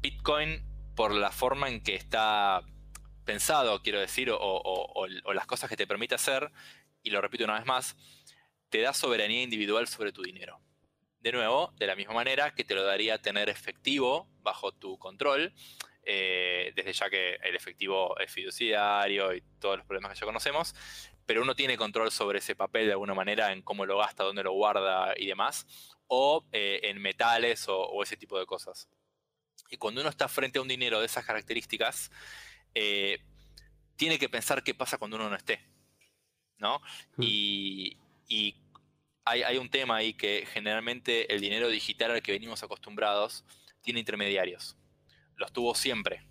Bitcoin, 0.00 0.64
por 0.94 1.12
la 1.12 1.30
forma 1.30 1.68
en 1.68 1.82
que 1.82 1.94
está 1.94 2.62
pensado, 3.24 3.82
quiero 3.82 4.00
decir, 4.00 4.30
o, 4.32 5.06
las 5.34 5.46
cosas 5.46 5.68
que 5.68 5.76
te 5.76 5.86
permite 5.86 6.14
hacer, 6.14 6.50
y 7.02 7.10
lo 7.10 7.20
repito 7.20 7.44
una 7.44 7.58
vez 7.58 7.66
más, 7.66 7.96
te 8.68 8.80
da 8.80 8.92
soberanía 8.92 9.42
individual 9.42 9.88
sobre 9.88 10.12
tu 10.12 10.22
dinero. 10.22 10.60
De 11.20 11.32
nuevo, 11.32 11.72
de 11.76 11.86
la 11.86 11.96
misma 11.96 12.14
manera 12.14 12.54
que 12.54 12.64
te 12.64 12.74
lo 12.74 12.84
daría 12.84 13.20
tener 13.20 13.48
efectivo 13.48 14.28
bajo 14.40 14.72
tu 14.72 14.98
control, 14.98 15.52
eh, 16.04 16.72
desde 16.76 16.92
ya 16.92 17.10
que 17.10 17.34
el 17.42 17.56
efectivo 17.56 18.18
es 18.18 18.32
fiduciario 18.32 19.34
y 19.34 19.42
todos 19.58 19.78
los 19.78 19.86
problemas 19.86 20.12
que 20.12 20.20
ya 20.20 20.26
conocemos, 20.26 20.74
pero 21.26 21.42
uno 21.42 21.54
tiene 21.54 21.76
control 21.76 22.10
sobre 22.10 22.38
ese 22.38 22.54
papel 22.54 22.86
de 22.86 22.92
alguna 22.92 23.14
manera 23.14 23.52
en 23.52 23.62
cómo 23.62 23.84
lo 23.84 23.98
gasta, 23.98 24.24
dónde 24.24 24.42
lo 24.42 24.52
guarda 24.52 25.12
y 25.16 25.26
demás, 25.26 25.66
o 26.06 26.46
eh, 26.52 26.80
en 26.84 27.02
metales 27.02 27.66
o, 27.68 28.02
ese 28.02 28.16
tipo 28.16 28.38
de 28.38 28.46
cosas. 28.46 28.88
Y 29.70 29.76
cuando 29.76 30.00
uno 30.00 30.08
está 30.08 30.28
frente 30.28 30.58
a 30.58 30.62
un 30.62 30.68
dinero 30.68 31.00
de 31.00 31.06
esas 31.06 31.26
características, 31.26 32.10
eh, 32.74 33.18
tiene 33.96 34.18
que 34.18 34.28
pensar 34.28 34.62
qué 34.62 34.74
pasa 34.74 34.96
cuando 34.96 35.16
uno 35.16 35.28
no 35.28 35.36
esté. 35.36 35.60
¿no? 36.58 36.80
Hmm. 37.16 37.22
Y, 38.28 38.56
hay, 39.24 39.58
un 39.58 39.68
tema 39.68 39.96
ahí 39.96 40.14
que 40.14 40.46
generalmente 40.50 41.34
el 41.34 41.40
dinero 41.40 41.68
digital 41.68 42.12
al 42.12 42.22
que 42.22 42.32
venimos 42.32 42.62
acostumbrados 42.62 43.44
tiene 43.82 44.00
intermediarios 44.00 44.78
los 45.38 45.52
tuvo 45.52 45.74
siempre, 45.74 46.22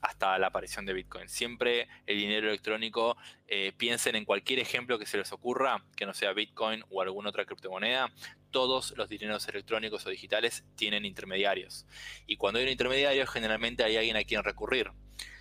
hasta 0.00 0.38
la 0.38 0.48
aparición 0.48 0.84
de 0.84 0.92
Bitcoin. 0.92 1.28
Siempre 1.28 1.88
el 2.06 2.18
dinero 2.18 2.48
electrónico, 2.48 3.16
eh, 3.46 3.72
piensen 3.76 4.16
en 4.16 4.24
cualquier 4.24 4.58
ejemplo 4.58 4.98
que 4.98 5.06
se 5.06 5.16
les 5.16 5.32
ocurra, 5.32 5.82
que 5.96 6.06
no 6.06 6.12
sea 6.12 6.32
Bitcoin 6.32 6.84
o 6.90 7.00
alguna 7.00 7.30
otra 7.30 7.46
criptomoneda, 7.46 8.12
todos 8.50 8.94
los 8.96 9.08
dineros 9.08 9.48
electrónicos 9.48 10.06
o 10.06 10.10
digitales 10.10 10.64
tienen 10.76 11.04
intermediarios. 11.04 11.86
Y 12.26 12.36
cuando 12.36 12.58
hay 12.58 12.66
un 12.66 12.72
intermediario, 12.72 13.26
generalmente 13.26 13.82
hay 13.82 13.96
alguien 13.96 14.16
a 14.16 14.24
quien 14.24 14.44
recurrir. 14.44 14.92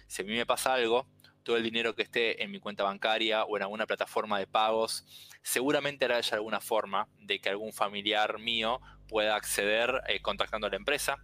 Si 0.07 0.21
a 0.21 0.25
mí 0.25 0.31
me 0.31 0.45
pasa 0.45 0.73
algo, 0.73 1.07
todo 1.43 1.57
el 1.57 1.63
dinero 1.63 1.95
que 1.95 2.03
esté 2.03 2.43
en 2.43 2.51
mi 2.51 2.59
cuenta 2.59 2.83
bancaria 2.83 3.43
o 3.43 3.57
en 3.57 3.63
alguna 3.63 3.85
plataforma 3.85 4.39
de 4.39 4.47
pagos, 4.47 5.05
seguramente 5.41 6.05
hará 6.05 6.21
alguna 6.31 6.61
forma 6.61 7.07
de 7.19 7.39
que 7.39 7.49
algún 7.49 7.73
familiar 7.73 8.39
mío 8.39 8.81
pueda 9.07 9.35
acceder 9.35 10.01
eh, 10.07 10.21
contactando 10.21 10.67
a 10.67 10.69
la 10.69 10.77
empresa, 10.77 11.17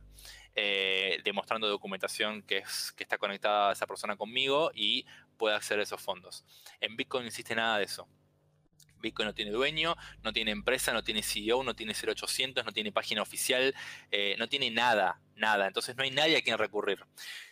eh, 0.56 1.20
demostrando 1.24 1.68
documentación 1.68 2.42
que, 2.44 2.64
que 2.96 3.04
está 3.04 3.18
conectada 3.18 3.70
a 3.70 3.74
esa 3.74 3.88
persona 3.88 4.18
conmigo 4.18 4.72
y 4.74 5.06
pueda 5.38 5.56
acceder 5.56 5.80
a 5.80 5.84
esos 5.84 6.02
fondos. 6.02 6.46
En 6.82 6.98
Bitcoin 6.98 7.24
no 7.24 7.30
existe 7.30 7.56
nada 7.56 7.78
de 7.78 7.86
eso. 7.86 8.08
Bitcoin 9.00 9.28
no 9.28 9.34
tiene 9.34 9.52
dueño, 9.52 9.96
no 10.24 10.34
tiene 10.34 10.52
empresa, 10.52 10.94
no 10.94 11.04
tiene 11.04 11.24
CEO, 11.24 11.64
no 11.64 11.76
tiene 11.76 11.94
0800, 11.94 12.66
no 12.66 12.72
tiene 12.72 12.92
página 12.92 13.22
oficial, 13.22 13.74
eh, 14.12 14.36
no 14.38 14.48
tiene 14.48 14.72
nada, 14.72 15.20
nada. 15.36 15.68
Entonces 15.68 15.96
no 15.96 16.04
hay 16.04 16.12
nadie 16.12 16.38
a 16.38 16.42
quien 16.42 16.58
recurrir. 16.58 17.00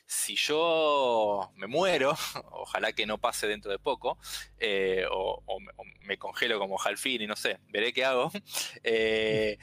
Si 0.05 0.35
yo 0.35 1.51
me 1.55 1.67
muero, 1.67 2.15
ojalá 2.51 2.93
que 2.93 3.05
no 3.05 3.17
pase 3.17 3.47
dentro 3.47 3.71
de 3.71 3.79
poco, 3.79 4.17
eh, 4.59 5.05
o, 5.11 5.43
me 6.01 6.17
congelo 6.17 6.59
como 6.59 6.79
Halfin 6.81 7.21
y 7.21 7.27
no 7.27 7.35
sé, 7.35 7.59
veré 7.69 7.93
qué 7.93 8.05
hago. 8.05 8.31
Eh, 8.83 9.57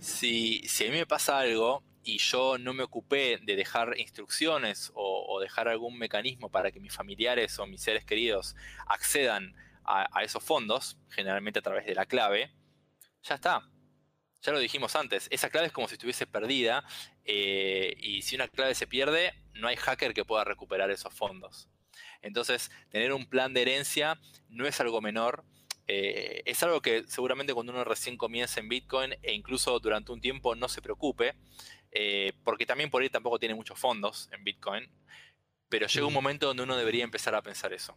si, 0.00 0.66
si 0.66 0.86
a 0.86 0.90
mí 0.90 0.96
me 0.96 1.06
pasa 1.06 1.38
algo, 1.38 1.82
y 2.02 2.18
yo 2.18 2.58
no 2.58 2.72
me 2.72 2.82
ocupé 2.82 3.38
de 3.42 3.56
dejar 3.56 3.94
instrucciones 3.98 4.90
o, 4.94 5.38
dejar 5.40 5.68
algún 5.68 5.98
mecanismo 5.98 6.50
para 6.50 6.70
que 6.70 6.80
mis 6.80 6.94
familiares 6.94 7.58
o 7.58 7.66
mis 7.66 7.82
seres 7.82 8.04
queridos 8.04 8.56
accedan 8.86 9.54
a, 9.84 10.22
esos 10.22 10.42
fondos, 10.42 10.98
generalmente 11.08 11.58
a 11.58 11.62
través 11.62 11.86
de 11.86 11.94
la 11.94 12.06
clave, 12.06 12.52
ya 13.22 13.34
está. 13.34 13.68
Ya 14.42 14.52
lo 14.52 14.58
dijimos 14.58 14.96
antes, 14.96 15.28
esa 15.30 15.50
clave 15.50 15.66
es 15.66 15.72
como 15.72 15.88
si 15.88 15.94
estuviese 15.94 16.26
perdida 16.26 16.84
eh, 17.24 17.94
y 17.98 18.22
si 18.22 18.36
una 18.36 18.48
clave 18.48 18.74
se 18.74 18.86
pierde, 18.86 19.34
no 19.52 19.68
hay 19.68 19.76
hacker 19.76 20.14
que 20.14 20.24
pueda 20.24 20.44
recuperar 20.44 20.90
esos 20.90 21.12
fondos. 21.12 21.68
Entonces, 22.22 22.70
tener 22.90 23.12
un 23.12 23.26
plan 23.26 23.52
de 23.52 23.62
herencia 23.62 24.18
no 24.48 24.66
es 24.66 24.80
algo 24.80 25.00
menor. 25.00 25.44
Eh, 25.86 26.42
es 26.44 26.62
algo 26.62 26.80
que 26.80 27.04
seguramente 27.06 27.52
cuando 27.52 27.72
uno 27.72 27.84
recién 27.84 28.16
comienza 28.16 28.60
en 28.60 28.68
Bitcoin 28.68 29.14
e 29.22 29.32
incluso 29.32 29.78
durante 29.80 30.12
un 30.12 30.20
tiempo 30.20 30.54
no 30.54 30.68
se 30.68 30.80
preocupe, 30.80 31.34
eh, 31.90 32.32
porque 32.44 32.64
también 32.64 32.90
por 32.90 33.02
ahí 33.02 33.10
tampoco 33.10 33.38
tiene 33.38 33.54
muchos 33.54 33.78
fondos 33.78 34.28
en 34.32 34.44
Bitcoin, 34.44 34.88
pero 35.70 35.86
llega 35.86 36.06
un 36.06 36.12
momento 36.12 36.46
donde 36.46 36.64
uno 36.64 36.76
debería 36.76 37.04
empezar 37.04 37.34
a 37.34 37.42
pensar 37.42 37.72
eso. 37.72 37.96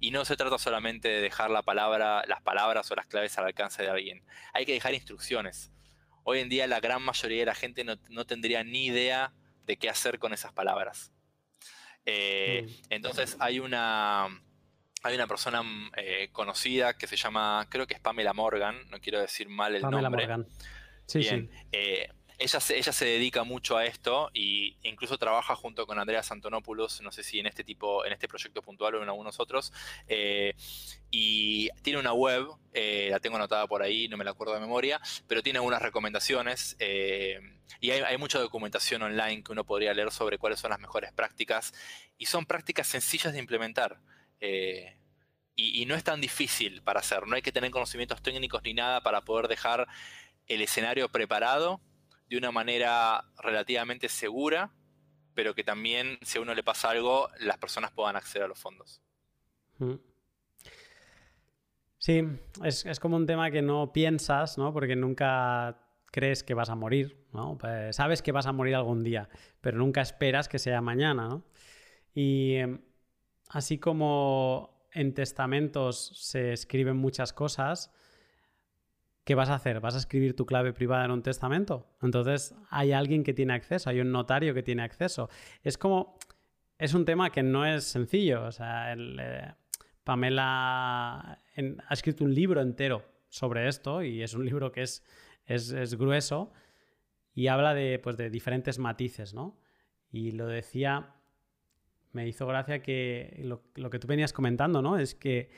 Y 0.00 0.10
no 0.10 0.24
se 0.24 0.36
trata 0.36 0.58
solamente 0.58 1.08
de 1.08 1.20
dejar 1.20 1.50
la 1.50 1.62
palabra, 1.62 2.24
las 2.26 2.40
palabras 2.40 2.90
o 2.90 2.96
las 2.96 3.06
claves 3.06 3.36
al 3.38 3.44
alcance 3.44 3.82
de 3.82 3.90
alguien. 3.90 4.24
Hay 4.54 4.64
que 4.64 4.72
dejar 4.72 4.94
instrucciones. 4.94 5.70
Hoy 6.24 6.40
en 6.40 6.48
día 6.48 6.66
la 6.66 6.80
gran 6.80 7.02
mayoría 7.02 7.40
de 7.40 7.46
la 7.46 7.54
gente 7.54 7.84
no, 7.84 8.24
tendría 8.26 8.64
ni 8.64 8.86
idea 8.86 9.34
de 9.66 9.76
qué 9.76 9.90
hacer 9.90 10.18
con 10.18 10.32
esas 10.32 10.52
palabras. 10.52 11.12
Eh, 12.06 12.66
mm. 12.66 12.72
Entonces 12.88 13.36
hay 13.38 13.60
una, 13.60 14.24
hay 15.02 15.14
una 15.14 15.26
persona 15.26 15.62
eh, 15.98 16.30
conocida 16.32 16.96
que 16.96 17.06
se 17.06 17.16
llama, 17.16 17.66
creo 17.68 17.86
que 17.86 17.94
es 17.94 18.00
Pamela 18.00 18.32
Morgan, 18.32 18.88
no 18.88 18.98
quiero 18.98 19.20
decir 19.20 19.50
mal 19.50 19.74
el 19.74 19.82
Pamela 19.82 20.02
nombre. 20.02 20.26
Morgan. 20.26 20.46
Sí, 21.04 21.22
sí 21.22 21.48
ella 22.40 22.58
se, 22.58 22.78
ella 22.78 22.92
se 22.92 23.04
dedica 23.04 23.44
mucho 23.44 23.76
a 23.76 23.84
esto 23.84 24.30
e 24.32 24.74
incluso 24.82 25.18
trabaja 25.18 25.54
junto 25.54 25.86
con 25.86 25.98
Andrea 25.98 26.22
Antonopoulos, 26.28 27.02
no 27.02 27.12
sé 27.12 27.22
si 27.22 27.38
en 27.38 27.46
este 27.46 27.64
tipo, 27.64 28.04
en 28.06 28.12
este 28.14 28.28
proyecto 28.28 28.62
puntual 28.62 28.94
o 28.94 29.02
en 29.02 29.08
algunos 29.10 29.38
otros. 29.38 29.72
Eh, 30.08 30.54
y 31.10 31.68
tiene 31.82 31.98
una 31.98 32.14
web, 32.14 32.48
eh, 32.72 33.08
la 33.10 33.20
tengo 33.20 33.36
anotada 33.36 33.66
por 33.66 33.82
ahí, 33.82 34.08
no 34.08 34.16
me 34.16 34.24
la 34.24 34.30
acuerdo 34.30 34.54
de 34.54 34.60
memoria, 34.60 35.00
pero 35.28 35.42
tiene 35.42 35.58
algunas 35.58 35.82
recomendaciones 35.82 36.76
eh, 36.78 37.40
y 37.78 37.90
hay, 37.90 38.16
mucha 38.16 38.38
documentación 38.38 39.02
online 39.02 39.44
que 39.44 39.52
uno 39.52 39.64
podría 39.64 39.92
leer 39.92 40.10
sobre 40.10 40.38
cuáles 40.38 40.60
son 40.60 40.70
las 40.70 40.80
mejores 40.80 41.12
prácticas 41.12 41.74
y 42.16 42.26
son 42.26 42.46
prácticas 42.46 42.86
sencillas 42.86 43.34
de 43.34 43.38
implementar. 43.38 44.00
y, 45.56 45.84
no 45.84 45.94
es 45.94 46.04
tan 46.04 46.20
difícil 46.22 46.82
para 46.82 47.00
hacer, 47.00 47.26
no 47.26 47.36
hay 47.36 47.42
que 47.42 47.52
tener 47.52 47.70
conocimientos 47.70 48.22
técnicos 48.22 48.62
ni 48.62 48.72
nada 48.72 49.02
para 49.02 49.20
poder 49.20 49.46
dejar 49.48 49.86
el 50.46 50.62
escenario 50.62 51.08
preparado 51.10 51.80
de 52.30 52.38
una 52.38 52.52
manera 52.52 53.24
relativamente 53.38 54.08
segura, 54.08 54.70
pero 55.34 55.54
que 55.54 55.64
también 55.64 56.18
si 56.22 56.38
a 56.38 56.40
uno 56.40 56.54
le 56.54 56.62
pasa 56.62 56.90
algo, 56.90 57.28
las 57.40 57.58
personas 57.58 57.90
puedan 57.90 58.16
acceder 58.16 58.44
a 58.44 58.48
los 58.48 58.58
fondos. 58.58 59.02
Mm. 59.78 59.94
Sí, 61.98 62.22
es, 62.64 63.00
como 63.00 63.16
un 63.16 63.26
tema 63.26 63.50
que 63.50 63.60
no 63.60 63.92
piensas, 63.92 64.56
¿no? 64.56 64.72
Porque 64.72 64.96
nunca 64.96 65.82
crees 66.06 66.42
que 66.42 66.54
vas 66.54 66.70
a 66.70 66.74
morir, 66.74 67.26
¿no? 67.32 67.58
Pues 67.58 67.96
sabes 67.96 68.22
que 68.22 68.32
vas 68.32 68.46
a 68.46 68.52
morir 68.52 68.74
algún 68.74 69.02
día, 69.02 69.28
pero 69.60 69.76
nunca 69.76 70.00
esperas 70.00 70.48
que 70.48 70.58
sea 70.58 70.80
mañana, 70.80 71.28
¿no? 71.28 71.44
Y 72.14 72.54
em, 72.54 72.80
así 73.50 73.78
como 73.78 74.88
en 74.92 75.14
testamentos 75.14 76.12
se 76.14 76.52
escriben 76.52 76.96
muchas 76.96 77.32
cosas, 77.32 77.92
¿qué 79.24 79.34
vas 79.34 79.50
a 79.50 79.54
hacer? 79.54 79.80
¿Vas 79.80 79.94
a 79.94 79.98
escribir 79.98 80.34
tu 80.34 80.46
clave 80.46 80.72
privada 80.72 81.04
en 81.04 81.10
un 81.10 81.22
testamento? 81.22 81.86
Entonces 82.02 82.54
hay 82.70 82.92
alguien 82.92 83.22
que 83.22 83.34
tiene 83.34 83.54
acceso, 83.54 83.90
hay 83.90 84.00
un 84.00 84.12
notario 84.12 84.54
que 84.54 84.62
tiene 84.62 84.82
acceso. 84.82 85.28
Es 85.62 85.78
como, 85.78 86.18
es 86.78 86.94
un 86.94 87.04
tema 87.04 87.30
que 87.30 87.42
no 87.42 87.66
es 87.66 87.84
sencillo. 87.84 88.44
O 88.44 88.52
sea, 88.52 88.92
eh, 88.94 89.54
Pamela 90.04 91.40
ha 91.56 91.94
escrito 91.94 92.24
un 92.24 92.34
libro 92.34 92.60
entero 92.60 93.04
sobre 93.28 93.68
esto 93.68 94.02
y 94.02 94.22
es 94.22 94.34
un 94.34 94.44
libro 94.44 94.72
que 94.72 94.82
es, 94.82 95.04
es, 95.46 95.94
grueso 95.94 96.52
y 97.34 97.46
habla 97.46 97.74
de, 97.74 97.98
pues, 97.98 98.16
de 98.16 98.30
diferentes 98.30 98.78
matices, 98.78 99.34
¿no? 99.34 99.58
Y 100.10 100.32
lo 100.32 100.46
decía, 100.46 101.14
me 102.12 102.26
hizo 102.26 102.46
gracia 102.46 102.82
que 102.82 103.40
lo, 103.44 103.62
lo 103.76 103.90
que 103.90 103.98
tú 103.98 104.08
venías 104.08 104.32
comentando, 104.32 104.82
¿no? 104.82 104.98
Es 104.98 105.14
que 105.14 105.50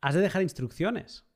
has 0.00 0.14
de 0.14 0.20
dejar 0.20 0.42
instrucciones. 0.42 1.27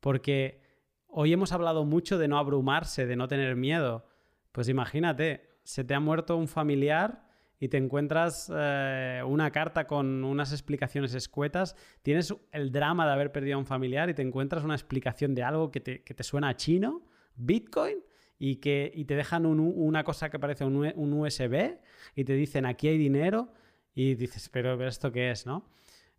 Porque 0.00 0.60
hoy 1.08 1.32
hemos 1.32 1.52
hablado 1.52 1.84
mucho 1.84 2.18
de 2.18 2.28
no 2.28 2.38
abrumarse, 2.38 3.06
de 3.06 3.16
no 3.16 3.28
tener 3.28 3.56
miedo. 3.56 4.06
Pues 4.52 4.68
imagínate, 4.68 5.58
se 5.64 5.84
te 5.84 5.94
ha 5.94 6.00
muerto 6.00 6.36
un 6.36 6.48
familiar 6.48 7.26
y 7.58 7.68
te 7.68 7.78
encuentras 7.78 8.52
eh, 8.54 9.22
una 9.26 9.50
carta 9.50 9.86
con 9.86 10.24
unas 10.24 10.52
explicaciones 10.52 11.14
escuetas, 11.14 11.74
tienes 12.02 12.34
el 12.52 12.70
drama 12.70 13.06
de 13.06 13.12
haber 13.12 13.32
perdido 13.32 13.56
a 13.56 13.58
un 13.58 13.66
familiar 13.66 14.10
y 14.10 14.14
te 14.14 14.22
encuentras 14.22 14.62
una 14.62 14.74
explicación 14.74 15.34
de 15.34 15.42
algo 15.42 15.70
que 15.70 15.80
te, 15.80 16.22
suena 16.22 16.50
a 16.50 16.56
chino, 16.56 17.02
Bitcoin, 17.34 17.98
y 18.38 18.56
que 18.56 18.92
y 18.94 19.06
te 19.06 19.16
dejan 19.16 19.46
una 19.46 20.04
cosa 20.04 20.28
que 20.28 20.38
parece 20.38 20.64
un, 20.64 20.92
un, 20.94 21.12
USB 21.14 21.78
y 22.14 22.24
te 22.24 22.34
dicen 22.34 22.66
aquí 22.66 22.88
hay 22.88 22.98
dinero 22.98 23.52
y 23.94 24.14
dices, 24.14 24.50
pero, 24.50 24.76
pero 24.76 24.90
¿esto 24.90 25.10
qué 25.10 25.30
es? 25.30 25.46
¿no? 25.46 25.66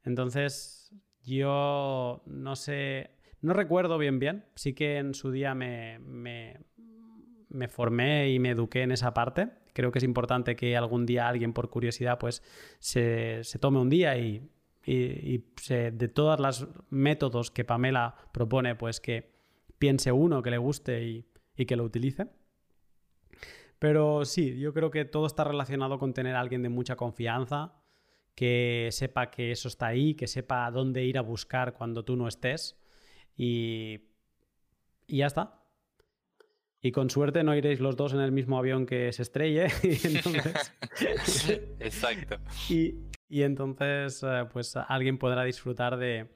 Entonces, 0.04 0.92
yo 1.24 2.24
no 2.26 2.56
sé, 2.56 3.12
no 3.48 3.54
recuerdo 3.54 3.98
bien 3.98 4.20
bien, 4.20 4.46
sí 4.56 4.74
que 4.74 4.98
en 4.98 5.14
su 5.14 5.32
día 5.32 5.56
me, 5.56 6.00
me, 6.00 7.68
formé 7.70 8.30
y 8.30 8.40
me 8.40 8.52
eduqué 8.52 8.82
en 8.82 8.92
esa 8.92 9.14
parte. 9.14 9.50
Creo 9.74 9.92
que 9.92 10.00
es 10.00 10.04
importante 10.04 10.56
que 10.56 10.76
algún 10.76 11.06
día 11.06 11.28
alguien 11.28 11.54
por 11.54 11.70
curiosidad 11.70 12.20
pues 12.20 12.44
se, 12.80 13.42
tome 13.60 13.80
un 13.80 13.90
día 13.90 14.18
y, 14.18 14.50
de 14.86 16.12
todos 16.14 16.40
los 16.40 16.68
métodos 16.90 17.52
que 17.52 17.66
Pamela 17.66 18.16
propone 18.32 18.76
pues 18.76 19.00
que 19.00 19.34
piense 19.80 20.12
uno 20.12 20.42
que 20.42 20.52
le 20.52 20.58
guste 20.58 21.04
y, 21.04 21.26
y 21.56 21.66
que 21.66 21.76
lo 21.78 21.84
utilice. 21.84 22.28
Pero 23.80 24.26
sí, 24.26 24.60
yo 24.60 24.74
creo 24.74 24.92
que 24.92 25.06
todo 25.06 25.26
está 25.26 25.44
relacionado 25.46 26.00
con 26.00 26.14
tener 26.14 26.36
a 26.36 26.42
alguien 26.42 26.64
de 26.64 26.70
mucha 26.70 26.96
confianza, 26.96 27.76
que 28.36 28.90
sepa 28.92 29.30
que 29.30 29.52
eso 29.52 29.68
está 29.68 29.88
ahí, 29.88 30.16
que 30.16 30.28
sepa 30.28 30.70
dónde 30.72 31.06
ir 31.06 31.18
a 31.18 31.22
buscar 31.22 31.74
cuando 31.74 32.04
tú 32.04 32.18
no 32.18 32.28
estés 32.28 32.78
y, 33.38 34.00
ya 35.08 35.28
está. 35.28 35.64
Y 36.82 36.92
con 36.92 37.10
suerte 37.10 37.44
no 37.44 37.56
iréis 37.56 37.80
los 37.80 37.96
dos 37.96 38.14
en 38.14 38.20
el 38.20 38.32
mismo 38.32 38.58
avión 38.58 38.86
que 38.86 39.12
se 39.14 39.22
estrelle. 39.22 39.68
Exacto. 41.80 42.38
Y, 42.70 42.96
entonces, 43.30 44.24
eh, 44.24 44.46
pues 44.52 44.76
alguien 44.76 45.18
podrá 45.18 45.44
disfrutar 45.44 45.98
de, 45.98 46.30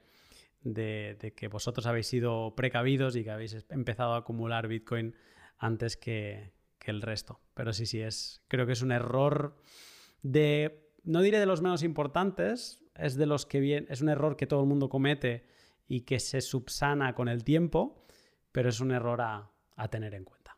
que 1.36 1.48
vosotros 1.48 1.86
habéis 1.86 2.06
sido 2.06 2.54
precavidos 2.54 3.16
y 3.16 3.24
que 3.24 3.30
habéis 3.30 3.66
empezado 3.70 4.14
a 4.14 4.18
acumular 4.18 4.68
Bitcoin 4.68 5.14
antes 5.58 5.96
que, 5.96 6.52
el 6.84 7.00
resto. 7.00 7.40
Pero 7.54 7.72
sí, 7.72 7.86
sí, 7.86 8.00
es, 8.00 8.42
creo 8.48 8.66
que 8.66 8.72
es 8.72 8.82
un 8.82 8.90
error 8.90 9.56
de, 10.22 10.90
no 11.04 11.22
diré 11.22 11.38
de 11.38 11.46
los 11.46 11.62
menos 11.62 11.84
importantes, 11.84 12.82
es 12.96 13.14
de 13.14 13.26
los 13.26 13.46
que 13.46 13.60
bien, 13.60 13.86
es 13.88 14.00
un 14.00 14.08
error 14.08 14.36
que 14.36 14.48
todo 14.48 14.60
el 14.60 14.66
mundo 14.66 14.88
comete 14.88 15.44
y 15.92 16.06
que 16.06 16.20
se 16.20 16.40
subsana 16.40 17.14
con 17.14 17.28
el 17.28 17.44
tiempo, 17.44 18.06
pero 18.50 18.70
es 18.70 18.80
un 18.80 18.92
error 18.92 19.20
a, 19.20 19.50
tener 19.90 20.14
en 20.14 20.24
cuenta. 20.24 20.56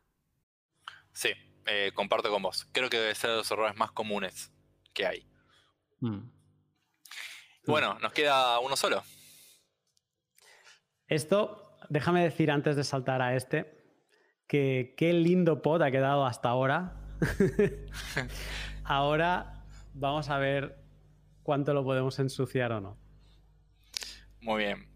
Sí, 1.12 1.30
eh, 1.66 1.90
comparto 1.92 2.30
con 2.30 2.40
vos. 2.40 2.68
Creo 2.70 2.88
que 2.88 3.00
debe 3.00 3.16
ser 3.16 3.30
de 3.30 3.36
los 3.38 3.50
errores 3.50 3.76
más 3.76 3.90
comunes 3.90 4.52
que 4.92 5.06
hay. 5.06 5.26
Mm. 5.98 6.30
Bueno, 7.66 7.98
nos 7.98 8.12
queda 8.12 8.60
uno 8.60 8.76
solo. 8.76 9.02
Esto, 11.08 11.78
déjame 11.88 12.22
decir 12.22 12.52
antes 12.52 12.76
de 12.76 12.84
saltar 12.84 13.20
a 13.20 13.34
este, 13.34 13.84
que 14.46 14.94
qué 14.96 15.12
lindo 15.14 15.62
pod 15.62 15.82
ha 15.82 15.90
quedado 15.90 16.26
hasta 16.26 16.48
ahora. 16.48 16.94
ahora 18.84 19.66
vamos 19.94 20.30
a 20.30 20.38
ver 20.38 20.78
cuánto 21.42 21.74
lo 21.74 21.82
podemos 21.82 22.20
ensuciar 22.20 22.70
o 22.70 22.80
no. 22.80 23.00
Muy 24.40 24.62
bien. 24.62 24.93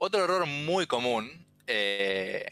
Otro 0.00 0.24
error 0.24 0.46
muy 0.46 0.86
común 0.86 1.46
eh, 1.66 2.46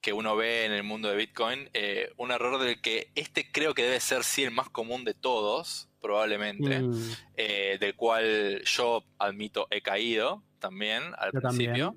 que 0.00 0.12
uno 0.12 0.36
ve 0.36 0.64
en 0.64 0.72
el 0.72 0.82
mundo 0.82 1.08
de 1.08 1.16
Bitcoin, 1.16 1.70
eh, 1.74 2.10
un 2.16 2.30
error 2.30 2.60
del 2.60 2.80
que 2.80 3.10
este 3.14 3.50
creo 3.50 3.74
que 3.74 3.82
debe 3.82 4.00
ser 4.00 4.24
sí 4.24 4.42
el 4.42 4.50
más 4.50 4.68
común 4.68 5.04
de 5.04 5.14
todos, 5.14 5.88
probablemente, 6.00 6.80
mm. 6.80 7.12
eh, 7.36 7.76
del 7.78 7.94
cual 7.94 8.62
yo 8.64 9.04
admito 9.18 9.68
he 9.70 9.82
caído 9.82 10.42
también 10.58 11.02
al 11.18 11.30
principio. 11.32 11.96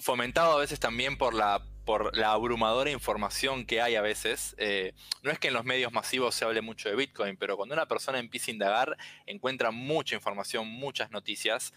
fomentado 0.00 0.52
a 0.52 0.60
veces 0.60 0.80
también 0.80 1.18
por 1.18 1.34
la 1.34 1.62
por 1.88 2.14
la 2.14 2.32
abrumadora 2.32 2.90
información 2.90 3.64
que 3.64 3.80
hay 3.80 3.94
a 3.94 4.02
veces. 4.02 4.54
no 5.22 5.30
es 5.30 5.38
que 5.38 5.48
en 5.48 5.54
los 5.54 5.64
medios 5.64 5.90
masivos 5.90 6.34
se 6.34 6.44
hable 6.44 6.60
mucho 6.60 6.90
de 6.90 6.94
Bitcoin, 6.94 7.38
pero 7.38 7.56
cuando 7.56 7.74
una 7.74 7.88
persona 7.88 8.18
empieza 8.18 8.50
a 8.50 8.52
indagar, 8.52 8.96
encuentra 9.24 9.70
mucha 9.70 10.14
información, 10.14 10.68
muchas 10.68 11.10
noticias, 11.12 11.72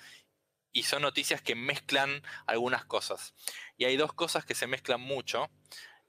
y 0.74 0.84
son 0.84 1.02
noticias 1.02 1.42
que 1.42 1.56
mezclan 1.56 2.24
algunas 2.46 2.84
cosas. 2.84 3.34
Y 3.78 3.86
hay 3.86 3.96
dos 3.96 4.12
cosas 4.12 4.44
que 4.44 4.54
se 4.54 4.68
mezclan 4.68 5.00
mucho 5.00 5.50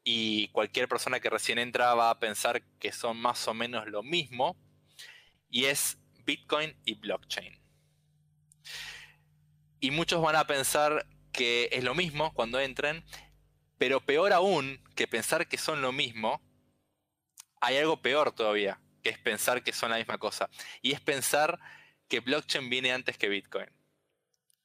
y 0.02 0.48
cualquier 0.48 0.88
persona 0.88 1.20
que 1.20 1.30
recién 1.30 1.60
entra 1.60 1.94
va 1.94 2.10
a 2.10 2.18
pensar 2.18 2.60
que 2.80 2.90
son 2.90 3.18
más 3.18 3.46
o 3.46 3.54
menos 3.54 3.86
lo 3.86 4.02
mismo 4.02 4.56
y 5.48 5.66
es 5.66 5.96
Bitcoin 6.24 6.76
y 6.84 6.94
blockchain. 6.94 7.56
Y 9.78 9.92
muchos 9.92 10.20
van 10.20 10.34
a 10.34 10.48
pensar 10.48 11.06
que 11.30 11.68
es 11.70 11.84
lo 11.84 11.94
mismo 11.94 12.34
cuando 12.34 12.58
entren, 12.58 13.04
pero 13.82 13.98
peor 14.00 14.32
aún 14.32 14.80
que 14.94 15.08
pensar 15.08 15.48
que 15.48 15.58
son 15.58 15.82
lo 15.82 15.90
mismo, 15.90 16.40
hay 17.60 17.78
algo 17.78 18.00
peor 18.00 18.30
todavía, 18.30 18.78
que 19.02 19.08
es 19.08 19.18
pensar 19.18 19.64
que 19.64 19.72
son 19.72 19.90
la 19.90 19.96
misma 19.96 20.18
cosa. 20.18 20.48
Y 20.82 20.92
es 20.92 21.00
pensar 21.00 21.58
que 22.06 22.20
blockchain 22.20 22.70
viene 22.70 22.92
antes 22.92 23.18
que 23.18 23.28
Bitcoin. 23.28 23.66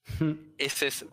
Ese 0.59 0.85
es, 0.85 1.03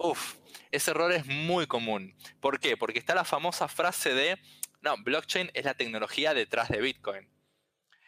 ese 0.70 0.90
error 0.90 1.12
es 1.12 1.24
muy 1.24 1.66
común. 1.66 2.14
¿Por 2.42 2.60
qué? 2.60 2.76
Porque 2.76 2.98
está 2.98 3.14
la 3.14 3.24
famosa 3.24 3.68
frase 3.68 4.12
de, 4.12 4.38
no, 4.82 4.98
blockchain 4.98 5.50
es 5.54 5.64
la 5.64 5.72
tecnología 5.72 6.34
detrás 6.34 6.68
de 6.68 6.82
Bitcoin. 6.82 7.26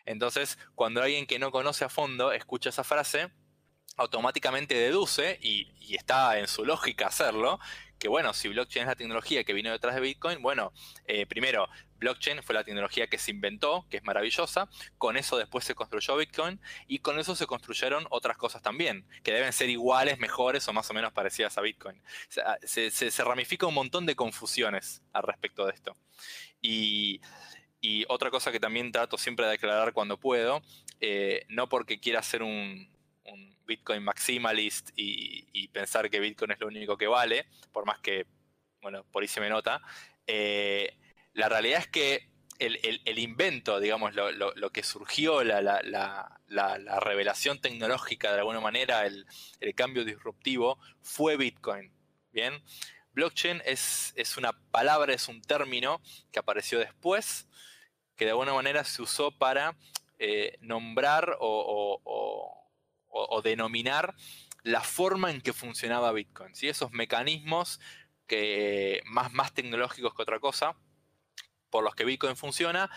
Entonces, 0.05 0.59
cuando 0.75 1.03
alguien 1.03 1.27
que 1.27 1.39
no 1.39 1.51
conoce 1.51 1.87
a 1.87 1.89
fondo 1.89 2.33
escucha 2.33 2.69
esa 2.69 2.85
frase, 2.85 3.31
automáticamente 3.97 4.75
deduce, 4.75 5.39
y, 5.41 5.73
y 5.81 5.97
está 5.97 6.39
en 6.39 6.49
su 6.49 6.67
lógica 6.67 7.07
hacerlo, 7.07 7.59
que 7.99 8.09
bueno, 8.09 8.33
si 8.35 8.49
blockchain 8.49 8.83
es 8.83 8.89
la 8.89 8.95
tecnología 8.95 9.45
que 9.45 9.53
vino 9.53 9.71
detrás 9.71 9.95
de 9.95 10.01
Bitcoin, 10.01 10.43
bueno, 10.43 10.73
eh, 11.07 11.27
primero, 11.27 11.69
blockchain 11.99 12.43
fue 12.43 12.55
la 12.55 12.65
tecnología 12.65 13.07
que 13.07 13.19
se 13.19 13.31
inventó, 13.31 13.87
que 13.91 13.99
es 13.99 14.05
maravillosa, 14.05 14.69
con 14.99 15.17
eso 15.17 15.39
después 15.39 15.65
se 15.65 15.75
construyó 15.75 16.17
Bitcoin 16.17 16.61
y 16.87 16.99
con 16.99 17.19
eso 17.19 17.35
se 17.35 17.47
construyeron 17.47 18.07
otras 18.11 18.37
cosas 18.37 18.63
también, 18.63 19.07
que 19.23 19.33
deben 19.33 19.53
ser 19.53 19.71
iguales, 19.71 20.19
mejores 20.19 20.67
o 20.69 20.73
más 20.73 20.91
o 20.91 20.95
menos 20.95 21.13
parecidas 21.13 21.57
a 21.59 21.63
Bitcoin. 21.63 22.03
se, 22.63 23.25
ramifica 23.25 23.67
un 23.67 23.75
montón 23.75 24.07
de 24.07 24.15
confusiones 24.15 25.03
al 25.13 25.23
respecto 25.23 25.67
de 25.67 25.73
esto. 25.73 25.97
Y, 26.61 27.21
otra 28.09 28.33
cosa 28.33 28.51
que 28.51 28.59
también 28.59 28.91
trato 28.91 29.17
siempre 29.17 29.47
de 29.47 29.53
aclarar 29.53 29.93
cuando 29.93 30.19
puedo, 30.19 30.61
eh, 31.01 31.47
no 31.49 31.69
porque 31.69 32.01
quiera 32.01 32.21
ser 32.21 32.43
un, 32.43 32.91
un 33.25 33.56
Bitcoin 33.67 34.03
maximalist 34.03 34.91
y, 34.97 35.69
pensar 35.69 36.09
que 36.09 36.21
Bitcoin 36.21 36.53
es 36.53 36.61
lo 36.61 36.69
único 36.69 36.97
que 36.97 37.07
vale, 37.07 37.47
por 37.73 37.85
más 37.85 37.99
que, 37.99 38.27
bueno, 38.81 39.05
por 39.13 39.23
ahí 39.23 39.29
se 39.29 39.41
me 39.41 39.51
nota, 39.51 39.83
eh, 40.27 40.97
la 41.35 41.49
realidad 41.49 41.81
es 41.81 41.89
que 41.89 42.31
el, 42.59 43.19
invento, 43.19 43.81
digamos, 43.81 44.15
lo, 44.15 44.71
que 44.71 44.83
surgió, 44.83 45.45
la, 45.45 47.01
revelación 47.01 47.61
tecnológica 47.61 48.33
de 48.33 48.39
alguna 48.39 48.61
manera, 48.61 49.05
el, 49.05 49.27
cambio 49.75 50.05
disruptivo, 50.05 50.79
fue 51.03 51.37
Bitcoin. 51.37 51.93
Bien, 52.33 52.63
blockchain 53.13 53.63
es, 53.65 54.13
es 54.17 54.37
una 54.37 54.53
palabra, 54.71 55.13
es 55.13 55.29
un 55.29 55.43
término 55.43 56.01
que 56.33 56.39
apareció 56.39 56.79
después, 56.79 57.47
que 58.17 58.25
de 58.25 58.31
alguna 58.31 58.55
manera 58.55 58.85
se 58.85 59.03
usó 59.03 59.31
para 59.31 59.77
eh, 60.19 60.57
nombrar 60.61 61.37
o 61.41 62.01
o, 62.05 62.66
denominar 63.43 64.15
la 64.63 64.83
forma 64.83 65.31
en 65.31 65.41
que 65.41 65.53
funcionaba 65.53 66.13
Bitcoin. 66.13 66.55
¿sí? 66.55 66.69
Esos 66.69 66.91
mecanismos 66.91 67.81
que, 68.27 69.01
más, 69.07 69.33
más 69.33 69.55
tecnológicos 69.55 70.15
que 70.15 70.23
otra 70.23 70.41
cosa, 70.41 70.77
por 71.71 71.85
los 71.85 71.95
que 71.95 72.05
Bitcoin 72.05 72.37
funciona, 72.37 72.91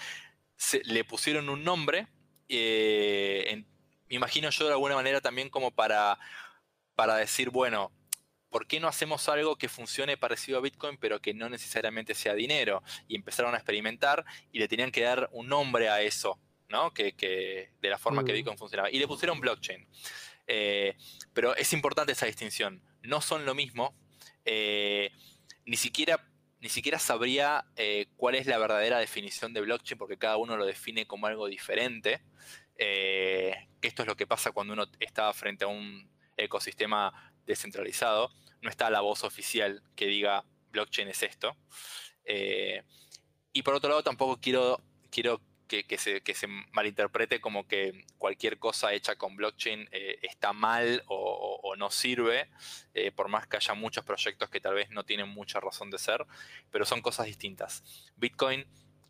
se, 0.55 0.81
le 0.83 1.03
pusieron 1.03 1.49
un 1.49 1.63
nombre. 1.63 2.07
Eh, 2.47 3.63
me 4.09 4.15
imagino 4.15 4.49
yo 4.49 4.65
de 4.65 4.73
alguna 4.73 4.95
manera 4.95 5.21
también 5.21 5.49
como 5.49 5.69
para, 5.71 6.17
para 6.95 7.15
decir, 7.15 7.51
bueno, 7.51 7.91
¿por 8.49 8.65
qué 8.65 8.79
no 8.79 8.87
hacemos 8.87 9.29
algo 9.29 9.55
que 9.55 9.69
funcione 9.69 10.17
parecido 10.17 10.57
a 10.57 10.61
Bitcoin, 10.61 10.97
pero 10.97 11.21
que 11.21 11.33
no 11.33 11.49
necesariamente 11.49 12.15
sea 12.15 12.33
dinero? 12.33 12.81
Y 13.07 13.15
empezaron 13.15 13.53
a 13.53 13.57
experimentar 13.57 14.25
y 14.51 14.59
le 14.59 14.67
tenían 14.67 14.91
que 14.91 15.01
dar 15.01 15.29
un 15.31 15.47
nombre 15.47 15.89
a 15.89 16.01
eso. 16.01 16.39
¿No? 16.69 16.93
Que, 16.93 17.71
de 17.81 17.89
la 17.89 17.97
forma 17.97 18.23
que 18.23 18.31
Bitcoin 18.31 18.57
funcionaba. 18.57 18.89
Y 18.89 18.99
le 18.99 19.07
pusieron 19.07 19.39
blockchain. 19.39 19.87
Eh, 20.47 20.95
pero 21.33 21.55
es 21.55 21.73
importante 21.73 22.13
esa 22.13 22.25
distinción. 22.25 22.81
No 23.03 23.21
son 23.21 23.45
lo 23.45 23.55
mismo. 23.55 23.95
Eh, 24.45 25.11
ni 25.65 25.77
siquiera 25.77 26.25
ni 26.61 26.67
siquiera 26.67 26.99
sabría 26.99 27.63
eh, 27.77 28.07
cuál 28.17 28.35
es 28.35 28.45
la 28.45 28.57
verdadera 28.57 28.99
definición 28.99 29.53
de 29.53 29.61
blockchain 29.61 29.97
porque 29.97 30.17
cada 30.17 30.35
uno 30.35 30.57
lo 30.57 30.65
define 30.65 31.05
como 31.07 31.27
algo 31.27 31.47
diferente. 31.47 32.21
esto 32.75 34.01
es 34.01 34.07
lo 34.07 34.17
que 34.17 34.27
pasa 34.27 34.51
cuando 34.51 34.73
uno 34.73 34.85
está 34.99 35.31
frente 35.31 35.63
a 35.63 35.67
un 35.67 36.09
ecosistema 36.35 37.33
descentralizado. 37.45 38.29
No 38.61 38.69
está 38.69 38.89
la 38.89 38.99
voz 38.99 39.23
oficial 39.23 39.81
que 39.95 40.07
diga 40.07 40.43
blockchain 40.71 41.07
es 41.07 41.23
esto. 41.23 41.55
y 43.53 43.61
por 43.61 43.73
otro 43.73 43.89
lado, 43.89 44.03
tampoco 44.03 44.37
quiero, 44.41 44.83
quiero 45.09 45.39
que, 45.69 45.97
se, 45.97 46.47
malinterprete 46.71 47.39
como 47.39 47.67
que 47.67 48.05
cualquier 48.17 48.57
cosa 48.57 48.91
hecha 48.93 49.15
con 49.15 49.35
blockchain 49.35 49.87
eh, 49.91 50.19
está 50.23 50.51
mal 50.51 51.03
o, 51.07 51.75
no 51.77 51.91
sirve, 51.91 52.49
eh, 52.93 53.11
por 53.11 53.29
más 53.29 53.47
que 53.47 53.55
haya 53.55 53.73
muchos 53.75 54.03
proyectos 54.03 54.49
que 54.49 54.59
tal 54.59 54.73
vez 54.73 54.89
no 54.89 55.05
tienen 55.05 55.29
mucha 55.29 55.59
razón 55.59 55.91
de 55.91 55.97
ser, 55.97 56.25
pero 56.71 56.83
son 56.83 57.01
cosas 57.01 57.27
distintas. 57.27 58.11
Bitcoin, 58.17 58.65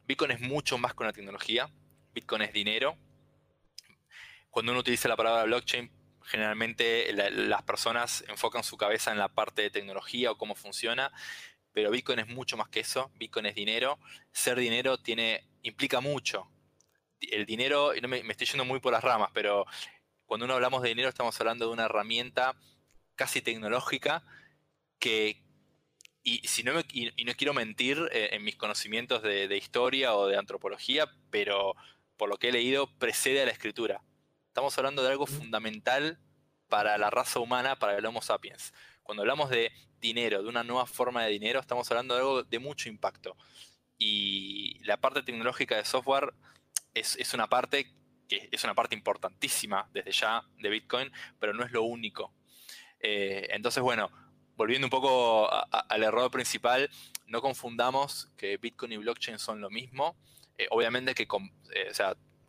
Bitcoin 0.06 0.32
es 0.32 0.42
mucho 0.42 0.78
más 0.78 0.94
que 0.94 1.04
una 1.04 1.14
tecnología, 1.14 1.70
Bitcoin 2.14 2.44
es 2.44 2.54
dinero. 2.54 2.98
Cuando 4.52 4.74
uno 4.74 4.82
utiliza 4.82 5.08
la 5.08 5.16
palabra 5.16 5.46
blockchain, 5.46 5.90
generalmente 6.24 7.12
las 7.14 7.64
personas 7.64 8.24
enfocan 8.28 8.64
su 8.64 8.78
cabeza 8.78 9.12
en 9.12 9.18
la 9.18 9.30
parte 9.30 9.64
de 9.64 9.72
tecnología 9.72 10.32
o 10.32 10.38
cómo 10.38 10.54
funciona, 10.54 11.12
pero 11.80 11.92
Bitcoin 11.92 12.20
es 12.20 12.28
mucho 12.28 12.58
más 12.58 12.68
que 12.68 12.82
eso, 12.82 13.10
Bitcoin 13.16 13.46
es 13.46 13.56
dinero, 13.56 14.00
ser 14.34 14.60
dinero 14.60 14.98
tiene 14.98 15.48
implica 15.62 16.02
mucho. 16.02 16.52
El 17.22 17.46
dinero, 17.46 17.96
y 17.96 18.02
no 18.02 18.10
me, 18.10 18.20
estoy 18.20 18.48
yendo 18.48 18.66
muy 18.66 18.82
por 18.82 18.92
las 18.92 19.02
ramas, 19.02 19.30
pero 19.34 19.66
cuando 20.26 20.44
uno 20.46 20.56
hablamos 20.56 20.82
de 20.82 20.90
dinero 20.90 21.08
estamos 21.08 21.40
hablando 21.40 21.68
de 21.68 21.72
una 21.72 21.86
herramienta 21.86 22.54
casi 23.16 23.42
tecnológica 23.42 24.26
que, 25.00 25.42
y, 26.22 26.46
si 26.50 26.64
no, 26.64 26.74
y, 26.92 27.24
no 27.24 27.34
quiero 27.36 27.54
mentir 27.54 28.10
eh, 28.12 28.32
en 28.34 28.44
mis 28.44 28.58
conocimientos 28.58 29.24
de, 29.24 29.56
historia 29.56 30.16
o 30.16 30.28
de 30.28 30.36
antropología, 30.36 31.10
pero 31.30 31.76
por 32.18 32.28
lo 32.28 32.36
que 32.36 32.50
he 32.50 32.52
leído 32.52 32.94
precede 33.00 33.42
a 33.42 33.46
la 33.46 33.52
escritura. 33.52 34.04
Estamos 34.48 34.78
hablando 34.78 35.02
de 35.02 35.12
algo 35.12 35.28
fundamental 35.28 36.20
para 36.68 36.98
la 36.98 37.10
raza 37.10 37.40
humana, 37.40 37.80
para 37.80 37.98
el 37.98 38.06
Homo 38.06 38.22
sapiens. 38.22 38.74
Cuando 39.10 39.24
hablamos 39.24 39.50
de 39.50 39.72
dinero, 40.00 40.44
de 40.44 40.50
una 40.50 40.64
nueva 40.64 40.86
forma 40.86 41.24
de 41.24 41.32
dinero, 41.32 41.60
estamos 41.60 41.90
hablando 41.90 42.14
de 42.14 42.20
algo 42.20 42.44
de 42.44 42.60
mucho 42.60 42.90
impacto. 42.90 43.36
Y 43.98 44.78
la 44.84 44.98
parte 44.98 45.24
tecnológica 45.24 45.76
de 45.78 45.84
software 45.84 46.32
es, 46.94 47.34
una 47.34 47.48
parte 47.48 47.92
que 48.28 48.50
es 48.52 48.64
una 48.64 48.76
parte 48.76 48.94
importantísima 48.94 49.90
desde 49.94 50.12
ya 50.12 50.44
de 50.60 50.70
Bitcoin, 50.70 51.12
pero 51.40 51.56
no 51.56 51.66
es 51.66 51.72
lo 51.72 51.82
único. 51.82 52.36
Eh, 53.00 53.48
entonces, 53.50 53.82
bueno, 53.82 54.12
volviendo 54.56 54.86
un 54.86 54.92
poco 54.92 55.50
al 55.50 56.04
error 56.04 56.30
principal, 56.30 56.88
no 57.26 57.42
confundamos 57.42 58.30
que 58.38 58.58
Bitcoin 58.58 58.92
y 58.92 58.98
blockchain 58.98 59.40
son 59.40 59.60
lo 59.60 59.72
mismo. 59.72 60.18
Eh, 60.56 60.68
obviamente 60.70 61.16
que 61.16 61.24
eh, 61.24 61.90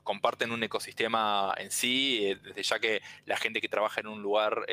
comparten 0.03 0.53
un 0.53 0.63
ecosistema 0.63 1.55
en 1.57 1.71
sí, 1.71 2.35
desde 2.43 2.63
ya 2.63 2.79
que 2.79 3.03
la 3.27 3.37
gente 3.37 3.61
que 3.61 3.69
trabaja 3.69 4.01
en 4.01 4.07
un 4.09 4.23
lugar 4.23 4.67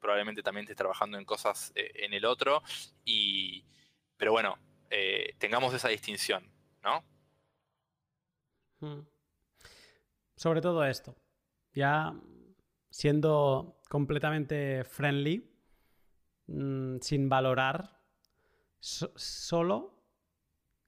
probablemente 0.00 0.42
también 0.42 0.64
esté 0.64 0.74
trabajando 0.74 1.18
en 1.18 1.24
cosas 1.24 1.72
en 1.74 2.12
el 2.14 2.24
otro. 2.24 2.62
Y, 3.04 3.64
pero 4.16 4.32
bueno, 4.32 4.58
eh, 4.90 5.34
tengamos 5.38 5.74
esa 5.74 5.88
distinción, 5.88 6.44
¿no? 6.82 7.04
Hmm. 8.80 9.06
Sobre 10.36 10.60
todo 10.60 10.84
esto, 10.84 11.16
ya 11.72 12.14
siendo 12.90 13.80
completamente 13.88 14.84
friendly, 14.84 15.50
mm, 16.46 16.98
sin 17.00 17.28
valorar, 17.28 18.00
solo 18.80 20.04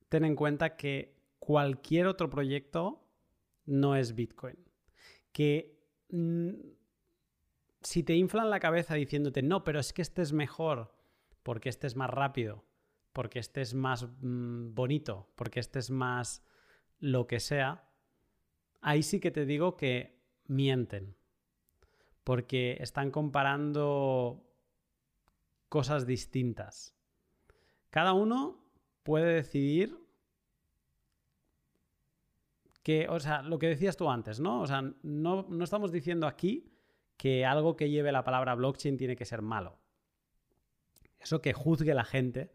ten 0.08 0.24
en 0.24 0.36
cuenta 0.36 0.76
que 0.76 1.18
cualquier 1.38 2.06
otro 2.06 2.30
proyecto 2.30 3.07
no 3.68 3.94
es 3.94 4.14
Bitcoin. 4.14 4.56
que 5.30 5.78
mm, 6.08 6.50
si 7.82 8.02
te 8.02 8.16
inflan 8.16 8.50
la 8.50 8.60
cabeza 8.60 8.94
diciéndote, 8.94 9.42
no, 9.42 9.62
pero 9.62 9.78
es 9.78 9.92
que 9.92 10.02
este 10.02 10.22
es 10.22 10.32
mejor, 10.32 10.94
porque 11.42 11.68
este 11.68 11.86
es 11.86 11.94
más 11.94 12.10
rápido, 12.10 12.64
porque 13.12 13.38
este 13.38 13.60
es 13.60 13.74
más 13.74 14.08
mm, 14.20 14.74
bonito, 14.74 15.30
porque 15.36 15.60
este 15.60 15.78
es 15.78 15.90
más 15.90 16.42
lo 16.98 17.26
que 17.26 17.40
sea, 17.40 17.88
ahí 18.80 19.02
sí 19.02 19.20
que 19.20 19.30
te 19.30 19.44
digo 19.44 19.76
que 19.76 20.18
mienten, 20.46 21.14
porque 22.24 22.78
están 22.80 23.10
comparando 23.10 24.44
cosas 25.68 26.06
distintas. 26.06 26.96
Cada 27.90 28.14
uno 28.14 28.64
puede 29.02 29.34
decidir 29.34 30.07
que, 32.88 33.06
o 33.06 33.20
sea, 33.20 33.42
lo 33.42 33.58
que 33.58 33.66
decías 33.66 33.98
tú 33.98 34.08
antes, 34.08 34.40
¿no? 34.40 34.62
O 34.62 34.66
sea, 34.66 34.80
no, 34.80 35.42
no 35.46 35.62
estamos 35.62 35.92
diciendo 35.92 36.26
aquí 36.26 36.72
que 37.18 37.44
algo 37.44 37.76
que 37.76 37.90
lleve 37.90 38.12
la 38.12 38.24
palabra 38.24 38.54
blockchain 38.54 38.96
tiene 38.96 39.14
que 39.14 39.26
ser 39.26 39.42
malo. 39.42 39.78
Eso 41.20 41.42
que 41.42 41.52
juzgue 41.52 41.92
la 41.92 42.04
gente, 42.04 42.50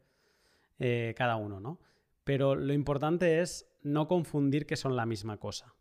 eh, 0.79 1.13
cada 1.15 1.35
uno, 1.35 1.59
¿no? 1.59 1.79
Pero 2.23 2.55
lo 2.55 2.73
importante 2.73 3.41
es 3.41 3.77
no 3.83 4.07
confundir 4.07 4.65
que 4.65 4.75
son 4.75 4.95
la 4.95 5.05
misma 5.05 5.37
cosa. 5.37 5.75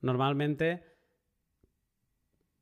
Normalmente, 0.00 0.84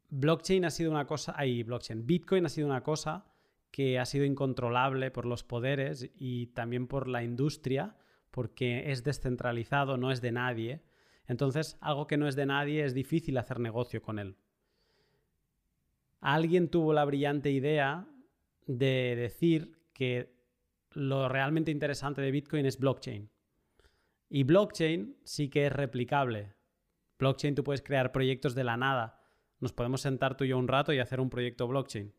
blockchain 0.08 0.64
ha 0.64 0.70
sido 0.70 0.90
una 0.90 1.06
cosa, 1.06 1.34
ahí 1.36 1.64
blockchain, 1.64 2.06
Bitcoin 2.06 2.46
ha 2.46 2.48
sido 2.48 2.66
una 2.66 2.82
cosa 2.82 3.26
que 3.70 3.98
ha 3.98 4.06
sido 4.06 4.24
incontrolable 4.24 5.10
por 5.10 5.26
los 5.26 5.44
poderes 5.44 6.10
y 6.16 6.46
también 6.46 6.86
por 6.86 7.08
la 7.08 7.22
industria, 7.22 7.94
porque 8.30 8.90
es 8.90 9.04
descentralizado, 9.04 9.98
no 9.98 10.10
es 10.10 10.22
de 10.22 10.32
nadie. 10.32 10.93
Entonces, 11.26 11.76
algo 11.80 12.06
que 12.06 12.16
no 12.16 12.28
es 12.28 12.36
de 12.36 12.46
nadie 12.46 12.84
es 12.84 12.94
difícil 12.94 13.38
hacer 13.38 13.60
negocio 13.60 14.02
con 14.02 14.18
él. 14.18 14.36
Alguien 16.20 16.68
tuvo 16.68 16.92
la 16.92 17.04
brillante 17.04 17.50
idea 17.50 18.06
de 18.66 19.14
decir 19.16 19.78
que 19.92 20.34
lo 20.92 21.28
realmente 21.28 21.70
interesante 21.70 22.22
de 22.22 22.30
Bitcoin 22.30 22.66
es 22.66 22.78
blockchain. 22.78 23.30
Y 24.28 24.44
blockchain 24.44 25.16
sí 25.24 25.48
que 25.48 25.66
es 25.66 25.72
replicable. 25.72 26.54
Blockchain 27.18 27.54
tú 27.54 27.64
puedes 27.64 27.82
crear 27.82 28.12
proyectos 28.12 28.54
de 28.54 28.64
la 28.64 28.76
nada. 28.76 29.20
Nos 29.60 29.72
podemos 29.72 30.00
sentar 30.00 30.36
tú 30.36 30.44
y 30.44 30.48
yo 30.48 30.58
un 30.58 30.68
rato 30.68 30.92
y 30.92 30.98
hacer 30.98 31.20
un 31.20 31.30
proyecto 31.30 31.68
blockchain. 31.68 32.14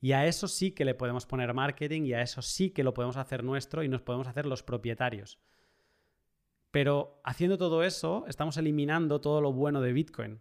Y 0.00 0.12
a 0.12 0.26
eso 0.26 0.48
sí 0.48 0.72
que 0.72 0.84
le 0.84 0.94
podemos 0.94 1.26
poner 1.26 1.54
marketing 1.54 2.02
y 2.02 2.14
a 2.14 2.22
eso 2.22 2.42
sí 2.42 2.70
que 2.70 2.82
lo 2.82 2.94
podemos 2.94 3.16
hacer 3.16 3.44
nuestro 3.44 3.84
y 3.84 3.88
nos 3.88 4.02
podemos 4.02 4.26
hacer 4.26 4.46
los 4.46 4.62
propietarios. 4.62 5.38
Pero 6.72 7.20
haciendo 7.22 7.56
todo 7.56 7.84
eso, 7.84 8.24
estamos 8.26 8.56
eliminando 8.56 9.20
todo 9.20 9.40
lo 9.40 9.52
bueno 9.52 9.80
de 9.80 9.92
Bitcoin, 9.92 10.40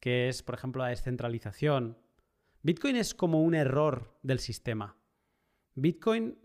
que 0.00 0.28
es, 0.28 0.42
por 0.42 0.54
ejemplo, 0.54 0.82
la 0.82 0.90
descentralización. 0.90 1.96
Bitcoin 2.62 2.96
es 2.96 3.14
como 3.14 3.42
un 3.42 3.54
error 3.54 4.14
del 4.22 4.38
sistema. 4.38 4.98
Bitcoin 5.74 6.36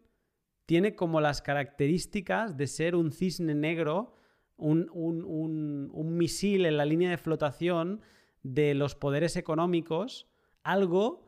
tiene 0.65 0.95
como 0.95 1.19
las 1.19 1.41
características 1.41 2.55
de 2.55 2.67
ser 2.67 2.95
un 2.95 3.11
cisne 3.11 3.53
negro, 3.53 4.13
un, 4.55 4.89
un 4.93 6.17
misil 6.17 6.65
en 6.65 6.77
la 6.77 6.85
línea 6.85 7.09
de 7.09 7.17
flotación 7.17 8.01
de 8.43 8.73
los 8.73 8.95
poderes 8.95 9.35
económicos, 9.35 10.27
algo 10.63 11.27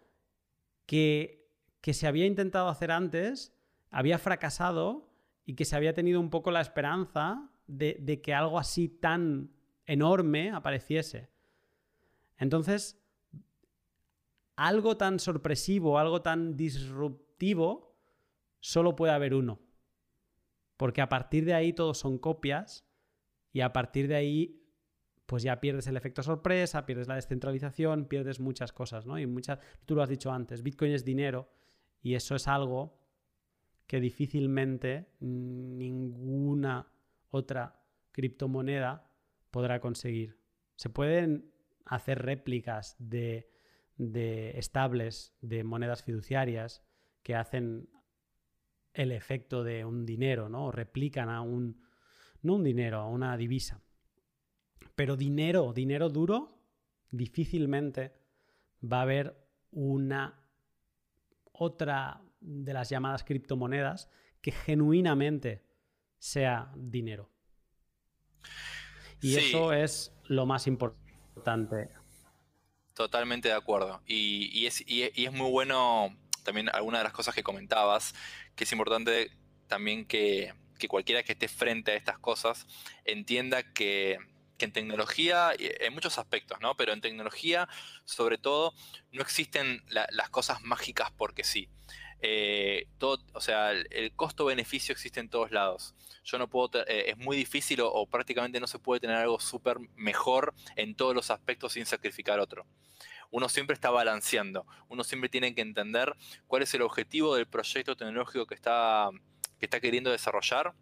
que, 0.86 1.48
se 1.84 2.08
había 2.08 2.26
intentado 2.26 2.68
hacer 2.68 2.92
antes, 2.92 3.54
había 3.92 4.18
fracasado 4.18 5.10
y 5.46 5.56
que 5.56 5.66
se 5.66 5.76
había 5.76 5.94
tenido 5.94 6.20
un 6.20 6.30
poco 6.30 6.50
la 6.52 6.62
esperanza 6.62 7.52
de, 7.70 8.22
que 8.22 8.34
algo 8.34 8.60
así 8.60 8.90
tan 8.90 9.52
enorme 9.86 10.52
apareciese. 10.52 11.30
Entonces, 12.38 13.02
algo 14.56 14.98
tan 14.98 15.20
sorpresivo, 15.20 16.00
algo 16.00 16.22
tan 16.22 16.56
disruptivo, 16.58 17.96
solo 18.60 18.96
puede 18.96 19.14
haber 19.14 19.34
uno. 19.34 19.60
Porque 20.78 21.02
a 21.02 21.10
partir 21.10 21.46
de 21.46 21.54
ahí 21.54 21.74
todos 21.74 21.98
son 21.98 22.18
copias 22.18 22.86
y 23.52 23.62
a 23.62 23.72
partir 23.72 24.08
de 24.08 24.16
ahí 24.16 24.56
pues 25.26 25.44
ya 25.44 25.62
pierdes 25.62 25.86
el 25.86 25.96
efecto 25.96 26.24
sorpresa, 26.24 26.88
pierdes 26.88 27.08
la 27.08 27.14
descentralización, 27.14 28.06
pierdes 28.06 28.40
muchas 28.40 28.74
cosas, 28.74 29.06
¿no? 29.06 29.20
Y 29.20 29.28
muchas, 29.28 29.60
tú 29.86 29.94
lo 29.94 30.02
has 30.02 30.10
dicho 30.10 30.32
antes, 30.32 30.64
Bitcoin 30.64 30.92
es 30.92 31.06
dinero 31.06 31.52
y 32.02 32.16
eso 32.16 32.36
es 32.36 32.48
algo 32.48 32.98
que 33.86 34.00
difícilmente 34.00 35.12
ninguna 35.20 36.92
otra 37.30 37.82
criptomoneda 38.12 39.12
podrá 39.52 39.80
conseguir. 39.80 40.40
Se 40.76 40.90
pueden 40.90 41.52
hacer 41.86 42.22
réplicas 42.22 42.96
de, 43.00 43.50
de 43.98 44.58
estables, 44.58 45.36
de 45.42 45.64
monedas 45.64 46.04
fiduciarias 46.04 46.84
que 47.24 47.36
hacen 47.36 47.90
el 48.94 49.12
efecto 49.12 49.64
de 49.64 49.86
un 49.86 50.06
dinero, 50.06 50.50
¿no? 50.50 50.68
O 50.68 50.72
replican 50.72 51.30
a 51.30 51.42
un, 51.42 51.82
no 52.42 52.56
un 52.56 52.64
dinero, 52.64 53.00
a 53.00 53.08
una 53.08 53.38
divisa. 53.38 53.82
Pero 54.96 55.16
dinero, 55.16 55.74
dinero 55.74 56.10
duro, 56.10 56.60
difícilmente 57.12 58.14
va 58.82 59.00
a 59.00 59.04
haber 59.04 59.36
una 59.72 60.40
otra 61.52 62.22
de 62.40 62.74
las 62.74 62.90
llamadas 62.90 63.24
criptomonedas 63.24 64.10
que 64.42 64.52
genuinamente 64.52 65.69
sea 66.20 66.72
dinero. 66.76 67.32
Y 69.22 69.36
eso 69.36 69.74
es 69.74 70.14
lo 70.26 70.46
más 70.46 70.68
importante. 70.68 71.90
Totalmente 72.94 73.48
de 73.48 73.56
acuerdo. 73.56 74.02
Y, 74.06 74.66
es, 74.66 74.84
es, 74.88 75.32
muy 75.32 75.50
bueno 75.50 76.16
también 76.44 76.70
alguna 76.70 77.00
de 77.00 77.06
las 77.06 77.14
cosas 77.14 77.34
que 77.34 77.44
comentabas, 77.44 78.14
que 78.56 78.66
es 78.66 78.72
importante 78.72 79.32
también 79.68 80.06
que 80.06 80.54
cualquiera 80.88 81.24
que 81.24 81.34
esté 81.34 81.48
frente 81.48 81.92
a 81.92 81.96
estas 81.96 82.20
cosas 82.20 82.66
entienda 83.06 83.64
que 83.64 84.18
que 84.60 84.66
en 84.66 84.74
tecnología, 84.74 85.52
en 85.58 85.94
muchos 85.94 86.20
aspectos, 86.20 86.60
¿no? 86.62 86.76
Pero 86.76 86.94
en 86.94 87.02
tecnología, 87.02 87.68
sobre 88.06 88.38
todo, 88.38 88.76
no 89.12 89.24
existen 89.24 89.82
las 89.90 90.30
cosas 90.30 90.62
mágicas 90.62 91.12
porque 91.18 91.44
sí. 91.44 91.70
Eh, 92.22 92.88
todo, 92.98 93.24
o 93.34 93.40
sea, 93.40 93.72
el, 93.72 94.12
costo-beneficio 94.16 94.92
existe 94.92 95.20
en 95.20 95.30
todos 95.30 95.52
lados. 95.52 95.96
Yo 96.24 96.38
no 96.38 96.50
puedo, 96.50 96.82
eh, 96.88 97.12
es 97.12 97.18
muy 97.18 97.38
difícil 97.38 97.80
o, 97.82 98.06
prácticamente 98.08 98.60
no 98.60 98.68
se 98.68 98.80
puede 98.80 99.00
tener 99.00 99.18
algo 99.18 99.40
súper 99.40 99.80
mejor 99.96 100.54
en 100.76 100.96
todos 100.96 101.16
los 101.16 101.32
aspectos 101.32 101.74
sin 101.74 101.86
sacrificar 101.86 102.40
otro. 102.40 102.66
Uno 103.32 103.48
siempre 103.48 103.74
está 103.74 103.90
balanceando, 103.90 104.66
uno 104.90 105.04
siempre 105.04 105.30
tiene 105.30 105.54
que 105.54 105.62
entender 105.62 106.16
cuál 106.48 106.64
es 106.64 106.74
el 106.74 106.82
objetivo 106.82 107.36
del 107.36 107.48
proyecto 107.48 107.96
tecnológico 107.96 108.48
que 108.48 108.56
está, 108.56 109.10
que 109.60 109.66
está 109.66 109.80
queriendo 109.80 110.12
desarrollar 110.12 110.74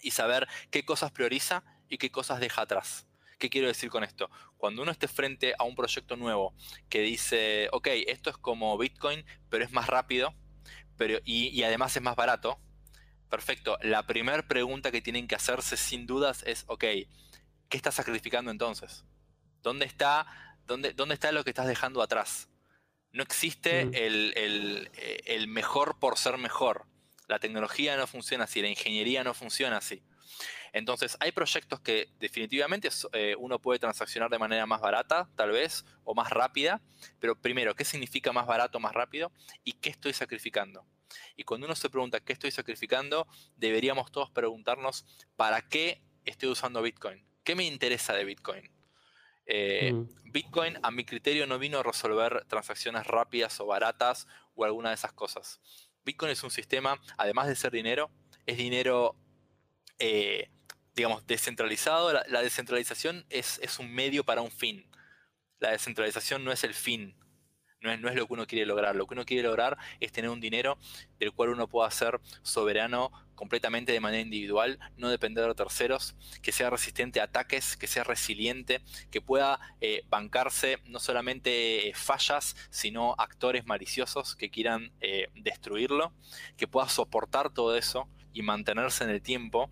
y 0.00 0.10
saber 0.10 0.48
qué 0.70 0.84
cosas 0.84 1.12
prioriza 1.12 1.62
y 1.88 1.98
qué 1.98 2.10
cosas 2.10 2.40
deja 2.40 2.62
atrás. 2.62 3.06
¿Qué 3.38 3.50
quiero 3.50 3.68
decir 3.68 3.90
con 3.90 4.04
esto? 4.04 4.30
Cuando 4.56 4.82
uno 4.82 4.90
esté 4.90 5.08
frente 5.08 5.54
a 5.58 5.64
un 5.64 5.74
proyecto 5.74 6.16
nuevo 6.16 6.54
que 6.88 7.00
dice, 7.00 7.68
ok, 7.72 7.88
esto 8.06 8.30
es 8.30 8.38
como 8.38 8.78
Bitcoin, 8.78 9.24
pero 9.50 9.64
es 9.64 9.72
más 9.72 9.86
rápido 9.86 10.34
pero, 10.96 11.18
y, 11.24 11.62
además 11.62 11.96
es 11.96 12.02
más 12.02 12.16
barato, 12.16 12.58
perfecto. 13.30 13.78
La 13.82 14.06
primera 14.06 14.46
pregunta 14.46 14.90
que 14.90 15.02
tienen 15.02 15.26
que 15.28 15.34
hacerse 15.34 15.76
sin 15.76 16.06
dudas 16.06 16.42
es, 16.46 16.64
ok, 16.68 16.80
¿qué 16.80 17.76
estás 17.76 17.94
sacrificando 17.94 18.50
entonces? 18.50 19.04
¿Dónde 19.62 19.86
está, 19.86 20.26
dónde, 20.66 20.92
dónde 20.92 21.14
está 21.14 21.32
lo 21.32 21.44
que 21.44 21.50
estás 21.50 21.66
dejando 21.66 22.02
atrás? 22.02 22.48
No 23.12 23.22
existe 23.22 23.82
el, 23.82 24.90
el 25.26 25.48
mejor 25.48 25.98
por 25.98 26.18
ser 26.18 26.36
mejor. 26.36 26.86
La 27.28 27.38
tecnología 27.38 27.96
no 27.96 28.06
funciona 28.06 28.44
así, 28.44 28.60
la 28.60 28.68
ingeniería 28.68 29.24
no 29.24 29.34
funciona 29.34 29.78
así. 29.78 30.02
Entonces, 30.72 31.16
hay 31.20 31.32
proyectos 31.32 31.80
que 31.80 32.08
definitivamente 32.18 32.88
eh, 33.12 33.36
uno 33.38 33.60
puede 33.60 33.78
transaccionar 33.78 34.30
de 34.30 34.38
manera 34.38 34.66
más 34.66 34.80
barata, 34.80 35.28
tal 35.36 35.50
vez, 35.50 35.84
o 36.04 36.14
más 36.14 36.30
rápida, 36.30 36.82
pero 37.20 37.40
primero, 37.40 37.74
¿qué 37.74 37.84
significa 37.84 38.32
más 38.32 38.46
barato, 38.46 38.80
más 38.80 38.92
rápido? 38.92 39.30
¿Y 39.62 39.74
qué 39.74 39.90
estoy 39.90 40.12
sacrificando? 40.12 40.84
Y 41.36 41.44
cuando 41.44 41.66
uno 41.66 41.76
se 41.76 41.90
pregunta 41.90 42.20
qué 42.20 42.32
estoy 42.32 42.50
sacrificando, 42.50 43.28
deberíamos 43.56 44.10
todos 44.10 44.30
preguntarnos, 44.30 45.04
¿para 45.36 45.62
qué 45.62 46.02
estoy 46.24 46.48
usando 46.48 46.82
Bitcoin? 46.82 47.24
¿Qué 47.44 47.54
me 47.54 47.64
interesa 47.64 48.14
de 48.14 48.24
Bitcoin? 48.24 48.70
Eh, 49.46 49.92
mm. 49.92 50.32
Bitcoin, 50.32 50.78
a 50.82 50.90
mi 50.90 51.04
criterio, 51.04 51.46
no 51.46 51.58
vino 51.58 51.78
a 51.78 51.82
resolver 51.82 52.44
transacciones 52.46 53.06
rápidas 53.06 53.60
o 53.60 53.66
baratas 53.66 54.26
o 54.54 54.64
alguna 54.64 54.88
de 54.88 54.96
esas 54.96 55.12
cosas. 55.12 55.60
Bitcoin 56.04 56.32
es 56.32 56.42
un 56.42 56.50
sistema, 56.50 57.00
además 57.16 57.48
de 57.48 57.56
ser 57.56 57.72
dinero, 57.72 58.10
es 58.46 58.56
dinero 58.56 59.16
eh, 59.98 60.50
digamos, 60.94 61.26
descentralizado, 61.26 62.12
la, 62.12 62.42
descentralización 62.42 63.24
es, 63.30 63.58
un 63.78 63.92
medio 63.92 64.24
para 64.24 64.42
un 64.42 64.50
fin. 64.50 64.88
La 65.58 65.70
descentralización 65.70 66.44
no 66.44 66.52
es 66.52 66.64
el 66.64 66.74
fin. 66.74 67.16
No 67.80 67.92
es, 67.92 68.00
no 68.00 68.08
es 68.08 68.14
lo 68.14 68.26
que 68.26 68.32
uno 68.32 68.46
quiere 68.46 68.64
lograr. 68.64 68.96
Lo 68.96 69.06
que 69.06 69.14
uno 69.14 69.26
quiere 69.26 69.42
lograr 69.42 69.76
es 70.00 70.12
tener 70.12 70.30
un 70.30 70.40
dinero 70.40 70.78
del 71.18 71.32
cual 71.32 71.50
uno 71.50 71.68
pueda 71.68 71.90
ser 71.90 72.20
soberano 72.42 73.10
completamente 73.34 73.92
de 73.92 74.00
manera 74.00 74.22
individual, 74.22 74.78
no 74.96 75.10
depender 75.10 75.46
de 75.46 75.54
terceros, 75.54 76.14
que 76.40 76.52
sea 76.52 76.70
resistente 76.70 77.20
a 77.20 77.24
ataques, 77.24 77.76
que 77.76 77.88
sea 77.88 78.04
resiliente, 78.04 78.80
que 79.10 79.20
pueda 79.20 79.58
eh, 79.80 80.04
bancarse 80.08 80.78
no 80.86 81.00
solamente 81.00 81.88
eh, 81.88 81.94
fallas, 81.94 82.56
sino 82.70 83.16
actores 83.18 83.66
maliciosos 83.66 84.36
que 84.36 84.50
quieran 84.50 84.92
destruirlo, 85.34 86.14
que 86.56 86.68
pueda 86.68 86.88
soportar 86.88 87.52
todo 87.52 87.76
eso 87.76 88.08
y 88.34 88.42
mantenerse 88.42 89.04
en 89.04 89.10
el 89.10 89.22
tiempo. 89.22 89.70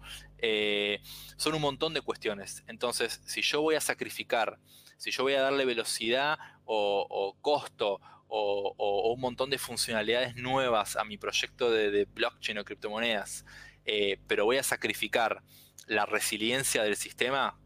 son 1.37 1.55
un 1.55 1.61
montón 1.61 1.93
de 1.93 2.01
cuestiones. 2.01 2.65
Entonces, 2.67 3.21
si 3.27 3.43
yo 3.43 3.61
voy 3.61 3.75
a 3.75 3.81
sacrificar, 3.81 4.59
si 4.97 5.11
yo 5.11 5.25
voy 5.25 5.35
a 5.35 5.43
darle 5.43 5.67
velocidad 5.67 6.39
o, 6.65 7.37
costo 7.43 8.01
o, 8.29 9.13
un 9.15 9.21
montón 9.21 9.51
de 9.51 9.59
funcionalidades 9.59 10.37
nuevas 10.37 10.97
a 10.97 11.05
mi 11.05 11.19
proyecto 11.19 11.71
de, 11.71 12.07
blockchain 12.07 12.59
o 12.59 12.65
criptomonedas, 12.65 13.45
eh, 13.85 14.19
pero 14.27 14.45
voy 14.45 14.57
a 14.57 14.63
sacrificar 14.63 15.43
la 15.87 16.07
resiliencia 16.07 16.85
del 16.85 16.97
sistema, 16.97 17.59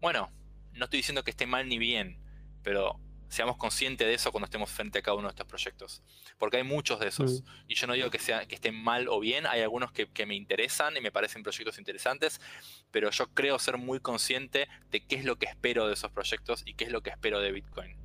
bueno, 0.00 0.30
no 0.72 0.84
estoy 0.84 0.98
diciendo 0.98 1.22
que 1.22 1.30
esté 1.30 1.46
mal 1.46 1.68
ni 1.68 1.78
bien, 1.78 2.18
pero 2.62 2.98
seamos 3.32 3.56
conscientes 3.56 4.06
de 4.06 4.12
eso 4.12 4.30
cuando 4.30 4.44
estemos 4.44 4.70
frente 4.70 4.98
a 4.98 5.02
cada 5.02 5.16
uno 5.16 5.28
de 5.28 5.30
estos 5.30 5.46
proyectos. 5.46 6.02
Porque 6.36 6.58
hay 6.58 6.64
muchos 6.64 7.00
de 7.00 7.08
esos. 7.08 7.40
Mm. 7.40 7.44
Y 7.68 7.74
yo 7.76 7.86
no 7.86 7.94
digo 7.94 8.10
que, 8.10 8.18
sea, 8.18 8.44
que 8.44 8.56
estén 8.56 8.74
mal 8.74 9.08
o 9.08 9.20
bien, 9.20 9.46
hay 9.46 9.62
algunos 9.62 9.90
que, 9.90 10.06
que, 10.06 10.26
me 10.26 10.34
interesan 10.34 10.94
y 10.98 11.00
me 11.00 11.10
parecen 11.10 11.42
proyectos 11.42 11.78
interesantes, 11.78 12.42
pero 12.90 13.10
yo 13.10 13.28
creo 13.28 13.58
ser 13.58 13.78
muy 13.78 14.00
consciente 14.00 14.68
de 14.90 15.06
qué 15.06 15.16
es 15.16 15.24
lo 15.24 15.36
que 15.36 15.46
espero 15.46 15.86
de 15.86 15.94
esos 15.94 16.10
proyectos 16.10 16.62
y 16.66 16.74
qué 16.74 16.84
es 16.84 16.92
lo 16.92 17.00
que 17.00 17.08
espero 17.08 17.40
de 17.40 17.52
Bitcoin. 17.52 17.96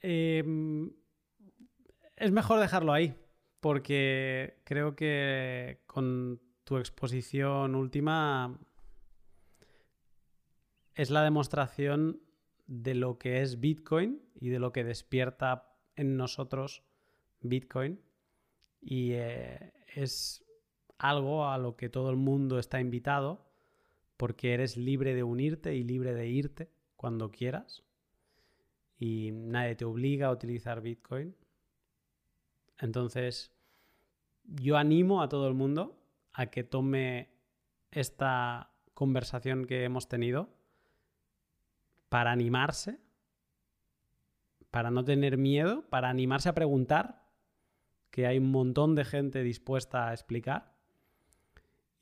Em, 0.00 0.92
es 2.16 2.30
mejor 2.30 2.60
dejarlo 2.60 2.92
ahí, 2.92 3.14
porque 3.60 4.60
creo 4.64 4.96
que 4.96 5.80
con 5.86 6.42
tu 6.64 6.76
exposición 6.76 7.74
última 7.74 8.58
es 10.94 11.10
la 11.10 11.22
demostración 11.22 12.20
de 12.66 12.94
lo 12.94 13.18
que 13.18 13.42
es 13.42 13.60
Bitcoin 13.60 14.22
y 14.34 14.48
de 14.48 14.58
lo 14.58 14.72
que 14.72 14.84
despierta 14.84 15.74
en 15.96 16.16
nosotros 16.16 16.82
Bitcoin. 17.40 18.00
Y 18.80 19.12
eh, 19.12 19.72
es 19.94 20.44
algo 20.98 21.48
a 21.48 21.58
lo 21.58 21.76
que 21.76 21.88
todo 21.88 22.10
el 22.10 22.16
mundo 22.16 22.58
está 22.58 22.80
invitado 22.80 23.46
porque 24.16 24.54
eres 24.54 24.76
libre 24.76 25.14
de 25.14 25.22
unirte 25.22 25.74
y 25.74 25.82
libre 25.82 26.14
de 26.14 26.28
irte 26.28 26.70
cuando 26.96 27.30
quieras 27.30 27.82
y 28.98 29.32
nadie 29.32 29.74
te 29.74 29.84
obliga 29.84 30.28
a 30.28 30.30
utilizar 30.30 30.80
Bitcoin. 30.80 31.34
Entonces, 32.78 33.52
yo 34.44 34.76
animo 34.76 35.22
a 35.22 35.28
todo 35.28 35.48
el 35.48 35.54
mundo 35.54 35.98
a 36.32 36.46
que 36.46 36.62
tome 36.62 37.30
esta 37.90 38.70
conversación 38.94 39.64
que 39.64 39.82
hemos 39.82 40.08
tenido 40.08 40.50
para 42.12 42.30
animarse, 42.30 43.00
para 44.70 44.90
no 44.90 45.02
tener 45.02 45.38
miedo, 45.38 45.88
para 45.88 46.10
animarse 46.10 46.50
a 46.50 46.52
preguntar, 46.52 47.26
que 48.10 48.26
hay 48.26 48.36
un 48.36 48.50
montón 48.50 48.94
de 48.94 49.06
gente 49.06 49.42
dispuesta 49.42 50.10
a 50.10 50.12
explicar, 50.12 50.74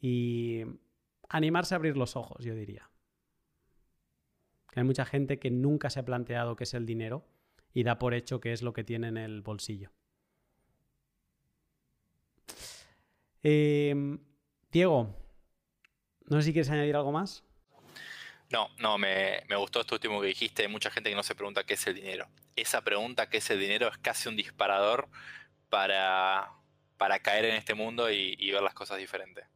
y 0.01 0.65
animarse 1.29 1.75
a 1.75 1.77
abrir 1.77 1.97
los 1.97 2.17
ojos, 2.17 2.45
yo 2.45 2.57
diría. 2.57 2.91
Hay 4.75 4.83
mucha 4.83 5.05
gente 5.05 5.39
que 5.39 5.53
nunca 5.53 5.91
se 5.91 6.01
ha 6.01 6.05
planteado 6.05 6.57
qué 6.57 6.65
es 6.65 6.75
el 6.75 6.87
dinero 6.87 7.25
y 7.73 7.85
da 7.85 8.01
por 8.01 8.13
hecho 8.13 8.41
que 8.41 8.53
es 8.53 8.63
lo 8.63 8.73
que 8.73 8.83
tiene 8.83 9.07
en 9.07 9.17
el 9.17 9.43
bolsillo. 9.43 9.93
Em, 13.45 14.19
Diego, 14.73 15.15
no 16.27 16.37
sé 16.39 16.47
si 16.47 16.53
quieres 16.53 16.71
añadir 16.71 16.97
algo 16.97 17.13
más. 17.13 17.45
No, 18.51 18.69
no, 18.79 18.99
me, 18.99 19.45
gustó 19.57 19.81
esto 19.81 19.95
último 19.95 20.21
que 20.21 20.29
dijiste. 20.29 20.63
Hay 20.63 20.69
mucha 20.69 20.91
gente 20.91 21.11
que 21.11 21.17
no 21.17 21.23
se 21.23 21.37
pregunta 21.37 21.65
qué 21.65 21.75
es 21.75 21.87
el 21.87 21.95
dinero. 21.95 22.29
Esa 22.57 22.83
pregunta, 22.83 23.29
qué 23.31 23.39
es 23.39 23.49
el 23.51 23.61
dinero, 23.61 23.89
es 23.89 23.99
casi 23.99 24.29
un 24.29 24.37
disparador 24.37 25.09
para, 25.69 26.53
para 26.97 27.21
caer 27.21 27.45
en 27.45 27.55
este 27.55 27.75
mundo 27.75 28.11
y, 28.11 28.35
y 28.39 28.51
ver 28.51 28.63
las 28.63 28.75
cosas 28.75 28.99
diferentes. 28.99 29.47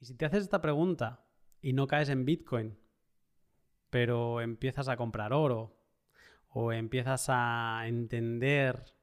Y 0.00 0.06
si 0.06 0.16
te 0.16 0.24
haces 0.26 0.44
esta 0.44 0.60
pregunta 0.60 1.26
y 1.60 1.72
no 1.72 1.88
caes 1.88 2.08
en 2.08 2.24
Bitcoin, 2.24 2.78
pero 3.90 4.40
empiezas 4.40 4.88
a 4.88 4.96
comprar 4.96 5.32
oro 5.32 5.76
o 6.48 6.72
empiezas 6.72 7.26
a 7.28 7.82
entender 7.86 8.94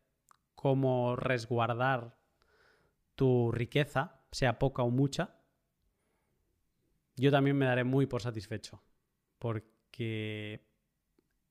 cómo 0.56 1.16
resguardar 1.16 2.18
tu 3.16 3.52
riqueza, 3.52 4.22
sea 4.32 4.60
poca 4.60 4.84
o 4.84 4.90
mucha, 4.90 5.39
yo 7.20 7.32
también 7.32 7.58
me 7.58 7.66
daré 7.66 7.84
muy 7.84 8.06
por 8.06 8.22
satisfecho, 8.22 8.84
porque 9.38 10.68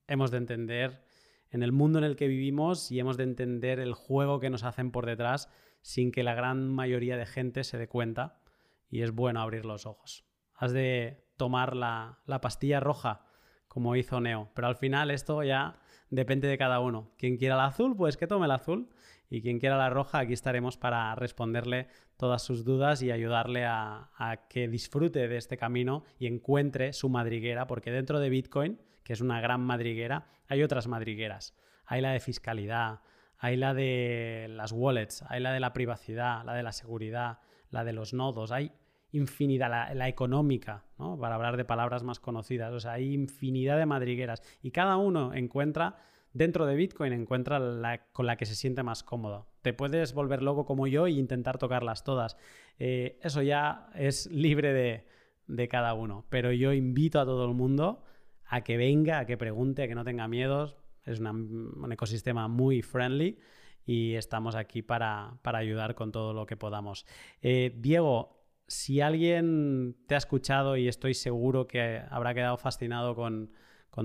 hemos 0.07 0.31
de 0.31 0.37
entender 0.37 1.03
en 1.51 1.63
el 1.63 1.71
mundo 1.71 1.99
en 1.99 2.05
el 2.05 2.15
que 2.15 2.27
vivimos 2.27 2.91
y 2.91 2.99
hemos 2.99 3.17
de 3.17 3.23
entender 3.23 3.79
el 3.79 3.93
juego 3.93 4.39
que 4.39 4.49
nos 4.49 4.63
hacen 4.63 4.91
por 4.91 5.05
detrás 5.05 5.49
sin 5.81 6.11
que 6.11 6.23
la 6.23 6.35
gran 6.35 6.67
mayoría 6.69 7.17
de 7.17 7.25
gente 7.25 7.63
se 7.63 7.77
dé 7.77 7.87
cuenta 7.87 8.41
y 8.89 9.01
es 9.01 9.11
bueno 9.11 9.41
abrir 9.41 9.65
los 9.65 9.85
ojos. 9.85 10.25
Has 10.53 10.73
de 10.73 11.25
tomar 11.37 11.75
la, 11.75 12.19
la 12.25 12.41
pastilla 12.41 12.79
roja 12.79 13.25
como 13.69 13.95
hizo 13.95 14.19
Neo. 14.19 14.51
Pero 14.53 14.67
al 14.67 14.75
final 14.75 15.11
esto 15.11 15.43
ya 15.43 15.79
depende 16.09 16.47
de 16.47 16.57
cada 16.57 16.79
uno. 16.79 17.11
Quien 17.17 17.37
quiera 17.37 17.55
la 17.55 17.65
azul, 17.65 17.95
pues 17.95 18.17
que 18.17 18.27
tome 18.27 18.47
la 18.47 18.55
azul. 18.55 18.89
Y 19.29 19.41
quien 19.41 19.59
quiera 19.59 19.77
la 19.77 19.91
roja, 19.91 20.19
aquí 20.19 20.33
estaremos 20.33 20.77
para 20.77 21.13
responderle 21.13 21.87
todas 22.17 22.41
sus 22.41 22.65
dudas 22.65 23.03
y 23.03 23.11
ayudarle 23.11 23.63
a, 23.65 24.09
que 24.49 24.67
disfrute 24.67 25.27
de 25.27 25.37
este 25.37 25.55
camino 25.55 26.03
y 26.17 26.25
encuentre 26.25 26.93
su 26.93 27.09
madriguera, 27.09 27.67
porque 27.67 27.91
dentro 27.91 28.19
de 28.19 28.29
Bitcoin, 28.29 28.81
que 29.03 29.13
es 29.13 29.21
una 29.21 29.39
gran 29.39 29.61
madriguera, 29.61 30.27
hay 30.47 30.63
otras 30.63 30.87
madrigueras. 30.87 31.55
Hay 31.85 32.01
la 32.01 32.11
de 32.11 32.19
fiscalidad, 32.19 33.01
hay 33.37 33.55
la 33.55 33.75
de 33.75 34.47
las 34.49 34.71
wallets, 34.71 35.23
hay 35.27 35.41
la 35.41 35.53
de 35.53 35.59
la 35.59 35.73
privacidad, 35.73 36.43
la 36.43 36.55
de 36.55 36.63
la 36.63 36.71
seguridad, 36.71 37.39
la 37.69 37.83
de 37.83 37.93
los 37.93 38.13
nodos, 38.13 38.51
hay 38.51 38.71
infinidad, 39.11 39.93
la, 39.93 40.07
económica, 40.07 40.83
para 40.97 41.35
hablar 41.35 41.57
de 41.57 41.65
palabras 41.65 42.03
más 42.03 42.19
conocidas. 42.19 42.73
O 42.73 42.79
sea, 42.79 42.93
hay 42.93 43.13
infinidad 43.13 43.77
de 43.77 43.85
madrigueras 43.85 44.41
y 44.61 44.71
cada 44.71 44.97
uno 44.97 45.33
encuentra, 45.33 45.97
dentro 46.33 46.65
de 46.65 46.75
Bitcoin, 46.75 47.13
encuentra 47.13 47.59
la 47.59 48.05
con 48.11 48.25
la 48.25 48.37
que 48.37 48.45
se 48.45 48.55
siente 48.55 48.83
más 48.83 49.03
cómodo. 49.03 49.47
Te 49.61 49.73
puedes 49.73 50.13
volver 50.13 50.41
loco 50.41 50.65
como 50.65 50.87
yo 50.87 51.07
e 51.07 51.11
intentar 51.11 51.57
tocarlas 51.57 52.03
todas. 52.03 52.37
Eh, 52.77 53.19
eso 53.21 53.41
ya 53.41 53.89
es 53.95 54.27
libre 54.31 54.73
de, 54.73 55.05
de 55.47 55.67
cada 55.67 55.93
uno. 55.93 56.25
Pero 56.29 56.51
yo 56.51 56.73
invito 56.73 57.19
a 57.19 57.25
todo 57.25 57.45
el 57.45 57.53
mundo 57.53 58.03
a 58.45 58.61
que 58.61 58.77
venga, 58.77 59.19
a 59.19 59.25
que 59.25 59.37
pregunte, 59.37 59.83
a 59.83 59.87
que 59.87 59.95
no 59.95 60.03
tenga 60.03 60.27
miedos. 60.27 60.77
Es 61.05 61.19
un 61.19 61.89
ecosistema 61.91 62.47
muy 62.47 62.81
friendly 62.81 63.39
y 63.85 64.15
estamos 64.15 64.55
aquí 64.55 64.81
para, 64.81 65.33
para, 65.41 65.57
ayudar 65.57 65.95
con 65.95 66.11
todo 66.11 66.33
lo 66.33 66.45
que 66.45 66.55
podamos. 66.55 67.05
Eh, 67.41 67.73
Diego, 67.77 68.38
si 68.69 69.01
alguien 69.01 69.97
te 70.07 70.13
ha 70.13 70.19
escuchado 70.19 70.77
y 70.77 70.87
estoy 70.87 71.15
seguro 71.15 71.67
que 71.67 72.03
habrá 72.09 72.35
quedado 72.35 72.57
fascinado 72.57 73.15
con, 73.15 73.51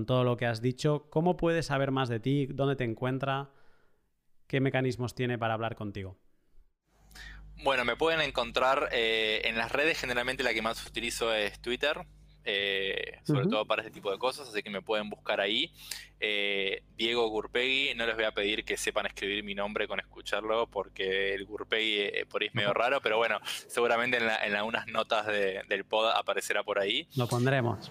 todo 0.07 0.25
lo 0.25 0.37
que 0.37 0.47
has 0.47 0.61
dicho, 0.61 1.09
¿cómo 1.11 1.37
puede 1.37 1.63
saber 1.63 1.93
más 1.93 2.09
de 2.09 2.19
ti? 2.19 2.47
¿Dónde 2.47 2.75
te 2.75 2.83
encuentra? 2.83 3.53
¿Qué 4.49 4.61
mecanismos 4.61 5.15
tiene 5.15 5.39
para 5.39 5.55
hablar 5.55 5.77
contigo? 5.77 6.19
Bueno, 7.63 7.85
me 7.85 7.95
pueden 7.95 8.21
encontrar 8.21 8.89
eh, 8.91 9.43
en 9.45 9.57
las 9.57 9.71
redes, 9.71 10.01
generalmente 10.01 10.43
la 10.43 10.53
que 10.53 10.63
más 10.63 10.85
utilizo 10.85 11.33
es 11.33 11.61
Twitter, 11.61 12.07
eh, 12.45 13.19
sobre 13.25 13.47
todo 13.47 13.65
para 13.65 13.83
este 13.83 13.93
tipo 13.93 14.11
de 14.11 14.19
cosas, 14.19 14.49
así 14.49 14.63
que 14.63 14.71
me 14.71 14.83
pueden 14.83 15.09
buscar 15.09 15.41
ahí. 15.41 15.73
Eh, 16.21 16.83
Diego 16.97 17.29
Gurpegui, 17.29 17.95
no 17.95 18.07
les 18.07 18.15
voy 18.15 18.25
a 18.25 18.33
pedir 18.33 18.65
que 18.65 18.77
sepan 18.77 19.07
escribir 19.07 19.45
mi 19.45 19.55
nombre 19.55 19.89
con 19.89 20.01
escucharlo, 20.01 20.67
porque 20.67 21.35
el 21.35 21.45
Gurpegui 21.45 22.01
eh, 22.01 22.27
por 22.29 22.43
ahí 22.43 22.49
es 22.49 22.55
medio 22.55 22.73
raro, 22.73 23.01
pero 23.01 23.17
bueno, 23.17 23.39
seguramente 23.67 24.19
en, 24.19 24.55
algunas 24.55 24.87
notas 24.87 25.27
del 25.27 25.85
pod 25.85 26.11
aparecerá 26.15 26.63
por 26.63 26.79
ahí. 26.79 27.09
Lo 27.17 27.27
pondremos. 27.27 27.91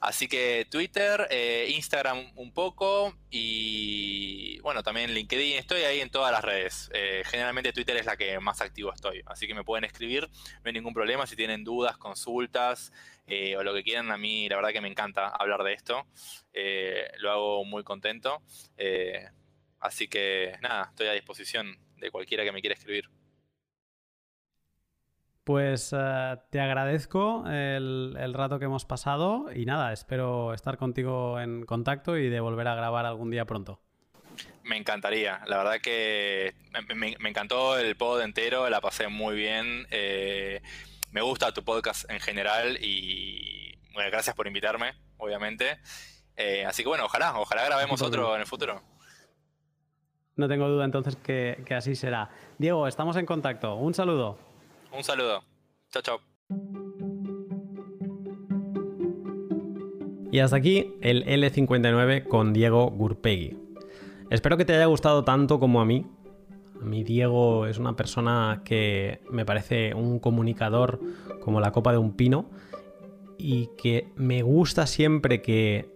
Así 0.00 0.28
que 0.28 0.66
Twitter, 0.70 1.28
Instagram 1.68 2.32
un 2.36 2.52
poco 2.52 3.14
y 3.30 4.58
bueno, 4.60 4.82
también 4.82 5.12
LinkedIn, 5.12 5.58
estoy 5.58 5.82
ahí 5.82 6.00
en 6.00 6.08
todas 6.08 6.32
las 6.32 6.42
redes. 6.42 6.90
generalmente 7.26 7.72
Twitter 7.72 7.96
es 7.98 8.06
la 8.06 8.16
que 8.16 8.40
más 8.40 8.62
activo 8.62 8.92
estoy, 8.94 9.22
así 9.26 9.46
que 9.46 9.54
me 9.54 9.62
pueden 9.62 9.84
escribir, 9.84 10.28
no 10.28 10.62
hay 10.64 10.72
ningún 10.72 10.94
problema 10.94 11.26
si 11.26 11.36
tienen 11.36 11.64
dudas, 11.64 11.98
consultas, 11.98 12.92
eh, 13.32 13.56
o 13.56 13.62
lo 13.62 13.72
que 13.72 13.84
quieran, 13.84 14.10
a 14.10 14.18
mí 14.18 14.48
la 14.48 14.56
verdad 14.56 14.70
que 14.70 14.80
me 14.80 14.88
encanta 14.88 15.28
hablar 15.28 15.62
de 15.62 15.72
esto. 15.72 16.04
Eh, 16.52 17.08
lo 17.18 17.30
hago 17.30 17.64
muy 17.64 17.84
contento. 17.84 18.42
Eh, 18.76 19.24
así 19.78 20.08
que 20.08 20.56
nada, 20.60 20.88
estoy 20.90 21.06
a 21.06 21.12
disposición 21.12 21.78
de 21.96 22.10
cualquiera 22.10 22.42
que 22.42 22.50
me 22.50 22.60
quiera 22.60 22.74
escribir. 22.74 23.08
Pues 25.50 25.92
eh, 25.92 26.36
te 26.50 26.60
agradezco 26.60 27.44
el, 27.48 28.34
rato 28.34 28.60
que 28.60 28.66
hemos 28.66 28.84
pasado 28.84 29.46
y 29.52 29.64
nada, 29.64 29.92
espero 29.92 30.54
estar 30.54 30.76
contigo 30.76 31.40
en 31.40 31.66
contacto 31.66 32.16
y 32.16 32.28
de 32.28 32.38
volver 32.38 32.68
a 32.68 32.76
grabar 32.76 33.04
algún 33.04 33.32
día 33.32 33.46
pronto. 33.46 33.80
Me 34.62 34.76
encantaría, 34.76 35.40
la 35.48 35.56
verdad 35.56 35.80
que 35.82 36.54
me, 36.94 37.16
encantó 37.28 37.76
el 37.76 37.96
pod 37.96 38.22
entero, 38.22 38.70
la 38.70 38.80
pasé 38.80 39.08
muy 39.08 39.34
bien. 39.34 39.88
Eh, 39.90 40.62
me 41.10 41.20
gusta 41.20 41.52
tu 41.52 41.64
podcast 41.64 42.08
en 42.08 42.20
general 42.20 42.78
y 42.80 43.76
bueno, 43.92 44.08
gracias 44.08 44.36
por 44.36 44.46
invitarme, 44.46 44.92
obviamente. 45.16 45.80
Eh, 46.36 46.64
así 46.64 46.84
que 46.84 46.90
bueno, 46.90 47.06
ojalá, 47.06 47.36
ojalá 47.40 47.64
grabemos 47.64 48.00
otro 48.02 48.36
en 48.36 48.42
el 48.42 48.46
futuro. 48.46 48.84
No 50.36 50.46
tengo 50.46 50.68
duda 50.68 50.84
entonces 50.84 51.16
que, 51.16 51.60
que 51.66 51.74
así 51.74 51.96
será. 51.96 52.30
Diego, 52.56 52.86
estamos 52.86 53.16
en 53.16 53.26
contacto. 53.26 53.74
Un 53.74 53.94
saludo. 53.94 54.49
Un 54.96 55.04
saludo. 55.04 55.42
Chao, 55.90 56.02
chao. 56.02 56.20
Y 60.32 60.38
hasta 60.38 60.56
aquí 60.56 60.94
el 61.00 61.24
L59 61.26 62.26
con 62.28 62.52
Diego 62.52 62.90
Gurpegui. 62.90 63.56
Espero 64.30 64.56
que 64.56 64.64
te 64.64 64.74
haya 64.74 64.86
gustado 64.86 65.24
tanto 65.24 65.58
como 65.58 65.80
a 65.80 65.84
mí. 65.84 66.06
A 66.80 66.84
mí 66.84 67.02
Diego 67.02 67.66
es 67.66 67.78
una 67.78 67.96
persona 67.96 68.62
que 68.64 69.20
me 69.28 69.44
parece 69.44 69.92
un 69.94 70.20
comunicador 70.20 71.00
como 71.40 71.60
la 71.60 71.72
copa 71.72 71.92
de 71.92 71.98
un 71.98 72.12
pino 72.12 72.48
y 73.38 73.70
que 73.76 74.12
me 74.16 74.42
gusta 74.42 74.86
siempre 74.86 75.42
que 75.42 75.90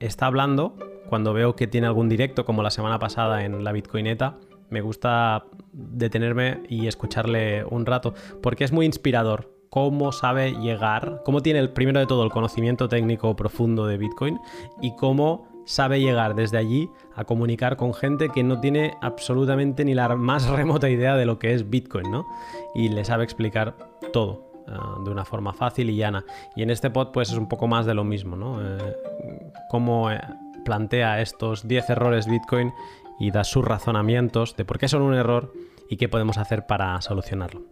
está 0.00 0.26
hablando 0.26 0.76
cuando 1.08 1.34
veo 1.34 1.54
que 1.54 1.66
tiene 1.66 1.86
algún 1.86 2.08
directo 2.08 2.44
como 2.44 2.62
la 2.62 2.70
semana 2.70 2.98
pasada 2.98 3.44
en 3.44 3.62
la 3.62 3.72
Bitcoineta. 3.72 4.38
Me 4.74 4.80
gusta 4.80 5.44
detenerme 5.72 6.64
y 6.68 6.88
escucharle 6.88 7.64
un 7.64 7.86
rato 7.86 8.12
porque 8.42 8.64
es 8.64 8.72
muy 8.72 8.86
inspirador 8.86 9.54
cómo 9.70 10.10
sabe 10.10 10.50
llegar, 10.50 11.22
cómo 11.24 11.42
tiene 11.42 11.60
el 11.60 11.70
primero 11.70 12.00
de 12.00 12.08
todo 12.08 12.24
el 12.24 12.32
conocimiento 12.32 12.88
técnico 12.88 13.36
profundo 13.36 13.86
de 13.86 13.98
Bitcoin 13.98 14.40
y 14.82 14.96
cómo 14.96 15.46
sabe 15.64 16.00
llegar 16.00 16.34
desde 16.34 16.58
allí 16.58 16.90
a 17.14 17.22
comunicar 17.22 17.76
con 17.76 17.94
gente 17.94 18.30
que 18.30 18.42
no 18.42 18.58
tiene 18.58 18.96
absolutamente 19.00 19.84
ni 19.84 19.94
la 19.94 20.08
más 20.16 20.48
remota 20.48 20.90
idea 20.90 21.14
de 21.14 21.24
lo 21.24 21.38
que 21.38 21.54
es 21.54 21.70
Bitcoin, 21.70 22.10
¿no? 22.10 22.26
Y 22.74 22.88
le 22.88 23.04
sabe 23.04 23.22
explicar 23.22 23.76
todo 24.12 24.50
ah, 24.66 24.96
de 25.04 25.10
una 25.12 25.24
forma 25.24 25.52
fácil 25.52 25.88
y 25.88 25.94
llana. 25.94 26.24
Y 26.56 26.64
en 26.64 26.70
este 26.70 26.90
pod 26.90 27.12
pues 27.12 27.30
es 27.30 27.38
un 27.38 27.46
poco 27.46 27.68
más 27.68 27.86
de 27.86 27.94
lo 27.94 28.02
mismo, 28.02 28.34
¿no? 28.34 28.60
Eh, 28.60 28.96
cómo 29.70 30.10
eh, 30.10 30.20
plantea 30.64 31.20
estos 31.20 31.68
10 31.68 31.90
errores 31.90 32.26
Bitcoin 32.26 32.72
y 33.18 33.30
da 33.30 33.44
sus 33.44 33.64
razonamientos 33.64 34.56
de 34.56 34.64
por 34.64 34.78
qué 34.78 34.88
son 34.88 35.02
un 35.02 35.14
error 35.14 35.52
y 35.88 35.96
qué 35.96 36.08
podemos 36.08 36.38
hacer 36.38 36.66
para 36.66 37.00
solucionarlo. 37.00 37.62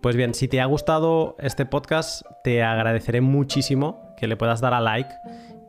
Pues 0.00 0.16
bien, 0.16 0.32
si 0.32 0.48
te 0.48 0.60
ha 0.60 0.64
gustado 0.64 1.36
este 1.40 1.66
podcast, 1.66 2.22
te 2.42 2.62
agradeceré 2.62 3.20
muchísimo 3.20 4.14
que 4.16 4.26
le 4.28 4.36
puedas 4.36 4.60
dar 4.60 4.72
a 4.72 4.80
like 4.80 5.10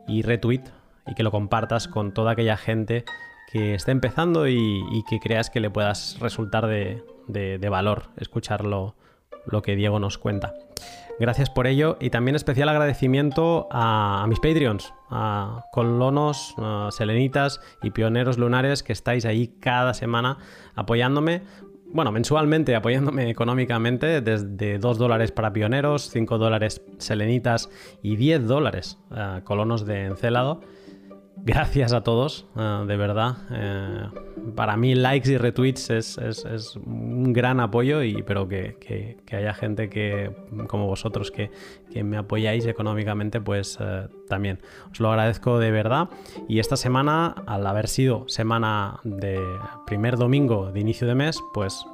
y 0.08 0.22
retweet 0.22 0.64
y 1.06 1.14
que 1.14 1.22
lo 1.22 1.30
compartas 1.30 1.86
con 1.86 2.12
toda 2.12 2.32
aquella 2.32 2.56
gente 2.56 3.04
que 3.52 3.74
esté 3.74 3.90
empezando 3.90 4.48
y, 4.48 5.04
que 5.08 5.20
creas 5.20 5.50
que 5.50 5.60
le 5.60 5.68
puedas 5.68 6.18
resultar 6.20 6.66
de, 6.66 7.68
valor 7.68 8.04
escucharlo 8.16 8.94
lo 9.44 9.60
que 9.60 9.76
Diego 9.76 9.98
nos 9.98 10.16
cuenta. 10.16 10.54
Gracias 11.20 11.50
por 11.50 11.66
ello 11.66 11.96
y 12.00 12.10
también 12.10 12.34
especial 12.34 12.68
agradecimiento 12.68 13.68
a, 13.70 14.24
mis 14.28 14.40
Patreons, 14.40 14.92
a 15.10 15.66
colonos, 15.70 16.56
selenitas 16.90 17.60
y 17.82 17.90
pioneros 17.90 18.38
lunares 18.38 18.82
que 18.82 18.92
estáis 18.92 19.24
ahí 19.24 19.48
cada 19.60 19.94
semana 19.94 20.38
apoyándome. 20.74 21.42
Bueno, 21.86 22.10
mensualmente 22.10 22.74
apoyándome 22.74 23.28
económicamente 23.30 24.20
desde 24.22 24.78
2 24.78 24.98
dólares 24.98 25.30
para 25.30 25.52
pioneros, 25.52 26.08
5 26.10 26.38
dólares 26.38 26.82
selenitas 26.98 27.68
y 28.02 28.16
10 28.16 28.46
dólares 28.46 28.98
colonos 29.44 29.84
de 29.86 30.06
encelado. 30.06 30.62
Gracias 31.36 31.92
a 31.92 32.02
todos, 32.02 32.46
eh, 32.56 32.84
de 32.86 32.96
verdad. 32.96 33.36
Eh, 33.50 34.06
para 34.54 34.76
mí 34.76 34.94
likes 34.94 35.30
y 35.30 35.38
retweets 35.38 35.90
es, 35.90 36.76
un 36.76 37.32
gran 37.32 37.58
apoyo, 37.58 38.02
y, 38.02 38.22
pero 38.22 38.46
que, 38.48 39.18
haya 39.32 39.54
gente 39.54 39.88
que, 39.88 40.30
como 40.68 40.86
vosotros 40.86 41.30
que, 41.32 41.50
me 42.02 42.16
apoyáis 42.16 42.66
económicamente, 42.66 43.40
pues 43.40 43.78
eh, 43.80 44.06
también 44.28 44.60
os 44.90 45.00
lo 45.00 45.10
agradezco 45.10 45.58
de 45.58 45.70
verdad. 45.70 46.10
Y 46.48 46.60
esta 46.60 46.76
semana, 46.76 47.34
al 47.46 47.66
haber 47.66 47.88
sido 47.88 48.28
semana 48.28 49.00
de 49.02 49.40
primer 49.86 50.16
domingo 50.16 50.70
de 50.70 50.80
inicio 50.80 51.06
de 51.06 51.14
mes, 51.14 51.40
pues 51.52 51.84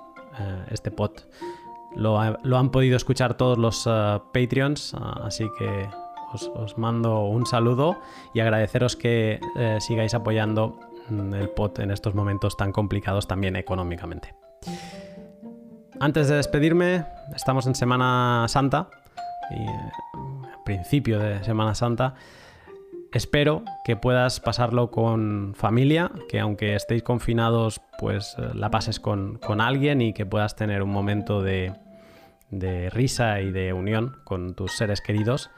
este 0.70 0.92
pot 0.92 1.26
lo, 1.96 2.20
lo, 2.44 2.58
han 2.58 2.70
podido 2.70 2.96
escuchar 2.96 3.36
todos 3.36 3.58
los 3.58 3.84
Patreons, 4.32 4.94
así 4.94 5.46
que 5.58 5.88
os, 6.32 6.78
mando 6.78 7.26
un 7.26 7.46
saludo 7.46 7.98
y 8.34 8.40
agradeceros 8.40 8.96
que 8.96 9.40
eh, 9.56 9.78
sigáis 9.80 10.14
apoyando 10.14 10.78
mm, 11.08 11.34
el 11.34 11.48
POT 11.50 11.80
en 11.80 11.90
estos 11.90 12.14
momentos 12.14 12.56
tan 12.56 12.72
complicados 12.72 13.26
también 13.26 13.56
económicamente. 13.56 14.34
Antes 16.00 16.28
de 16.28 16.36
despedirme, 16.36 17.04
estamos 17.34 17.66
en 17.66 17.74
Semana 17.74 18.46
Santa 18.48 18.88
eh, 19.50 19.66
principio 20.64 21.18
de 21.18 21.42
Semana 21.44 21.74
Santa. 21.74 22.14
Espero 23.12 23.64
que 23.84 23.96
puedas 23.96 24.38
pasarlo 24.38 24.90
con 24.90 25.54
familia, 25.56 26.10
que 26.28 26.40
aunque 26.40 26.74
estéis 26.74 27.02
confinados, 27.02 27.80
pues 27.98 28.36
eh, 28.38 28.50
la 28.54 28.70
pases 28.70 29.00
con, 29.00 29.40
alguien 29.60 30.02
y 30.02 30.12
que 30.12 30.26
puedas 30.26 30.56
tener 30.56 30.82
un 30.82 30.90
momento 30.90 31.42
de, 31.42 31.72
de 32.50 32.90
risa 32.90 33.40
y 33.40 33.50
de 33.50 33.72
unión 33.72 34.18
con 34.24 34.54
tus 34.54 34.76
seres 34.76 35.00
queridos 35.00 35.50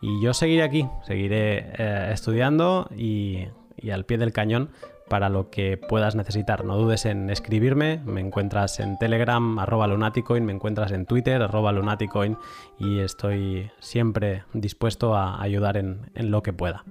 y 0.00 0.20
yo 0.20 0.34
seguiré 0.34 0.62
aquí, 0.62 0.86
seguiré 1.06 1.72
eh, 1.78 2.10
estudiando 2.12 2.88
y, 2.96 3.46
al 3.92 4.04
pie 4.04 4.18
del 4.18 4.32
cañón 4.32 4.70
para 5.08 5.28
lo 5.28 5.50
que 5.50 5.76
puedas 5.76 6.14
necesitar. 6.14 6.64
No 6.64 6.76
dudes 6.76 7.06
en 7.06 7.30
escribirme, 7.30 8.00
me 8.04 8.20
encuentras 8.20 8.80
en 8.80 8.98
Telegram, 8.98 9.58
arroba 9.58 9.86
lunaticoin, 9.86 10.44
me 10.44 10.52
encuentras 10.52 10.92
en 10.92 11.06
Twitter, 11.06 11.40
arroba 11.40 11.72
lunaticoin 11.72 12.36
y 12.78 12.98
estoy 12.98 13.70
siempre 13.80 14.44
dispuesto 14.52 15.14
a 15.14 15.40
ayudar 15.40 15.76
en 15.76 16.10
lo 16.14 16.42
que 16.42 16.52
pueda. 16.52 16.84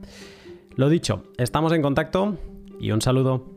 Lo 0.76 0.90
dicho, 0.90 1.24
estamos 1.38 1.74
en 1.74 1.82
contacto 1.82 2.38
y 2.80 2.92
un 2.92 3.02
saludo. 3.02 3.57